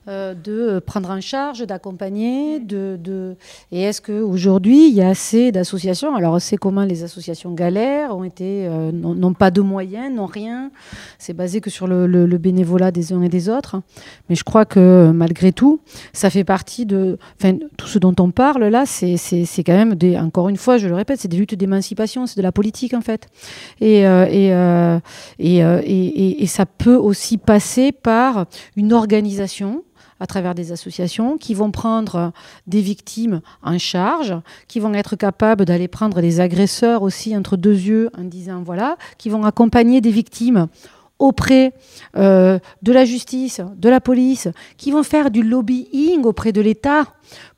euh, 0.08 0.34
de 0.34 0.80
prendre 0.80 1.10
en 1.10 1.20
charge, 1.20 1.64
d'accompagner, 1.64 2.58
de, 2.58 2.98
de, 3.00 3.36
et 3.70 3.82
est-ce 3.82 4.02
qu'aujourd'hui 4.02 4.88
il 4.88 4.94
y 4.94 5.00
a 5.00 5.08
assez 5.08 5.52
d'associations? 5.52 6.16
Alors 6.16 6.40
c'est 6.40 6.56
comment 6.56 6.82
les 6.82 7.04
associations 7.04 7.52
galères 7.52 8.16
ont 8.16 8.24
été, 8.24 8.66
euh, 8.66 8.90
n'ont 8.90 9.32
pas 9.32 9.52
de 9.52 9.60
moyens, 9.60 10.12
n'ont 10.12 10.26
rien. 10.26 10.72
C'est 11.20 11.34
basé 11.34 11.60
que 11.60 11.70
sur 11.70 11.86
le, 11.86 12.08
le, 12.08 12.38
bénévolat 12.38 12.90
des 12.90 13.12
uns 13.12 13.22
et 13.22 13.28
des 13.28 13.48
autres. 13.48 13.80
Mais 14.28 14.34
je 14.34 14.42
crois 14.42 14.64
que 14.64 15.12
malgré 15.14 15.52
tout, 15.52 15.78
ça 16.12 16.30
fait 16.30 16.42
partie 16.42 16.84
de, 16.84 17.16
enfin 17.40 17.56
tout 17.76 17.86
ce 17.86 18.00
dont 18.00 18.16
on 18.18 18.32
parle 18.32 18.64
là, 18.64 18.86
c'est, 18.86 19.16
c'est, 19.16 19.44
c'est 19.44 19.62
quand 19.62 19.76
même 19.76 19.94
des, 19.94 20.18
encore 20.18 20.48
une 20.48 20.56
fois, 20.56 20.78
je 20.78 20.88
le 20.88 20.96
répète, 20.96 21.20
c'est 21.20 21.28
des 21.28 21.36
luttes 21.36 21.54
d'émancipation, 21.54 22.26
c'est 22.26 22.38
de 22.38 22.42
la 22.42 22.50
politique 22.50 22.94
en 22.94 23.02
fait. 23.02 23.28
Et, 23.80 24.04
euh, 24.04 24.26
et, 25.38 25.58
et, 25.58 25.58
et, 25.58 26.42
et 26.42 26.46
ça 26.48 26.66
peut 26.66 26.96
aussi 26.96 27.38
passer 27.38 27.92
par 27.92 28.46
une 28.74 28.92
organisation 28.92 29.84
à 30.22 30.26
travers 30.26 30.54
des 30.54 30.70
associations 30.70 31.36
qui 31.36 31.52
vont 31.52 31.72
prendre 31.72 32.32
des 32.68 32.80
victimes 32.80 33.40
en 33.60 33.76
charge, 33.76 34.34
qui 34.68 34.78
vont 34.78 34.94
être 34.94 35.16
capables 35.16 35.64
d'aller 35.64 35.88
prendre 35.88 36.20
des 36.20 36.38
agresseurs 36.38 37.02
aussi 37.02 37.36
entre 37.36 37.56
deux 37.56 37.74
yeux 37.74 38.08
en 38.16 38.22
disant 38.22 38.62
voilà, 38.62 38.96
qui 39.18 39.30
vont 39.30 39.44
accompagner 39.44 40.00
des 40.00 40.12
victimes 40.12 40.68
auprès 41.18 41.72
euh, 42.16 42.60
de 42.82 42.92
la 42.92 43.04
justice, 43.04 43.60
de 43.76 43.88
la 43.88 44.00
police, 44.00 44.46
qui 44.76 44.92
vont 44.92 45.02
faire 45.02 45.32
du 45.32 45.42
lobbying 45.42 46.22
auprès 46.22 46.52
de 46.52 46.60
l'État 46.60 47.04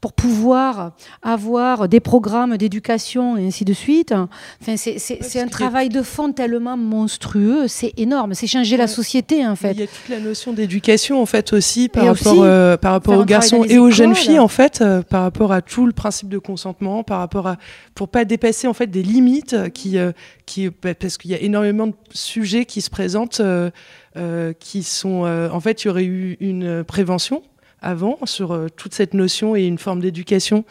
pour 0.00 0.12
pouvoir 0.12 0.92
avoir 1.22 1.88
des 1.88 2.00
programmes 2.00 2.56
d'éducation 2.56 3.36
et 3.36 3.46
ainsi 3.46 3.64
de 3.64 3.72
suite. 3.72 4.12
Enfin, 4.60 4.76
c'est 4.76 5.40
un 5.40 5.48
travail 5.48 5.88
de 5.88 6.02
fond 6.02 6.32
tellement 6.32 6.76
monstrueux, 6.76 7.68
c'est 7.68 7.92
énorme, 7.96 8.34
c'est 8.34 8.46
changer 8.46 8.76
la 8.76 8.86
société 8.86 9.46
en 9.46 9.56
fait. 9.56 9.72
Il 9.72 9.80
y 9.80 9.82
a 9.82 9.86
toute 9.86 10.08
la 10.08 10.20
notion 10.20 10.52
d'éducation 10.52 11.20
en 11.20 11.26
fait 11.26 11.52
aussi 11.52 11.88
par 11.88 12.06
rapport, 12.06 12.42
euh, 12.42 12.76
par 12.76 12.92
rapport 12.92 13.18
aux 13.18 13.24
garçons 13.24 13.64
et 13.64 13.78
aux 13.78 13.90
jeunes 13.90 14.14
filles 14.14 14.38
en 14.38 14.48
fait, 14.48 14.80
euh, 14.80 15.02
par 15.02 15.22
rapport 15.22 15.52
à 15.52 15.62
tout 15.62 15.86
le 15.86 15.92
principe 15.92 16.28
de 16.28 16.38
consentement, 16.38 17.02
par 17.02 17.18
rapport 17.18 17.46
à 17.46 17.56
pour 17.94 18.08
pas 18.08 18.24
dépasser 18.24 18.66
en 18.66 18.74
fait 18.74 18.88
des 18.88 19.02
limites 19.02 19.56
qui, 19.72 19.98
euh, 19.98 20.12
qui 20.46 20.68
bah, 20.68 20.94
parce 20.94 21.18
qu'il 21.18 21.30
y 21.30 21.34
a 21.34 21.40
énormément 21.40 21.86
de 21.86 21.94
sujets 22.12 22.64
qui 22.64 22.80
se 22.80 22.90
présentent. 22.90 23.42
qui 24.60 24.82
sont 24.84 25.24
en 25.52 25.60
fait 25.60 25.82
il 25.82 25.88
y 25.88 25.90
aurait 25.90 26.04
eu 26.04 26.36
une 26.40 26.84
prévention 26.84 27.42
avant 27.84 28.18
sur 28.24 28.52
euh, 28.52 28.66
toute 28.74 28.94
cette 28.94 29.14
notion 29.14 29.54
et 29.54 29.64
une 29.64 29.78
forme 29.78 30.00
d'éducation 30.00 30.64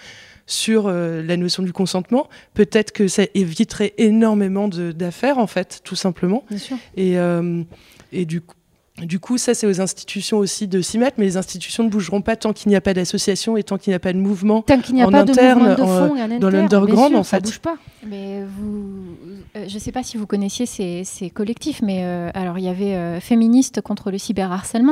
sur 0.46 0.88
euh, 0.88 1.24
la 1.24 1.38
notion 1.38 1.64
du 1.64 1.72
consentement, 1.72 2.28
peut-être 2.54 2.92
que 2.92 3.08
ça 3.08 3.24
éviterait 3.34 3.94
énormément 3.98 4.68
d'affaires, 4.68 5.38
en 5.38 5.48
fait, 5.48 5.80
tout 5.84 5.96
simplement. 5.96 6.44
Bien 6.50 6.58
sûr. 6.58 6.78
Et, 6.98 7.18
euh, 7.18 7.64
et 8.12 8.26
du 8.26 8.42
coup, 8.42 8.56
du 9.02 9.20
coup, 9.20 9.38
ça, 9.40 9.56
c'est 9.56 9.66
aux 9.66 9.82
institutions 9.82 10.38
aussi 10.38 10.68
de 10.68 10.82
s'y 10.82 11.00
mettre, 11.00 11.16
mais 11.18 11.26
les 11.26 11.38
institutions 11.38 11.84
ne 11.84 11.90
bougeront 11.90 12.22
pas 12.22 12.36
tant 12.36 12.54
qu'il 12.54 12.70
n'y 12.70 12.76
a 12.76 12.82
pas 12.82 12.94
d'association 12.94 13.58
et 13.58 13.64
tant 13.64 13.78
qu'il 13.78 13.90
n'y 13.92 13.96
a 13.96 14.00
pas 14.00 14.14
de 14.14 14.20
mouvement 14.20 14.62
tant 14.62 14.80
qu'il 14.80 14.94
n'y 14.94 15.02
a 15.02 15.08
en 15.08 15.12
pas 15.12 15.22
interne, 15.22 15.76
de 15.76 15.82
mouvement 15.82 16.08
de 16.08 16.10
fond 16.10 16.40
dans 16.40 16.50
l'underground, 16.50 17.16
en 17.16 17.24
fait. 17.24 17.38
Ça 17.38 17.40
bouge 17.40 17.60
pas. 17.60 17.78
Mais 18.06 18.44
vous, 18.44 19.16
euh, 19.56 19.66
je 19.68 19.74
ne 19.76 19.80
sais 19.80 19.92
pas 19.92 20.04
si 20.04 20.18
vous 20.18 20.28
connaissiez 20.28 20.66
ces, 20.66 21.30
collectifs, 21.34 21.82
mais 21.82 22.04
euh, 22.04 22.30
alors 22.34 22.58
il 22.58 22.66
y 22.66 22.68
avait 22.68 22.96
euh, 22.96 23.20
Féministes 23.20 23.82
contre 23.82 24.12
le 24.12 24.18
cyberharcèlement 24.18 24.84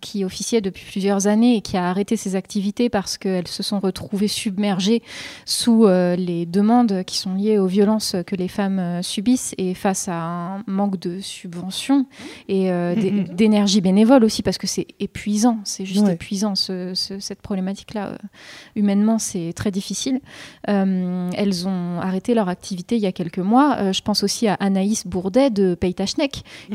qui 0.00 0.24
officiait 0.24 0.60
depuis 0.60 0.84
plusieurs 0.84 1.26
années 1.26 1.56
et 1.56 1.60
qui 1.60 1.76
a 1.76 1.88
arrêté 1.88 2.16
ses 2.16 2.36
activités 2.36 2.88
parce 2.88 3.18
qu'elles 3.18 3.48
se 3.48 3.62
sont 3.62 3.80
retrouvées 3.80 4.28
submergées 4.28 5.02
sous 5.44 5.86
les 5.86 6.46
demandes 6.46 7.02
qui 7.04 7.16
sont 7.16 7.34
liées 7.34 7.58
aux 7.58 7.66
violences 7.66 8.16
que 8.26 8.36
les 8.36 8.48
femmes 8.48 9.02
subissent 9.02 9.54
et 9.58 9.74
face 9.74 10.08
à 10.08 10.14
un 10.14 10.64
manque 10.66 10.98
de 10.98 11.20
subventions 11.20 12.06
et 12.48 12.68
mm-hmm. 12.68 13.34
D'énergie 13.42 13.80
bénévole 13.80 14.24
aussi 14.24 14.42
parce 14.42 14.58
que 14.58 14.66
c'est 14.66 14.86
épuisant, 15.00 15.58
c'est 15.64 15.84
juste 15.84 16.08
épuisant 16.08 16.54
cette 16.54 17.42
problématique-là. 17.42 18.18
humainement, 18.76 19.18
c'est 19.18 19.52
très 19.54 19.70
difficile. 19.70 20.20
elles 20.66 21.68
ont 21.68 22.00
arrêté 22.00 22.34
leur 22.34 22.48
activité 22.48 22.96
il 22.96 23.02
y 23.02 23.06
a 23.06 23.12
quelques 23.12 23.38
mois. 23.38 23.92
je 23.92 24.00
pense 24.02 24.22
aussi 24.22 24.48
à 24.48 24.54
Anaïs 24.54 25.06
Bourdet 25.06 25.50
de 25.50 25.74
Pays 25.74 25.94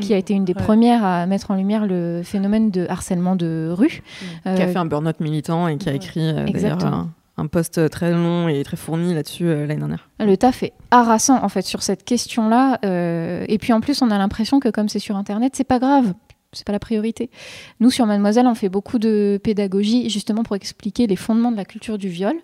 qui 0.00 0.14
a 0.14 0.16
été 0.16 0.34
une 0.34 0.44
des 0.44 0.54
premières 0.54 1.04
à 1.04 1.26
mettre 1.26 1.50
en 1.50 1.56
lumière 1.56 1.86
le 1.86 2.22
phénomène 2.24 2.70
de 2.70 2.86
harcèlement 2.88 3.36
de 3.36 3.70
rue. 3.72 4.02
qui 4.44 4.48
a 4.48 4.68
fait 4.68 4.76
un 4.76 4.86
burn-out 4.86 5.20
militant 5.20 5.68
et 5.68 5.76
qui 5.76 5.88
a 5.88 5.94
écrit 5.94 6.28
euh, 6.28 6.46
un, 6.80 7.10
un 7.36 7.46
post 7.46 7.88
très 7.90 8.12
long 8.12 8.48
et 8.48 8.62
très 8.64 8.76
fourni 8.76 9.14
là-dessus 9.14 9.46
euh, 9.46 9.66
l'année 9.66 9.80
dernière. 9.80 10.08
Le 10.18 10.36
taf 10.36 10.62
est 10.62 10.72
harassant 10.90 11.42
en 11.42 11.48
fait 11.48 11.62
sur 11.62 11.82
cette 11.82 12.04
question-là. 12.04 12.78
Euh, 12.84 13.44
et 13.48 13.58
puis 13.58 13.72
en 13.72 13.80
plus, 13.80 14.02
on 14.02 14.10
a 14.10 14.18
l'impression 14.18 14.60
que 14.60 14.68
comme 14.68 14.88
c'est 14.88 14.98
sur 14.98 15.16
Internet, 15.16 15.52
c'est 15.54 15.64
pas 15.64 15.78
grave 15.78 16.14
c'est 16.52 16.66
pas 16.66 16.72
la 16.72 16.78
priorité. 16.78 17.30
Nous, 17.78 17.90
sur 17.90 18.06
Mademoiselle, 18.06 18.46
on 18.46 18.54
fait 18.54 18.70
beaucoup 18.70 18.98
de 18.98 19.38
pédagogie 19.42 20.08
justement 20.08 20.44
pour 20.44 20.56
expliquer 20.56 21.06
les 21.06 21.16
fondements 21.16 21.52
de 21.52 21.58
la 21.58 21.66
culture 21.66 21.98
du 21.98 22.08
viol. 22.08 22.36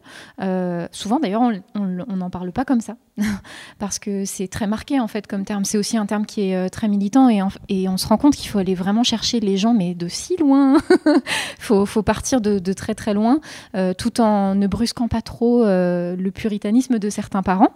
Euh, 0.43 0.87
souvent, 0.91 1.19
d'ailleurs, 1.19 1.41
on 1.75 2.17
n'en 2.17 2.29
parle 2.29 2.53
pas 2.53 2.67
comme 2.67 2.83
ça 2.83 2.97
parce 3.79 3.99
que 3.99 4.27
c'est 4.27 4.49
très 4.49 4.67
marqué 4.67 5.01
en 5.01 5.09
fait 5.09 5.27
comme 5.27 5.47
terme. 5.47 5.65
C'est 5.65 5.79
aussi 5.79 5.97
un 5.97 6.05
terme 6.05 6.27
qui 6.27 6.51
est 6.51 6.57
euh, 6.57 6.69
très 6.69 6.87
militant 6.87 7.31
et, 7.31 7.89
on 7.89 7.97
se 7.97 8.07
rend 8.07 8.19
compte 8.19 8.35
qu'il 8.37 8.51
faut 8.51 8.59
aller 8.59 8.75
vraiment 8.75 9.05
chercher 9.05 9.41
les 9.41 9.57
gens, 9.57 9.73
mais 9.73 9.95
de 9.95 10.09
si 10.09 10.37
loin. 10.37 10.77
Faut, 11.59 11.87
faut, 11.87 12.03
partir 12.03 12.41
de, 12.41 12.59
de, 12.59 12.73
très 12.73 12.95
très 12.95 13.15
loin, 13.15 13.41
euh, 13.75 13.95
tout 13.95 14.21
en 14.21 14.55
ne 14.55 14.67
brusquant 14.67 15.09
pas 15.09 15.23
trop 15.23 15.65
le 15.65 16.31
puritanisme 16.31 16.99
de 16.99 17.09
certains 17.09 17.43
parents. 17.43 17.71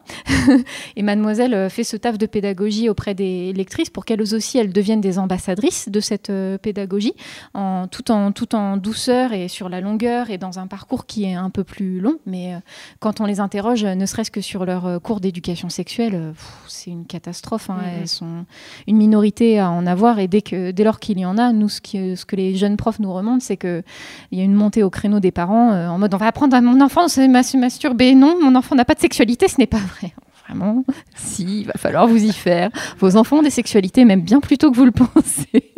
et 0.97 1.03
Mademoiselle 1.03 1.71
fait 1.71 1.85
ce 1.85 1.97
taf 1.97 2.19
de 2.19 2.27
pédagogie 2.27 2.89
auprès 2.89 3.15
des 3.15 3.53
lectrices 3.55 3.89
pour 3.89 4.05
qu'elles 4.05 4.35
aussi 4.35 4.59
elles 4.59 4.73
deviennent 4.73 5.01
des 5.01 5.19
ambassadrices 5.19 5.89
de 5.89 6.01
cette 6.01 6.18
euh, 6.31 6.59
pédagogie, 6.59 7.15
en, 7.55 7.87
tout, 7.87 8.11
en, 8.11 8.33
tout 8.33 8.55
en 8.55 8.77
douceur 8.77 9.33
et 9.33 9.49
sur 9.49 9.69
la 9.69 9.81
longueur 9.81 10.31
et 10.31 10.39
dans 10.39 10.59
un 10.59 10.67
parcours 10.67 11.07
qui 11.07 11.25
est 11.25 11.35
un 11.35 11.51
peu 11.51 11.65
plus 11.65 12.01
long. 12.01 12.19
Mais 12.27 12.55
euh, 12.55 12.59
quand 13.01 13.21
on 13.21 13.25
les 13.25 13.41
interroge, 13.41 13.85
ne 13.85 14.07
serait-ce 14.07 14.31
que 14.31 14.41
sur 14.41 14.65
leur 14.65 14.87
euh, 14.87 14.99
cours 14.99 15.21
d'éducation 15.21 15.69
sexuelle, 15.69 16.35
c'est 16.67 16.91
une 16.91 17.07
catastrophe. 17.07 17.71
Hein. 17.71 17.79
Mm-hmm. 17.79 18.01
Elles 18.01 18.09
sont 18.09 18.45
une 18.87 18.97
minorité 18.97 19.59
à 19.59 19.71
en 19.71 19.87
avoir 19.87 20.19
et 20.19 20.29
dès, 20.29 20.43
que, 20.43 20.71
dès 20.71 20.85
lors 20.85 21.01
qu'il 21.01 21.19
y 21.19 21.27
en 21.27 21.39
a, 21.39 21.53
nous, 21.53 21.69
ce, 21.69 21.81
qui, 21.81 22.17
ce 22.17 22.25
que 22.25 22.37
les 22.37 22.57
jeunes 22.57 22.77
profs 22.77 22.99
nous 22.99 23.13
remontent, 23.13 23.41
c'est 23.41 23.57
qu'il 23.57 23.85
y 24.33 24.41
a 24.41 24.45
une 24.45 24.55
montée 24.55 24.83
au 24.83 24.91
créneau 24.91 25.21
des 25.21 25.31
parents 25.31 25.71
en 25.73 25.99
mode 25.99 26.15
on 26.15 26.19
va 26.19 26.27
apprendre 26.27 26.57
à 26.57 26.61
mon 26.61 26.81
enfant 26.81 27.05
à 27.05 27.09
se 27.09 27.57
masturber. 27.57 28.15
Non, 28.15 28.37
mon 28.43 28.55
enfant 28.55 28.75
n'a 28.75 28.85
pas 28.85 28.95
de 28.95 29.01
sexualité, 29.01 29.49
ce 29.49 29.59
n'est 29.59 29.67
pas 29.67 29.79
vrai 29.79 30.13
vraiment, 30.49 30.85
si, 31.15 31.61
il 31.61 31.67
va 31.67 31.75
falloir 31.77 32.07
vous 32.07 32.23
y 32.23 32.33
faire. 32.33 32.71
Vos 32.99 33.17
enfants 33.17 33.39
ont 33.39 33.43
des 33.43 33.51
sexualités, 33.51 34.05
même 34.05 34.23
bien 34.23 34.41
plus 34.41 34.59
tôt 34.59 34.71
que 34.71 34.77
vous 34.77 34.85
le 34.85 34.91
pensez. 35.15 35.73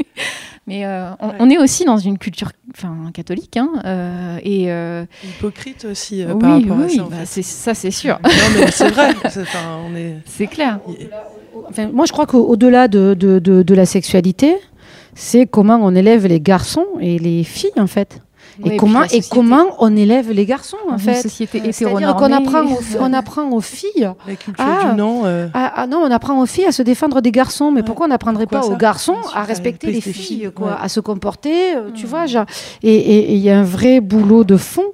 Mais 0.67 0.85
euh, 0.85 1.11
on, 1.19 1.51
est 1.51 1.59
aussi 1.59 1.85
dans 1.85 1.97
une 1.97 2.17
culture 2.17 2.53
enfin, 2.73 3.11
catholique. 3.13 3.57
Hein, 3.57 3.71
euh, 3.85 4.39
et, 4.45 4.71
euh, 4.71 5.05
Hypocrite 5.25 5.85
aussi 5.85 6.23
par 6.23 6.61
rapport 6.61 6.81
à 6.81 6.89
ça. 6.89 7.03
Bah, 7.11 7.27
ça, 7.27 7.75
c'est 7.75 7.91
sûr. 7.91 8.21
c'est 8.71 8.91
vrai. 8.91 9.15
C'est 10.27 10.47
clair. 10.47 10.79
Enfin, 11.69 11.89
moi, 11.93 12.07
je 12.07 12.13
crois 12.13 12.27
qu'au-delà 12.27 12.87
de, 12.87 13.15
de, 13.15 13.39
de, 13.41 13.75
la 13.75 13.87
sexualité, 13.87 14.57
c'est 15.15 15.47
comment 15.47 15.81
on 15.83 15.95
élève 15.95 16.27
les 16.27 16.41
garçons 16.41 16.87
et 17.01 17.19
les 17.19 17.43
filles, 17.43 17.71
en 17.77 17.87
fait 17.87 18.21
et, 18.65 18.77
comment, 18.77 19.05
et 19.05 19.21
comment 19.23 19.67
on 19.79 19.97
élève 19.97 20.31
les 20.31 20.47
garçons, 20.47 20.77
en 20.91 20.99
fait. 20.99 21.23
société 21.23 21.73
C'est-à-dire 21.73 22.15
qu'on 22.17 22.33
apprend, 22.33 22.65
aux, 22.65 22.79
on 22.99 23.13
apprend 23.13 23.51
aux 23.51 23.61
filles. 23.61 24.11
La 24.27 24.37
culture 24.37 24.65
du 24.91 24.97
non. 24.97 25.23
Euh. 25.25 25.49
Ah, 25.55 25.87
non, 25.89 25.99
on 25.99 26.11
apprend 26.11 26.41
aux 26.41 26.47
filles 26.47 26.67
à 26.67 26.73
se 26.73 26.83
défendre 26.83 27.21
des 27.21 27.33
garçons. 27.33 27.71
Mais 27.71 27.83
pourquoi 27.83 28.07
on 28.07 28.11
n'apprendrait 28.11 28.47
pas 28.47 28.67
aux 28.67 28.77
garçons 28.77 29.17
à 29.35 29.45
respecter 29.45 29.91
les 29.91 30.01
filles, 30.01 30.51
quoi, 30.55 30.79
à 30.81 30.89
se 30.89 31.01
comporter, 31.01 31.77
euh, 31.77 31.91
tu 31.95 32.07
vois 32.07 32.25
Et 32.83 33.35
il 33.35 33.39
y 33.39 33.51
a 33.51 33.59
un 33.59 33.65
vrai 33.65 34.01
boulot 34.01 34.45
de 34.45 34.57
fond 34.57 34.93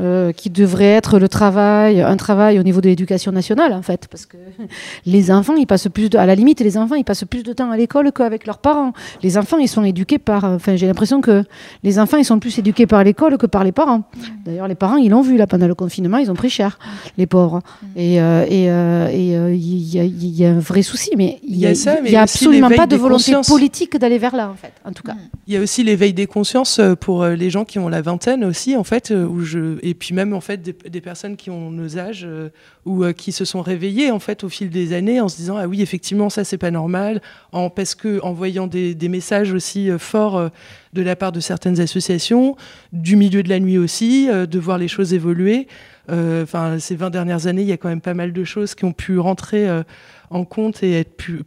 euh, 0.00 0.32
qui 0.32 0.50
devrait 0.50 0.84
être 0.84 1.18
le 1.18 1.28
travail, 1.28 2.02
un 2.02 2.16
travail 2.16 2.58
au 2.58 2.62
niveau 2.62 2.80
de 2.80 2.88
l'éducation 2.88 3.32
nationale 3.32 3.72
en 3.72 3.82
fait, 3.82 4.08
parce 4.10 4.26
que 4.26 4.36
les 5.06 5.30
enfants, 5.30 5.54
ils 5.56 5.66
passent 5.66 5.88
plus 5.88 6.10
de, 6.10 6.18
à 6.18 6.26
la 6.26 6.34
limite, 6.34 6.60
les 6.60 6.76
enfants, 6.76 6.96
ils 6.96 7.04
passent 7.04 7.24
plus 7.24 7.42
de 7.42 7.52
temps 7.52 7.70
à 7.70 7.76
l'école 7.76 8.12
qu'avec 8.12 8.46
leurs 8.46 8.58
parents. 8.58 8.92
Les 9.22 9.38
enfants, 9.38 9.58
ils 9.58 9.68
sont 9.68 9.84
éduqués 9.84 10.18
par, 10.18 10.44
enfin, 10.44 10.76
j'ai 10.76 10.86
l'impression 10.86 11.20
que 11.20 11.44
les 11.82 11.98
enfants, 11.98 12.18
ils 12.18 12.24
sont 12.24 12.38
plus 12.38 12.58
éduqués 12.58 12.86
par 12.86 13.04
l'école 13.04 13.38
que 13.38 13.46
par 13.46 13.64
les 13.64 13.72
parents. 13.72 14.02
D'ailleurs, 14.44 14.68
les 14.68 14.74
parents, 14.74 14.96
ils 14.96 15.10
l'ont 15.10 15.22
vu 15.22 15.36
là 15.36 15.46
pendant 15.46 15.66
le 15.66 15.74
confinement, 15.74 16.18
ils 16.18 16.30
ont 16.30 16.34
pris 16.34 16.50
cher, 16.50 16.78
les 17.16 17.26
pauvres. 17.26 17.62
Et 17.96 18.20
euh, 18.20 18.44
et 18.46 19.36
euh, 19.36 19.54
il 19.54 20.36
y, 20.36 20.44
a 20.44 20.50
un 20.50 20.58
vrai 20.58 20.82
souci, 20.82 21.10
mais 21.16 21.38
il 21.42 21.56
y 21.56 21.66
a, 21.66 22.20
absolument 22.20 22.70
pas 22.70 22.86
de 22.86 22.96
volonté 22.96 23.32
politique 23.46 23.96
d'aller 23.98 24.18
vers 24.18 24.34
là 24.34 24.50
en 24.50 24.54
fait, 24.54 24.72
en 24.84 24.92
tout 24.92 25.02
cas. 25.02 25.14
Il 25.46 25.54
y 25.54 25.56
a 25.56 25.60
aussi 25.60 25.82
l'éveil 25.82 26.12
des 26.12 26.26
consciences 26.26 26.80
pour 27.00 27.24
les 27.24 27.50
gens 27.50 27.64
qui 27.64 27.78
ont 27.78 27.88
la 27.88 28.02
vingtaine 28.02 28.44
aussi 28.44 28.76
en 28.76 28.84
fait, 28.84 29.10
où 29.12 29.40
je 29.40 29.78
et 29.86 29.94
puis 29.94 30.14
même 30.14 30.32
en 30.32 30.40
fait 30.40 30.60
des, 30.62 31.00
personnes 31.00 31.36
qui 31.36 31.48
ont 31.48 31.70
nos 31.70 31.96
âges 31.96 32.24
euh, 32.24 32.48
ou 32.84 33.04
euh, 33.04 33.12
qui 33.12 33.30
se 33.30 33.44
sont 33.44 33.62
réveillées 33.62 34.10
en 34.10 34.18
fait 34.18 34.42
au 34.42 34.48
fil 34.48 34.68
des 34.68 34.92
années 34.92 35.20
en 35.20 35.28
se 35.28 35.36
disant 35.36 35.56
ah 35.56 35.68
oui 35.68 35.80
effectivement 35.80 36.28
ça 36.28 36.42
c'est 36.42 36.58
pas 36.58 36.72
normal 36.72 37.22
en 37.52 37.70
parce 37.70 37.94
que 37.94 38.20
en 38.22 38.32
voyant 38.32 38.66
des, 38.66 38.96
messages 39.08 39.52
aussi 39.52 39.88
euh, 39.88 39.98
forts 39.98 40.50
de 40.92 41.02
la 41.02 41.14
part 41.14 41.30
de 41.30 41.38
certaines 41.38 41.78
associations 41.78 42.56
du 42.92 43.14
milieu 43.14 43.44
de 43.44 43.48
la 43.48 43.60
nuit 43.60 43.78
aussi 43.78 44.28
de 44.28 44.58
voir 44.58 44.78
les 44.78 44.88
choses 44.88 45.14
évoluer. 45.14 45.68
Enfin 46.08 46.78
ces 46.80 46.96
20 46.96 47.10
dernières 47.10 47.46
années 47.46 47.62
il 47.62 47.68
y 47.68 47.72
a 47.72 47.76
quand 47.76 47.88
même 47.88 48.00
pas 48.00 48.14
mal 48.14 48.32
de 48.32 48.44
choses 48.44 48.74
qui 48.74 48.84
ont 48.84 48.92
pu 48.92 49.18
rentrer 49.18 49.68
en 50.30 50.44
compte 50.44 50.82
et 50.82 51.00
être 51.00 51.16
plus, 51.16 51.42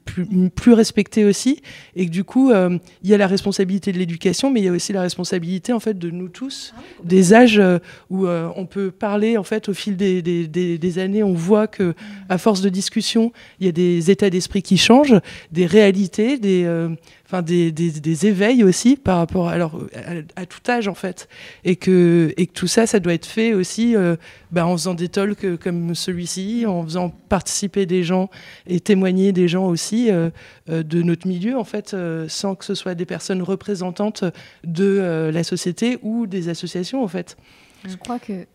plus, 0.50 0.74
respecté 0.74 1.26
aussi. 1.26 1.62
Et 1.96 2.06
que 2.06 2.12
du 2.12 2.24
coup, 2.24 2.52
euh, 2.52 2.78
il 3.04 3.10
y 3.10 3.14
a 3.14 3.18
la 3.18 3.28
responsabilité 3.28 3.92
de 3.92 3.98
l'éducation, 3.98 4.52
mais 4.52 4.62
il 4.62 4.66
y 4.66 4.70
a 4.70 4.72
aussi 4.72 4.94
la 4.94 5.02
responsabilité 5.02 5.74
en 5.74 5.80
fait 5.80 5.98
de 5.98 6.10
nous 6.10 6.30
tous, 6.30 6.74
des 7.04 7.34
âges 7.34 7.60
euh, 7.60 7.80
où 8.10 8.28
euh, 8.28 8.50
on 8.56 8.66
peut 8.66 8.92
parler 8.92 9.38
en 9.38 9.44
fait 9.44 9.70
au 9.70 9.74
fil 9.74 9.98
des, 9.98 10.22
des, 10.22 10.48
des, 10.48 11.00
années, 11.00 11.24
on 11.24 11.34
voit 11.34 11.68
que 11.68 11.94
à 12.30 12.38
force 12.38 12.62
de 12.62 12.70
discussion, 12.70 13.32
il 13.60 13.66
y 13.66 13.70
a 13.70 13.72
des 13.72 14.12
états 14.12 14.30
d'esprit 14.30 14.62
qui 14.62 14.78
changent, 14.78 15.20
des 15.52 15.66
réalités, 15.66 16.38
des 16.38 16.66
enfin 17.30 17.44
des, 17.44 17.72
des, 17.72 18.26
éveils 18.26 18.64
aussi 18.64 18.96
par 18.96 19.18
rapport 19.18 19.50
alors 19.50 19.80
à, 20.36 20.46
tout 20.48 20.60
âge 20.68 20.88
en 20.88 20.96
fait. 20.96 21.30
Et 21.64 21.76
que 21.76 22.34
et 22.38 22.48
que 22.48 22.54
tout 22.54 22.68
ça 22.68 22.88
ça 22.88 23.00
doit 23.00 23.14
être 23.14 23.28
fait 23.28 23.54
aussi 23.54 23.96
euh, 23.96 24.16
bah, 24.52 24.66
en 24.66 24.76
faisant 24.76 24.96
des 24.96 25.10
talks 25.10 25.58
comme 25.58 25.94
celui-ci 25.94 26.66
en 26.66 26.84
faisant 26.84 27.10
participer 27.10 27.86
des 27.86 28.04
gens 28.04 28.32
et 28.66 28.80
témoigner 28.80 29.32
des 29.32 29.48
gens 29.48 29.68
aussi 29.68 30.10
euh, 30.10 30.32
euh, 30.70 30.82
de 30.82 31.04
notre 31.04 31.28
milieu 31.28 31.56
en 31.56 31.64
fait 31.64 31.96
sans 32.28 32.56
que 32.56 32.66
ce 32.66 32.74
soit 32.74 32.96
des 32.96 33.06
personnes 33.06 33.44
représentantes 33.44 34.24
de 34.64 35.30
la 35.32 35.44
société 35.44 36.00
ou 36.02 36.26
des 36.26 36.50
associations 36.50 37.04
en 37.04 37.08
fait. 37.08 37.38
Je 37.88 37.96
crois 37.96 38.18
que 38.18 38.46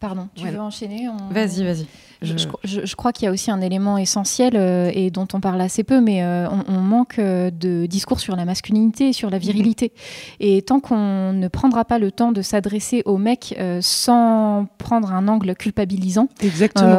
pardon 0.00 0.28
tu 0.34 0.46
veux 0.46 0.60
enchaîner 0.60 1.08
vas-y 1.30 1.64
vas-y 1.64 1.86
Je, 2.22 2.96
crois 2.96 3.12
qu'il 3.12 3.26
y 3.26 3.28
a 3.28 3.32
aussi 3.32 3.50
un 3.50 3.60
élément 3.60 3.96
essentiel 3.96 4.54
euh, 4.54 4.90
et 4.92 5.10
dont 5.10 5.28
on 5.34 5.40
parle 5.40 5.60
assez 5.60 5.84
peu, 5.84 6.00
mais 6.00 6.22
euh, 6.22 6.48
on, 6.68 6.80
manque 6.80 7.18
euh, 7.18 7.50
de 7.50 7.86
discours 7.86 8.18
sur 8.18 8.34
la 8.34 8.44
masculinité 8.44 9.10
et 9.10 9.12
sur 9.12 9.30
la 9.30 9.38
virilité. 9.38 9.92
Et 10.40 10.62
tant 10.62 10.80
qu'on 10.80 11.32
ne 11.32 11.48
prendra 11.48 11.84
pas 11.84 11.98
le 11.98 12.10
temps 12.10 12.32
de 12.32 12.42
s'adresser 12.42 13.02
aux 13.04 13.18
mecs 13.18 13.56
sans 13.80 14.66
prendre 14.78 15.12
un 15.12 15.28
angle 15.28 15.54
culpabilisant, 15.54 16.28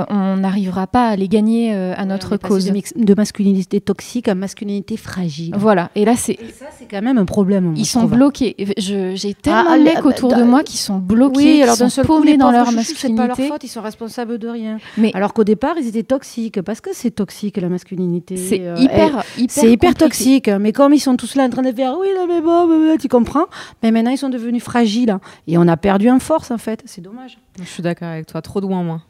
on 0.09 0.37
n'arrivera 0.37 0.87
pas 0.87 1.09
à 1.09 1.15
les 1.15 1.27
gagner 1.27 1.73
à 1.73 2.05
notre 2.05 2.37
cause. 2.37 2.71
De, 2.95 3.13
masculinité 3.13 3.81
toxique 3.81 4.27
à 4.27 4.35
masculinité 4.35 4.95
fragile. 4.95 5.53
Voilà. 5.57 5.89
Et 5.95 6.05
là, 6.05 6.15
c'est. 6.15 6.37
ça, 6.57 6.65
c'est 6.77 6.85
quand 6.85 7.01
même 7.01 7.17
un 7.17 7.25
problème. 7.25 7.73
Ils 7.75 7.85
sont 7.85 8.05
bloqués. 8.05 8.55
J'ai 8.77 9.33
tellement 9.33 9.71
ah, 9.71 9.77
de 9.77 9.83
mecs 9.83 10.05
autour 10.05 10.33
de 10.33 10.43
moi 10.43 10.63
qui 10.63 10.77
sont 10.77 10.97
bloqués, 10.97 11.63
alors 11.63 11.75
qui 11.77 11.89
sont 11.89 12.03
paumés 12.03 12.37
dans 12.37 12.51
leur 12.51 12.71
masculinité. 12.71 12.88
C'est 12.95 13.15
pas 13.15 13.27
leur 13.27 13.37
faute, 13.37 13.63
ils 13.63 13.69
sont 13.69 13.81
responsables 13.81 14.37
de 14.37 14.47
rien. 14.47 14.77
Mais 14.97 15.11
alors 15.13 15.33
qu'au 15.33 15.43
départ, 15.43 15.75
ils 15.77 15.87
étaient 15.87 16.03
toxiques 16.03 16.61
parce 16.61 16.81
que 16.81 16.91
c'est 16.93 17.11
toxique 17.11 17.57
la 17.57 17.69
masculinité. 17.69 18.37
C'est 18.37 18.61
euh, 18.61 18.75
hyper, 18.77 19.23
hyper, 19.37 19.49
c'est 19.49 19.71
hyper 19.71 19.95
toxique. 19.95 20.49
Mais 20.49 20.71
comme 20.71 20.93
ils 20.93 20.99
sont 20.99 21.15
tous 21.15 21.35
là 21.35 21.43
en 21.43 21.49
train 21.49 21.61
de 21.61 21.71
faire 21.71 21.95
oui, 21.99 22.07
là, 22.15 22.25
mais 22.27 22.41
bon, 22.41 22.97
tu 22.97 23.07
comprends. 23.07 23.45
Mais 23.83 23.91
maintenant, 23.91 24.11
ils 24.11 24.17
sont 24.17 24.29
devenus 24.29 24.63
fragiles 24.63 25.17
et 25.47 25.57
on 25.57 25.67
a 25.67 25.77
perdu 25.77 26.09
en 26.09 26.19
force 26.19 26.51
en 26.51 26.57
fait. 26.57 26.81
C'est 26.85 27.01
dommage. 27.01 27.37
Je 27.59 27.65
suis 27.65 27.83
d'accord 27.83 28.09
avec 28.09 28.25
toi. 28.25 28.41
Trop 28.41 28.61
de 28.61 28.65
moins 28.65 28.83
moi. 28.83 29.01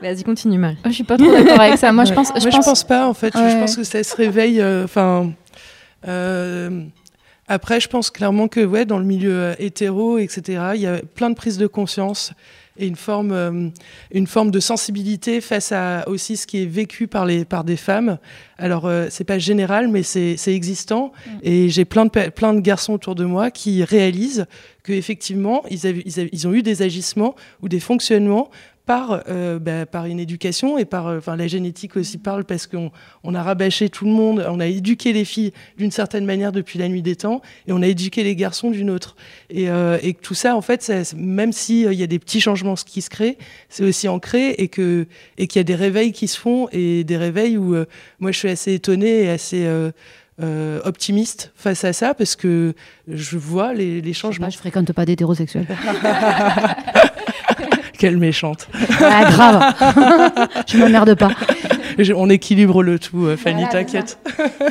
Vas-y, 0.00 0.22
continue, 0.22 0.58
Marie. 0.58 0.76
Oh, 0.84 0.88
je 0.88 0.94
suis 0.94 1.04
pas 1.04 1.16
trop 1.16 1.30
d'accord 1.30 1.60
avec 1.60 1.78
ça. 1.78 1.92
Moi, 1.92 2.04
je 2.04 2.14
pense. 2.14 2.28
Je, 2.28 2.48
pense... 2.48 2.84
pas, 2.84 3.08
en 3.08 3.14
fait. 3.14 3.32
Je 3.34 3.58
pense 3.58 3.76
que 3.76 3.84
ça 3.84 4.02
se 4.02 4.14
réveille. 4.14 4.60
Euh, 4.60 4.84
enfin. 4.84 5.32
Euh, 6.06 6.84
après, 7.48 7.80
je 7.80 7.88
pense 7.88 8.10
clairement 8.10 8.46
que, 8.46 8.64
ouais, 8.64 8.84
dans 8.84 8.98
le 8.98 9.04
milieu 9.04 9.54
hétéro, 9.58 10.18
etc., 10.18 10.72
il 10.74 10.82
y 10.82 10.86
a 10.86 11.00
plein 11.14 11.30
de 11.30 11.34
prises 11.34 11.58
de 11.58 11.66
conscience 11.66 12.32
et 12.78 12.86
une 12.86 12.96
forme, 12.96 13.32
euh, 13.32 13.68
une 14.12 14.26
forme 14.26 14.50
de 14.50 14.60
sensibilité 14.60 15.40
face 15.40 15.72
à 15.72 16.08
aussi 16.08 16.36
ce 16.36 16.46
qui 16.46 16.62
est 16.62 16.66
vécu 16.66 17.06
par, 17.06 17.26
les, 17.26 17.44
par 17.44 17.64
des 17.64 17.76
femmes. 17.76 18.18
Alors, 18.56 18.86
euh, 18.86 19.06
c'est 19.10 19.24
pas 19.24 19.38
général, 19.38 19.88
mais 19.88 20.02
c'est 20.02 20.36
existant. 20.46 21.12
Mm. 21.26 21.30
Et 21.42 21.68
j'ai 21.68 21.84
plein 21.84 22.06
de, 22.06 22.28
plein 22.30 22.54
de 22.54 22.60
garçons 22.60 22.92
autour 22.94 23.14
de 23.14 23.24
moi 23.24 23.50
qui 23.50 23.84
réalisent 23.84 24.46
qu'effectivement, 24.84 25.62
ils, 25.70 25.84
ils, 25.84 26.28
ils 26.32 26.48
ont 26.48 26.52
eu 26.52 26.62
des 26.62 26.82
agissements 26.82 27.34
ou 27.62 27.68
des 27.68 27.80
fonctionnements 27.80 28.50
par, 28.88 29.22
euh, 29.28 29.58
bah, 29.58 29.84
par 29.84 30.06
une 30.06 30.18
éducation 30.18 30.78
et 30.78 30.86
par 30.86 31.08
euh, 31.08 31.20
la 31.36 31.46
génétique 31.46 31.94
aussi 31.98 32.16
parle 32.16 32.46
parce 32.46 32.66
qu'on 32.66 32.90
on 33.22 33.34
a 33.34 33.42
rabâché 33.42 33.90
tout 33.90 34.06
le 34.06 34.10
monde, 34.12 34.42
on 34.48 34.60
a 34.60 34.66
éduqué 34.66 35.12
les 35.12 35.26
filles 35.26 35.52
d'une 35.76 35.90
certaine 35.90 36.24
manière 36.24 36.52
depuis 36.52 36.78
la 36.78 36.88
nuit 36.88 37.02
des 37.02 37.14
temps 37.14 37.42
et 37.66 37.72
on 37.72 37.82
a 37.82 37.86
éduqué 37.86 38.24
les 38.24 38.34
garçons 38.34 38.70
d'une 38.70 38.88
autre. 38.88 39.14
Et, 39.50 39.68
euh, 39.68 39.98
et 40.02 40.14
tout 40.14 40.32
ça, 40.32 40.56
en 40.56 40.62
fait, 40.62 40.90
même 41.14 41.52
s'il 41.52 41.92
il 41.92 41.98
y 41.98 42.02
a 42.02 42.06
des 42.06 42.18
petits 42.18 42.40
changements 42.40 42.76
qui 42.76 43.02
se 43.02 43.10
créent, 43.10 43.36
c'est 43.68 43.84
aussi 43.84 44.08
ancré 44.08 44.52
et 44.52 44.68
que 44.68 45.06
et 45.36 45.48
qu'il 45.48 45.60
y 45.60 45.60
a 45.60 45.64
des 45.64 45.74
réveils 45.74 46.12
qui 46.12 46.26
se 46.26 46.40
font 46.40 46.68
et 46.72 47.04
des 47.04 47.18
réveils 47.18 47.58
où 47.58 47.76
moi 48.20 48.32
je 48.32 48.38
suis 48.38 48.48
assez 48.48 48.72
étonnée 48.72 49.24
et 49.24 49.28
assez 49.28 49.68
optimiste 50.84 51.52
face 51.56 51.84
à 51.84 51.92
ça 51.92 52.14
parce 52.14 52.36
que 52.36 52.72
je 53.06 53.36
vois 53.36 53.74
les, 53.74 54.00
les 54.00 54.12
changements. 54.14 54.48
Je, 54.48 54.54
je 54.54 54.58
fréquente 54.58 54.90
pas 54.94 55.04
d'hétérosexuels. 55.04 55.66
Quelle 57.98 58.16
méchante. 58.16 58.68
Ah, 59.00 59.24
grave. 59.24 59.74
je 60.68 60.78
m'emmerde 60.78 61.14
pas. 61.14 61.30
On 62.16 62.30
équilibre 62.30 62.82
le 62.82 62.98
tout, 62.98 63.26
euh, 63.26 63.36
Fanny, 63.36 63.64
t'inquiète. 63.68 64.18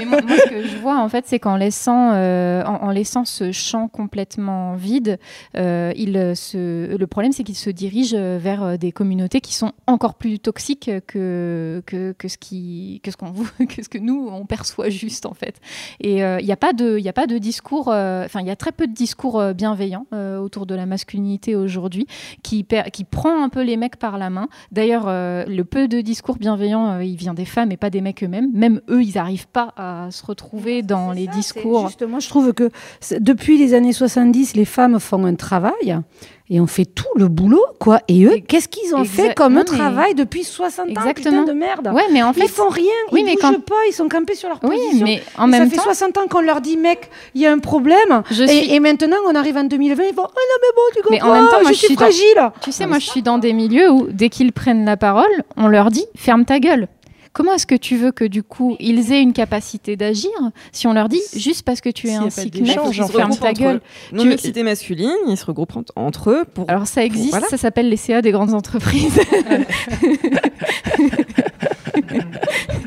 moi, 0.06 0.20
ce 0.22 0.50
que 0.50 0.68
je 0.68 0.78
vois, 0.78 1.00
en 1.00 1.10
fait, 1.10 1.26
c'est 1.28 1.40
qu'en 1.40 1.58
laissant, 1.58 2.12
euh, 2.14 2.64
en, 2.64 2.90
laissant 2.92 3.26
ce 3.26 3.52
champ 3.52 3.88
complètement 3.88 4.76
vide, 4.76 5.20
euh, 5.58 5.92
il 5.96 6.14
se, 6.36 6.96
le 6.96 7.08
problème, 7.08 7.32
c'est 7.32 7.44
qu'il 7.44 7.56
se 7.56 7.70
dirige 7.70 8.16
vers 8.16 8.78
des 8.78 8.92
communautés 8.92 9.42
qui 9.42 9.54
sont 9.54 9.74
encore 9.88 10.16
plus 10.16 10.40
toxiques 10.40 10.90
que, 11.08 11.84
que, 11.86 12.14
que 12.18 12.28
ce, 12.28 12.38
qui, 12.38 13.02
que, 13.04 13.12
ce, 13.12 13.18
qu'on, 13.18 13.34
que 13.66 13.84
ce 13.84 13.90
que 13.90 13.98
nous, 13.98 14.30
on 14.32 14.46
perçoit 14.46 14.90
juste, 14.90 15.26
en 15.26 15.34
fait. 15.34 15.60
Et 16.00 16.20
il 16.20 16.46
n'y 16.46 16.52
a, 16.52 16.58
pas 16.58 16.74
de, 16.74 17.06
a 17.08 17.14
pas 17.14 17.28
de 17.28 17.38
discours, 17.38 17.90
enfin, 17.90 18.40
il 18.42 18.48
y 18.48 18.52
a 18.52 18.56
très 18.56 18.72
peu 18.72 18.88
de 18.88 18.94
discours 18.94 19.54
bienveillants 19.54 20.06
autour 20.12 20.66
de 20.66 20.76
la 20.76 20.86
masculinité 20.86 21.56
aujourd'hui 21.56 22.08
qui, 22.44 22.66
qui 22.94 23.04
prend 23.04 23.44
un 23.44 23.50
peu 23.50 23.64
les 23.64 23.78
mecs 23.78 23.98
par 23.98 24.18
la 24.18 24.30
main. 24.30 24.48
D'ailleurs, 24.72 25.08
le 25.08 25.62
peu 25.64 25.88
de 25.88 26.02
discours 26.02 26.38
bienveillants, 26.38 26.98
euh, 26.98 27.04
il 27.18 27.24
vient 27.24 27.34
des 27.34 27.46
femmes 27.46 27.72
et 27.72 27.78
pas 27.78 27.90
des 27.90 28.02
mecs 28.02 28.24
eux-mêmes. 28.24 28.52
Même 28.54 28.80
eux, 28.90 29.02
ils 29.02 29.16
n'arrivent 29.16 29.48
pas 29.48 29.74
à 29.76 30.10
se 30.12 30.24
retrouver 30.24 30.84
dans 30.84 31.12
les 31.12 31.26
discours. 31.28 31.88
Justement, 31.88 32.20
je 32.20 32.30
trouve 32.30 32.54
que 32.54 32.70
depuis 33.20 33.58
les 33.58 33.74
années 33.74 33.94
70, 33.94 34.56
les 34.56 34.66
femmes 34.66 35.00
font 35.00 35.26
un 35.26 35.34
travail 35.34 36.00
et 36.50 36.62
on 36.62 36.68
fait 36.68 36.86
tout 36.86 37.06
le 37.16 37.28
boulot, 37.28 37.66
quoi. 37.80 38.00
Et 38.08 38.24
eux, 38.24 38.38
qu'est-ce 38.48 38.68
qu'ils 38.68 38.96
ont 38.96 39.04
fait 39.04 39.36
comme 39.36 39.62
travail 39.64 40.16
depuis 40.16 40.44
60 40.44 40.86
ans 40.86 40.90
Exactement. 40.90 41.42
Putain 41.42 41.44
de 41.44 41.52
merde? 41.52 41.92
Ouais, 41.94 42.06
mais 42.12 42.24
en 42.24 42.32
fait, 42.34 42.46
ils 42.46 42.50
font 42.50 42.70
rien, 42.70 42.86
oui, 43.12 43.22
ils 43.22 43.26
mais 43.26 43.36
bougent 43.36 43.66
pas, 43.66 43.76
ils 43.90 43.94
sont 43.94 44.08
campés 44.08 44.36
sur 44.36 44.48
leur 44.48 44.60
oui, 44.64 45.02
mais 45.04 45.22
en 45.38 45.48
même 45.48 45.70
ça 45.70 45.76
fait 45.76 45.82
60 45.82 46.18
ans 46.18 46.28
qu'on 46.30 46.42
leur 46.42 46.62
dit, 46.62 46.78
mec, 46.78 47.10
il 47.36 47.42
y 47.42 47.46
a 47.46 47.52
un 47.52 47.60
problème. 47.60 48.24
et, 48.32 48.80
maintenant, 48.80 49.18
on 49.28 49.36
arrive 49.36 49.58
en 49.58 49.66
2020, 49.66 50.04
ils 50.04 50.14
font, 50.14 50.22
oh 50.24 50.28
non, 50.28 50.58
mais 50.62 50.68
bon, 50.76 50.82
tu 50.96 51.02
comprends, 51.02 51.12
mais 51.12 51.22
en 51.22 51.42
même 51.42 51.50
temps, 51.50 51.62
moi, 51.62 51.72
je, 51.72 51.78
suis 51.78 51.96
fragile. 51.96 52.52
Tu 52.62 52.72
sais, 52.72 52.86
moi, 52.86 53.00
je 53.00 53.08
suis 53.10 53.22
dans 53.22 53.40
des 53.40 53.54
milieux 53.54 53.92
où, 53.92 54.08
dès 54.10 54.30
qu'ils 54.30 54.54
prennent 54.54 54.86
la 54.86 54.98
parole, 54.98 55.26
on 55.58 55.68
leur 55.68 55.90
dit, 55.90 56.06
ferme 56.16 56.46
ta 56.46 56.60
gueule. 56.60 56.88
Comment 57.38 57.54
est-ce 57.54 57.68
que 57.68 57.76
tu 57.76 57.98
veux 57.98 58.12
que 58.12 58.24
du 58.26 58.42
coup 58.42 58.76
ils 58.80 59.14
aient 59.14 59.22
une 59.22 59.32
capacité 59.32 59.96
d'agir 59.96 60.32
si 60.72 60.88
on 60.88 60.94
leur 60.94 61.08
dit 61.08 61.22
juste 61.36 61.62
parce 61.62 61.82
que 61.82 61.90
tu 61.90 62.08
es 62.08 62.16
un 62.16 62.32
cycle 62.32 62.66
ferme 62.66 63.36
ta 63.36 63.54
gueule 63.54 63.80
Non 64.12 64.26
mixité 64.26 64.64
masculine, 64.64 65.14
ils 65.28 65.38
se 65.38 65.46
regroupent 65.46 65.78
entre 65.96 66.32
eux 66.32 66.46
pour. 66.52 66.68
Alors 66.68 66.88
ça 66.88 67.06
existe, 67.06 67.48
ça 67.48 67.58
s'appelle 67.58 67.90
les 67.90 67.98
CA 67.98 68.24
des 68.24 68.32
grandes 68.32 68.56
entreprises. 68.56 69.20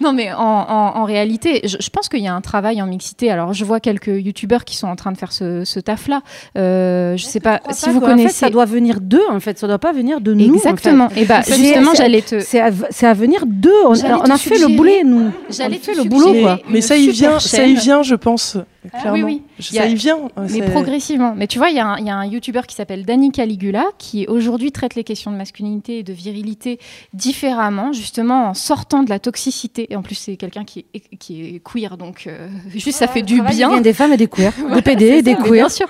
non, 0.00 0.12
mais 0.12 0.30
en, 0.32 1.04
réalité, 1.04 1.62
je, 1.64 1.90
pense 1.90 2.08
qu'il 2.08 2.20
y 2.20 2.28
a 2.28 2.34
un 2.34 2.40
travail 2.40 2.82
en 2.82 2.86
mixité. 2.86 3.30
Alors, 3.30 3.52
je 3.54 3.64
vois 3.64 3.80
quelques 3.80 4.08
youtubeurs 4.08 4.64
qui 4.64 4.76
sont 4.76 4.88
en 4.88 4.96
train 4.96 5.12
de 5.12 5.16
faire 5.16 5.32
ce, 5.32 5.80
taf-là. 5.80 6.22
Euh, 6.58 7.16
je 7.16 7.24
sais 7.24 7.40
pas 7.40 7.60
si 7.70 7.90
vous 7.90 8.00
connaissez. 8.00 8.34
ça 8.34 8.50
doit 8.50 8.64
venir 8.64 9.00
d'eux, 9.00 9.24
en 9.30 9.40
fait. 9.40 9.58
Ça 9.58 9.66
doit 9.66 9.78
pas 9.78 9.92
venir 9.92 10.20
de 10.20 10.34
nous. 10.34 10.54
Exactement. 10.54 11.08
Et 11.16 11.24
bah, 11.24 11.40
justement, 11.46 11.94
j'allais 11.94 12.22
te. 12.22 12.40
C'est 12.40 12.60
à, 12.60 13.14
venir 13.14 13.44
d'eux. 13.46 13.70
On, 13.84 13.94
a 13.94 14.38
fait 14.38 14.58
le 14.58 14.76
boulet, 14.76 15.02
nous. 15.04 15.30
J'allais 15.50 15.78
fait 15.78 15.94
le 15.94 16.04
boulot, 16.04 16.34
quoi. 16.40 16.58
Mais 16.68 16.80
ça 16.80 16.96
y 16.96 17.08
vient, 17.08 17.38
ça 17.38 17.64
y 17.64 17.74
vient, 17.74 18.02
je 18.02 18.14
pense. 18.14 18.58
Ah 18.92 19.12
oui, 19.12 19.22
oui. 19.22 19.42
Ça 19.60 19.86
y, 19.86 19.94
vient. 19.94 20.18
Mais 20.50 20.62
progressivement. 20.70 21.34
Mais 21.36 21.46
tu 21.46 21.58
vois, 21.58 21.70
il 21.70 21.76
y, 21.76 21.80
a 21.80 21.86
un 21.86 22.26
youtubeur 22.26 22.66
qui 22.66 22.74
s'appelle 22.74 23.04
Danny 23.04 23.32
Caligula 23.32 23.84
qui 23.98 24.26
aujourd'hui 24.26 24.72
traite 24.72 24.94
les 24.94 25.04
questions 25.04 25.30
de 25.30 25.36
masculinité 25.36 25.98
et 25.98 26.02
de 26.02 26.12
virilité 26.12 26.78
différemment, 27.12 27.92
justement 27.92 28.48
en 28.48 28.54
sortant 28.54 29.02
de 29.02 29.10
la 29.10 29.18
toxicité. 29.18 29.92
Et 29.92 29.96
en 29.96 30.02
plus, 30.02 30.14
c'est 30.14 30.36
quelqu'un 30.36 30.64
qui 30.64 30.86
est, 30.94 31.16
qui 31.18 31.42
est 31.42 31.62
queer, 31.62 31.96
donc 31.96 32.24
euh, 32.26 32.48
juste 32.74 32.98
ça 32.98 33.08
fait 33.08 33.22
du 33.22 33.40
bien. 33.40 33.50
Il 33.50 33.56
vient 33.56 33.80
des 33.80 33.92
femmes 33.92 34.12
et 34.12 34.16
des 34.16 34.28
queers, 34.28 34.52
des 34.74 34.82
PD 34.82 35.06
et 35.06 35.22
des 35.22 35.34
queers. 35.34 35.52
Bien 35.52 35.68
sûr. 35.68 35.88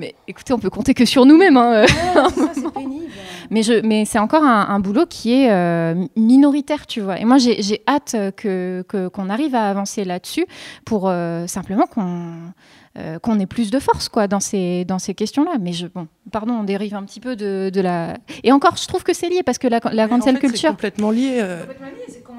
Mais 0.00 0.14
écoutez, 0.26 0.54
on 0.54 0.58
peut 0.58 0.70
compter 0.70 0.94
que 0.94 1.04
sur 1.04 1.26
nous-mêmes. 1.26 1.58
Hein, 1.58 1.84
c'est 2.54 2.72
pénible. 2.72 3.04
Mais, 3.50 3.62
je, 3.62 3.84
mais 3.84 4.06
c'est 4.06 4.18
encore 4.18 4.44
un, 4.44 4.80
boulot 4.80 5.04
qui 5.04 5.34
est 5.34 5.50
euh, 5.50 5.94
minoritaire, 6.16 6.86
tu 6.86 7.02
vois. 7.02 7.20
Et 7.20 7.26
moi, 7.26 7.36
j'ai 7.36 7.82
hâte 7.86 8.16
que, 8.36 8.82
qu'on 9.12 9.28
arrive 9.28 9.54
à 9.54 9.68
avancer 9.68 10.04
là-dessus 10.04 10.46
pour 10.86 11.08
euh, 11.08 11.46
simplement 11.46 11.84
qu'on 11.84 12.32
euh, 12.98 13.20
qu'on 13.20 13.38
ait 13.38 13.46
plus 13.46 13.70
de 13.70 13.78
force 13.78 14.08
quoi 14.08 14.26
dans 14.26 14.40
ces 14.40 14.84
dans 14.84 14.98
ces 14.98 15.14
questions-là. 15.14 15.52
Mais 15.60 15.72
je 15.72 15.86
bon, 15.86 16.08
pardon, 16.32 16.54
on 16.54 16.64
dérive 16.64 16.94
un 16.96 17.04
petit 17.04 17.20
peu 17.20 17.36
de, 17.36 17.70
de 17.72 17.80
la. 17.80 18.16
Et 18.42 18.50
encore, 18.50 18.76
je 18.76 18.86
trouve 18.88 19.04
que 19.04 19.12
c'est 19.14 19.28
lié 19.28 19.42
parce 19.44 19.58
que 19.58 19.68
la, 19.68 19.78
la 19.92 20.08
cancel 20.08 20.36
en 20.36 20.38
culture. 20.40 20.58
C'est 20.60 20.68
complètement 20.68 21.12
lié. 21.12 21.38
Euh. 21.40 21.62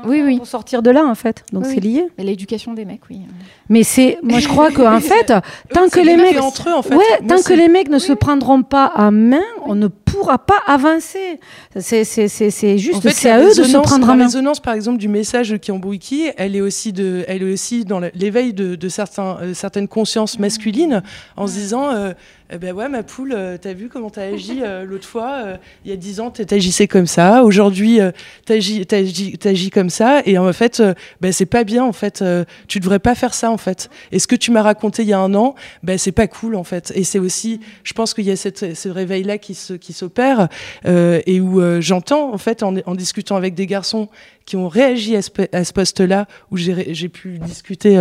oui, 0.06 0.22
oui. 0.26 0.38
Pour 0.38 0.48
sortir 0.48 0.82
de 0.82 0.90
là, 0.92 1.06
en 1.06 1.16
fait. 1.16 1.46
Donc 1.54 1.66
c'est 1.66 1.80
lié. 1.80 2.08
L'éducation 2.18 2.74
des 2.74 2.84
mecs, 2.84 3.02
oui. 3.10 3.22
Mais 3.70 3.84
c'est, 3.84 4.18
moi 4.24 4.40
je 4.40 4.50
crois 4.50 4.72
qu'en 4.72 5.00
fait, 5.00 5.34
tant 5.74 5.88
que 5.88 6.00
les 6.02 6.18
mecs, 6.18 6.42
entre 6.42 6.70
eux, 6.70 6.74
en 6.74 6.82
fait. 6.82 6.96
ouais, 6.96 7.28
tant 7.28 7.42
que 7.42 7.54
les 7.54 7.70
mecs 7.70 7.90
ne 7.90 8.00
se 8.00 8.12
prendront 8.12 8.64
pas 8.64 8.88
à 8.88 9.10
main, 9.10 9.40
on 9.66 9.76
ne 9.76 9.88
pourra 9.88 10.38
pas 10.38 10.62
avancer. 10.68 11.40
C'est 11.80 12.04
juste, 12.78 13.10
c'est 13.10 13.30
à 13.30 13.40
eux 13.40 13.56
de 13.56 13.64
se 13.64 13.78
prendre 13.78 14.10
en 14.10 14.16
main. 14.16 14.18
La 14.18 14.24
résonance, 14.26 14.60
par 14.60 14.74
exemple, 14.74 14.98
du 14.98 15.08
message 15.08 15.58
qui 15.60 15.72
embrouille 15.72 16.00
elle 16.38 16.56
est 16.56 16.62
aussi 16.62 16.94
de, 16.94 17.24
elle 17.28 17.44
est 17.44 17.54
aussi 17.54 17.86
dans 17.86 18.00
l'éveil 18.00 18.54
de, 18.54 18.76
de 18.76 18.90
certains, 18.90 19.38
euh, 19.42 19.54
certaines 19.54 19.88
consciences 19.88 20.40
masculine 20.42 21.02
en 21.38 21.48
se 21.48 21.54
disant 21.54 21.92
euh, 21.92 22.14
eh 22.54 22.58
ben 22.58 22.74
ouais, 22.74 22.90
ma 22.90 23.02
poule, 23.02 23.32
euh, 23.34 23.58
t'as 23.58 23.72
vu 23.72 23.88
comment 23.88 24.10
t'as 24.10 24.34
agi 24.34 24.60
euh, 24.62 24.84
l'autre 24.88 25.08
fois 25.08 25.44
euh, 25.46 25.58
Il 25.86 25.92
y 25.92 25.94
a 25.94 25.96
dix 25.96 26.20
ans, 26.20 26.32
t'agissais 26.32 26.86
comme 26.86 27.08
ça. 27.08 27.46
Aujourd'hui, 27.46 28.00
t'agis, 28.46 28.86
t'agis, 28.86 29.70
comme 29.70 29.90
ça. 29.90 30.22
Et 30.26 30.38
en 30.38 30.52
fait, 30.52 30.84
ben 31.22 31.32
c'est 31.32 31.46
pas 31.46 31.64
bien. 31.64 31.86
En 31.86 31.94
fait, 31.94 32.24
tu 32.68 32.80
devrais 32.82 33.00
pas 33.00 33.16
faire 33.16 33.34
ça. 33.34 33.52
En 33.52 33.58
fait. 33.58 33.90
Et 34.12 34.20
ce 34.20 34.28
que 34.28 34.36
tu 34.36 34.52
m'as 34.52 34.62
raconté 34.62 35.04
il 35.04 35.10
y 35.10 35.14
a 35.14 35.20
un 35.20 35.34
an, 35.34 35.56
ben 35.84 35.98
c'est 35.98 36.12
pas 36.12 36.28
cool. 36.28 36.56
En 36.56 36.66
fait. 36.66 36.92
Et 36.96 37.06
c'est 37.06 37.20
aussi, 37.20 37.62
je 37.84 37.94
pense 37.94 38.14
qu'il 38.14 38.26
y 38.26 38.32
a 38.32 38.36
cette, 38.36 38.76
ce 38.76 38.90
réveil-là 38.90 39.38
qui 39.38 39.56
se, 39.56 39.74
qui 39.74 39.94
s'opère 39.94 40.50
et 40.86 41.40
où 41.40 41.62
j'entends 41.80 42.34
en 42.34 42.38
fait 42.38 42.64
en, 42.64 42.76
en 42.86 42.96
discutant 42.96 43.38
avec 43.38 43.54
des 43.54 43.66
garçons 43.66 44.10
qui 44.46 44.58
ont 44.58 44.68
réagi 44.68 45.16
à 45.16 45.22
ce, 45.22 45.72
poste-là, 45.72 46.28
où 46.50 46.58
j'ai 46.58 47.10
pu 47.10 47.40
discuter 47.40 47.98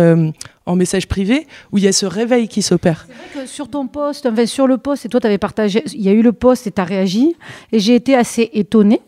en 0.65 0.75
message 0.75 1.07
privé, 1.07 1.47
où 1.71 1.77
il 1.77 1.83
y 1.83 1.87
a 1.87 1.93
ce 1.93 2.05
réveil 2.05 2.47
qui 2.47 2.61
s'opère. 2.61 3.05
C'est 3.07 3.13
vrai 3.13 3.45
que 3.45 3.49
sur 3.49 3.69
ton 3.69 3.87
poste, 3.87 4.27
sur 4.45 4.67
le 4.67 4.77
poste, 4.77 5.05
et 5.05 5.09
toi 5.09 5.19
tu 5.19 5.27
avais 5.27 5.37
partagé, 5.37 5.83
il 5.93 6.01
y 6.01 6.09
a 6.09 6.13
eu 6.13 6.21
le 6.21 6.31
poste 6.33 6.67
et 6.67 6.71
tu 6.71 6.81
as 6.81 6.85
réagi, 6.85 7.35
et 7.71 7.79
j'ai 7.79 7.95
été 7.95 8.15
assez 8.15 8.49
étonnée. 8.53 9.01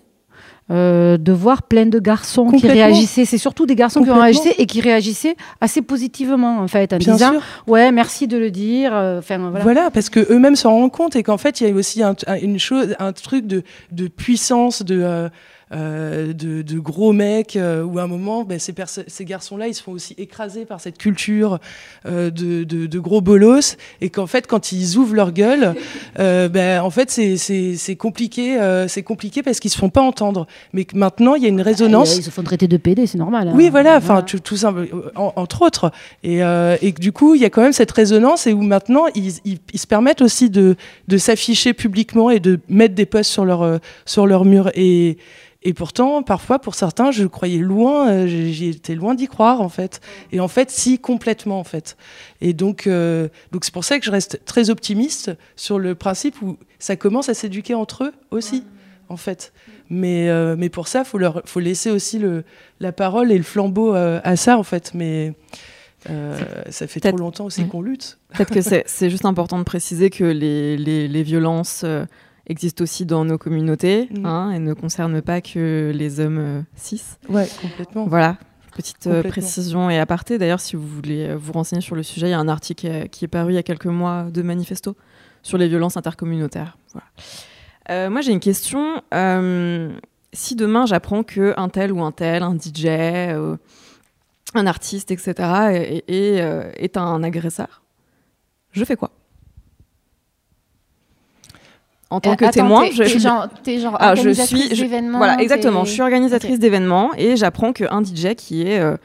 euh, 0.72 1.18
de 1.18 1.34
voir 1.34 1.64
plein 1.64 1.86
de 1.88 2.00
garçons 2.00 2.50
qui 2.50 2.68
réagissaient. 2.68 3.26
C'est 3.26 3.38
surtout 3.38 3.66
des 3.66 3.76
garçons 3.76 4.02
qui 4.02 4.10
réagissaient 4.10 4.56
et 4.58 4.66
qui 4.66 4.80
réagissaient 4.80 5.36
assez 5.60 5.82
positivement, 5.82 6.60
en 6.60 6.70
fait, 6.70 6.94
en 6.94 6.98
Bien 6.98 7.14
disant 7.16 7.32
sûr. 7.34 7.42
Ouais, 7.68 7.92
merci 7.92 8.28
de 8.30 8.38
le 8.38 8.50
dire. 8.50 8.92
euh, 8.96 9.20
Enfin, 9.20 9.38
voilà. 9.40 9.60
Voilà. 9.60 9.92
parce 9.92 10.10
que 10.10 10.22
eux-mêmes 10.32 10.56
s'en 10.56 10.72
rendent 10.72 10.92
compte 10.92 11.18
et 11.18 11.22
qu'en 11.24 11.38
fait, 11.38 11.60
il 11.60 11.68
y 11.68 11.70
a 11.72 11.76
aussi 11.76 12.02
un, 12.02 12.16
un- 12.28 12.40
une 12.40 12.60
chose, 12.60 12.96
un 12.98 13.12
truc 13.12 13.46
de, 13.46 13.62
de 13.92 14.08
puissance, 14.08 14.84
de, 14.84 15.02
euh, 15.04 15.28
euh, 15.74 16.34
de, 16.34 16.62
de 16.62 16.80
gros 16.80 17.14
mecs, 17.14 17.56
euh, 17.56 17.84
où 17.84 18.00
à 18.00 18.04
un 18.04 18.08
moment, 18.08 18.44
ben, 18.44 18.60
ces, 18.60 18.74
ces 19.08 19.26
garçons-là, 19.26 19.68
ils 19.68 19.74
se 19.74 19.82
font 19.84 19.92
aussi 19.94 20.14
écraser 20.18 20.66
par 20.66 20.80
cette 20.80 20.98
culture 20.98 21.60
euh, 22.06 22.30
de, 22.30 22.64
de, 22.64 22.86
de 22.86 23.00
gros 23.00 23.22
bolos, 23.22 23.78
et 24.02 24.10
qu'en 24.10 24.28
fait, 24.28 24.48
quand 24.48 24.72
ils 24.72 24.98
ouvrent 24.98 25.16
leur 25.16 25.32
gueule, 25.32 25.74
ben, 26.18 26.82
en 26.82 26.90
fait, 26.90 27.10
c'est- 27.12 27.96
compliqué, 27.96 28.58
c'est 28.88 29.04
compliqué 29.04 29.44
parce 29.44 29.60
qu'ils 29.60 29.72
se 29.72 29.78
font 29.78 29.90
pas 29.90 30.02
entendre. 30.02 30.48
Mais 30.74 30.86
que 30.86 30.96
maintenant, 30.98 31.36
il 31.36 31.44
y 31.44 31.46
a 31.46 31.50
une 31.50 31.62
résonance. 31.62 32.18
Ils 32.18 32.24
se 32.24 32.30
font 32.30 32.44
traiter 32.44 32.68
de 32.68 32.78
PD, 32.78 33.08
c'est 33.08 33.18
normal. 33.18 33.48
hein. 33.48 33.54
Oui, 33.56 33.70
voilà, 33.70 33.98
enfin, 33.98 34.22
tout, 34.22 34.40
tout 34.40 34.58
simple, 34.58 34.88
en- 35.16 35.34
entre 35.36 35.62
autres. 35.64 35.92
Et, 36.24 36.38
et 36.40 36.92
que 36.94 37.00
du 37.00 37.12
coup, 37.12 37.36
il 37.36 37.42
y 37.42 37.46
a 37.46 37.50
quand 37.50 37.62
même 37.62 37.74
cette 37.74 37.92
résonance 37.92 38.48
et 38.48 38.54
où 38.54 38.62
maintenant, 38.62 39.06
ils, 39.16 39.34
ils- 39.46 39.60
ils 39.74 39.80
se 39.80 39.88
permettent 39.88 40.22
aussi 40.22 40.50
de, 40.50 40.76
de 41.08 41.18
s'afficher 41.18 41.74
publiquement 41.74 42.30
et 42.30 42.40
de 42.40 42.60
mettre 42.70 42.96
des 42.96 43.06
posts 43.06 43.32
sur 43.32 43.46
leur, 43.46 43.80
sur 44.06 44.28
leur 44.28 44.46
mur. 44.46 44.70
Et, 44.76 45.18
et 45.64 45.74
pourtant, 45.74 46.24
parfois, 46.24 46.60
pour 46.60 46.76
certains, 46.76 47.12
je 47.12 47.26
croyais 47.26 47.60
loin, 47.60 48.10
euh, 48.10 48.28
j'ai- 48.28 48.52
j'y 48.52 48.70
étais 48.70 48.96
loin 48.96 49.16
d'y 49.16 49.28
croire, 49.28 49.62
en 49.62 49.70
fait. 49.70 50.02
Et 50.32 50.40
en 50.40 50.48
fait, 50.48 50.70
si, 50.70 51.00
complètement, 51.00 51.60
en 51.60 51.64
fait. 51.64 51.96
Et 52.42 52.54
donc, 52.54 52.86
euh, 52.88 53.30
donc 53.52 53.64
c'est 53.66 53.74
pour 53.74 53.84
ça 53.86 53.98
que 54.00 54.06
je 54.06 54.12
reste 54.12 54.42
très 54.46 54.70
optimiste 54.70 55.32
sur 55.56 55.80
le 55.80 55.96
principe 55.96 56.42
où 56.42 56.58
ça 56.80 56.96
commence 56.96 57.30
à 57.30 57.34
s'éduquer 57.34 57.76
entre 57.76 58.04
eux 58.06 58.14
aussi, 58.32 58.64
en 59.10 59.18
fait. 59.18 59.54
Mais, 59.90 60.30
euh, 60.30 60.56
mais 60.58 60.70
pour 60.70 60.88
ça, 60.88 61.00
il 61.00 61.06
faut, 61.06 61.18
leur, 61.18 61.42
faut 61.46 61.60
laisser 61.60 61.92
aussi 61.92 62.20
le, 62.20 62.44
la 62.80 62.92
parole 62.92 63.32
et 63.32 63.38
le 63.38 63.44
flambeau 63.44 63.94
à 63.94 64.36
ça, 64.36 64.58
en 64.58 64.64
fait. 64.64 64.92
Mais 64.94 65.34
euh, 66.10 66.38
ça 66.70 66.88
fait 66.88 67.00
trop 67.00 67.16
longtemps 67.16 67.46
aussi 67.46 67.62
Ouais. 67.62 67.68
qu'on 67.68 67.82
lutte. 67.82 68.18
Peut-être 68.36 68.54
que 68.54 68.62
c'est 68.62 68.84
c'est 68.88 69.10
juste 69.10 69.24
important 69.26 69.58
de 69.60 69.64
préciser 69.64 70.10
que 70.10 70.24
les, 70.26 70.76
les, 70.78 71.08
les 71.08 71.24
violences 71.24 71.86
existent 72.48 72.84
aussi 72.84 73.06
dans 73.06 73.24
nos 73.26 73.38
communautés 73.38 74.10
Mhm. 74.12 74.26
hein, 74.26 74.52
et 74.52 74.60
ne 74.60 74.74
concernent 74.74 75.22
pas 75.22 75.42
que 75.42 75.92
les 75.94 76.20
hommes 76.20 76.38
euh, 76.40 76.62
cis. 76.76 77.02
Ouais, 77.30 77.48
complètement. 77.62 78.06
Voilà, 78.06 78.38
petite 78.76 79.08
euh, 79.08 79.24
précision 79.24 79.90
et 79.90 79.98
aparté. 80.00 80.38
D'ailleurs, 80.38 80.60
si 80.60 80.76
vous 80.76 80.88
voulez 80.88 81.28
euh, 81.30 81.36
vous 81.38 81.54
renseigner 81.54 81.82
sur 81.82 81.96
le 81.96 82.04
sujet, 82.04 82.28
il 82.28 82.32
y 82.32 82.34
a 82.34 82.40
un 82.40 82.48
article 82.50 82.82
qui 82.82 82.88
est, 82.88 83.10
qui 83.10 83.26
est 83.26 83.30
paru 83.30 83.52
il 83.54 83.56
y 83.56 83.60
a 83.60 83.64
quelques 83.64 83.86
mois 83.86 84.24
de 84.32 84.42
Manifesto 84.42 84.96
sur 85.42 85.58
les 85.58 85.68
violences 85.68 85.96
intercommunautaires. 85.98 86.78
Voilà. 86.94 87.08
Euh, 87.90 88.10
moi, 88.10 88.22
j'ai 88.22 88.32
une 88.32 88.40
question. 88.40 89.02
Si 90.36 90.56
demain 90.56 90.86
j'apprends 90.88 91.22
que 91.24 91.54
un 91.58 91.70
tel 91.70 91.92
ou 91.92 92.02
un 92.04 92.12
tel, 92.12 92.42
un 92.44 92.56
DJ, 92.58 92.88
un 94.56 94.66
artiste, 94.68 95.12
etc., 95.12 95.34
est, 95.74 96.04
est, 96.08 96.74
est 96.84 96.98
un 96.98 97.22
agresseur, 97.24 97.84
je 98.72 98.84
fais 98.84 98.96
quoi? 98.96 99.12
En 102.14 102.20
tant 102.22 102.32
Euh, 102.32 102.36
que 102.36 102.46
attends, 102.46 102.54
témoin, 102.54 102.86
je, 102.92 103.04
je- 103.04 103.18
genre, 103.20 103.48
genre 103.80 103.98
ah, 104.00 104.14
je 104.16 104.30
suis, 104.30 104.76
je- 104.76 105.12
voilà, 105.18 105.42
exactement. 105.42 105.84
Je 105.84 105.92
suis 105.92 106.02
organisatrice 106.02 106.60
d'événements 106.60 107.12
et 107.18 107.36
j'apprends 107.36 107.74
qu'un 107.74 108.02
DJ 108.04 108.36
qui 108.36 108.62
est, 108.68 108.80
euh, 108.80 108.98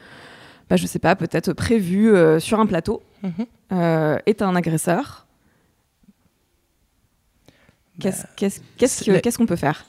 bah, 0.69 0.75
je 0.75 0.85
sais 0.85 0.99
pas, 0.99 1.15
peut-être 1.15 1.53
prévu 1.53 2.13
euh, 2.15 2.39
sur 2.39 2.59
un 2.59 2.65
plateau 2.67 3.01
Mhm. 3.23 3.31
euh, 3.73 4.17
est 4.25 4.41
un 4.41 4.55
agresseur. 4.55 5.25
Qu'est-ce 7.99 8.61
qu'est-ce 8.77 9.37
qu'on 9.37 9.45
peut 9.45 9.55
faire? 9.55 9.85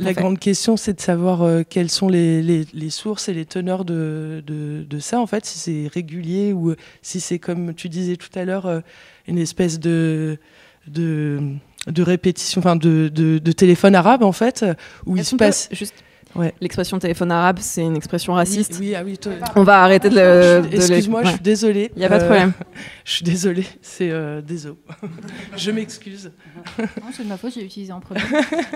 La 0.00 0.14
grande 0.14 0.38
question, 0.38 0.76
c'est 0.78 0.94
de 0.94 1.00
savoir 1.00 1.42
euh, 1.42 1.62
quelles 1.68 1.90
sont 1.90 2.08
les, 2.08 2.40
les- 2.42 2.66
les 2.72 2.90
sources 2.90 3.28
et 3.28 3.34
les 3.34 3.44
teneurs 3.44 3.84
de, 3.84 4.42
de- 4.46 4.82
de 4.88 4.98
ça, 4.98 5.20
en 5.20 5.26
fait, 5.26 5.44
si 5.44 5.58
c'est 5.58 5.88
régulier 5.92 6.52
ou 6.54 6.74
si 7.02 7.20
c'est, 7.20 7.38
comme 7.38 7.74
tu 7.74 7.88
disais 7.90 8.16
tout 8.16 8.30
à 8.34 8.44
l'heure, 8.46 8.64
euh, 8.66 8.80
une 9.28 9.36
espèce 9.38 9.78
de, 9.78 10.38
de, 10.86 11.40
de 11.86 12.02
répétition, 12.02 12.60
enfin 12.60 12.76
de, 12.76 13.08
de, 13.08 13.38
de 13.38 13.52
téléphone 13.52 13.94
arabe, 13.94 14.22
en 14.22 14.32
fait, 14.32 14.64
où 15.06 15.16
il 15.16 15.24
se 15.24 15.36
passe. 15.36 15.68
juste 15.72 15.94
Ouais. 16.34 16.52
l'expression 16.60 16.98
téléphone 16.98 17.30
arabe, 17.30 17.58
c'est 17.60 17.82
une 17.82 17.94
expression 17.94 18.32
raciste. 18.32 18.78
Oui, 18.80 18.88
oui, 18.88 18.94
ah 18.96 19.02
oui, 19.04 19.16
toi- 19.18 19.34
On 19.54 19.62
va 19.62 19.84
arrêter 19.84 20.08
de 20.08 20.16
le. 20.16 20.62
de 20.62 20.68
le- 20.68 20.74
Excuse-moi, 20.74 21.22
je 21.22 21.28
suis 21.30 21.38
désolée. 21.38 21.92
Il 21.94 22.02
y 22.02 22.04
a 22.04 22.08
pas 22.08 22.18
de 22.18 22.24
Euh, 22.24 22.26
problème. 22.26 22.52
Je 23.04 23.12
suis 23.12 23.24
désolée, 23.24 23.64
c'est 23.82 24.10
euh, 24.10 24.40
désolé. 24.42 24.74
je 25.56 25.70
m'excuse. 25.70 26.32
Non, 26.76 26.86
c'est 27.12 27.22
de 27.22 27.28
ma 27.28 27.36
faute, 27.36 27.52
j'ai 27.54 27.62
utilisé 27.64 27.92
en 27.92 28.00
premier. 28.00 28.20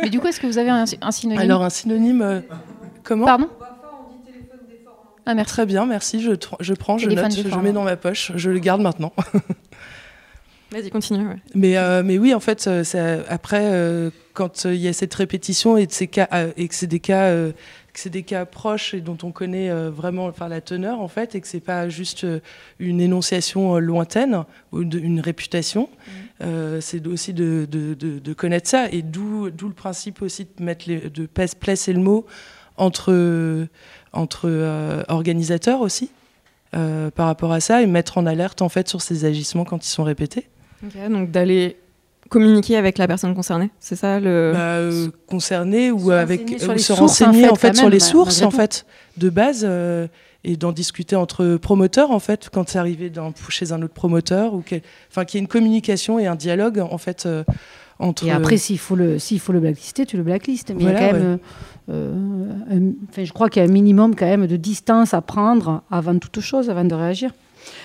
Mais 0.00 0.08
du 0.08 0.20
coup, 0.20 0.28
est-ce 0.28 0.38
que 0.38 0.46
vous 0.46 0.58
avez 0.58 0.70
un, 0.70 0.84
un 1.00 1.10
synonyme? 1.10 1.40
Alors, 1.40 1.64
un 1.64 1.70
synonyme, 1.70 2.22
euh, 2.22 2.40
comment? 3.02 3.24
Pardon? 3.26 3.48
Ah, 5.26 5.34
merci. 5.34 5.52
Très 5.52 5.66
bien, 5.66 5.84
merci. 5.84 6.20
Je, 6.22 6.30
prends, 6.74 6.96
je 6.96 7.04
Téléphone 7.08 7.24
note, 7.34 7.46
je 7.52 7.58
mets 7.58 7.72
dans 7.72 7.82
ma 7.84 7.96
poche. 7.96 8.30
Je 8.36 8.50
le 8.50 8.60
garde 8.60 8.80
maintenant. 8.82 9.12
Vas-y, 10.70 10.90
continue. 10.90 11.26
ouais. 11.26 11.36
Mais, 11.54 11.78
euh, 11.78 12.02
mais 12.04 12.18
oui, 12.18 12.34
en 12.34 12.40
fait, 12.40 12.66
euh, 12.66 12.84
ça- 12.84 13.22
après, 13.28 13.62
euh, 13.72 14.10
quand 14.34 14.64
il 14.66 14.76
y 14.76 14.88
a 14.88 14.92
cette 14.92 15.14
répétition 15.14 15.76
et, 15.78 15.86
de 15.86 15.92
ces 15.92 16.08
cas, 16.08 16.28
et 16.58 16.68
que 16.68 16.74
c'est 16.74 16.86
des 16.86 17.00
cas, 17.00 17.28
euh, 17.30 17.52
que 17.94 18.00
c'est 18.00 18.10
des 18.10 18.22
cas 18.22 18.44
proches 18.44 18.92
et 18.92 19.00
dont 19.00 19.16
on 19.22 19.32
connaît 19.32 19.70
vraiment 19.88 20.26
enfin, 20.26 20.46
la 20.48 20.60
teneur, 20.60 21.00
en 21.00 21.08
fait, 21.08 21.34
et 21.34 21.40
que 21.40 21.48
c'est 21.48 21.58
pas 21.60 21.88
juste 21.88 22.26
une 22.78 23.00
énonciation 23.00 23.78
lointaine 23.78 24.44
ou 24.72 24.84
de- 24.84 24.98
une 24.98 25.20
réputation, 25.20 25.88
euh, 26.42 26.80
c'est 26.82 27.04
aussi 27.06 27.32
de, 27.32 27.66
de- 27.68 27.94
de- 27.94 28.18
de 28.18 28.32
connaître 28.34 28.68
ça. 28.68 28.88
Et 28.92 29.00
d'où 29.02 29.46
le 29.46 29.72
principe 29.74 30.20
aussi 30.22 30.44
de, 30.58 30.62
mettre 30.62 30.84
les, 30.86 31.08
de 31.10 31.26
placer 31.26 31.92
le 31.94 32.00
mot 32.00 32.26
entre, 32.76 33.66
entre 34.12 34.42
euh, 34.44 35.02
organisateurs 35.08 35.80
aussi. 35.80 36.10
euh, 36.76 37.10
par 37.10 37.24
rapport 37.28 37.50
à 37.52 37.60
ça 37.60 37.80
et 37.82 37.86
mettre 37.86 38.18
en 38.18 38.26
alerte 38.26 38.60
en 38.60 38.68
fait 38.68 38.88
sur 38.90 39.00
ces 39.00 39.24
agissements 39.24 39.64
quand 39.64 39.86
ils 39.86 39.88
sont 39.88 40.04
répétés. 40.04 40.48
Donc 41.10 41.30
d'aller 41.30 41.76
communiquer 42.28 42.76
avec 42.76 42.98
la 42.98 43.06
personne 43.06 43.34
concernée, 43.34 43.70
c'est 43.80 43.96
ça 43.96 44.20
le. 44.20 44.52
bah, 44.54 44.58
euh, 44.76 45.08
concernés 45.26 45.90
ou 45.90 46.06
Se 46.06 46.10
avec 46.10 46.40
renseigner 46.40 46.58
sur 46.58 46.68
ou 46.70 46.72
les 46.74 46.78
se 46.78 46.86
sources, 46.86 47.00
renseigner 47.00 47.48
en 47.48 47.52
en 47.52 47.56
fait, 47.56 47.76
sur 47.76 47.88
les 47.88 47.98
bah, 47.98 48.04
sources 48.04 48.42
en 48.42 48.50
fait 48.50 48.86
de 49.16 49.30
base 49.30 49.62
euh, 49.66 50.06
et 50.44 50.56
d'en 50.56 50.72
discuter 50.72 51.16
entre 51.16 51.56
promoteurs 51.56 52.10
en 52.10 52.18
fait 52.20 52.48
quand 52.52 52.68
c'est 52.68 52.78
arrivé 52.78 53.10
dans, 53.10 53.32
chez 53.48 53.72
un 53.72 53.82
autre 53.82 53.94
promoteur 53.94 54.54
ou 54.54 54.62
enfin 55.10 55.24
qu'il 55.24 55.38
y 55.38 55.40
ait 55.40 55.44
une 55.44 55.48
communication 55.48 56.18
et 56.18 56.26
un 56.26 56.36
dialogue 56.36 56.78
en 56.78 56.98
fait 56.98 57.24
euh, 57.26 57.44
entre 57.98 58.26
Et 58.26 58.30
après, 58.30 58.58
s'il 58.58 58.78
faut 58.78 58.94
le, 58.94 59.18
s'il 59.18 59.40
faut 59.40 59.52
le 59.52 59.58
blacklister, 59.60 60.06
tu 60.06 60.16
le 60.16 60.22
blacklistes. 60.22 60.70
Mais 60.76 60.82
Voilà, 60.82 61.00
il 61.00 61.02
y 61.02 61.06
a 61.06 61.10
quand 61.10 61.18
même, 61.18 61.38
euh, 61.90 62.14
euh, 62.70 62.92
un- 63.20 63.24
je 63.24 63.32
crois 63.32 63.48
qu'il 63.48 63.60
y 63.62 63.66
a 63.66 63.68
un 63.68 63.72
minimum 63.72 64.14
quand 64.14 64.26
même 64.26 64.46
de 64.46 64.56
distance 64.56 65.14
à 65.14 65.20
prendre 65.20 65.82
avant 65.90 66.16
toute 66.18 66.38
chose, 66.40 66.70
avant 66.70 66.84
de 66.84 66.94
réagir. 66.94 67.32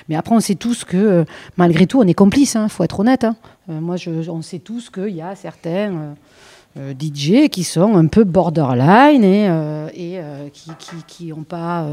Mais 0.10 0.16
après, 0.16 0.36
on 0.36 0.40
sait 0.40 0.56
tous 0.56 0.84
que, 0.84 0.98
euh, 0.98 1.26
malgré 1.58 1.88
tout, 1.88 2.00
on 2.02 2.08
est 2.08 2.14
complices. 2.14 2.58
Il 2.62 2.70
faut 2.70 2.84
être 2.84 3.00
honnête. 3.00 3.24
hein. 3.24 3.36
Euh, 3.70 3.80
moi, 3.80 3.96
je, 3.96 4.30
on 4.30 4.42
sait 4.42 4.60
tous 4.60 4.90
qu'il 4.90 5.16
y 5.16 5.22
a 5.22 5.36
certains 5.36 6.16
euh, 6.78 6.94
DJ 7.00 7.50
qui 7.50 7.64
sont 7.64 7.96
un 7.96 8.08
peu 8.08 8.24
borderline 8.24 9.24
et, 9.24 9.46
et 9.96 10.20
qui, 10.52 10.72
qui, 10.80 10.96
qui 11.08 11.34
ont 11.34 11.44
pas, 11.44 11.86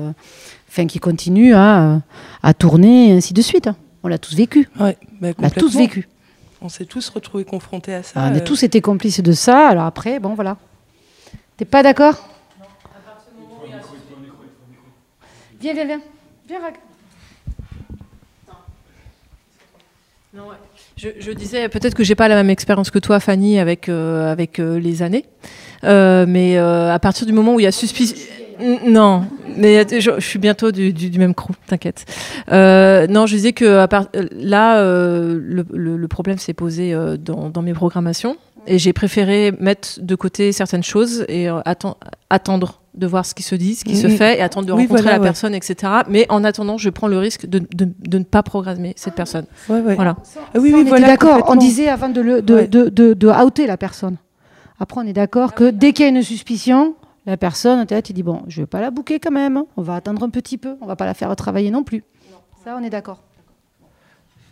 enfin, 0.68 0.86
qui 0.86 0.98
continuent 0.98 1.54
à, 1.54 2.00
à 2.42 2.54
tourner 2.54 3.11
et 3.11 3.12
ainsi 3.12 3.32
de 3.34 3.42
suite. 3.42 3.66
hein. 3.68 3.76
On 4.02 4.08
l'a 4.08 4.18
tous 4.18 4.34
vécu. 4.34 4.68
ouais, 4.80 4.96
bah, 5.20 5.28
On 5.38 5.42
l'a 5.42 5.50
tous 5.50 5.76
vécu. 5.76 6.08
on 6.62 6.68
s'est 6.70 6.86
tous 6.86 7.08
retrouvés 7.11 7.44
confrontés 7.44 7.94
à 7.94 8.02
ça 8.02 8.12
Ah, 8.16 8.30
on 8.32 8.36
a 8.36 8.40
tous 8.40 8.62
été 8.62 8.80
complices 8.80 9.20
de 9.22 9.32
ça. 9.32 9.68
Alors 9.68 9.84
après, 9.84 10.18
bon, 10.18 10.34
voilà. 10.34 10.56
T'es 11.58 11.66
pas 11.66 11.82
d'accord? 11.82 12.14
Viens, 15.61 15.74
viens, 15.74 15.84
viens. 15.84 16.00
Viens, 16.48 16.61
Rag. 16.61 16.74
Je, 20.97 21.09
je 21.18 21.33
disais 21.33 21.68
peut-être 21.68 21.95
que 21.95 22.05
j'ai 22.05 22.14
pas 22.14 22.28
la 22.28 22.37
même 22.37 22.51
expérience 22.51 22.91
que 22.91 22.99
toi, 22.99 23.18
Fanny, 23.20 23.59
avec 23.59 23.89
euh, 23.89 24.31
avec 24.31 24.59
euh, 24.59 24.78
les 24.78 25.03
années, 25.03 25.24
Euh, 25.83 26.26
mais 26.28 26.59
euh, 26.59 26.93
à 26.93 26.99
partir 26.99 27.26
du 27.26 27.33
moment 27.33 27.55
où 27.55 27.61
il 27.61 27.62
y 27.62 27.66
a 27.66 27.72
suspicion, 27.72 28.16
non, 28.87 29.24
mais 29.57 29.87
je, 29.89 30.11
je 30.18 30.20
suis 30.20 30.39
bientôt 30.39 30.70
du, 30.72 30.93
du, 30.93 31.09
du 31.09 31.18
même 31.18 31.35
crew, 31.35 31.53
t'inquiète. 31.66 32.05
Euh, 32.53 33.07
non, 33.07 33.24
je 33.26 33.35
disais 33.35 33.53
que 33.55 33.78
à 33.78 33.89
part, 33.89 34.09
là, 34.33 34.78
euh, 34.78 35.41
le, 35.43 35.64
le, 35.72 35.97
le 35.97 36.09
problème 36.09 36.37
s'est 36.39 36.53
posé 36.53 36.93
euh, 36.93 37.16
dans, 37.16 37.49
dans 37.49 37.62
mes 37.62 37.72
programmations. 37.72 38.37
Et 38.66 38.78
j'ai 38.78 38.93
préféré 38.93 39.53
mettre 39.59 39.99
de 40.03 40.14
côté 40.14 40.53
certaines 40.53 40.83
choses 40.83 41.24
et 41.28 41.49
euh, 41.49 41.61
atten- 41.64 41.95
attendre 42.28 42.80
de 42.95 43.07
voir 43.07 43.24
ce 43.24 43.34
qui 43.34 43.43
se 43.43 43.55
dit, 43.55 43.74
ce 43.76 43.84
qui 43.84 43.97
se 43.97 44.07
Mhm. 44.09 44.16
fait 44.16 44.38
et 44.38 44.43
attendre 44.43 44.66
de 44.66 44.72
Oui, 44.72 44.82
rencontrer 44.82 45.03
voilà, 45.03 45.16
la 45.18 45.22
ouais. 45.22 45.26
personne, 45.28 45.55
etc. 45.55 45.93
Mais 46.09 46.26
en 46.28 46.43
attendant, 46.45 46.76
je 46.76 46.91
prends 46.91 47.07
le 47.09 47.18
risque 47.18 47.47
de, 47.47 47.61
de, 47.61 47.88
de 47.99 48.18
ne 48.18 48.24
pas 48.24 48.43
programmer 48.43 48.95
cette 48.97 49.14
personne. 49.14 49.45
ouais, 49.68 49.80
ouais. 49.80 49.95
Voilà. 49.95 50.16
Ah 50.36 50.59
oui, 50.59 50.72
oui, 50.74 50.84
voilà, 50.86 51.07
d'accord. 51.07 51.45
On 51.49 51.55
disait 51.55 51.88
avant 51.88 52.09
de, 52.09 52.20
le, 52.20 52.43
de, 52.43 52.55
Ouais. 52.55 52.66
de, 52.68 52.88
de, 52.88 53.14
de 53.14 53.28
outer 53.45 53.66
la 53.66 53.76
personne. 53.76 54.16
Après, 54.80 55.01
on 55.01 55.07
est 55.07 55.12
d'accord 55.12 55.55
que 55.55 55.70
dès 55.70 55.93
qu'il 55.93 56.05
y 56.05 56.07
a 56.07 56.11
une 56.11 56.22
suspicion, 56.22 56.95
la 57.26 57.36
personne, 57.36 57.86
peut-être, 57.86 58.11
il 58.11 58.14
dit 58.14 58.22
bon, 58.24 58.43
je 58.49 58.62
vais 58.62 58.66
pas 58.66 58.80
la 58.80 58.91
bouquer 58.91 59.20
quand 59.20 59.30
même. 59.30 59.57
hein. 59.59 59.66
On 59.76 59.82
va 59.82 59.95
attendre 59.95 60.22
un 60.24 60.30
petit 60.30 60.59
peu. 60.59 60.76
On 60.80 60.86
va 60.86 60.97
pas 60.97 61.07
la 61.07 61.14
faire 61.14 61.34
travailler 61.36 61.70
non 61.70 61.84
plus. 61.84 62.03
Ça, 62.64 62.76
on 62.80 62.82
est 62.82 62.91
d'accord. 62.91 63.20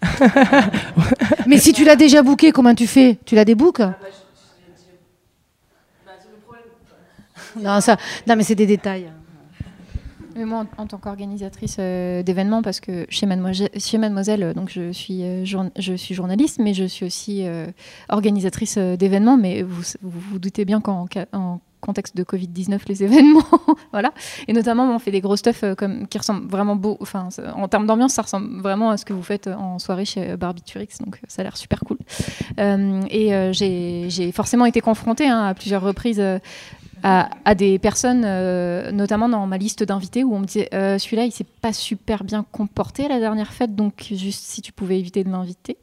Mais 1.46 1.58
si 1.58 1.72
tu 1.72 1.84
l'as 1.84 1.96
déjà 1.96 2.22
bouqué, 2.22 2.52
comment 2.52 2.74
tu 2.74 2.86
fais? 2.86 3.18
Tu 3.24 3.34
la 3.34 3.44
débouques? 3.44 3.82
Non, 7.60 7.80
ça, 7.80 7.96
non, 8.26 8.36
mais 8.36 8.42
c'est 8.42 8.54
des 8.54 8.66
détails. 8.66 9.10
Mais 10.38 10.44
moi, 10.44 10.66
en, 10.76 10.86
tant 10.86 10.98
qu'organisatrice 10.98 11.76
euh, 11.80 12.22
d'événements, 12.22 12.62
parce 12.62 12.78
que 12.78 13.06
chez 13.08 13.26
Mademoiselle, 13.26 13.70
Mademoiselle 13.98 14.42
euh, 14.44 14.54
donc 14.54 14.70
je 14.70 14.92
suis, 14.92 15.24
euh, 15.24 15.44
je 15.44 15.94
suis 15.94 16.14
journaliste, 16.14 16.60
mais 16.60 16.74
je 16.74 16.84
suis 16.84 17.04
aussi 17.04 17.44
organisatrice 18.08 18.78
d'événements. 18.78 19.36
Mais 19.36 19.62
vous 19.62 19.82
vous, 20.02 20.38
doutez 20.38 20.64
bien 20.64 20.80
qu'en 20.80 21.08
contexte 21.80 22.16
de 22.16 22.22
Covid-19, 22.22 22.80
les 22.86 23.02
événements, 23.04 23.42
voilà. 23.90 24.12
Et 24.46 24.52
notamment, 24.52 24.94
on 24.94 24.98
fait 25.00 25.10
des 25.10 25.20
gros 25.20 25.36
stuff 25.36 25.64
comme, 25.76 26.06
qui 26.06 26.18
ressemblent 26.18 26.48
vraiment 26.48 26.76
beau. 26.76 26.96
Enfin, 27.00 27.28
en 27.56 27.66
termes 27.66 27.86
d'ambiance, 27.86 28.12
ça 28.12 28.22
ressemble 28.22 28.60
vraiment 28.60 28.90
à 28.90 28.96
ce 28.96 29.04
que 29.04 29.12
vous 29.12 29.22
faites 29.24 29.48
en 29.48 29.80
soirée 29.80 30.04
chez 30.04 30.36
Barbiturix. 30.36 30.88
Donc, 31.00 31.20
ça 31.26 31.42
a 31.42 31.44
l'air 31.44 31.56
super 31.56 31.80
cool. 31.80 31.98
Et 32.58 33.50
j'ai 33.52 34.32
forcément 34.32 34.66
été 34.66 34.80
confrontée 34.80 35.26
hein, 35.26 35.46
à 35.46 35.54
plusieurs 35.54 35.82
reprises 35.82 36.22
à, 37.02 37.54
des 37.54 37.78
personnes, 37.78 38.22
euh, 38.24 38.90
notamment 38.92 39.28
dans 39.28 39.46
ma 39.46 39.58
liste 39.58 39.82
d'invités, 39.82 40.24
où 40.24 40.34
on 40.34 40.40
me 40.40 40.46
disait 40.46 40.68
euh, 40.74 40.98
celui-là, 40.98 41.24
il 41.24 41.32
s'est 41.32 41.44
pas 41.44 41.72
super 41.72 42.24
bien 42.24 42.44
comporté 42.50 43.04
à 43.04 43.08
la 43.08 43.20
dernière 43.20 43.52
fête, 43.52 43.74
donc 43.74 44.06
juste 44.10 44.44
si 44.44 44.62
tu 44.62 44.72
pouvais 44.72 44.98
éviter 44.98 45.24
de 45.24 45.30
l'inviter. 45.30 45.76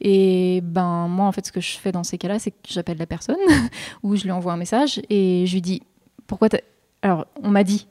Et 0.00 0.60
ben 0.62 1.08
moi, 1.08 1.26
en 1.26 1.32
fait, 1.32 1.46
ce 1.46 1.52
que 1.52 1.60
je 1.60 1.78
fais 1.78 1.92
dans 1.92 2.04
ces 2.04 2.18
cas-là, 2.18 2.38
c'est 2.38 2.50
que 2.50 2.56
j'appelle 2.68 2.98
la 2.98 3.06
personne 3.06 3.36
ou 4.02 4.16
je 4.16 4.24
lui 4.24 4.30
envoie 4.30 4.52
un 4.52 4.56
message 4.56 5.00
et 5.10 5.44
je 5.46 5.52
lui 5.54 5.62
dis 5.62 5.82
pourquoi. 6.26 6.48
Alors, 7.02 7.26
on 7.42 7.48
m'a 7.48 7.64
dit 7.64 7.86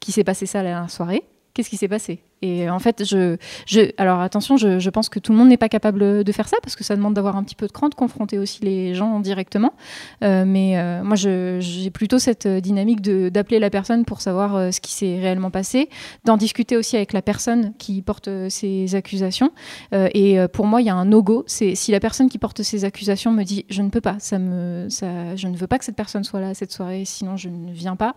qu'il 0.00 0.12
s'est 0.12 0.24
passé 0.24 0.46
ça 0.46 0.62
la 0.62 0.88
soirée. 0.88 1.22
Qu'est-ce 1.54 1.70
qui 1.70 1.76
s'est 1.76 1.88
passé? 1.88 2.20
Et 2.42 2.68
en 2.68 2.78
fait, 2.78 3.04
je, 3.04 3.36
je, 3.66 3.92
alors 3.96 4.20
attention, 4.20 4.56
je, 4.56 4.90
pense 4.90 5.08
que 5.08 5.18
tout 5.18 5.32
le 5.32 5.38
monde 5.38 5.48
n'est 5.48 5.56
pas 5.56 5.68
capable 5.68 6.22
de 6.22 6.32
faire 6.32 6.48
ça 6.48 6.56
parce 6.62 6.76
que 6.76 6.84
ça 6.84 6.94
demande 6.94 7.14
d'avoir 7.14 7.36
un 7.36 7.42
petit 7.42 7.54
peu 7.54 7.66
de 7.66 7.72
cran, 7.72 7.88
de 7.88 7.94
confronter 7.94 8.38
aussi 8.38 8.62
les 8.62 8.94
gens 8.94 9.20
directement. 9.20 9.72
Euh, 10.22 10.44
mais 10.46 10.78
euh, 10.78 11.02
moi, 11.02 11.16
j'ai 11.16 11.90
plutôt 11.90 12.18
cette 12.18 12.46
dynamique 12.46 13.00
d'appeler 13.02 13.58
la 13.58 13.70
personne 13.70 14.04
pour 14.04 14.20
savoir 14.20 14.56
euh, 14.56 14.70
ce 14.70 14.80
qui 14.80 14.92
s'est 14.92 15.18
réellement 15.18 15.50
passé, 15.50 15.88
d'en 16.24 16.36
discuter 16.36 16.76
aussi 16.76 16.96
avec 16.96 17.12
la 17.12 17.22
personne 17.22 17.72
qui 17.78 18.02
porte 18.02 18.28
ces 18.48 18.94
accusations. 18.94 19.50
Et 19.92 20.38
pour 20.52 20.66
moi, 20.66 20.80
il 20.82 20.86
y 20.86 20.90
a 20.90 20.94
un 20.94 21.04
no-go. 21.04 21.44
C'est 21.46 21.74
si 21.74 21.90
la 21.90 22.00
personne 22.00 22.28
qui 22.28 22.38
porte 22.38 22.62
ces 22.62 22.84
accusations 22.84 23.32
me 23.32 23.44
dit 23.44 23.64
je 23.70 23.82
ne 23.82 23.88
peux 23.88 24.00
pas, 24.00 24.16
ça 24.18 24.38
me, 24.38 24.88
ça, 24.88 25.36
je 25.36 25.48
ne 25.48 25.56
veux 25.56 25.66
pas 25.66 25.78
que 25.78 25.84
cette 25.84 25.96
personne 25.96 26.24
soit 26.24 26.40
là 26.40 26.54
cette 26.54 26.72
soirée, 26.72 27.04
sinon 27.04 27.36
je 27.36 27.48
ne 27.48 27.72
viens 27.72 27.96
pas. 27.96 28.14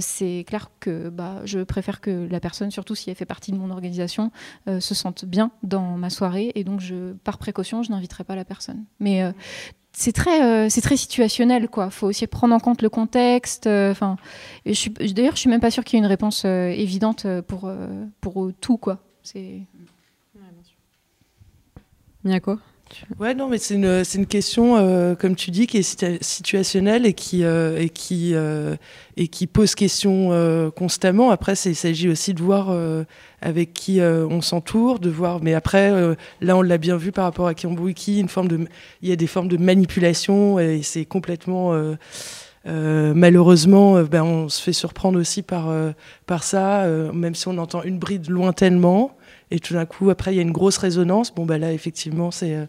c'est 0.00 0.44
clair 0.46 0.70
que 0.80 1.08
bah, 1.08 1.40
je 1.44 1.60
préfère 1.60 2.00
que 2.00 2.28
la 2.30 2.40
personne, 2.40 2.70
surtout 2.70 2.94
si 2.94 3.10
elle 3.10 3.16
fait 3.16 3.24
partie 3.24 3.39
de 3.48 3.56
mon 3.56 3.70
organisation, 3.70 4.30
euh, 4.68 4.80
se 4.80 4.94
sente 4.94 5.24
bien 5.24 5.50
dans 5.62 5.96
ma 5.96 6.10
soirée. 6.10 6.52
Et 6.54 6.64
donc, 6.64 6.80
je, 6.80 7.12
par 7.24 7.38
précaution, 7.38 7.82
je 7.82 7.90
n'inviterai 7.90 8.24
pas 8.24 8.36
la 8.36 8.44
personne. 8.44 8.84
Mais 9.00 9.22
euh, 9.22 9.32
c'est 9.92 10.12
très, 10.12 10.44
euh, 10.44 10.68
c'est 10.68 10.80
très 10.80 10.96
situationnel, 10.96 11.68
quoi. 11.68 11.90
Faut 11.90 12.06
aussi 12.06 12.26
prendre 12.26 12.54
en 12.54 12.60
compte 12.60 12.82
le 12.82 12.90
contexte. 12.90 13.66
Enfin, 13.66 14.16
d'ailleurs, 14.64 15.34
je 15.34 15.40
suis 15.40 15.50
même 15.50 15.60
pas 15.60 15.70
sûre 15.70 15.84
qu'il 15.84 15.96
y 15.96 16.00
ait 16.00 16.04
une 16.04 16.10
réponse 16.10 16.44
évidente 16.44 17.26
pour 17.48 17.70
pour 18.20 18.50
tout, 18.60 18.76
quoi. 18.76 18.98
C'est 19.22 19.62
Miyako? 22.24 22.58
Ouais, 23.20 23.34
non, 23.34 23.48
mais 23.48 23.58
c'est 23.58 23.74
une, 23.74 24.02
une 24.14 24.26
question, 24.26 24.76
euh, 24.76 25.14
comme 25.14 25.36
tu 25.36 25.52
dis, 25.52 25.68
qui 25.68 25.78
est 25.78 25.80
situa- 25.80 26.18
situationnelle 26.22 27.06
et 27.06 27.12
qui, 27.12 27.44
euh, 27.44 27.78
et 27.78 27.88
qui, 27.88 28.34
euh, 28.34 28.74
et 29.16 29.28
qui 29.28 29.46
pose 29.46 29.74
question 29.76 30.30
constamment. 30.76 31.30
Après, 31.30 31.52
il 31.52 31.76
s'agit 31.76 32.08
aussi 32.08 32.34
de 32.34 32.42
voir 32.42 32.76
avec 33.42 33.74
qui 33.74 34.00
on 34.00 34.40
s'entoure, 34.40 34.98
de 34.98 35.10
voir. 35.10 35.40
Mais 35.42 35.54
après, 35.54 35.90
là, 36.40 36.56
on 36.56 36.62
l'a 36.62 36.78
bien 36.78 36.96
vu 36.96 37.12
par 37.12 37.24
rapport 37.24 37.46
à 37.46 37.54
Kiambuiki, 37.54 38.18
une 38.20 38.28
forme 38.28 38.48
de, 38.48 38.66
il 39.02 39.08
y 39.08 39.12
a 39.12 39.16
des 39.16 39.26
formes 39.26 39.48
de 39.48 39.56
manipulation 39.56 40.58
et 40.58 40.82
c'est 40.82 41.04
complètement. 41.04 41.74
malheureusement, 42.64 44.02
ben, 44.02 44.22
on 44.22 44.48
se 44.48 44.62
fait 44.62 44.72
surprendre 44.72 45.18
aussi 45.20 45.42
par, 45.42 45.72
par 46.26 46.42
ça, 46.42 46.86
même 47.12 47.34
si 47.34 47.46
on 47.48 47.58
entend 47.58 47.82
une 47.82 47.98
bride 47.98 48.28
lointainement. 48.30 49.16
Et 49.50 49.58
tout 49.58 49.74
d'un 49.74 49.86
coup, 49.86 50.10
après, 50.10 50.32
il 50.32 50.36
y 50.36 50.38
a 50.38 50.42
une 50.42 50.52
grosse 50.52 50.78
résonance. 50.78 51.34
Bon, 51.34 51.44
bah 51.44 51.58
là, 51.58 51.72
effectivement, 51.72 52.30
c'est, 52.30 52.54
euh, 52.54 52.66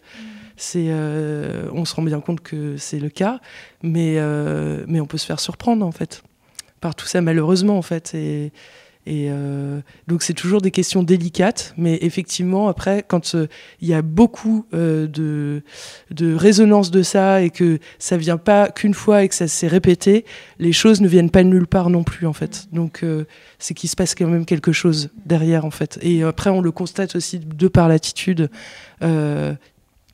c'est, 0.57 0.87
euh, 0.89 1.67
on 1.73 1.85
se 1.85 1.95
rend 1.95 2.03
bien 2.03 2.19
compte 2.21 2.41
que 2.41 2.77
c'est 2.77 2.99
le 2.99 3.09
cas, 3.09 3.39
mais, 3.83 4.15
euh, 4.17 4.83
mais 4.87 4.99
on 4.99 5.05
peut 5.05 5.17
se 5.17 5.25
faire 5.25 5.39
surprendre 5.39 5.85
en 5.85 5.91
fait 5.91 6.23
par 6.79 6.95
tout 6.95 7.05
ça, 7.05 7.21
malheureusement 7.21 7.77
en 7.77 7.81
fait. 7.83 8.15
Et 9.07 9.27
euh, 9.29 9.81
donc 10.07 10.21
c'est 10.21 10.33
toujours 10.33 10.61
des 10.61 10.69
questions 10.69 11.01
délicates, 11.01 11.73
mais 11.75 11.97
effectivement, 12.01 12.67
après, 12.67 13.03
quand 13.07 13.33
euh, 13.33 13.47
il 13.81 13.87
y 13.87 13.95
a 13.95 14.03
beaucoup 14.03 14.65
euh, 14.73 15.07
de, 15.07 15.63
de 16.11 16.35
résonance 16.35 16.91
de 16.91 17.01
ça 17.01 17.41
et 17.41 17.49
que 17.49 17.79
ça 17.97 18.17
vient 18.17 18.37
pas 18.37 18.69
qu'une 18.69 18.93
fois 18.93 19.23
et 19.23 19.29
que 19.29 19.33
ça 19.33 19.47
s'est 19.47 19.67
répété, 19.67 20.23
les 20.59 20.71
choses 20.71 21.01
ne 21.01 21.07
viennent 21.07 21.31
pas 21.31 21.43
de 21.43 21.49
nulle 21.49 21.67
part 21.67 21.89
non 21.89 22.03
plus 22.03 22.27
en 22.27 22.33
fait. 22.33 22.67
Donc 22.71 23.03
c'est 23.57 23.73
qu'il 23.73 23.89
se 23.89 23.95
passe 23.95 24.13
quand 24.13 24.27
même 24.27 24.45
quelque 24.45 24.71
chose 24.71 25.09
derrière 25.25 25.65
en 25.65 25.71
fait. 25.71 25.97
Et 26.01 26.23
après, 26.23 26.51
on 26.51 26.61
le 26.61 26.71
constate 26.71 27.15
aussi 27.15 27.39
de 27.39 27.67
par 27.67 27.87
l'attitude. 27.87 28.49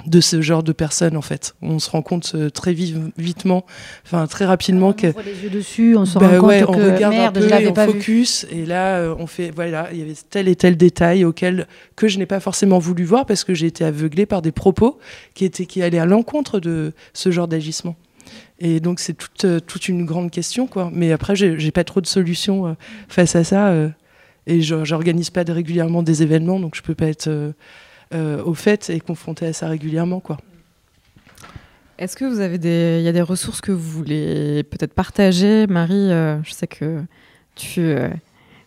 De 0.05 0.21
ce 0.21 0.41
genre 0.41 0.63
de 0.63 0.71
personnes 0.71 1.17
en 1.17 1.21
fait. 1.21 1.55
On 1.61 1.79
se 1.79 1.89
rend 1.89 2.01
compte 2.01 2.33
euh, 2.35 2.49
très 2.49 2.73
vitement, 2.73 3.65
enfin 4.05 4.27
très 4.27 4.45
rapidement 4.45 4.93
que 4.93 5.07
On 5.07 5.21
les 5.21 5.43
yeux 5.43 5.49
dessus, 5.49 5.95
on 5.97 6.05
se 6.05 6.17
bah 6.19 6.39
rend 6.39 6.47
ouais, 6.47 6.61
compte 6.61 6.75
on 6.75 6.77
que 6.77 6.93
regarde 6.93 7.13
merde, 7.13 7.37
un 7.37 7.39
peu 7.39 7.41
je 7.41 7.47
et 7.47 7.49
l'avais 7.49 7.67
on 7.67 7.73
pas 7.73 7.87
vu. 7.87 7.93
focus 7.93 8.45
et 8.51 8.65
là 8.65 8.97
euh, 8.97 9.15
on 9.17 9.27
fait 9.27 9.51
voilà, 9.53 9.89
il 9.91 9.99
y 9.99 10.01
avait 10.01 10.13
tel 10.29 10.47
et 10.47 10.55
tel 10.55 10.77
détail 10.77 11.25
auquel 11.25 11.67
que 11.95 12.07
je 12.07 12.19
n'ai 12.19 12.25
pas 12.25 12.39
forcément 12.39 12.79
voulu 12.79 13.03
voir 13.03 13.25
parce 13.25 13.43
que 13.43 13.53
j'ai 13.53 13.67
été 13.67 13.83
aveuglée 13.83 14.25
par 14.25 14.41
des 14.41 14.51
propos 14.51 14.99
qui 15.33 15.45
étaient 15.45 15.65
qui 15.65 15.81
allaient 15.81 15.99
à 15.99 16.05
l'encontre 16.05 16.59
de 16.59 16.93
ce 17.13 17.31
genre 17.31 17.47
d'agissement. 17.47 17.95
Et 18.59 18.79
donc 18.79 18.99
c'est 18.99 19.13
toute 19.13 19.45
euh, 19.45 19.59
toute 19.59 19.89
une 19.89 20.05
grande 20.05 20.31
question 20.31 20.67
quoi. 20.67 20.89
Mais 20.93 21.11
après 21.11 21.35
j'ai 21.35 21.71
pas 21.71 21.83
trop 21.83 22.01
de 22.01 22.07
solutions 22.07 22.75
face 23.09 23.35
à 23.35 23.43
ça 23.43 23.73
et 24.45 24.61
je 24.61 24.85
j'organise 24.85 25.31
pas 25.31 25.43
régulièrement 25.43 26.03
des 26.03 26.23
événements 26.23 26.59
donc 26.59 26.75
je 26.75 26.81
peux 26.81 26.95
pas 26.95 27.07
être 27.07 27.53
au 28.13 28.53
fait 28.53 28.89
et 28.89 28.99
confrontée 28.99 29.47
à 29.47 29.53
ça 29.53 29.67
régulièrement 29.67 30.19
quoi. 30.19 30.37
Est-ce 31.99 32.15
que 32.15 32.25
vous 32.25 32.39
avez 32.41 32.59
des, 32.59 32.97
il 32.99 33.03
y 33.05 33.07
a 33.07 33.11
des 33.11 33.21
ressources 33.23 33.59
que 33.59 33.71
vous 33.71 33.89
voulez 33.89 34.63
peut-être 34.63 34.93
partager, 34.93 35.65
Marie 35.67 36.11
euh, 36.11 36.37
Je 36.43 36.51
sais 36.53 36.67
que 36.67 37.01
tu 37.55 37.81
euh, 37.81 38.07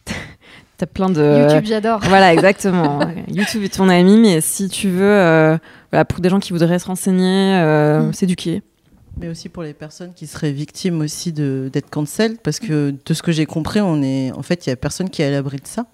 as 0.80 0.86
plein 0.86 1.10
de 1.10 1.42
YouTube, 1.48 1.64
j'adore. 1.64 2.00
Voilà, 2.00 2.32
exactement. 2.32 3.00
YouTube 3.28 3.62
est 3.62 3.74
ton 3.76 3.88
ami, 3.88 4.18
mais 4.18 4.40
si 4.40 4.68
tu 4.68 4.88
veux, 4.88 5.04
euh, 5.04 5.56
voilà, 5.92 6.04
pour 6.04 6.18
des 6.20 6.28
gens 6.28 6.40
qui 6.40 6.52
voudraient 6.52 6.78
se 6.80 6.86
renseigner, 6.86 7.54
euh, 7.60 8.08
Mm. 8.08 8.12
s'éduquer. 8.14 8.62
Mais 9.20 9.28
aussi 9.28 9.48
pour 9.48 9.62
les 9.62 9.74
personnes 9.74 10.12
qui 10.14 10.26
seraient 10.26 10.50
victimes 10.52 11.00
aussi 11.00 11.32
de- 11.32 11.68
d'être 11.72 11.90
cancel, 11.90 12.36
parce 12.42 12.58
que 12.58 12.94
de 13.04 13.14
ce 13.14 13.22
que 13.22 13.30
j'ai 13.32 13.46
compris, 13.46 13.80
on 13.80 14.02
est, 14.02 14.32
en 14.32 14.42
fait, 14.42 14.66
il 14.66 14.70
y 14.70 14.72
a 14.72 14.76
personne 14.76 15.08
qui 15.10 15.22
est 15.22 15.26
à 15.26 15.30
l'abri 15.30 15.58
de 15.58 15.66
ça. 15.68 15.86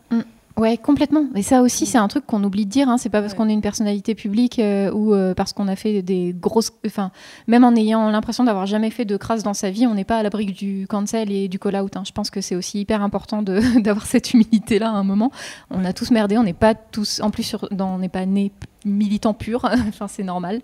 Ouais, 0.59 0.79
complètement. 0.79 1.27
Et 1.35 1.43
ça 1.43 1.61
aussi, 1.61 1.85
c'est 1.85 1.99
un 1.99 2.09
truc 2.09 2.25
qu'on 2.25 2.43
oublie 2.43 2.65
de 2.65 2.71
dire. 2.71 2.89
Hein. 2.89 2.97
C'est 2.97 3.11
pas 3.11 3.21
parce 3.21 3.35
qu'on 3.35 3.47
est 3.47 3.53
une 3.53 3.61
personnalité 3.61 4.15
publique 4.15 4.59
euh, 4.59 4.91
ou 4.91 5.13
euh, 5.13 5.35
parce 5.35 5.53
qu'on 5.53 5.69
a 5.69 5.77
fait 5.77 6.01
des 6.01 6.35
grosses. 6.35 6.73
Enfin, 6.87 7.11
même 7.47 7.63
en 7.63 7.75
ayant 7.77 8.09
l'impression 8.11 8.43
d'avoir 8.43 8.65
jamais 8.65 8.89
fait 8.89 9.05
de 9.05 9.19
crasse 9.19 9.43
dans 9.43 9.53
sa 9.53 9.69
vie, 9.71 9.87
on 9.87 9.93
n'est 9.93 10.05
pas 10.05 10.17
à 10.17 10.23
l'abri 10.23 10.47
du 10.47 10.87
cancel 10.89 11.31
et 11.31 11.49
du 11.49 11.59
call-out. 11.59 11.95
hein. 11.99 12.05
Je 12.07 12.13
pense 12.13 12.31
que 12.31 12.41
c'est 12.41 12.57
aussi 12.57 12.81
hyper 12.81 13.03
important 13.03 13.43
d'avoir 13.77 14.07
cette 14.07 14.33
humilité-là 14.33 14.89
à 14.89 14.95
un 14.95 15.05
moment. 15.05 15.31
On 15.71 15.85
a 15.85 15.93
tous 15.93 16.11
merdé. 16.11 16.39
On 16.39 16.43
n'est 16.45 16.55
pas 16.55 16.75
tous. 16.75 17.21
En 17.21 17.31
plus, 17.31 17.43
sur, 17.43 17.69
on 17.79 17.99
n'est 17.99 18.09
pas 18.09 18.25
né 18.25 18.51
militant 18.87 19.35
pur. 19.35 19.65
enfin, 19.89 20.09
c'est 20.09 20.23
normal. 20.23 20.63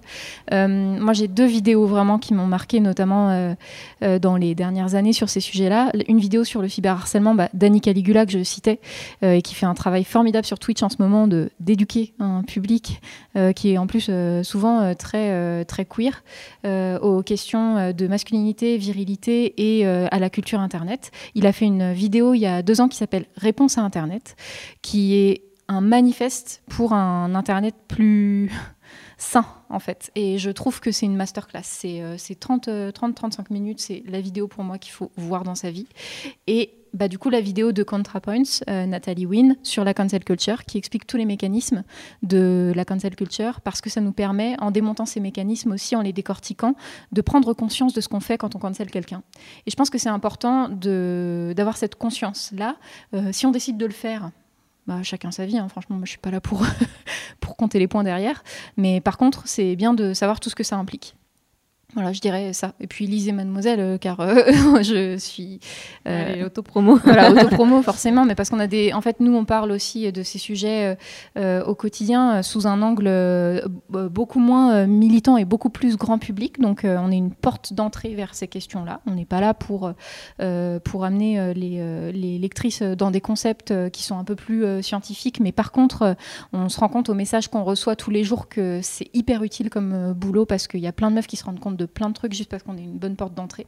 Euh, 0.52 0.68
moi, 0.68 1.12
j'ai 1.12 1.28
deux 1.28 1.46
vidéos 1.46 1.86
vraiment 1.86 2.18
qui 2.18 2.32
m'ont 2.32 2.46
marqué, 2.46 2.80
notamment 2.80 3.30
euh, 3.30 3.54
euh, 4.02 4.18
dans 4.18 4.36
les 4.36 4.54
dernières 4.54 4.94
années 4.94 5.12
sur 5.12 5.28
ces 5.28 5.40
sujets-là. 5.40 5.92
Une 6.08 6.18
vidéo 6.18 6.44
sur 6.44 6.62
le 6.62 6.68
cyberharcèlement, 6.68 7.34
bah, 7.34 7.48
Dani 7.52 7.80
Caligula, 7.80 8.24
que 8.24 8.32
je 8.32 8.42
citais, 8.42 8.80
et 9.22 9.42
qui 9.42 9.54
fait 9.54 9.66
un 9.66 9.74
travail 9.74 10.04
formidable 10.04 10.46
sur 10.46 10.58
Twitch 10.58 10.82
en 10.82 10.88
ce 10.88 10.96
moment 11.00 11.26
d'éduquer 11.58 12.14
un 12.20 12.42
public 12.42 13.00
qui 13.56 13.72
est 13.72 13.78
en 13.78 13.86
plus 13.86 14.10
souvent 14.42 14.94
très 14.94 15.64
très 15.64 15.84
queer 15.84 16.22
aux 16.64 17.22
questions 17.22 17.92
de 17.92 18.06
masculinité, 18.06 18.76
virilité 18.76 19.54
et 19.56 19.86
à 19.86 20.18
la 20.18 20.30
culture 20.30 20.60
internet. 20.60 21.10
Il 21.34 21.46
a 21.46 21.52
fait 21.52 21.64
une 21.64 21.92
vidéo 21.92 22.34
il 22.34 22.40
y 22.40 22.46
a 22.46 22.62
deux 22.62 22.80
ans 22.80 22.88
qui 22.88 22.96
s'appelle 22.96 23.26
Réponse 23.36 23.78
à 23.78 23.82
internet, 23.82 24.36
qui 24.82 25.14
est 25.16 25.42
un 25.72 25.80
manifeste 25.80 26.62
pour 26.68 26.92
un 26.92 27.34
internet 27.34 27.74
plus 27.88 28.50
sain 29.18 29.46
en 29.68 29.78
fait. 29.78 30.10
Et 30.14 30.38
je 30.38 30.50
trouve 30.50 30.80
que 30.80 30.92
c'est 30.92 31.06
une 31.06 31.16
masterclass. 31.16 31.62
C'est 31.62 32.02
euh, 32.02 32.16
c'est 32.18 32.38
30-35 32.40 33.46
minutes, 33.50 33.80
c'est 33.80 34.02
la 34.06 34.20
vidéo 34.20 34.48
pour 34.48 34.64
moi 34.64 34.78
qu'il 34.78 34.92
faut 34.92 35.10
voir 35.16 35.44
dans 35.44 35.54
sa 35.54 35.70
vie. 35.70 35.86
Et 36.46 36.82
bah, 36.94 37.08
du 37.08 37.18
coup, 37.18 37.30
la 37.30 37.40
vidéo 37.40 37.72
de 37.72 37.82
ContraPoints, 37.82 38.60
euh, 38.68 38.84
Nathalie 38.84 39.24
Wynne, 39.24 39.56
sur 39.62 39.82
la 39.82 39.94
cancel 39.94 40.24
culture, 40.24 40.64
qui 40.64 40.76
explique 40.76 41.06
tous 41.06 41.16
les 41.16 41.24
mécanismes 41.24 41.84
de 42.22 42.72
la 42.76 42.84
cancel 42.84 43.16
culture, 43.16 43.62
parce 43.62 43.80
que 43.80 43.88
ça 43.88 44.00
nous 44.00 44.12
permet, 44.12 44.56
en 44.60 44.70
démontant 44.70 45.06
ces 45.06 45.20
mécanismes 45.20 45.72
aussi, 45.72 45.96
en 45.96 46.02
les 46.02 46.12
décortiquant, 46.12 46.74
de 47.12 47.20
prendre 47.22 47.54
conscience 47.54 47.94
de 47.94 48.00
ce 48.00 48.08
qu'on 48.08 48.20
fait 48.20 48.36
quand 48.36 48.54
on 48.56 48.58
cancel 48.58 48.90
quelqu'un. 48.90 49.22
Et 49.66 49.70
je 49.70 49.76
pense 49.76 49.88
que 49.88 49.98
c'est 49.98 50.10
important 50.10 50.68
d'avoir 50.68 51.78
cette 51.78 51.94
conscience-là. 51.94 52.76
Euh, 53.14 53.30
si 53.32 53.46
on 53.46 53.52
décide 53.52 53.78
de 53.78 53.86
le 53.86 53.92
faire, 53.92 54.30
bah, 54.86 55.02
chacun 55.02 55.30
sa 55.30 55.46
vie, 55.46 55.58
hein. 55.58 55.68
franchement, 55.68 55.96
moi 55.96 56.04
je 56.06 56.10
suis 56.10 56.18
pas 56.18 56.30
là 56.30 56.40
pour, 56.40 56.64
pour 57.40 57.56
compter 57.56 57.78
les 57.78 57.88
points 57.88 58.04
derrière. 58.04 58.42
Mais 58.76 59.00
par 59.00 59.16
contre, 59.16 59.42
c'est 59.46 59.76
bien 59.76 59.94
de 59.94 60.12
savoir 60.14 60.40
tout 60.40 60.50
ce 60.50 60.54
que 60.54 60.64
ça 60.64 60.76
implique. 60.76 61.14
Voilà, 61.94 62.14
je 62.14 62.20
dirais 62.20 62.54
ça. 62.54 62.72
Et 62.80 62.86
puis 62.86 63.06
lisez 63.06 63.32
Mademoiselle, 63.32 63.80
euh, 63.80 63.98
car 63.98 64.20
euh, 64.20 64.44
je 64.82 65.18
suis. 65.18 65.60
Euh, 66.08 66.46
autopromo. 66.46 66.96
voilà, 67.04 67.30
autopromo 67.32 67.82
forcément, 67.82 68.24
mais 68.24 68.34
parce 68.34 68.48
qu'on 68.48 68.60
a 68.60 68.66
des. 68.66 68.94
En 68.94 69.02
fait, 69.02 69.20
nous, 69.20 69.34
on 69.34 69.44
parle 69.44 69.70
aussi 69.72 70.10
de 70.10 70.22
ces 70.22 70.38
sujets 70.38 70.96
au 71.36 71.74
quotidien 71.74 72.42
sous 72.42 72.66
un 72.66 72.82
angle 72.82 73.10
beaucoup 73.90 74.38
moins 74.38 74.86
militant 74.86 75.36
et 75.36 75.44
beaucoup 75.44 75.70
plus 75.70 75.96
grand 75.96 76.18
public. 76.18 76.60
Donc, 76.60 76.82
on 76.84 77.10
est 77.10 77.16
une 77.16 77.32
porte 77.32 77.72
d'entrée 77.72 78.14
vers 78.14 78.34
ces 78.34 78.48
questions-là. 78.48 79.00
On 79.06 79.12
n'est 79.12 79.24
pas 79.24 79.40
là 79.40 79.54
pour, 79.54 79.92
pour 80.84 81.04
amener 81.04 81.54
les, 81.54 82.12
les, 82.12 82.38
lectrices 82.38 82.82
dans 82.82 83.10
des 83.10 83.20
concepts 83.20 83.90
qui 83.90 84.02
sont 84.02 84.18
un 84.18 84.24
peu 84.24 84.34
plus 84.34 84.82
scientifiques, 84.82 85.40
mais 85.40 85.52
par 85.52 85.72
contre, 85.72 86.16
on 86.52 86.68
se 86.68 86.80
rend 86.80 86.88
compte 86.88 87.08
au 87.08 87.14
message 87.14 87.48
qu'on 87.48 87.64
reçoit 87.64 87.96
tous 87.96 88.10
les 88.10 88.24
jours 88.24 88.48
que 88.48 88.80
c'est 88.82 89.08
hyper 89.14 89.42
utile 89.42 89.70
comme 89.70 90.12
boulot 90.12 90.46
parce 90.46 90.66
qu'il 90.66 90.80
y 90.80 90.86
a 90.86 90.92
plein 90.92 91.10
de 91.10 91.16
meufs 91.16 91.26
qui 91.26 91.36
se 91.36 91.44
rendent 91.44 91.60
compte 91.60 91.76
de 91.76 91.81
plein 91.86 92.08
de 92.08 92.14
trucs 92.14 92.32
juste 92.32 92.50
parce 92.50 92.62
qu'on 92.62 92.76
est 92.76 92.82
une 92.82 92.98
bonne 92.98 93.16
porte 93.16 93.34
d'entrée. 93.34 93.66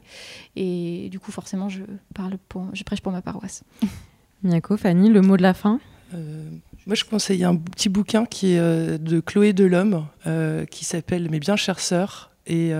Et 0.57 1.09
du 1.11 1.21
coup, 1.21 1.33
forcément, 1.33 1.69
je, 1.69 1.83
parle 2.15 2.39
pour, 2.49 2.67
je 2.75 2.85
prêche 2.85 3.01
pour 3.01 3.13
ma 3.13 3.23
paroisse. 3.23 3.65
Miako, 4.45 4.77
Fanny, 4.77 5.09
le 5.09 5.23
mot 5.23 5.37
de 5.37 5.43
la 5.43 5.55
fin 5.55 5.81
euh, 6.15 6.49
Moi, 6.87 6.95
je 6.95 7.05
conseille 7.05 7.45
un 7.45 7.57
petit 7.57 7.89
bouquin 7.89 8.27
qui 8.27 8.53
est 8.53 8.59
euh, 8.59 8.99
de 8.99 9.21
Chloé 9.21 9.55
Delhomme 9.55 10.07
euh, 10.27 10.67
qui 10.67 10.85
s'appelle 10.85 11.31
Mes 11.31 11.41
bien 11.41 11.57
chères 11.57 11.81
sœurs. 11.81 12.31
Et 12.47 12.73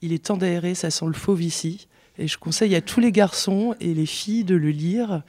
il 0.00 0.12
est 0.14 0.24
temps 0.24 0.38
d'aérer, 0.38 0.74
ça 0.74 0.90
sent 0.90 1.04
le 1.06 1.12
fauve 1.12 1.42
ici. 1.42 1.88
Et 2.16 2.26
je 2.26 2.38
conseille 2.38 2.74
à 2.74 2.80
tous 2.80 3.00
les 3.00 3.12
garçons 3.12 3.74
et 3.80 3.92
les 3.92 4.06
filles 4.06 4.44
de 4.44 4.54
le 4.54 4.70
lire 4.70 5.22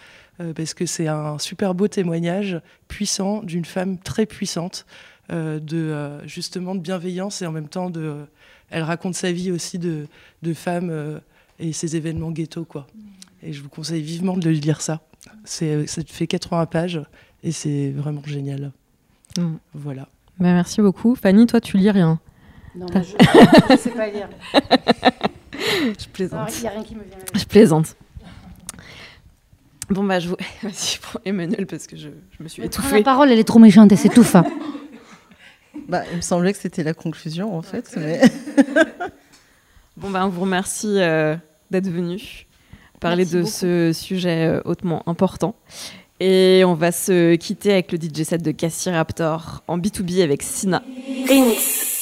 parce 0.55 0.73
que 0.73 0.86
c'est 0.86 1.09
un 1.09 1.38
super 1.39 1.75
beau 1.75 1.89
témoignage 1.89 2.61
puissant 2.88 3.43
d'une 3.43 3.65
femme 3.65 3.97
très 3.97 4.25
puissante, 4.25 4.86
de 5.30 6.21
justement 6.25 6.73
de 6.73 6.80
bienveillance 6.80 7.41
et 7.41 7.47
en 7.47 7.51
même 7.51 7.67
temps 7.67 7.89
de 7.89 8.25
elle 8.72 8.84
raconte 8.84 9.15
sa 9.15 9.32
vie 9.32 9.51
aussi 9.51 9.80
de, 9.80 10.07
de 10.41 10.53
femme 10.53 10.89
euh, 10.89 11.20
et 11.59 11.74
ses 11.74 11.95
événements 11.95 12.32
ghetto, 12.32 12.65
quoi. 12.65 12.88
Et 13.41 13.53
je 13.53 13.61
vous 13.61 13.70
conseille 13.70 14.01
vivement 14.01 14.38
de 14.38 14.49
lire 14.49 14.82
ça. 14.82 15.01
C'est, 15.43 15.88
ça 15.88 16.01
fait 16.05 16.28
80 16.28 16.65
pages 16.65 17.01
et 17.43 17.51
c'est 17.51 17.91
vraiment 17.91 18.22
génial. 18.26 18.72
Mm. 19.38 19.55
Voilà. 19.74 20.03
Bah, 20.39 20.53
merci 20.53 20.82
beaucoup. 20.82 21.15
Fanny, 21.15 21.45
toi, 21.47 21.61
tu 21.61 21.78
lis 21.78 21.91
rien 21.91 22.20
Non, 22.76 22.88
je 22.93 23.74
ne 23.74 23.78
sais 23.78 23.91
pas 23.91 24.09
lire. 24.09 24.30
je 25.53 26.07
plaisante. 26.11 26.49
Il 26.57 26.61
n'y 26.61 26.67
a 26.67 26.72
rien 26.72 26.84
qui 26.84 26.95
me 26.95 27.03
vient. 27.03 27.17
Je 27.36 27.45
plaisante. 27.45 27.95
Bon, 29.89 30.03
bah, 30.03 30.20
je 30.20 30.30
vous. 30.30 30.36
Vas-y, 30.63 30.99
prends 31.01 31.20
Emmanuel 31.26 31.65
parce 31.65 31.88
que 31.88 31.97
je, 31.97 32.09
je 32.38 32.43
me 32.43 32.47
suis 32.47 32.63
étouffée. 32.63 32.97
La 32.97 33.03
parole, 33.03 33.32
elle 33.32 33.39
est 33.39 33.43
trop 33.43 33.59
méchante, 33.59 33.91
elle 33.91 33.97
s'étouffe. 33.97 34.36
Bah, 35.89 36.03
il 36.11 36.17
me 36.17 36.21
semblait 36.21 36.53
que 36.53 36.59
c'était 36.59 36.83
la 36.83 36.93
conclusion, 36.93 37.57
en 37.57 37.63
fait. 37.63 37.95
Mais... 37.97 38.21
bon, 39.97 40.11
bah, 40.11 40.23
on 40.25 40.29
vous 40.29 40.41
remercie 40.41 40.99
euh, 40.99 41.35
d'être 41.71 41.89
venu 41.89 42.45
parler 42.99 43.25
de 43.25 43.43
ce 43.43 43.91
sujet 43.91 44.47
euh, 44.47 44.61
hautement 44.65 45.01
important. 45.07 45.55
Et 46.19 46.63
on 46.65 46.75
va 46.75 46.91
se 46.91 47.35
quitter 47.35 47.71
avec 47.71 47.91
le 47.91 47.97
DJ 47.97 48.23
set 48.23 48.43
de 48.43 48.51
Cassie 48.51 48.91
Raptor 48.91 49.63
en 49.67 49.79
B2B 49.79 50.21
avec 50.21 50.43
Sina. 50.43 50.83
Remix. 51.27 51.98